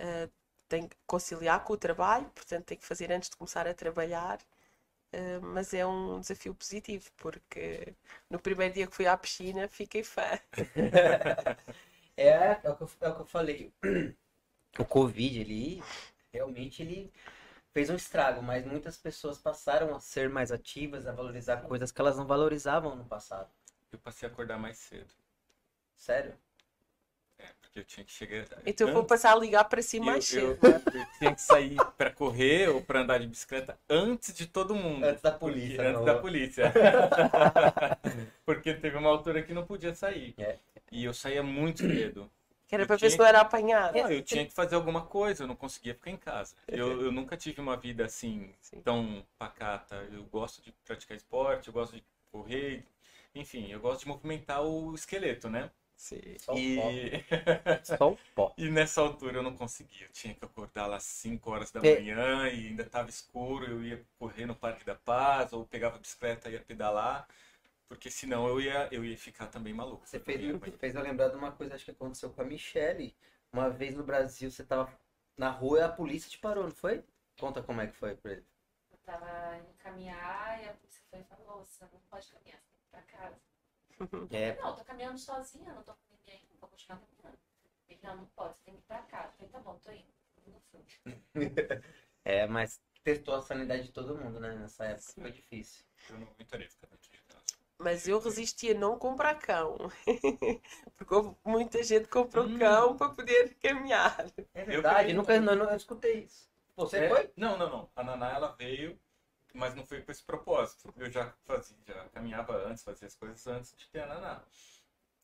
Uh, 0.00 0.30
tenho 0.68 0.88
que 0.88 0.96
conciliar 1.06 1.62
com 1.64 1.74
o 1.74 1.76
trabalho, 1.76 2.30
portanto, 2.34 2.64
tenho 2.64 2.80
que 2.80 2.86
fazer 2.86 3.12
antes 3.12 3.28
de 3.28 3.36
começar 3.36 3.66
a 3.66 3.74
trabalhar. 3.74 4.38
Mas 5.42 5.74
é 5.74 5.84
um 5.84 6.20
desafio 6.20 6.54
positivo, 6.54 7.10
porque 7.18 7.94
no 8.30 8.38
primeiro 8.38 8.72
dia 8.72 8.86
que 8.86 8.96
fui 8.96 9.06
à 9.06 9.14
piscina 9.14 9.68
fiquei 9.68 10.02
fã. 10.02 10.22
é, 12.16 12.60
é, 12.62 12.70
o 12.70 12.76
que 12.76 12.82
eu, 12.82 12.90
é 13.00 13.08
o 13.08 13.14
que 13.14 13.20
eu 13.22 13.26
falei. 13.26 13.72
O 14.78 14.86
Covid, 14.86 15.38
ele 15.38 15.82
realmente 16.32 16.82
ele 16.82 17.12
fez 17.72 17.90
um 17.90 17.94
estrago, 17.94 18.42
mas 18.42 18.64
muitas 18.64 18.96
pessoas 18.96 19.36
passaram 19.36 19.94
a 19.94 20.00
ser 20.00 20.30
mais 20.30 20.50
ativas, 20.50 21.06
a 21.06 21.12
valorizar 21.12 21.58
coisas 21.58 21.92
que 21.92 22.00
elas 22.00 22.16
não 22.16 22.26
valorizavam 22.26 22.96
no 22.96 23.04
passado. 23.04 23.50
Eu 23.92 23.98
passei 23.98 24.26
a 24.26 24.32
acordar 24.32 24.58
mais 24.58 24.78
cedo. 24.78 25.12
Sério? 25.94 26.34
Porque 27.72 27.80
eu 27.80 27.84
tinha 27.84 28.04
que 28.04 28.12
chegar. 28.12 28.44
Então 28.66 28.86
eu 28.86 28.92
vou 28.92 29.04
passar 29.04 29.32
a 29.32 29.38
ligar 29.38 29.64
para 29.64 29.80
si 29.80 29.98
mais 29.98 30.26
cedo. 30.26 30.58
Eu, 30.62 30.70
eu, 30.70 31.06
tinha 31.18 31.34
que 31.34 31.40
sair 31.40 31.76
para 31.96 32.10
correr 32.10 32.68
ou 32.68 32.82
para 32.82 33.00
andar 33.00 33.18
de 33.18 33.26
bicicleta 33.26 33.78
antes 33.88 34.34
de 34.34 34.46
todo 34.46 34.74
mundo. 34.74 35.04
Antes 35.04 35.22
da 35.22 35.32
polícia. 35.32 35.76
Porque, 35.76 35.88
antes 35.88 36.04
da 36.04 36.14
polícia. 36.18 36.72
porque 38.44 38.74
teve 38.74 38.98
uma 38.98 39.08
altura 39.08 39.42
que 39.42 39.54
não 39.54 39.64
podia 39.64 39.94
sair. 39.94 40.34
É. 40.36 40.58
E 40.90 41.02
eu 41.02 41.14
saía 41.14 41.42
muito 41.42 41.78
cedo. 41.78 42.30
Que 42.68 42.74
era 42.74 42.84
para 42.84 42.96
ver 42.96 43.10
se 43.10 43.18
não 43.18 43.24
era 43.24 43.40
apanhado. 43.40 43.96
Não, 43.96 44.10
eu 44.10 44.22
tinha 44.22 44.44
que 44.44 44.52
fazer 44.52 44.74
alguma 44.74 45.06
coisa, 45.06 45.44
eu 45.44 45.46
não 45.46 45.56
conseguia 45.56 45.94
ficar 45.94 46.10
em 46.10 46.16
casa. 46.18 46.54
Eu, 46.68 47.00
eu 47.00 47.10
nunca 47.10 47.38
tive 47.38 47.58
uma 47.62 47.76
vida 47.76 48.04
assim, 48.04 48.52
Sim. 48.60 48.82
tão 48.82 49.24
pacata. 49.38 50.06
Eu 50.12 50.24
gosto 50.24 50.62
de 50.62 50.72
praticar 50.84 51.16
esporte, 51.16 51.68
eu 51.68 51.72
gosto 51.72 51.96
de 51.96 52.04
correr, 52.30 52.84
enfim, 53.34 53.70
eu 53.70 53.80
gosto 53.80 54.02
de 54.02 54.08
movimentar 54.08 54.62
o 54.62 54.94
esqueleto, 54.94 55.48
né? 55.48 55.70
Sim. 55.96 56.20
Só 56.38 56.54
e... 56.56 57.10
Só 57.84 58.12
o 58.12 58.18
pó. 58.34 58.52
e 58.58 58.68
nessa 58.68 59.00
altura 59.00 59.38
eu 59.38 59.42
não 59.42 59.56
conseguia. 59.56 60.06
Eu 60.06 60.12
tinha 60.12 60.34
que 60.34 60.44
acordar 60.44 60.86
lá 60.86 60.96
às 60.96 61.04
5 61.04 61.50
horas 61.50 61.70
da 61.70 61.80
é. 61.80 61.94
manhã 61.94 62.48
e 62.48 62.68
ainda 62.68 62.82
estava 62.82 63.08
escuro. 63.08 63.66
Eu 63.66 63.84
ia 63.84 64.04
correr 64.18 64.46
no 64.46 64.54
Parque 64.54 64.84
da 64.84 64.94
Paz 64.94 65.52
ou 65.52 65.64
pegava 65.64 65.96
a 65.96 65.98
bicicleta 65.98 66.48
e 66.48 66.54
ia 66.54 66.60
pedalar. 66.60 67.28
Porque 67.88 68.10
senão 68.10 68.48
eu 68.48 68.60
ia, 68.60 68.88
eu 68.90 69.04
ia 69.04 69.16
ficar 69.18 69.46
também 69.48 69.74
maluco. 69.74 70.06
Você 70.06 70.18
fez, 70.18 70.40
fez 70.78 70.94
eu 70.94 71.02
lembrar 71.02 71.28
de 71.28 71.36
uma 71.36 71.52
coisa 71.52 71.74
acho 71.74 71.84
que 71.84 71.90
aconteceu 71.90 72.30
com 72.30 72.40
a 72.40 72.44
Michelle. 72.44 73.14
Uma 73.52 73.68
vez 73.68 73.94
no 73.94 74.02
Brasil, 74.02 74.50
você 74.50 74.64
tava 74.64 74.90
na 75.36 75.50
rua 75.50 75.80
e 75.80 75.82
a 75.82 75.88
polícia 75.88 76.30
te 76.30 76.38
parou, 76.38 76.64
não 76.64 76.70
foi? 76.70 77.04
Conta 77.38 77.62
como 77.62 77.80
é 77.80 77.86
que 77.86 77.94
foi 77.94 78.16
pra 78.16 78.32
ele. 78.32 78.46
Eu 78.90 78.98
tava 79.04 79.58
indo 79.58 79.74
caminhar 79.78 80.62
e 80.62 80.68
a 80.68 80.72
polícia 80.72 81.02
foi 81.10 81.20
e 81.20 81.24
falou, 81.24 81.66
você 81.66 81.84
não 81.84 82.00
pode 82.10 82.32
caminhar, 82.32 82.58
você 82.60 82.70
tem 82.70 82.80
que 82.80 82.86
ir 82.86 82.90
pra 82.90 83.02
casa. 83.02 83.51
É. 84.30 84.54
Não, 84.56 84.70
eu 84.70 84.76
tô 84.76 84.84
caminhando 84.84 85.18
sozinha, 85.18 85.72
não 85.72 85.82
tô 85.82 85.92
com 85.92 86.00
ninguém, 86.10 86.46
não 86.50 86.58
vou 86.58 86.68
continuar 86.68 86.98
caminhando. 86.98 87.38
Ele, 87.88 88.00
não, 88.02 88.16
não 88.16 88.26
pode, 88.26 88.56
você 88.56 88.64
tem 88.64 88.74
que 88.74 88.80
ir 88.80 88.84
pra 88.84 89.02
casa. 89.02 89.28
Eu 89.28 89.32
falei, 89.32 89.52
tá 89.52 89.60
bom, 89.60 89.78
tô 89.78 89.92
indo. 89.92 90.12
é, 92.24 92.46
mas 92.46 92.80
testou 93.04 93.34
a 93.34 93.42
sanidade 93.42 93.84
de 93.84 93.92
todo 93.92 94.16
mundo, 94.16 94.40
né? 94.40 94.54
Nessa 94.56 94.84
época 94.84 95.12
Sim. 95.12 95.20
foi 95.20 95.32
difícil. 95.32 95.84
Eu 96.10 96.18
não 96.18 96.26
aguentaria 96.28 96.68
ficar 96.68 96.86
dentro 96.88 97.10
de 97.10 97.18
casa. 97.22 97.42
Mas 97.78 98.06
eu 98.06 98.20
resistia 98.20 98.74
a 98.76 98.78
não 98.78 98.98
comprar 98.98 99.34
cão. 99.34 99.76
Porque 100.96 101.36
muita 101.44 101.82
gente 101.82 102.08
comprou 102.08 102.46
hum. 102.46 102.58
cão 102.58 102.96
para 102.96 103.10
poder 103.10 103.56
caminhar. 103.56 104.26
É 104.54 104.64
verdade, 104.64 105.10
eu 105.10 105.16
nunca 105.16 105.40
não, 105.40 105.54
não, 105.56 105.74
escutei 105.74 106.24
isso. 106.24 106.48
Você 106.76 106.98
é, 106.98 107.08
foi? 107.08 107.32
Não, 107.36 107.58
não, 107.58 107.68
não. 107.68 107.90
A 107.94 108.04
Naná 108.04 108.32
ela 108.32 108.52
veio, 108.52 108.98
mas 109.54 109.74
não 109.74 109.84
foi 109.84 110.02
com 110.02 110.10
esse 110.10 110.22
propósito. 110.22 110.92
Eu 110.96 111.10
já 111.10 111.32
fazia, 111.44 111.76
já 111.86 112.08
caminhava 112.08 112.56
antes, 112.66 112.82
fazia 112.82 113.06
as 113.06 113.14
coisas 113.14 113.46
antes 113.46 113.74
de 113.76 113.88
ter 113.88 114.00
a 114.00 114.06
Naná. 114.06 114.42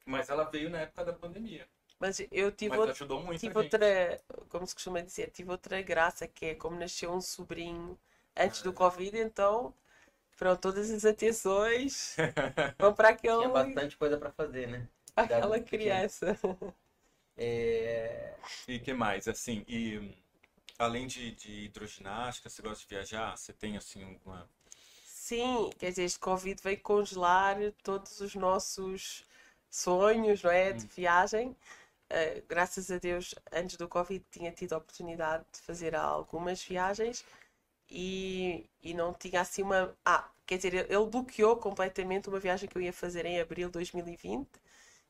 Mas 0.04 0.28
ela 0.28 0.44
veio 0.44 0.70
na 0.70 0.80
época 0.80 1.04
da 1.04 1.12
pandemia. 1.12 1.68
Mas 1.98 2.20
eu 2.30 2.52
tive, 2.52 2.76
Mas 2.76 2.90
ajudou 2.90 3.22
muito 3.22 3.40
tive 3.40 3.58
outra, 3.58 4.20
como 4.48 4.66
se 4.66 4.74
costuma 4.74 5.00
dizer, 5.00 5.30
tive 5.30 5.50
outra 5.50 5.82
graça, 5.82 6.28
que 6.28 6.46
é 6.46 6.54
como 6.54 6.78
nasceu 6.78 7.12
um 7.12 7.20
sobrinho 7.20 7.98
antes 8.36 8.62
do 8.62 8.70
ah. 8.70 8.74
Covid, 8.74 9.18
então 9.18 9.74
foram 10.30 10.56
todas 10.56 10.90
as 10.90 11.04
atenções. 11.04 12.16
Vão 12.78 12.94
para 12.94 13.08
aquele. 13.08 13.38
Tinha 13.38 13.48
bastante 13.48 13.96
coisa 13.96 14.16
para 14.16 14.30
fazer, 14.30 14.68
né? 14.68 14.88
Aquela 15.16 15.58
criança. 15.58 16.38
É... 17.36 18.34
E 18.66 18.78
que 18.78 18.92
mais? 18.92 19.26
Assim, 19.26 19.64
e 19.66 20.14
além 20.78 21.06
de, 21.06 21.32
de 21.32 21.64
hidroginástica, 21.64 22.48
você 22.48 22.62
gosta 22.62 22.82
de 22.82 22.88
viajar? 22.88 23.36
Você 23.36 23.52
tem 23.52 23.76
assim 23.76 24.04
alguma. 24.04 24.48
Sim, 25.04 25.70
quer 25.78 25.90
dizer, 25.90 26.04
este 26.04 26.18
Covid 26.18 26.62
veio 26.62 26.80
congelar 26.80 27.56
todos 27.82 28.20
os 28.20 28.34
nossos 28.34 29.26
sonhos, 29.68 30.42
não 30.42 30.50
é? 30.50 30.72
De 30.72 30.84
hum. 30.84 30.88
viagem. 30.94 31.56
Uh, 32.10 32.42
graças 32.48 32.90
a 32.90 32.98
Deus, 32.98 33.34
antes 33.52 33.76
do 33.76 33.86
Covid, 33.86 34.24
tinha 34.30 34.50
tido 34.50 34.72
a 34.72 34.78
oportunidade 34.78 35.44
de 35.52 35.60
fazer 35.60 35.94
algumas 35.94 36.62
viagens 36.62 37.22
e, 37.90 38.68
e 38.82 38.94
não 38.94 39.12
tinha 39.12 39.40
assim 39.40 39.62
uma. 39.62 39.94
Ah, 40.04 40.30
quer 40.46 40.56
dizer, 40.56 40.74
ele 40.74 41.06
bloqueou 41.06 41.56
completamente 41.56 42.28
uma 42.28 42.38
viagem 42.40 42.68
que 42.68 42.76
eu 42.76 42.82
ia 42.82 42.92
fazer 42.92 43.26
em 43.26 43.40
abril 43.40 43.68
de 43.68 43.74
2020, 43.74 44.48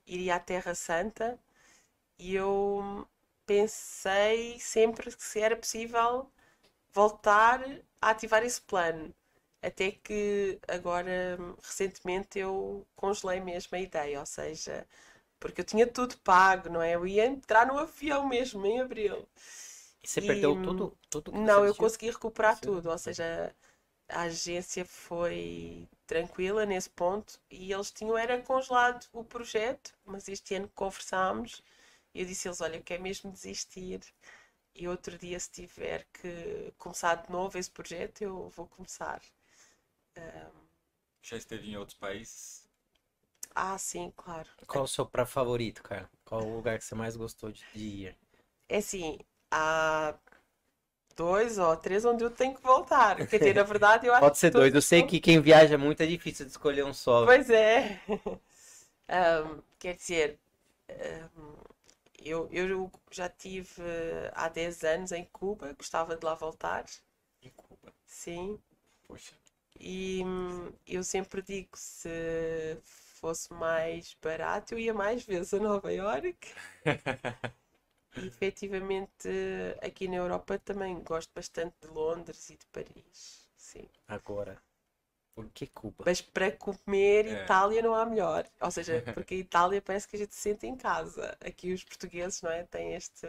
iria 0.07 0.36
à 0.36 0.40
Terra 0.40 0.74
Santa, 0.74 1.39
e 2.19 2.35
eu 2.35 3.07
pensei 3.48 4.60
sempre 4.60 5.10
que 5.16 5.24
se 5.24 5.40
era 5.40 5.56
possível 5.56 6.30
voltar 6.92 7.62
a 8.00 8.10
ativar 8.10 8.44
esse 8.44 8.60
plano. 8.62 9.14
Até 9.62 9.92
que 9.92 10.60
agora, 10.68 11.38
recentemente, 11.62 12.38
eu 12.38 12.86
congelei 12.96 13.40
mesmo 13.40 13.76
a 13.76 13.80
ideia, 13.80 14.20
ou 14.20 14.26
seja, 14.26 14.86
porque 15.40 15.62
eu 15.62 15.66
tinha 15.66 15.86
tudo 15.86 16.18
pago, 16.18 16.68
não 16.70 16.82
é? 16.82 16.94
Eu 16.96 17.06
ia 17.06 17.26
entrar 17.26 17.66
no 17.66 17.78
avião 17.78 18.28
mesmo 18.28 18.66
em 18.66 18.80
abril. 18.80 19.28
E 20.02 20.08
você 20.08 20.20
e, 20.20 20.26
perdeu 20.26 20.56
tudo? 20.56 20.96
tudo 21.10 21.32
não, 21.32 21.64
eu 21.64 21.74
consegui 21.74 22.10
recuperar 22.10 22.58
Sim. 22.58 22.66
tudo. 22.66 22.90
Ou 22.90 22.98
seja, 22.98 23.54
a 24.08 24.22
agência 24.22 24.84
foi 24.84 25.88
tranquila 26.06 26.66
nesse 26.66 26.90
ponto 26.90 27.40
e 27.50 27.72
eles 27.72 27.90
tinham 27.92 28.16
era 28.18 28.40
congelado 28.42 29.06
o 29.12 29.24
projeto, 29.24 29.94
mas 30.06 30.28
este 30.28 30.54
ano 30.54 30.70
conversámos 30.74 31.62
eu 32.20 32.27
disse 32.27 32.49
a 32.49 32.51
eles, 32.51 32.61
olha, 32.61 32.77
eu 32.77 32.82
quero 32.82 33.03
mesmo 33.03 33.31
desistir 33.31 34.01
e 34.74 34.89
outro 34.89 35.16
dia 35.19 35.39
se 35.40 35.51
tiver 35.51 36.07
que 36.12 36.73
começar 36.78 37.16
de 37.16 37.31
novo 37.31 37.59
esse 37.59 37.70
projeto, 37.70 38.23
eu 38.23 38.49
vou 38.51 38.66
começar. 38.66 39.20
Um... 40.16 40.69
Já 41.23 41.36
esteve 41.36 41.70
em 41.70 41.77
outros 41.77 41.97
países? 41.97 42.69
Ah, 43.55 43.77
sim, 43.77 44.12
claro. 44.16 44.49
Qual 44.66 44.85
o 44.85 44.89
seu 44.89 45.05
prato 45.05 45.31
favorito, 45.31 45.82
cara? 45.82 46.09
Qual 46.24 46.45
o 46.45 46.57
lugar 46.57 46.78
que 46.78 46.85
você 46.85 46.95
mais 46.95 47.16
gostou 47.16 47.51
de, 47.51 47.65
ir? 47.74 48.16
É 48.69 48.78
assim, 48.78 49.19
há 49.51 50.15
dois 51.16 51.59
ou 51.59 51.77
três 51.77 52.05
onde 52.05 52.23
eu 52.23 52.31
tenho 52.31 52.55
que 52.55 52.62
voltar. 52.62 53.16
Quer 53.27 53.39
dizer, 53.39 53.55
na 53.55 53.65
verdade, 53.65 54.07
eu 54.07 54.12
acho 54.15 54.20
Pode 54.20 54.39
ser 54.39 54.51
dois. 54.51 54.74
Eu 54.74 54.82
sei 54.82 55.03
que 55.03 55.20
quem 55.20 55.40
viaja 55.40 55.77
muito 55.77 56.01
é 56.01 56.07
difícil 56.07 56.47
de 56.47 56.53
escolher 56.53 56.85
um 56.85 56.95
só. 56.95 57.24
Pois 57.24 57.51
é. 57.51 58.01
Ahm, 59.11 59.62
quer 59.78 59.97
dizer, 59.97 60.39
ahm, 60.89 61.68
eu, 62.19 62.49
eu 62.53 62.90
já 63.11 63.28
tive 63.28 63.82
eh, 63.82 64.31
há 64.35 64.49
10 64.49 64.82
anos 64.85 65.12
em 65.12 65.24
Cuba, 65.27 65.73
gostava 65.74 66.16
de 66.16 66.24
lá 66.24 66.35
voltar, 66.35 66.85
Em 67.43 67.51
Cuba. 67.51 67.93
sim. 68.07 68.59
Poxa. 69.07 69.35
E 69.81 70.23
hum, 70.24 70.73
eu 70.86 71.03
sempre 71.05 71.40
digo, 71.43 71.70
se 71.77 72.78
fosse 72.85 73.53
mais 73.53 74.15
barato, 74.23 74.74
eu 74.74 74.78
ia 74.78 74.93
mais 74.95 75.24
vezes 75.24 75.55
a 75.55 75.59
Nova 75.61 75.93
Iorque. 75.93 76.53
E 78.20 78.23
efetivamente, 78.32 79.28
aqui 79.81 80.05
na 80.09 80.16
Europa 80.16 80.59
também 80.59 81.03
gosto 81.03 81.32
bastante 81.35 81.74
de 81.81 81.86
Londres 81.89 82.51
e 82.51 82.57
de 82.59 82.66
Paris. 82.66 83.49
Sim. 83.57 83.89
Agora, 84.09 84.61
por 85.39 85.48
que 85.51 85.66
Cuba? 85.69 86.05
Mas 86.05 86.20
para 86.20 86.51
comer, 86.52 87.27
É. 87.27 87.44
Itália 87.44 87.81
não 87.82 87.94
há 87.94 88.05
melhor. 88.05 88.44
Ou 88.60 88.70
seja, 88.73 89.02
porque 89.15 89.35
a 89.35 89.39
Itália 89.39 89.81
parece 89.81 90.09
que 90.09 90.16
a 90.16 90.19
gente 90.19 90.35
se 90.35 90.40
sente 90.40 90.66
em 90.66 90.77
casa. 90.77 91.36
Aqui 91.40 91.73
os 91.73 91.85
portugueses, 91.85 92.43
não 92.43 92.51
é? 92.51 92.65
Têm 92.65 92.94
este, 92.94 93.27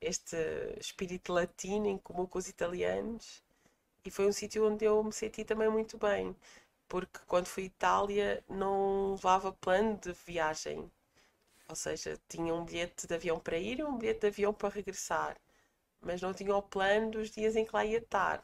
este 0.00 0.36
espírito 0.80 1.32
latino 1.32 1.86
em 1.88 1.98
comum 1.98 2.26
com 2.26 2.38
os 2.38 2.48
italianos. 2.48 3.42
E 4.04 4.10
foi 4.10 4.26
um 4.28 4.32
sítio 4.32 4.66
onde 4.68 4.84
eu 4.86 5.02
me 5.04 5.12
senti 5.12 5.44
também 5.44 5.68
muito 5.70 5.98
bem. 5.98 6.36
Porque 6.88 7.20
quando 7.26 7.46
fui 7.48 7.64
à 7.64 7.66
Itália 7.66 8.44
não 8.48 9.12
levava 9.12 9.52
plano 9.52 9.96
de 9.98 10.12
viagem. 10.26 10.90
Ou 11.68 11.76
seja, 11.76 12.18
tinha 12.28 12.54
um 12.54 12.64
bilhete 12.64 13.06
de 13.06 13.14
avião 13.14 13.38
para 13.40 13.58
ir 13.58 13.78
e 13.80 13.84
um 13.84 13.98
bilhete 13.98 14.20
de 14.22 14.26
avião 14.28 14.54
para 14.54 14.68
regressar. 14.70 15.36
Mas 16.00 16.22
não 16.22 16.34
tinha 16.34 16.56
o 16.56 16.62
plano 16.62 17.10
dos 17.12 17.30
dias 17.30 17.56
em 17.56 17.64
que 17.66 17.74
lá 17.74 17.84
ia 17.84 17.98
estar. 17.98 18.42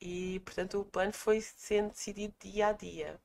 E, 0.00 0.40
portanto, 0.40 0.80
o 0.80 0.84
plano 0.84 1.12
foi 1.12 1.40
sendo 1.40 1.90
decidido 1.92 2.34
dia 2.40 2.68
a 2.68 2.72
dia. 2.72 3.20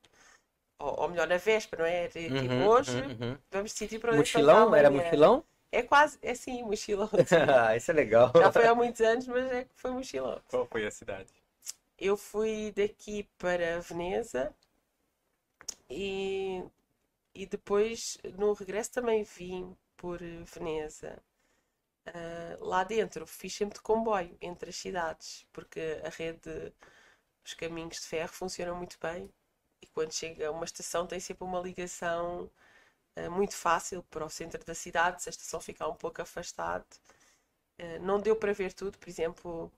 Ou, 0.80 1.02
ou 1.04 1.10
melhor, 1.10 1.28
na 1.28 1.38
véspera, 1.38 1.84
não 1.84 1.90
é? 1.90 2.08
Tipo, 2.10 2.34
Uhum, 2.34 2.68
hoje 2.68 3.02
uhum, 3.02 3.32
uhum. 3.32 3.38
vamos 3.52 3.74
decidir 3.74 4.00
para 4.00 4.14
onde 4.14 4.22
é 4.22 4.22
Mochilão? 4.22 4.76
Era 4.76 4.90
amanhã. 4.90 4.90
mochilão? 4.90 5.44
É 5.72 5.84
quase, 5.84 6.18
é 6.22 6.34
sim, 6.36 6.64
mochilão. 6.64 7.10
Ah, 7.70 7.76
Isso 7.76 7.92
é 7.92 7.94
legal. 7.94 8.32
Já 8.36 8.52
foi 8.52 8.66
há 8.68 8.76
muitos 8.76 9.02
anos, 9.02 9.28
mas 9.28 9.52
é 9.52 9.64
que 9.66 9.76
foi 9.76 9.92
mochilão. 9.92 10.42
Qual 10.50 10.68
foi 10.68 10.86
a 10.86 10.92
cidade? 10.92 11.30
Eu 12.00 12.18
fui 12.18 12.72
daqui 12.76 13.30
para 13.38 13.80
Veneza 13.80 14.52
e, 15.90 16.64
e 17.36 17.46
depois 17.46 18.18
no 18.38 18.54
regresso 18.54 18.92
também 18.92 19.24
vim 19.24 19.76
por 19.98 20.20
Veneza. 20.20 21.22
Ah, 22.14 22.58
lá 22.62 22.84
dentro 22.84 23.26
fiz 23.28 23.54
sempre 23.56 23.76
de 23.78 23.82
comboio 23.84 24.38
entre 24.42 24.70
as 24.70 24.76
cidades, 24.78 25.46
porque 25.52 26.02
a 26.04 26.10
rede, 26.10 26.74
os 27.46 27.54
caminhos 27.54 27.98
de 28.02 28.08
ferro 28.08 28.30
funcionam 28.34 28.76
muito 28.76 28.98
bem 29.02 29.32
e 29.82 29.88
quando 29.88 30.14
chega 30.14 30.48
a 30.48 30.52
uma 30.52 30.66
estação 30.66 31.08
tem 31.08 31.20
sempre 31.20 31.44
uma 31.46 31.60
ligação 31.62 32.50
ah, 33.16 33.30
muito 33.30 33.56
fácil 33.56 34.04
para 34.06 34.26
o 34.26 34.30
centro 34.30 34.64
da 34.66 34.76
cidade, 34.76 35.24
se 35.24 35.30
a 35.30 35.32
estação 35.32 35.62
ficar 35.62 35.88
um 35.90 35.96
pouco 35.96 36.22
afastada. 36.22 36.86
Ah, 37.80 38.00
não 38.00 38.20
deu 38.20 38.36
para 38.36 38.54
ver 38.54 38.74
tudo, 38.74 38.98
por 38.98 39.10
exemplo, 39.10 39.72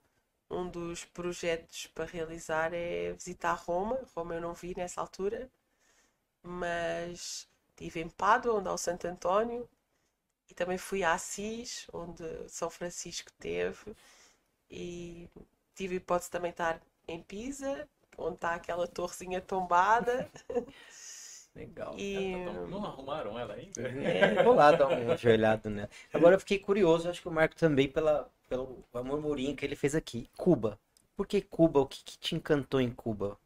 um 0.50 0.68
dos 0.70 1.04
projetos 1.06 1.86
para 1.88 2.04
realizar 2.06 2.72
é 2.74 3.12
visitar 3.12 3.54
Roma. 3.54 3.98
Roma 4.16 4.34
eu 4.36 4.40
não 4.40 4.54
vi 4.54 4.74
nessa 4.76 5.00
altura, 5.00 5.50
mas 6.42 7.48
estive 7.70 8.00
em 8.00 8.08
Pádua, 8.08 8.54
onde 8.54 8.68
há 8.68 8.72
o 8.72 8.78
Santo 8.78 9.06
António, 9.06 9.68
e 10.48 10.54
também 10.54 10.78
fui 10.78 11.02
a 11.02 11.14
Assis, 11.14 11.86
onde 11.92 12.22
São 12.48 12.70
Francisco 12.70 13.30
teve, 13.38 13.94
e 14.70 15.28
tive 15.74 15.94
a 15.94 15.96
hipótese 15.98 16.30
também 16.30 16.50
de 16.50 16.54
estar 16.54 16.80
em 17.08 17.22
Pisa, 17.22 17.88
onde 18.16 18.36
está 18.36 18.54
aquela 18.54 18.86
torrezinha 18.86 19.40
tombada. 19.40 20.28
Legal. 21.54 21.94
E 21.98 22.34
Não, 22.46 22.66
não 22.66 22.84
arrumaram 22.84 23.38
ela 23.38 23.54
ainda? 23.54 23.82
É, 23.82 24.42
vou 24.42 24.54
lá 24.54 24.72
dar 24.72 24.88
uma 24.88 25.12
ajoelhada 25.12 25.68
nela. 25.68 25.90
Agora 26.12 26.34
eu 26.34 26.40
fiquei 26.40 26.58
curioso, 26.58 27.08
acho 27.08 27.20
que 27.20 27.28
o 27.28 27.32
Marco 27.32 27.54
também, 27.56 27.88
pela, 27.88 28.30
pelo 28.48 28.82
murmurinho 29.04 29.54
que 29.54 29.64
ele 29.64 29.76
fez 29.76 29.94
aqui. 29.94 30.30
Cuba. 30.36 30.78
Por 31.14 31.26
que 31.26 31.42
Cuba? 31.42 31.80
O 31.80 31.86
que, 31.86 32.02
que 32.02 32.18
te 32.18 32.34
encantou 32.34 32.80
em 32.80 32.90
Cuba? 32.90 33.38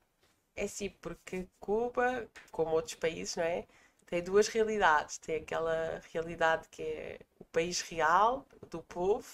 É 0.54 0.66
sim, 0.66 0.90
porque 1.00 1.46
Cuba, 1.58 2.26
como 2.50 2.70
outros 2.70 2.94
países, 2.94 3.36
não 3.36 3.44
é? 3.44 3.66
Tem 4.06 4.22
duas 4.22 4.48
realidades. 4.48 5.18
Tem 5.18 5.36
aquela 5.36 6.00
realidade 6.12 6.68
que 6.70 6.82
é 6.82 7.18
o 7.40 7.44
país 7.46 7.80
real, 7.82 8.46
do 8.70 8.82
povo, 8.82 9.28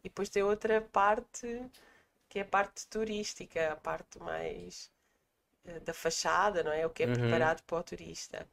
e 0.00 0.04
depois 0.04 0.28
tem 0.28 0.42
outra 0.42 0.80
parte 0.80 1.70
que 2.28 2.38
é 2.40 2.42
a 2.42 2.46
parte 2.46 2.86
turística, 2.88 3.72
a 3.72 3.76
parte 3.76 4.18
mais 4.20 4.90
eh, 5.66 5.80
da 5.80 5.94
fachada, 5.94 6.62
não 6.64 6.72
é? 6.72 6.86
O 6.86 6.90
que 6.90 7.04
é 7.04 7.06
Uhum. 7.06 7.08
preparado 7.08 7.62
para 7.64 7.78
o 7.78 7.82
turista. 7.84 8.46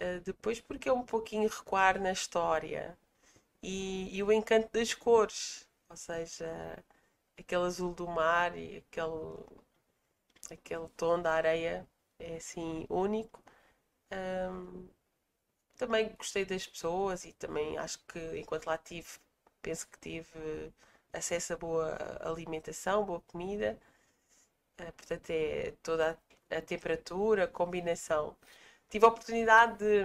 Eh, 0.00 0.20
Depois 0.20 0.60
porque 0.60 0.88
é 0.88 0.92
um 0.92 1.04
pouquinho 1.04 1.48
recuar 1.48 2.00
na 2.00 2.12
história 2.12 2.96
e, 3.62 4.16
e 4.16 4.22
o 4.24 4.32
encanto 4.32 4.70
das 4.72 4.94
cores, 4.94 5.68
ou 5.90 5.96
seja, 5.96 6.46
aquele 7.38 7.64
azul 7.64 7.94
do 7.94 8.08
mar 8.08 8.56
e 8.58 8.78
aquele 8.78 9.38
aquele 10.50 10.88
tom 10.96 11.20
da 11.20 11.32
areia 11.32 11.84
é 12.18 12.36
assim 12.36 12.86
único. 12.88 13.41
Ahm, 14.12 14.88
também 15.78 16.14
gostei 16.16 16.44
das 16.46 16.66
pessoas 16.66 17.24
e 17.24 17.32
também 17.34 17.78
acho 17.78 17.98
que 18.06 18.20
enquanto 18.38 18.66
lá 18.66 18.78
tive, 18.78 19.08
penso 19.62 19.88
que 19.88 19.98
tive 20.00 20.72
acesso 21.12 21.54
a 21.54 21.58
boa 21.58 21.98
alimentação, 22.22 23.04
boa 23.06 23.20
comida. 23.22 23.78
Ah, 24.78 24.92
portanto, 24.92 25.30
é 25.30 25.72
toda 25.82 26.18
a, 26.50 26.56
a 26.58 26.62
temperatura, 26.62 27.44
a 27.44 27.48
combinação. 27.48 28.36
Tive 28.88 29.04
a 29.06 29.08
oportunidade 29.08 29.78
de 29.78 30.02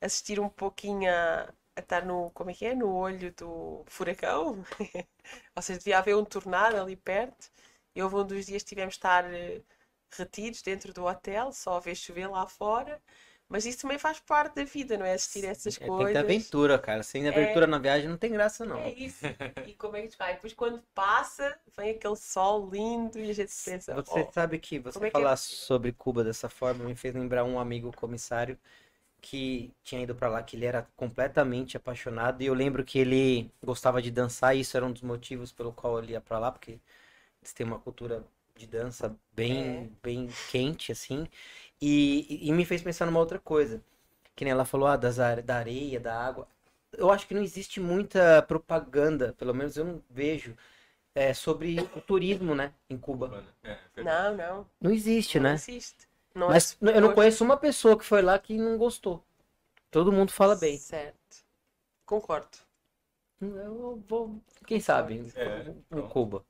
assistir 0.00 0.40
um 0.40 0.48
pouquinho 0.48 1.10
a, 1.10 1.44
a 1.76 1.80
estar 1.80 2.04
no, 2.04 2.30
como 2.32 2.50
é 2.50 2.54
que 2.54 2.66
é? 2.66 2.74
No 2.74 2.94
olho 2.94 3.32
do 3.34 3.84
furacão. 3.88 4.64
Ou 5.56 5.62
seja, 5.62 5.78
devia 5.80 5.98
haver 5.98 6.16
um 6.16 6.24
tornado 6.24 6.76
ali 6.80 6.96
perto. 6.96 7.50
E 7.94 8.02
houve 8.02 8.16
um 8.16 8.26
dos 8.26 8.46
dias 8.46 8.62
que 8.62 8.70
tivemos 8.70 8.94
de 8.94 8.98
estar 8.98 9.24
retidos 10.18 10.62
dentro 10.62 10.92
do 10.92 11.04
hotel, 11.04 11.52
só 11.52 11.80
ver 11.80 11.94
chover 11.94 12.28
lá 12.28 12.46
fora. 12.46 13.00
Mas 13.48 13.66
isso 13.66 13.80
também 13.82 13.98
faz 13.98 14.18
parte 14.20 14.54
da 14.56 14.64
vida, 14.64 14.96
não 14.96 15.04
é? 15.06 15.14
Assistir 15.14 15.44
essas 15.46 15.76
É, 15.76 15.90
tem 15.90 15.92
que 15.92 15.96
coisas. 15.96 16.12
ter 16.12 16.18
aventura, 16.18 16.78
cara. 16.78 17.02
Sem 17.02 17.28
aventura 17.28 17.66
na 17.66 17.78
viagem 17.78 18.08
não 18.08 18.16
tem 18.16 18.32
graça, 18.32 18.64
não. 18.64 18.78
É 18.78 18.92
isso. 18.92 19.34
E 19.64 19.74
como 19.74 19.96
é 19.96 20.06
que 20.06 20.16
vai? 20.18 20.34
Depois 20.34 20.52
quando 20.54 20.82
passa, 20.94 21.58
vem 21.76 21.90
aquele 21.90 22.16
sol 22.16 22.68
lindo 22.70 23.18
e 23.18 23.30
a 23.30 23.34
gente 23.34 23.52
pensa, 23.64 23.94
Você 23.94 24.04
"Oh, 24.06 24.32
sabe 24.32 24.58
que 24.58 24.78
você 24.78 25.06
é 25.06 25.10
que 25.10 25.22
é 25.22 25.26
falar 25.26 25.36
possível?" 25.36 25.58
sobre 25.66 25.92
Cuba 25.92 26.24
dessa 26.24 26.48
forma 26.48 26.84
me 26.84 26.94
fez 26.96 27.14
lembrar 27.14 27.44
um 27.44 27.58
amigo 27.58 27.92
comissário 27.92 28.58
que 29.20 29.72
tinha 29.84 30.02
ido 30.02 30.14
pra 30.14 30.28
lá, 30.28 30.42
que 30.42 30.56
ele 30.56 30.66
era 30.66 30.84
completamente 30.96 31.76
apaixonado. 31.76 32.42
E 32.42 32.46
eu 32.46 32.54
lembro 32.54 32.84
que 32.84 32.98
ele 32.98 33.50
gostava 33.64 34.02
de 34.02 34.10
dançar, 34.10 34.56
e 34.56 34.60
isso 34.60 34.76
era 34.76 34.86
um 34.86 34.92
dos 34.92 35.02
motivos 35.02 35.52
pelo 35.52 35.72
qual 35.72 35.98
ele 36.00 36.12
ia 36.12 36.20
pra 36.20 36.38
lá, 36.38 36.52
porque 36.52 36.80
eles 37.42 37.52
têm 37.54 37.66
uma 37.66 37.78
cultura 37.80 38.24
de 38.56 38.66
dança 38.66 39.16
bem, 39.34 39.90
bem 40.02 40.28
quente, 40.50 40.92
assim. 40.92 41.26
E, 41.80 42.48
e- 42.48 42.52
me 42.52 42.64
fez 42.64 42.82
pensar 42.82 43.06
numa 43.06 43.20
outra 43.20 43.38
coisa. 43.38 43.82
Que 44.36 44.44
nem 44.44 44.52
ela 44.52 44.64
falou, 44.64 44.88
ah, 44.88 44.96
das, 44.96 45.18
are- 45.18 45.42
da 45.42 45.56
areia, 45.56 46.00
da 46.00 46.14
água. 46.18 46.48
Eu 46.92 47.10
acho 47.10 47.26
que 47.26 47.34
não 47.34 47.42
existe 47.42 47.80
muita 47.80 48.42
propaganda, 48.42 49.34
pelo 49.34 49.54
menos 49.54 49.76
eu 49.76 49.84
não 49.84 50.02
vejo, 50.10 50.56
é, 51.14 51.34
sobre 51.34 51.80
o 51.96 52.00
turismo, 52.00 52.54
né, 52.54 52.72
em 52.90 52.98
Cuba. 52.98 53.44
É, 53.62 53.76
verdade. 53.94 54.26
não, 54.28 54.36
não, 54.36 54.70
Não 54.80 54.90
existe, 54.92 55.38
não 55.38 55.46
né? 55.46 55.52
existe. 55.52 56.08
Não 56.34 56.52
Mas 56.52 56.76
é 56.82 56.96
eu 56.96 57.00
não 57.02 57.12
conheço 57.12 57.44
uma 57.44 57.56
pessoa 57.58 57.98
que 57.98 58.04
foi 58.04 58.22
lá 58.22 58.38
que 58.38 58.56
não 58.58 58.78
gostou. 58.78 59.24
Todo 59.90 60.12
mundo 60.12 60.32
fala 60.32 60.56
bem. 60.56 60.78
Certo. 60.78 61.44
Concordo. 62.06 62.58
Eu 63.42 64.02
vou, 64.08 64.40
quem 64.66 64.80
sabe, 64.80 65.22
É, 65.34 65.64
em 65.90 66.02
pronto. 66.02 66.08
Cuba. 66.08 66.44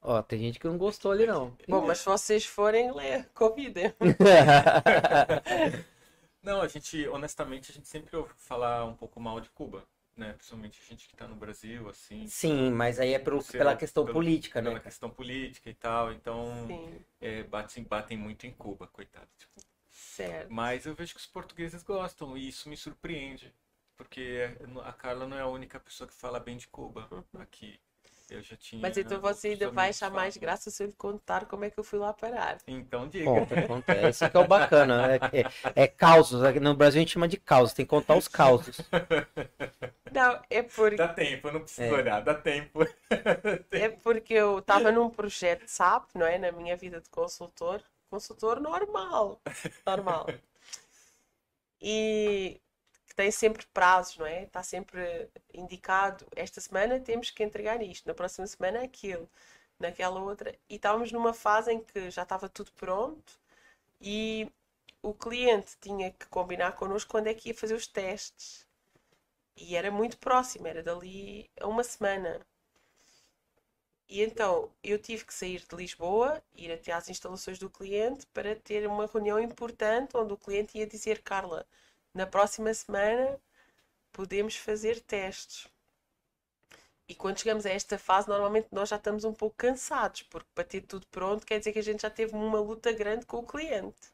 Ó, 0.00 0.22
tem 0.22 0.38
gente 0.38 0.58
que 0.58 0.66
não 0.66 0.78
gostou 0.78 1.10
ali 1.12 1.26
não. 1.26 1.56
Bom, 1.68 1.86
mas 1.86 1.98
se 1.98 2.06
vocês 2.06 2.44
forem, 2.46 2.92
lê, 2.92 3.22
convidem. 3.34 3.92
Não, 6.42 6.60
a 6.60 6.68
gente, 6.68 7.06
honestamente, 7.08 7.70
a 7.70 7.74
gente 7.74 7.88
sempre 7.88 8.16
ouve 8.16 8.32
falar 8.36 8.84
um 8.84 8.94
pouco 8.94 9.20
mal 9.20 9.40
de 9.40 9.48
Cuba, 9.50 9.84
né? 10.16 10.32
Principalmente 10.34 10.80
a 10.84 10.88
gente 10.88 11.08
que 11.08 11.16
tá 11.16 11.26
no 11.26 11.34
Brasil, 11.34 11.88
assim. 11.88 12.26
Sim, 12.28 12.70
mas 12.70 13.00
aí 13.00 13.14
é 13.14 13.18
pelo- 13.18 13.42
pela 13.42 13.74
questão 13.76 14.04
pelo- 14.04 14.14
política, 14.14 14.62
Pela 14.62 14.74
né? 14.74 14.80
questão 14.80 15.10
política 15.10 15.70
e 15.70 15.74
tal, 15.74 16.12
então 16.12 16.66
Sim, 16.68 17.04
é, 17.20 17.42
batem, 17.44 17.82
batem 17.84 18.16
muito 18.16 18.46
em 18.46 18.52
Cuba, 18.52 18.86
coitado. 18.86 19.28
tipo. 19.38 19.60
certo. 19.90 20.52
Mas 20.52 20.86
eu 20.86 20.94
vejo 20.94 21.14
que 21.14 21.20
os 21.20 21.26
portugueses 21.26 21.82
gostam 21.82 22.36
e 22.36 22.48
isso 22.48 22.68
me 22.68 22.76
surpreende, 22.76 23.52
porque 23.96 24.56
a 24.84 24.92
Carla 24.92 25.26
não 25.26 25.36
é 25.36 25.40
a 25.42 25.46
única 25.48 25.80
pessoa 25.80 26.06
que 26.06 26.14
fala 26.14 26.38
bem 26.38 26.56
de 26.56 26.68
Cuba 26.68 27.08
Uhum. 27.10 27.24
aqui. 27.40 27.78
Eu 28.28 28.42
já 28.42 28.56
tinha. 28.56 28.82
Mas 28.82 28.96
então 28.96 29.20
você 29.20 29.48
ainda 29.48 29.70
vai 29.70 29.90
achar 29.90 30.10
mais 30.10 30.36
graça 30.36 30.68
se 30.70 30.82
eu 30.82 30.88
lhe 30.88 30.92
contar 30.94 31.46
como 31.46 31.64
é 31.64 31.70
que 31.70 31.78
eu 31.78 31.84
fui 31.84 31.98
lá 31.98 32.12
parar. 32.12 32.58
Então 32.66 33.08
diga. 33.08 33.24
Conta, 33.24 33.62
conta. 33.62 33.92
É 33.92 34.08
Isso 34.10 34.28
que 34.28 34.36
é 34.36 34.40
o 34.40 34.48
bacana. 34.48 35.14
É, 35.14 35.16
é, 35.40 35.82
é 35.84 35.86
causos. 35.86 36.40
No 36.60 36.74
Brasil 36.74 36.98
a 36.98 37.02
gente 37.02 37.12
chama 37.12 37.28
de 37.28 37.36
causos. 37.36 37.72
Tem 37.72 37.84
que 37.86 37.90
contar 37.90 38.16
os 38.16 38.26
causos. 38.26 38.80
Não, 40.12 40.40
é 40.48 40.62
porque, 40.62 40.96
Dá 40.96 41.08
tempo, 41.08 41.50
não 41.50 41.60
precisa 41.60 41.88
É. 41.88 41.92
olhar, 41.92 42.20
dá 42.22 42.32
tempo. 42.34 42.80
é 43.70 43.88
porque 43.90 44.32
eu 44.32 44.60
estava 44.60 44.90
num 44.90 45.10
projeto 45.10 45.68
SAP, 45.68 46.14
não 46.14 46.24
é? 46.24 46.38
Na 46.38 46.50
minha 46.52 46.74
vida 46.74 47.02
de 47.02 47.10
consultor. 47.10 47.82
Consultor 48.08 48.58
normal. 48.60 49.40
Normal. 49.86 50.26
E 51.80 52.58
tem 53.16 53.30
sempre 53.30 53.66
prazos, 53.74 54.18
não 54.18 54.26
é? 54.26 54.44
Está 54.44 54.62
sempre 54.62 55.28
indicado. 55.54 56.26
Esta 56.36 56.60
semana 56.60 57.00
temos 57.00 57.30
que 57.30 57.42
entregar 57.42 57.82
isto, 57.82 58.06
na 58.06 58.14
próxima 58.14 58.46
semana 58.46 58.82
aquilo, 58.82 59.28
naquela 59.78 60.20
outra. 60.20 60.54
E 60.68 60.76
estávamos 60.76 61.10
numa 61.12 61.32
fase 61.34 61.72
em 61.72 61.80
que 61.82 62.10
já 62.10 62.22
estava 62.22 62.48
tudo 62.48 62.72
pronto 62.72 63.38
e 64.00 64.50
o 65.02 65.14
cliente 65.14 65.76
tinha 65.80 66.10
que 66.12 66.26
combinar 66.26 66.72
connosco 66.72 67.10
quando 67.12 67.28
é 67.28 67.34
que 67.34 67.48
ia 67.50 67.54
fazer 67.54 67.74
os 67.74 67.86
testes. 67.86 68.66
E 69.56 69.76
era 69.76 69.90
muito 69.90 70.18
próximo, 70.18 70.66
era 70.66 70.82
dali 70.82 71.50
a 71.60 71.66
uma 71.66 71.84
semana. 71.84 72.40
E 74.08 74.22
então 74.22 74.70
eu 74.82 74.98
tive 74.98 75.24
que 75.24 75.34
sair 75.34 75.64
de 75.68 75.76
Lisboa, 75.76 76.42
ir 76.54 76.70
até 76.72 76.92
às 76.92 77.08
instalações 77.08 77.58
do 77.58 77.70
cliente 77.70 78.26
para 78.26 78.54
ter 78.56 78.86
uma 78.86 79.06
reunião 79.06 79.38
importante 79.40 80.16
onde 80.16 80.32
o 80.32 80.36
cliente 80.36 80.78
ia 80.78 80.86
dizer: 80.86 81.22
Carla, 81.22 81.66
na 82.16 82.26
próxima 82.26 82.72
semana 82.74 83.38
podemos 84.12 84.56
fazer 84.56 85.00
testes. 85.00 85.68
E 87.08 87.14
quando 87.14 87.38
chegamos 87.38 87.66
a 87.66 87.70
esta 87.70 87.98
fase, 87.98 88.28
normalmente 88.28 88.68
nós 88.72 88.88
já 88.88 88.96
estamos 88.96 89.24
um 89.24 89.32
pouco 89.34 89.56
cansados, 89.56 90.22
porque 90.22 90.48
para 90.54 90.64
ter 90.64 90.80
tudo 90.82 91.06
pronto 91.08 91.46
quer 91.46 91.58
dizer 91.58 91.72
que 91.72 91.78
a 91.78 91.82
gente 91.82 92.02
já 92.02 92.10
teve 92.10 92.34
uma 92.34 92.58
luta 92.60 92.90
grande 92.92 93.26
com 93.26 93.38
o 93.38 93.46
cliente. 93.46 94.12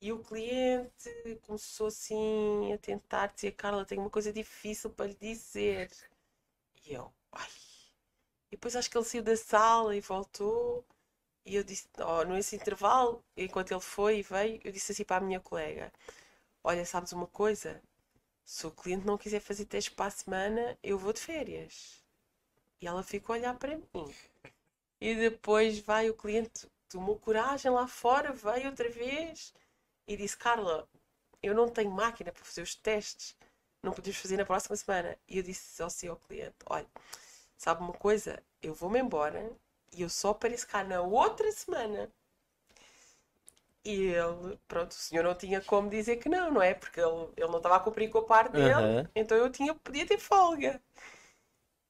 E 0.00 0.12
o 0.12 0.18
cliente 0.22 1.10
começou 1.42 1.88
assim 1.88 2.72
a 2.72 2.78
tentar 2.78 3.28
dizer: 3.28 3.52
Carla, 3.52 3.84
tenho 3.84 4.00
uma 4.02 4.10
coisa 4.10 4.32
difícil 4.32 4.90
para 4.90 5.06
lhe 5.06 5.14
dizer. 5.14 5.90
E 6.84 6.92
eu, 6.94 7.12
ai. 7.32 7.48
E 8.50 8.56
depois 8.56 8.76
acho 8.76 8.90
que 8.90 8.96
ele 8.98 9.04
saiu 9.04 9.22
da 9.22 9.36
sala 9.36 9.94
e 9.96 10.00
voltou. 10.00 10.84
E 11.44 11.56
eu 11.56 11.64
disse, 11.64 11.88
oh, 11.98 12.24
nesse 12.24 12.56
intervalo, 12.56 13.24
enquanto 13.36 13.72
ele 13.72 13.80
foi 13.80 14.18
e 14.18 14.22
veio, 14.22 14.60
eu 14.64 14.72
disse 14.72 14.92
assim 14.92 15.04
para 15.04 15.16
a 15.16 15.26
minha 15.26 15.40
colega: 15.40 15.92
Olha, 16.62 16.84
sabes 16.84 17.12
uma 17.12 17.26
coisa? 17.26 17.82
Se 18.44 18.66
o 18.66 18.70
cliente 18.70 19.06
não 19.06 19.16
quiser 19.16 19.40
fazer 19.40 19.64
teste 19.64 19.90
para 19.92 20.06
a 20.06 20.10
semana, 20.10 20.78
eu 20.82 20.98
vou 20.98 21.12
de 21.12 21.20
férias. 21.20 22.04
E 22.80 22.86
ela 22.86 23.02
ficou 23.02 23.34
a 23.34 23.38
olhar 23.38 23.58
para 23.58 23.76
mim. 23.76 24.14
E 25.00 25.14
depois 25.14 25.78
vai 25.78 26.10
o 26.10 26.14
cliente, 26.14 26.70
tomou 26.88 27.18
coragem 27.18 27.70
lá 27.70 27.86
fora, 27.86 28.32
veio 28.32 28.68
outra 28.68 28.90
vez 28.90 29.54
e 30.06 30.16
disse: 30.16 30.36
Carla, 30.36 30.86
eu 31.42 31.54
não 31.54 31.68
tenho 31.68 31.90
máquina 31.90 32.32
para 32.32 32.44
fazer 32.44 32.62
os 32.62 32.74
testes, 32.74 33.36
não 33.82 33.92
podemos 33.92 34.18
fazer 34.18 34.36
na 34.36 34.44
próxima 34.44 34.76
semana. 34.76 35.18
E 35.26 35.38
eu 35.38 35.42
disse 35.42 35.82
ao 36.08 36.16
cliente: 36.16 36.56
Olha, 36.66 36.86
sabe 37.56 37.82
uma 37.82 37.94
coisa? 37.94 38.42
Eu 38.62 38.74
vou-me 38.74 38.98
embora 39.00 39.50
e 39.92 40.02
eu 40.02 40.10
só 40.10 40.30
apareço 40.30 40.66
cá 40.68 40.84
na 40.84 41.00
outra 41.00 41.50
semana. 41.52 42.12
E 43.84 44.08
ele, 44.08 44.58
pronto, 44.68 44.90
o 44.90 44.94
senhor 44.94 45.24
não 45.24 45.34
tinha 45.34 45.60
como 45.60 45.88
dizer 45.88 46.16
que 46.16 46.28
não, 46.28 46.50
não 46.50 46.62
é? 46.62 46.74
Porque 46.74 47.00
ele, 47.00 47.28
ele 47.36 47.48
não 47.48 47.56
estava 47.56 47.76
a 47.76 47.80
cumprir 47.80 48.10
com 48.10 48.18
a 48.18 48.24
parte 48.24 48.52
dele, 48.52 48.70
Aham. 48.70 49.10
então 49.14 49.36
eu 49.36 49.50
tinha, 49.50 49.74
podia 49.74 50.06
ter 50.06 50.18
folga. 50.18 50.80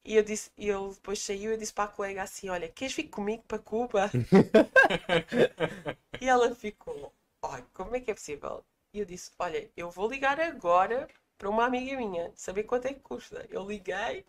E 0.05 0.17
eu 0.17 0.23
disse, 0.23 0.51
e 0.57 0.69
ele 0.69 0.95
depois 0.95 1.23
saiu 1.23 1.53
e 1.53 1.57
disse 1.57 1.73
para 1.73 1.85
a 1.85 1.93
colega 1.93 2.23
assim: 2.23 2.49
Olha, 2.49 2.69
queres 2.69 2.95
vir 2.95 3.09
comigo 3.09 3.43
para 3.47 3.59
Cuba? 3.59 4.11
e 6.21 6.29
ela 6.29 6.55
ficou: 6.55 7.13
Olha, 7.43 7.67
como 7.75 7.95
é 7.95 8.01
que 8.01 8.11
é 8.11 8.15
possível? 8.15 8.65
E 8.95 9.01
eu 9.01 9.05
disse: 9.05 9.31
Olha, 9.39 9.71
eu 9.77 9.91
vou 9.91 10.09
ligar 10.09 10.41
agora 10.41 11.07
para 11.37 11.51
uma 11.51 11.65
amiga 11.65 11.97
minha, 11.97 12.33
saber 12.35 12.65
quanto 12.65 12.87
é 12.87 12.95
que 12.95 13.01
custa. 13.01 13.47
Eu 13.51 13.67
liguei 13.67 14.25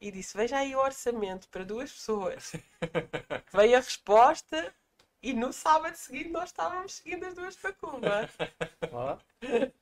e 0.00 0.10
disse: 0.10 0.36
Veja 0.36 0.58
aí 0.58 0.74
o 0.74 0.80
orçamento 0.80 1.48
para 1.48 1.64
duas 1.64 1.92
pessoas. 1.92 2.52
Veio 3.52 3.76
a 3.76 3.80
resposta 3.80 4.74
e 5.22 5.32
no 5.32 5.52
sábado 5.52 5.94
seguinte 5.94 6.30
nós 6.30 6.50
estávamos 6.50 6.94
seguindo 6.94 7.24
as 7.24 7.34
duas 7.34 7.56
para 7.56 7.72
Cuba. 7.72 8.28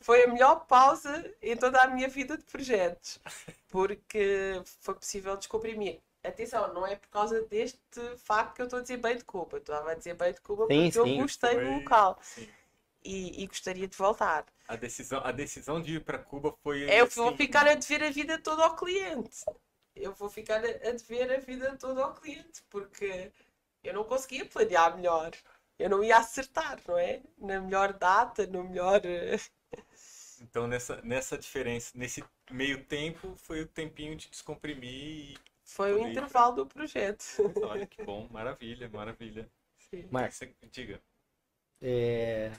Foi 0.00 0.24
a 0.24 0.28
melhor 0.28 0.66
pausa 0.66 1.34
em 1.40 1.56
toda 1.56 1.80
a 1.80 1.86
minha 1.88 2.08
vida 2.08 2.36
de 2.36 2.44
projetos, 2.44 3.18
porque 3.68 4.60
foi 4.80 4.94
possível 4.94 5.36
descomprimir. 5.36 6.00
Atenção, 6.22 6.72
não 6.74 6.86
é 6.86 6.96
por 6.96 7.08
causa 7.08 7.42
deste 7.42 8.00
facto 8.18 8.56
que 8.56 8.62
eu 8.62 8.66
estou 8.66 8.78
a 8.80 8.82
dizer 8.82 8.96
bem 8.98 9.16
de 9.16 9.24
Cuba. 9.24 9.56
Eu 9.56 9.60
Estava 9.60 9.92
a 9.92 9.94
dizer 9.94 10.14
bem 10.14 10.32
de 10.32 10.40
Cuba 10.40 10.66
Sim, 10.66 10.82
porque 10.84 10.98
eu 10.98 11.04
sim. 11.04 11.20
gostei 11.22 11.54
do 11.54 11.60
Foi- 11.60 11.74
local 11.76 12.18
Sim. 12.20 12.48
e, 13.04 13.42
e 13.42 13.46
gostaria 13.46 13.86
de 13.88 13.96
voltar. 13.96 14.44
A 14.68 14.76
decisão, 14.76 15.20
a 15.24 15.30
decisão 15.32 15.80
de 15.80 15.94
ir 15.96 16.04
para 16.04 16.18
Cuba 16.18 16.52
foi. 16.62 16.82
Eu 16.90 17.06
vou 17.06 17.28
assim, 17.28 17.36
ficar 17.36 17.66
a 17.68 17.74
dever 17.74 18.02
a 18.02 18.10
vida 18.10 18.38
toda 18.38 18.64
ao 18.64 18.74
cliente. 18.76 19.44
Eu 19.94 20.12
vou 20.12 20.28
ficar 20.28 20.62
a 20.64 20.68
a 20.68 20.92
dever 20.92 21.32
a 21.32 21.38
vida 21.38 21.76
toda 21.78 22.02
ao 22.02 22.12
cliente, 22.14 22.62
porque 22.68 23.32
eu 23.86 23.94
não 23.94 24.04
conseguia 24.04 24.44
planear 24.46 24.96
melhor. 24.96 25.32
Eu 25.78 25.90
não 25.90 26.02
ia 26.02 26.16
acertar, 26.18 26.80
não 26.88 26.98
é? 26.98 27.22
Na 27.38 27.60
melhor 27.60 27.92
data, 27.92 28.46
no 28.46 28.64
melhor. 28.64 29.00
eh, 29.04 29.36
Então, 30.40 30.66
nessa, 30.66 31.00
nessa 31.02 31.38
diferença, 31.38 31.92
nesse 31.96 32.22
meio 32.50 32.84
tempo, 32.84 33.34
foi 33.36 33.62
o 33.62 33.66
tempinho 33.66 34.14
de 34.16 34.28
descomprimir 34.28 35.34
e. 35.34 35.38
Foi 35.64 35.92
o 35.92 35.96
ir 35.96 36.00
pra- 36.02 36.10
intervalo 36.10 36.56
do 36.56 36.66
projeto. 36.66 37.24
Olha 37.64 37.86
que 37.86 38.02
bom, 38.04 38.28
maravilha, 38.30 38.88
maravilha. 38.88 39.50
Sim. 39.78 40.06
Marcos, 40.10 40.36
Você- 40.36 40.54
Diga. 40.70 41.00
é, 41.80 42.52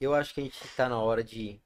eu 0.00 0.14
acho 0.14 0.34
que 0.34 0.40
a 0.40 0.44
gente 0.44 0.68
tá 0.76 0.88
na 0.88 0.98
hora 1.00 1.22
de 1.22 1.60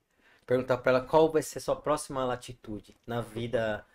perguntar 0.46 0.78
para 0.78 0.98
ela 0.98 1.06
qual 1.06 1.30
vai 1.30 1.42
ser 1.42 1.59
a 1.59 1.60
sua 1.62 1.76
próxima 1.76 2.24
latitude 2.24 2.96
na 3.06 3.20
vida 3.20 3.86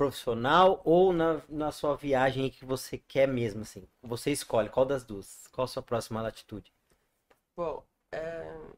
profissional 0.00 0.80
ou 0.82 1.12
na, 1.12 1.42
na 1.46 1.70
sua 1.70 1.94
viagem 1.94 2.48
que 2.48 2.64
você 2.64 2.96
quer 2.96 3.28
mesmo, 3.28 3.60
assim. 3.60 3.86
Você 4.02 4.30
escolhe 4.30 4.70
qual 4.70 4.86
das 4.86 5.04
duas. 5.04 5.46
Qual 5.48 5.66
a 5.66 5.68
sua 5.68 5.82
próxima 5.82 6.22
latitude? 6.22 6.72
Bom, 7.54 7.84
ah, 8.10 8.70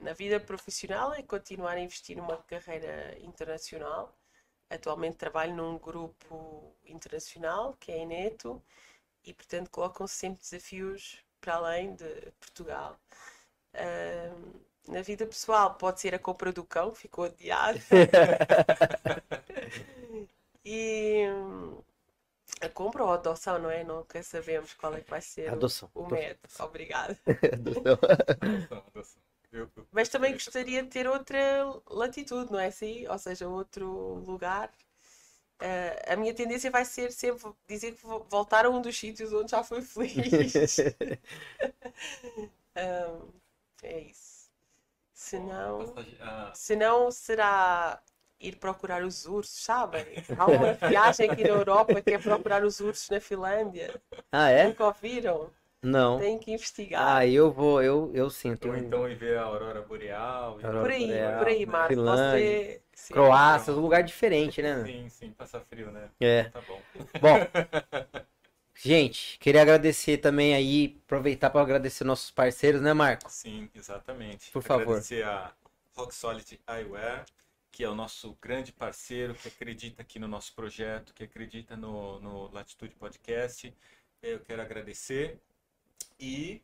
na 0.00 0.12
vida 0.14 0.40
profissional 0.40 1.14
é 1.14 1.22
continuar 1.22 1.74
a 1.74 1.80
investir 1.80 2.16
numa 2.16 2.38
carreira 2.38 3.16
internacional. 3.20 4.18
Atualmente 4.68 5.16
trabalho 5.16 5.54
num 5.54 5.78
grupo 5.78 6.74
internacional, 6.84 7.76
que 7.78 7.92
é 7.92 7.94
a 7.94 7.98
Eneto, 7.98 8.60
e 9.24 9.32
portanto 9.32 9.70
colocam-se 9.70 10.16
sempre 10.16 10.40
desafios 10.40 11.18
para 11.40 11.54
além 11.54 11.94
de 11.94 12.32
Portugal. 12.40 12.98
Ah, 13.74 14.34
na 14.88 15.02
vida 15.02 15.24
pessoal 15.24 15.76
pode 15.76 16.00
ser 16.00 16.16
a 16.16 16.18
compra 16.18 16.52
do 16.52 16.64
cão, 16.64 16.92
ficou 16.92 17.26
adiado. 17.26 17.78
E 20.64 21.26
hum, 21.28 21.82
a 22.60 22.68
compra 22.68 23.04
ou 23.04 23.10
a 23.10 23.14
adoção, 23.14 23.58
não 23.58 23.70
é? 23.70 23.84
Nunca 23.84 24.22
sabemos 24.22 24.74
qual 24.74 24.94
é 24.94 25.00
que 25.00 25.10
vai 25.10 25.20
ser 25.22 25.50
o- 25.50 25.54
Adoção. 25.54 25.90
o 25.94 26.06
método. 26.08 26.54
Obrigada. 26.64 27.18
Adoção. 27.52 27.82
Adoção, 28.40 28.84
adoção. 28.88 29.22
Eu- 29.52 29.70
eu- 29.76 29.86
Mas 29.92 30.08
também 30.08 30.32
gostaria 30.32 30.82
de 30.82 30.88
ter 30.90 31.06
outra 31.08 31.38
latitude, 31.88 32.50
não 32.52 32.58
é 32.60 32.66
assim? 32.66 33.06
Ou 33.08 33.18
seja, 33.18 33.48
outro 33.48 33.86
lugar. 34.26 34.72
Eh, 35.60 36.12
a 36.12 36.16
minha 36.16 36.34
tendência 36.34 36.70
vai 36.70 36.84
ser 36.84 37.12
sempre 37.12 37.52
dizer 37.68 37.92
que 37.94 38.04
vou 38.06 38.24
voltar 38.30 38.66
a 38.66 38.70
um 38.70 38.82
dos 38.82 38.98
sítios 38.98 39.32
onde 39.32 39.52
já 39.52 39.62
fui 39.64 39.82
feliz. 39.82 40.76
Ahm, 42.76 43.32
é 43.82 44.00
isso. 44.00 44.50
Se 45.14 45.38
não, 45.38 45.78
Passagem- 45.80 46.18
ah, 46.20 46.52
se 46.54 46.76
não 46.76 47.10
será 47.10 48.02
ir 48.40 48.56
procurar 48.56 49.02
os 49.02 49.26
ursos, 49.26 49.62
sabem? 49.64 50.06
Há 50.36 50.46
uma 50.46 50.72
viagem 50.88 51.30
aqui 51.30 51.42
na 51.42 51.50
Europa 51.50 52.00
que 52.02 52.14
é 52.14 52.18
procurar 52.18 52.64
os 52.64 52.80
ursos 52.80 53.08
na 53.10 53.20
Finlândia. 53.20 54.00
Ah, 54.32 54.50
é? 54.50 54.68
Nunca 54.68 54.84
ouviram? 54.84 55.50
Não. 55.82 56.18
Têm 56.18 56.38
que 56.38 56.50
investigar. 56.52 57.16
Ah, 57.16 57.26
eu 57.26 57.52
vou, 57.52 57.82
eu, 57.82 58.10
eu 58.14 58.30
sinto. 58.30 58.68
ou 58.68 58.76
então 58.76 59.08
ir 59.08 59.14
ver 59.16 59.38
a 59.38 59.42
Aurora 59.42 59.82
Boreal. 59.82 60.60
e- 60.60 60.64
Aurora 60.64 60.80
Por 60.82 60.90
aí, 60.90 61.06
Boreal, 61.06 61.38
por 61.38 61.48
aí, 61.48 61.66
Marco. 61.66 61.94
Finlândia, 61.94 62.50
Você... 62.50 62.80
Sim. 62.94 63.14
Croácia, 63.14 63.72
um 63.72 63.80
lugar 63.80 64.02
diferente, 64.02 64.62
né? 64.62 64.82
Sim, 64.84 65.08
sim, 65.08 65.30
passar 65.32 65.60
frio, 65.60 65.90
né? 65.90 66.08
É. 66.20 66.44
Tá 66.44 66.60
bom. 66.60 66.80
Bom, 67.20 67.38
gente, 68.74 69.38
queria 69.38 69.62
agradecer 69.62 70.18
também 70.18 70.54
aí, 70.54 70.96
aproveitar 71.04 71.50
para 71.50 71.60
agradecer 71.60 72.04
nossos 72.04 72.30
parceiros, 72.30 72.80
né, 72.80 72.92
Marcos? 72.92 73.32
Sim, 73.32 73.68
exatamente. 73.74 74.50
Por 74.52 74.62
favor. 74.62 74.84
Agradecer 74.84 75.24
a 75.24 75.52
Rock 75.96 76.14
Solid 76.14 76.60
Eyewear, 76.68 77.24
que 77.74 77.82
é 77.82 77.88
o 77.90 77.94
nosso 77.94 78.38
grande 78.40 78.72
parceiro, 78.72 79.34
que 79.34 79.48
acredita 79.48 80.00
aqui 80.00 80.20
no 80.20 80.28
nosso 80.28 80.54
projeto, 80.54 81.12
que 81.12 81.24
acredita 81.24 81.76
no, 81.76 82.20
no 82.20 82.48
Latitude 82.52 82.94
Podcast. 82.94 83.74
Eu 84.22 84.38
quero 84.38 84.62
agradecer. 84.62 85.40
E 86.20 86.62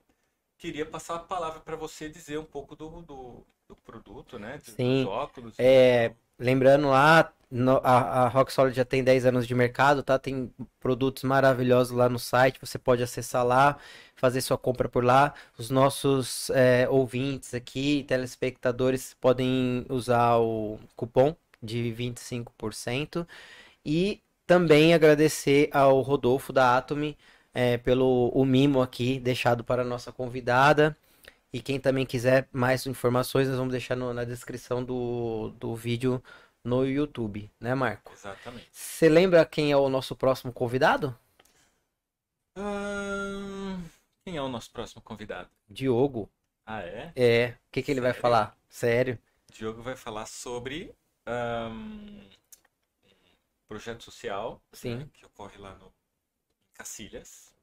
queria 0.56 0.86
passar 0.86 1.16
a 1.16 1.18
palavra 1.18 1.58
para 1.58 1.74
você 1.74 2.08
dizer 2.08 2.38
um 2.38 2.44
pouco 2.44 2.76
do, 2.76 3.02
do, 3.02 3.44
do 3.66 3.74
produto, 3.84 4.38
né? 4.38 4.58
Dos 4.58 4.74
Sim. 4.74 5.04
óculos. 5.04 5.54
É, 5.58 6.14
lembrando 6.38 6.88
lá, 6.88 7.32
no- 7.50 7.80
a, 7.84 8.24
a 8.24 8.28
Rock 8.28 8.52
Solid 8.52 8.76
já 8.76 8.84
tem 8.84 9.02
10 9.04 9.26
anos 9.26 9.46
de 9.46 9.54
mercado, 9.54 10.02
tá? 10.02 10.18
Tem 10.18 10.50
produtos 10.78 11.22
maravilhosos 11.24 11.96
lá 11.96 12.08
no 12.08 12.18
site, 12.18 12.58
você 12.60 12.78
pode 12.78 13.02
acessar 13.02 13.44
lá, 13.44 13.76
fazer 14.16 14.40
sua 14.40 14.58
compra 14.58 14.88
por 14.88 15.04
lá. 15.04 15.34
Os 15.58 15.70
nossos 15.70 16.50
é, 16.50 16.88
ouvintes 16.88 17.54
aqui, 17.54 18.04
telespectadores, 18.08 19.14
podem 19.20 19.84
usar 19.88 20.36
o 20.38 20.78
cupom 20.96 21.34
de 21.62 21.90
25%. 21.92 23.26
E 23.84 24.20
também 24.46 24.94
agradecer 24.94 25.68
ao 25.72 26.00
Rodolfo 26.00 26.52
da 26.52 26.76
Atomy 26.76 27.16
é, 27.54 27.78
pelo 27.78 28.28
o 28.34 28.44
mimo 28.44 28.80
aqui 28.82 29.18
deixado 29.18 29.64
para 29.64 29.82
a 29.82 29.84
nossa 29.84 30.12
convidada. 30.12 30.96
E 31.52 31.60
quem 31.60 31.80
também 31.80 32.06
quiser 32.06 32.48
mais 32.52 32.86
informações, 32.86 33.48
nós 33.48 33.56
vamos 33.56 33.72
deixar 33.72 33.96
no- 33.96 34.14
na 34.14 34.24
descrição 34.24 34.84
do, 34.84 35.50
do 35.58 35.74
vídeo 35.74 36.22
no 36.64 36.84
YouTube, 36.86 37.50
né, 37.58 37.74
Marco? 37.74 38.12
Exatamente. 38.12 38.68
Você 38.70 39.08
lembra 39.08 39.44
quem 39.46 39.72
é 39.72 39.76
o 39.76 39.88
nosso 39.88 40.14
próximo 40.14 40.52
convidado? 40.52 41.16
Ahn, 42.56 43.82
quem 44.24 44.36
é 44.36 44.42
o 44.42 44.48
nosso 44.48 44.70
próximo 44.70 45.02
convidado? 45.02 45.48
Diogo. 45.68 46.30
Ah, 46.66 46.82
é? 46.82 47.12
É. 47.16 47.48
O 47.48 47.72
que 47.72 47.82
que 47.82 47.90
ele 47.90 48.00
vai 48.00 48.12
falar? 48.12 48.56
Sério? 48.68 49.18
Diogo 49.52 49.82
vai 49.82 49.96
falar 49.96 50.26
sobre 50.26 50.94
um 51.26 52.28
projeto 53.68 54.02
social 54.02 54.60
Sim. 54.72 54.96
né, 54.96 55.08
que 55.12 55.24
ocorre 55.24 55.58
lá 55.58 55.74
no 55.76 55.92
Cacilhas. 56.74 57.54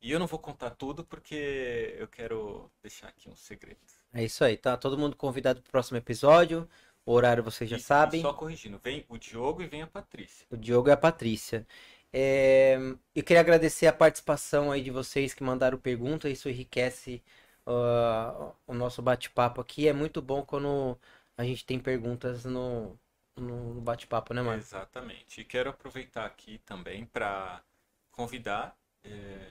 E 0.00 0.10
eu 0.10 0.18
não 0.18 0.26
vou 0.26 0.38
contar 0.38 0.70
tudo 0.70 1.04
porque 1.04 1.94
eu 1.96 2.08
quero 2.08 2.70
deixar 2.82 3.08
aqui 3.08 3.28
um 3.28 3.36
segredo. 3.36 3.78
É 4.12 4.24
isso 4.24 4.42
aí, 4.44 4.56
tá? 4.56 4.76
Todo 4.76 4.98
mundo 4.98 5.16
convidado 5.16 5.62
pro 5.62 5.70
próximo 5.70 5.96
episódio. 5.96 6.68
O 7.04 7.12
horário 7.12 7.42
vocês 7.42 7.68
já 7.68 7.76
E- 7.76 7.80
e 7.80 7.82
sabem. 7.82 8.22
só 8.22 8.32
corrigindo, 8.32 8.78
vem 8.78 9.04
o 9.08 9.18
Diogo 9.18 9.62
e 9.62 9.66
vem 9.66 9.82
a 9.82 9.86
Patrícia. 9.86 10.46
O 10.50 10.56
Diogo 10.56 10.88
e 10.88 10.92
a 10.92 10.96
Patrícia. 10.96 11.66
É, 12.12 12.76
eu 13.14 13.24
queria 13.24 13.40
agradecer 13.40 13.86
a 13.86 13.92
participação 13.92 14.70
aí 14.70 14.82
de 14.82 14.90
vocês 14.90 15.32
que 15.34 15.42
mandaram 15.42 15.78
pergunta. 15.78 16.28
Isso 16.28 16.48
enriquece 16.48 17.22
ah, 17.66 18.52
o 18.66 18.74
nosso 18.74 19.00
bate-papo 19.02 19.60
aqui. 19.60 19.88
É 19.88 19.92
muito 19.92 20.20
bom 20.20 20.44
quando 20.44 20.98
a 21.36 21.44
gente 21.44 21.64
tem 21.64 21.78
perguntas 21.80 22.44
no, 22.44 22.98
no 23.36 23.80
bate-papo, 23.80 24.34
né, 24.34 24.42
mano? 24.42 24.60
Exatamente. 24.60 25.40
E 25.40 25.44
quero 25.44 25.70
aproveitar 25.70 26.26
aqui 26.26 26.58
também 26.58 27.06
para 27.06 27.62
convidar 28.10 28.76
é, 29.04 29.50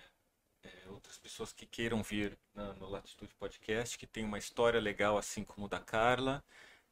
é, 0.64 0.90
outras 0.90 1.18
pessoas 1.18 1.54
que 1.54 1.66
queiram 1.66 2.04
vir 2.04 2.38
na- 2.54 2.74
no 2.74 2.90
Latitude 2.90 3.34
Podcast, 3.36 3.98
que 3.98 4.08
tem 4.08 4.24
uma 4.26 4.38
história 4.38 4.80
legal 4.80 5.18
assim 5.18 5.44
como 5.44 5.66
o 5.68 5.70
da 5.70 5.80
Carla, 5.80 6.44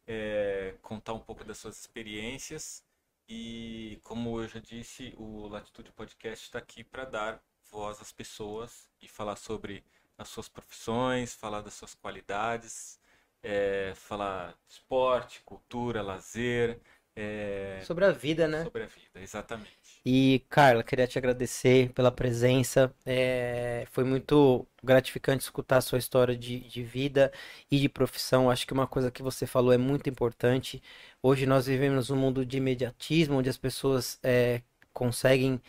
é, 0.10 0.74
contar 0.82 1.14
um 1.14 1.20
pouco 1.20 1.44
das 1.44 1.60
suas 1.60 1.80
experiências. 1.80 2.84
E 3.28 4.00
como 4.04 4.42
eu 4.42 4.48
já 4.48 4.60
disse, 4.60 5.14
o 5.18 5.48
Latitude 5.48 5.92
Podcast 5.92 6.46
está 6.46 6.58
aqui 6.58 6.84
para 6.84 7.06
dar 7.06 7.44
voz 7.72 8.02
às 8.02 8.12
pessoas 8.12 8.90
e 9.00 9.08
falar 9.08 9.36
sobre 9.36 9.86
as 10.18 10.28
suas 10.28 10.50
profissões, 10.50 11.36
falar 11.36 11.62
das 11.62 11.76
suas 11.76 11.94
qualidades, 11.94 13.00
é, 13.44 13.94
falar 13.96 14.58
esporte, 14.68 15.42
cultura, 15.44 16.02
lazer, 16.02 16.82
é, 17.16 17.82
Sobre 17.84 18.06
a 18.06 18.12
vida, 18.12 18.48
né? 18.48 18.64
sobre 18.64 18.84
a 18.84 18.88
vida, 18.88 19.20
exatamente. 19.20 19.78
E, 20.06 20.44
Carla, 20.50 20.84
queria 20.84 21.08
te 21.08 21.18
agradecer 21.18 21.92
pela 21.94 22.12
presença. 22.12 22.94
É, 23.06 23.86
foi 23.92 24.04
muito 24.04 24.66
gratificante 24.84 25.44
escutar 25.44 25.78
a 25.78 25.82
sua 25.82 26.00
história 26.00 26.36
de, 26.38 26.60
de 26.62 26.84
vida 26.84 27.32
e 27.70 27.80
de 27.80 27.90
profissão. 27.90 28.50
Acho 28.50 28.66
que 28.66 28.74
uma 28.74 28.88
coisa 28.88 29.12
que 29.12 29.22
você 29.22 29.46
falou 29.46 29.74
é 29.74 29.78
muito 29.78 30.10
importante. 30.10 30.82
Hoje 31.22 31.46
nós 31.46 31.66
vivemos 31.68 32.10
um 32.10 32.16
mundo 32.16 32.46
de 32.46 32.58
imediatismo, 32.58 33.38
onde 33.38 33.50
as 33.50 33.58
pessoas 33.58 34.18
é, 34.24 34.62
conseguem 34.94 35.62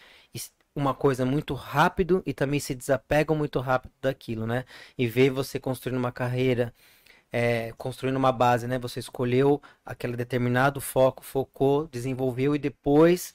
uma 0.74 0.94
coisa 0.94 1.24
muito 1.26 1.54
rápido 1.54 2.22
e 2.26 2.32
também 2.32 2.60
se 2.60 2.74
desapegam 2.74 3.36
muito 3.36 3.58
rápido 3.60 3.92
daquilo, 4.00 4.46
né? 4.46 4.64
E 4.96 5.06
ver 5.06 5.30
você 5.30 5.58
construindo 5.58 5.98
uma 5.98 6.12
carreira 6.12 6.72
é, 7.32 7.72
construindo 7.76 8.16
uma 8.16 8.32
base, 8.32 8.66
né? 8.66 8.78
Você 8.78 9.00
escolheu 9.00 9.60
aquele 9.84 10.16
determinado 10.16 10.80
foco, 10.80 11.24
focou, 11.24 11.86
desenvolveu 11.88 12.54
e 12.54 12.58
depois 12.58 13.34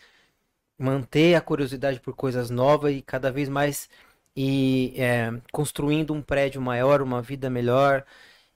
manter 0.77 1.35
a 1.35 1.41
curiosidade 1.41 1.99
por 1.99 2.15
coisas 2.15 2.49
novas 2.49 2.93
e 2.93 3.01
cada 3.01 3.31
vez 3.31 3.49
mais 3.49 3.89
e 4.35 4.93
é, 4.97 5.31
construindo 5.51 6.13
um 6.13 6.21
prédio 6.21 6.61
maior, 6.61 7.01
uma 7.01 7.21
vida 7.21 7.49
melhor 7.49 8.05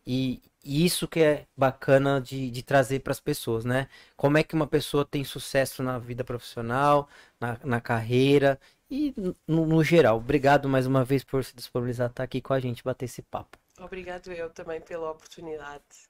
e, 0.05 0.41
e 0.63 0.85
isso 0.85 1.07
que 1.07 1.21
é 1.21 1.45
bacana 1.55 2.19
de, 2.19 2.51
de 2.51 2.63
trazer 2.63 2.99
para 2.99 3.11
as 3.11 3.19
pessoas, 3.19 3.63
né? 3.63 3.87
Como 4.17 4.37
é 4.37 4.43
que 4.43 4.55
uma 4.55 4.67
pessoa 4.67 5.05
tem 5.05 5.23
sucesso 5.23 5.81
na 5.81 5.97
vida 5.97 6.23
profissional, 6.23 7.07
na, 7.39 7.57
na 7.63 7.79
carreira 7.81 8.59
e 8.89 9.13
no, 9.47 9.65
no 9.65 9.83
geral. 9.83 10.17
Obrigado 10.17 10.67
mais 10.67 10.85
uma 10.85 11.05
vez 11.05 11.23
por 11.23 11.43
se 11.43 11.55
disponibilizar 11.55 12.09
estar 12.09 12.23
aqui 12.23 12.41
com 12.41 12.53
a 12.53 12.59
gente, 12.59 12.83
bater 12.83 13.05
esse 13.05 13.21
papo. 13.21 13.57
Obrigado 13.79 14.31
eu 14.31 14.49
também 14.49 14.81
pela 14.81 15.11
oportunidade. 15.11 16.09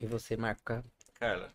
E 0.00 0.06
você, 0.06 0.36
Marco? 0.36 0.82
Carla, 1.14 1.52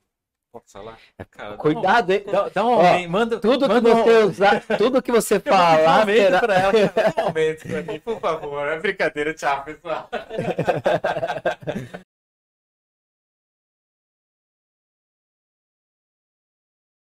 posso 0.51 0.71
falar? 0.71 0.97
Cara, 1.31 1.49
dá 1.49 1.53
um- 1.55 1.57
Cuidado, 1.57 2.11
hein? 2.11 2.23
Dá, 2.31 2.49
dá 2.49 2.65
um 2.65 2.69
Ó, 2.69 2.85
aumento, 2.85 3.09
manda, 3.09 3.39
Tudo 3.39 3.67
que 3.67 3.73
manda 3.73 3.89
um- 3.89 4.03
você 4.03 4.23
usar, 4.23 4.63
tudo 4.77 5.01
que 5.01 5.11
você 5.11 5.35
um 5.38 5.39
falar 5.41 5.99
aumento 6.01 6.17
será... 6.21 6.39
pra 6.39 6.55
ela, 6.59 6.73
um 7.17 7.21
aumento 7.27 7.67
pra 7.67 7.81
mim, 7.84 7.99
por 7.99 8.19
favor. 8.21 8.67
É 8.67 8.80
brincadeira, 8.80 9.34
tchau, 9.34 9.63
pessoal. 9.63 10.09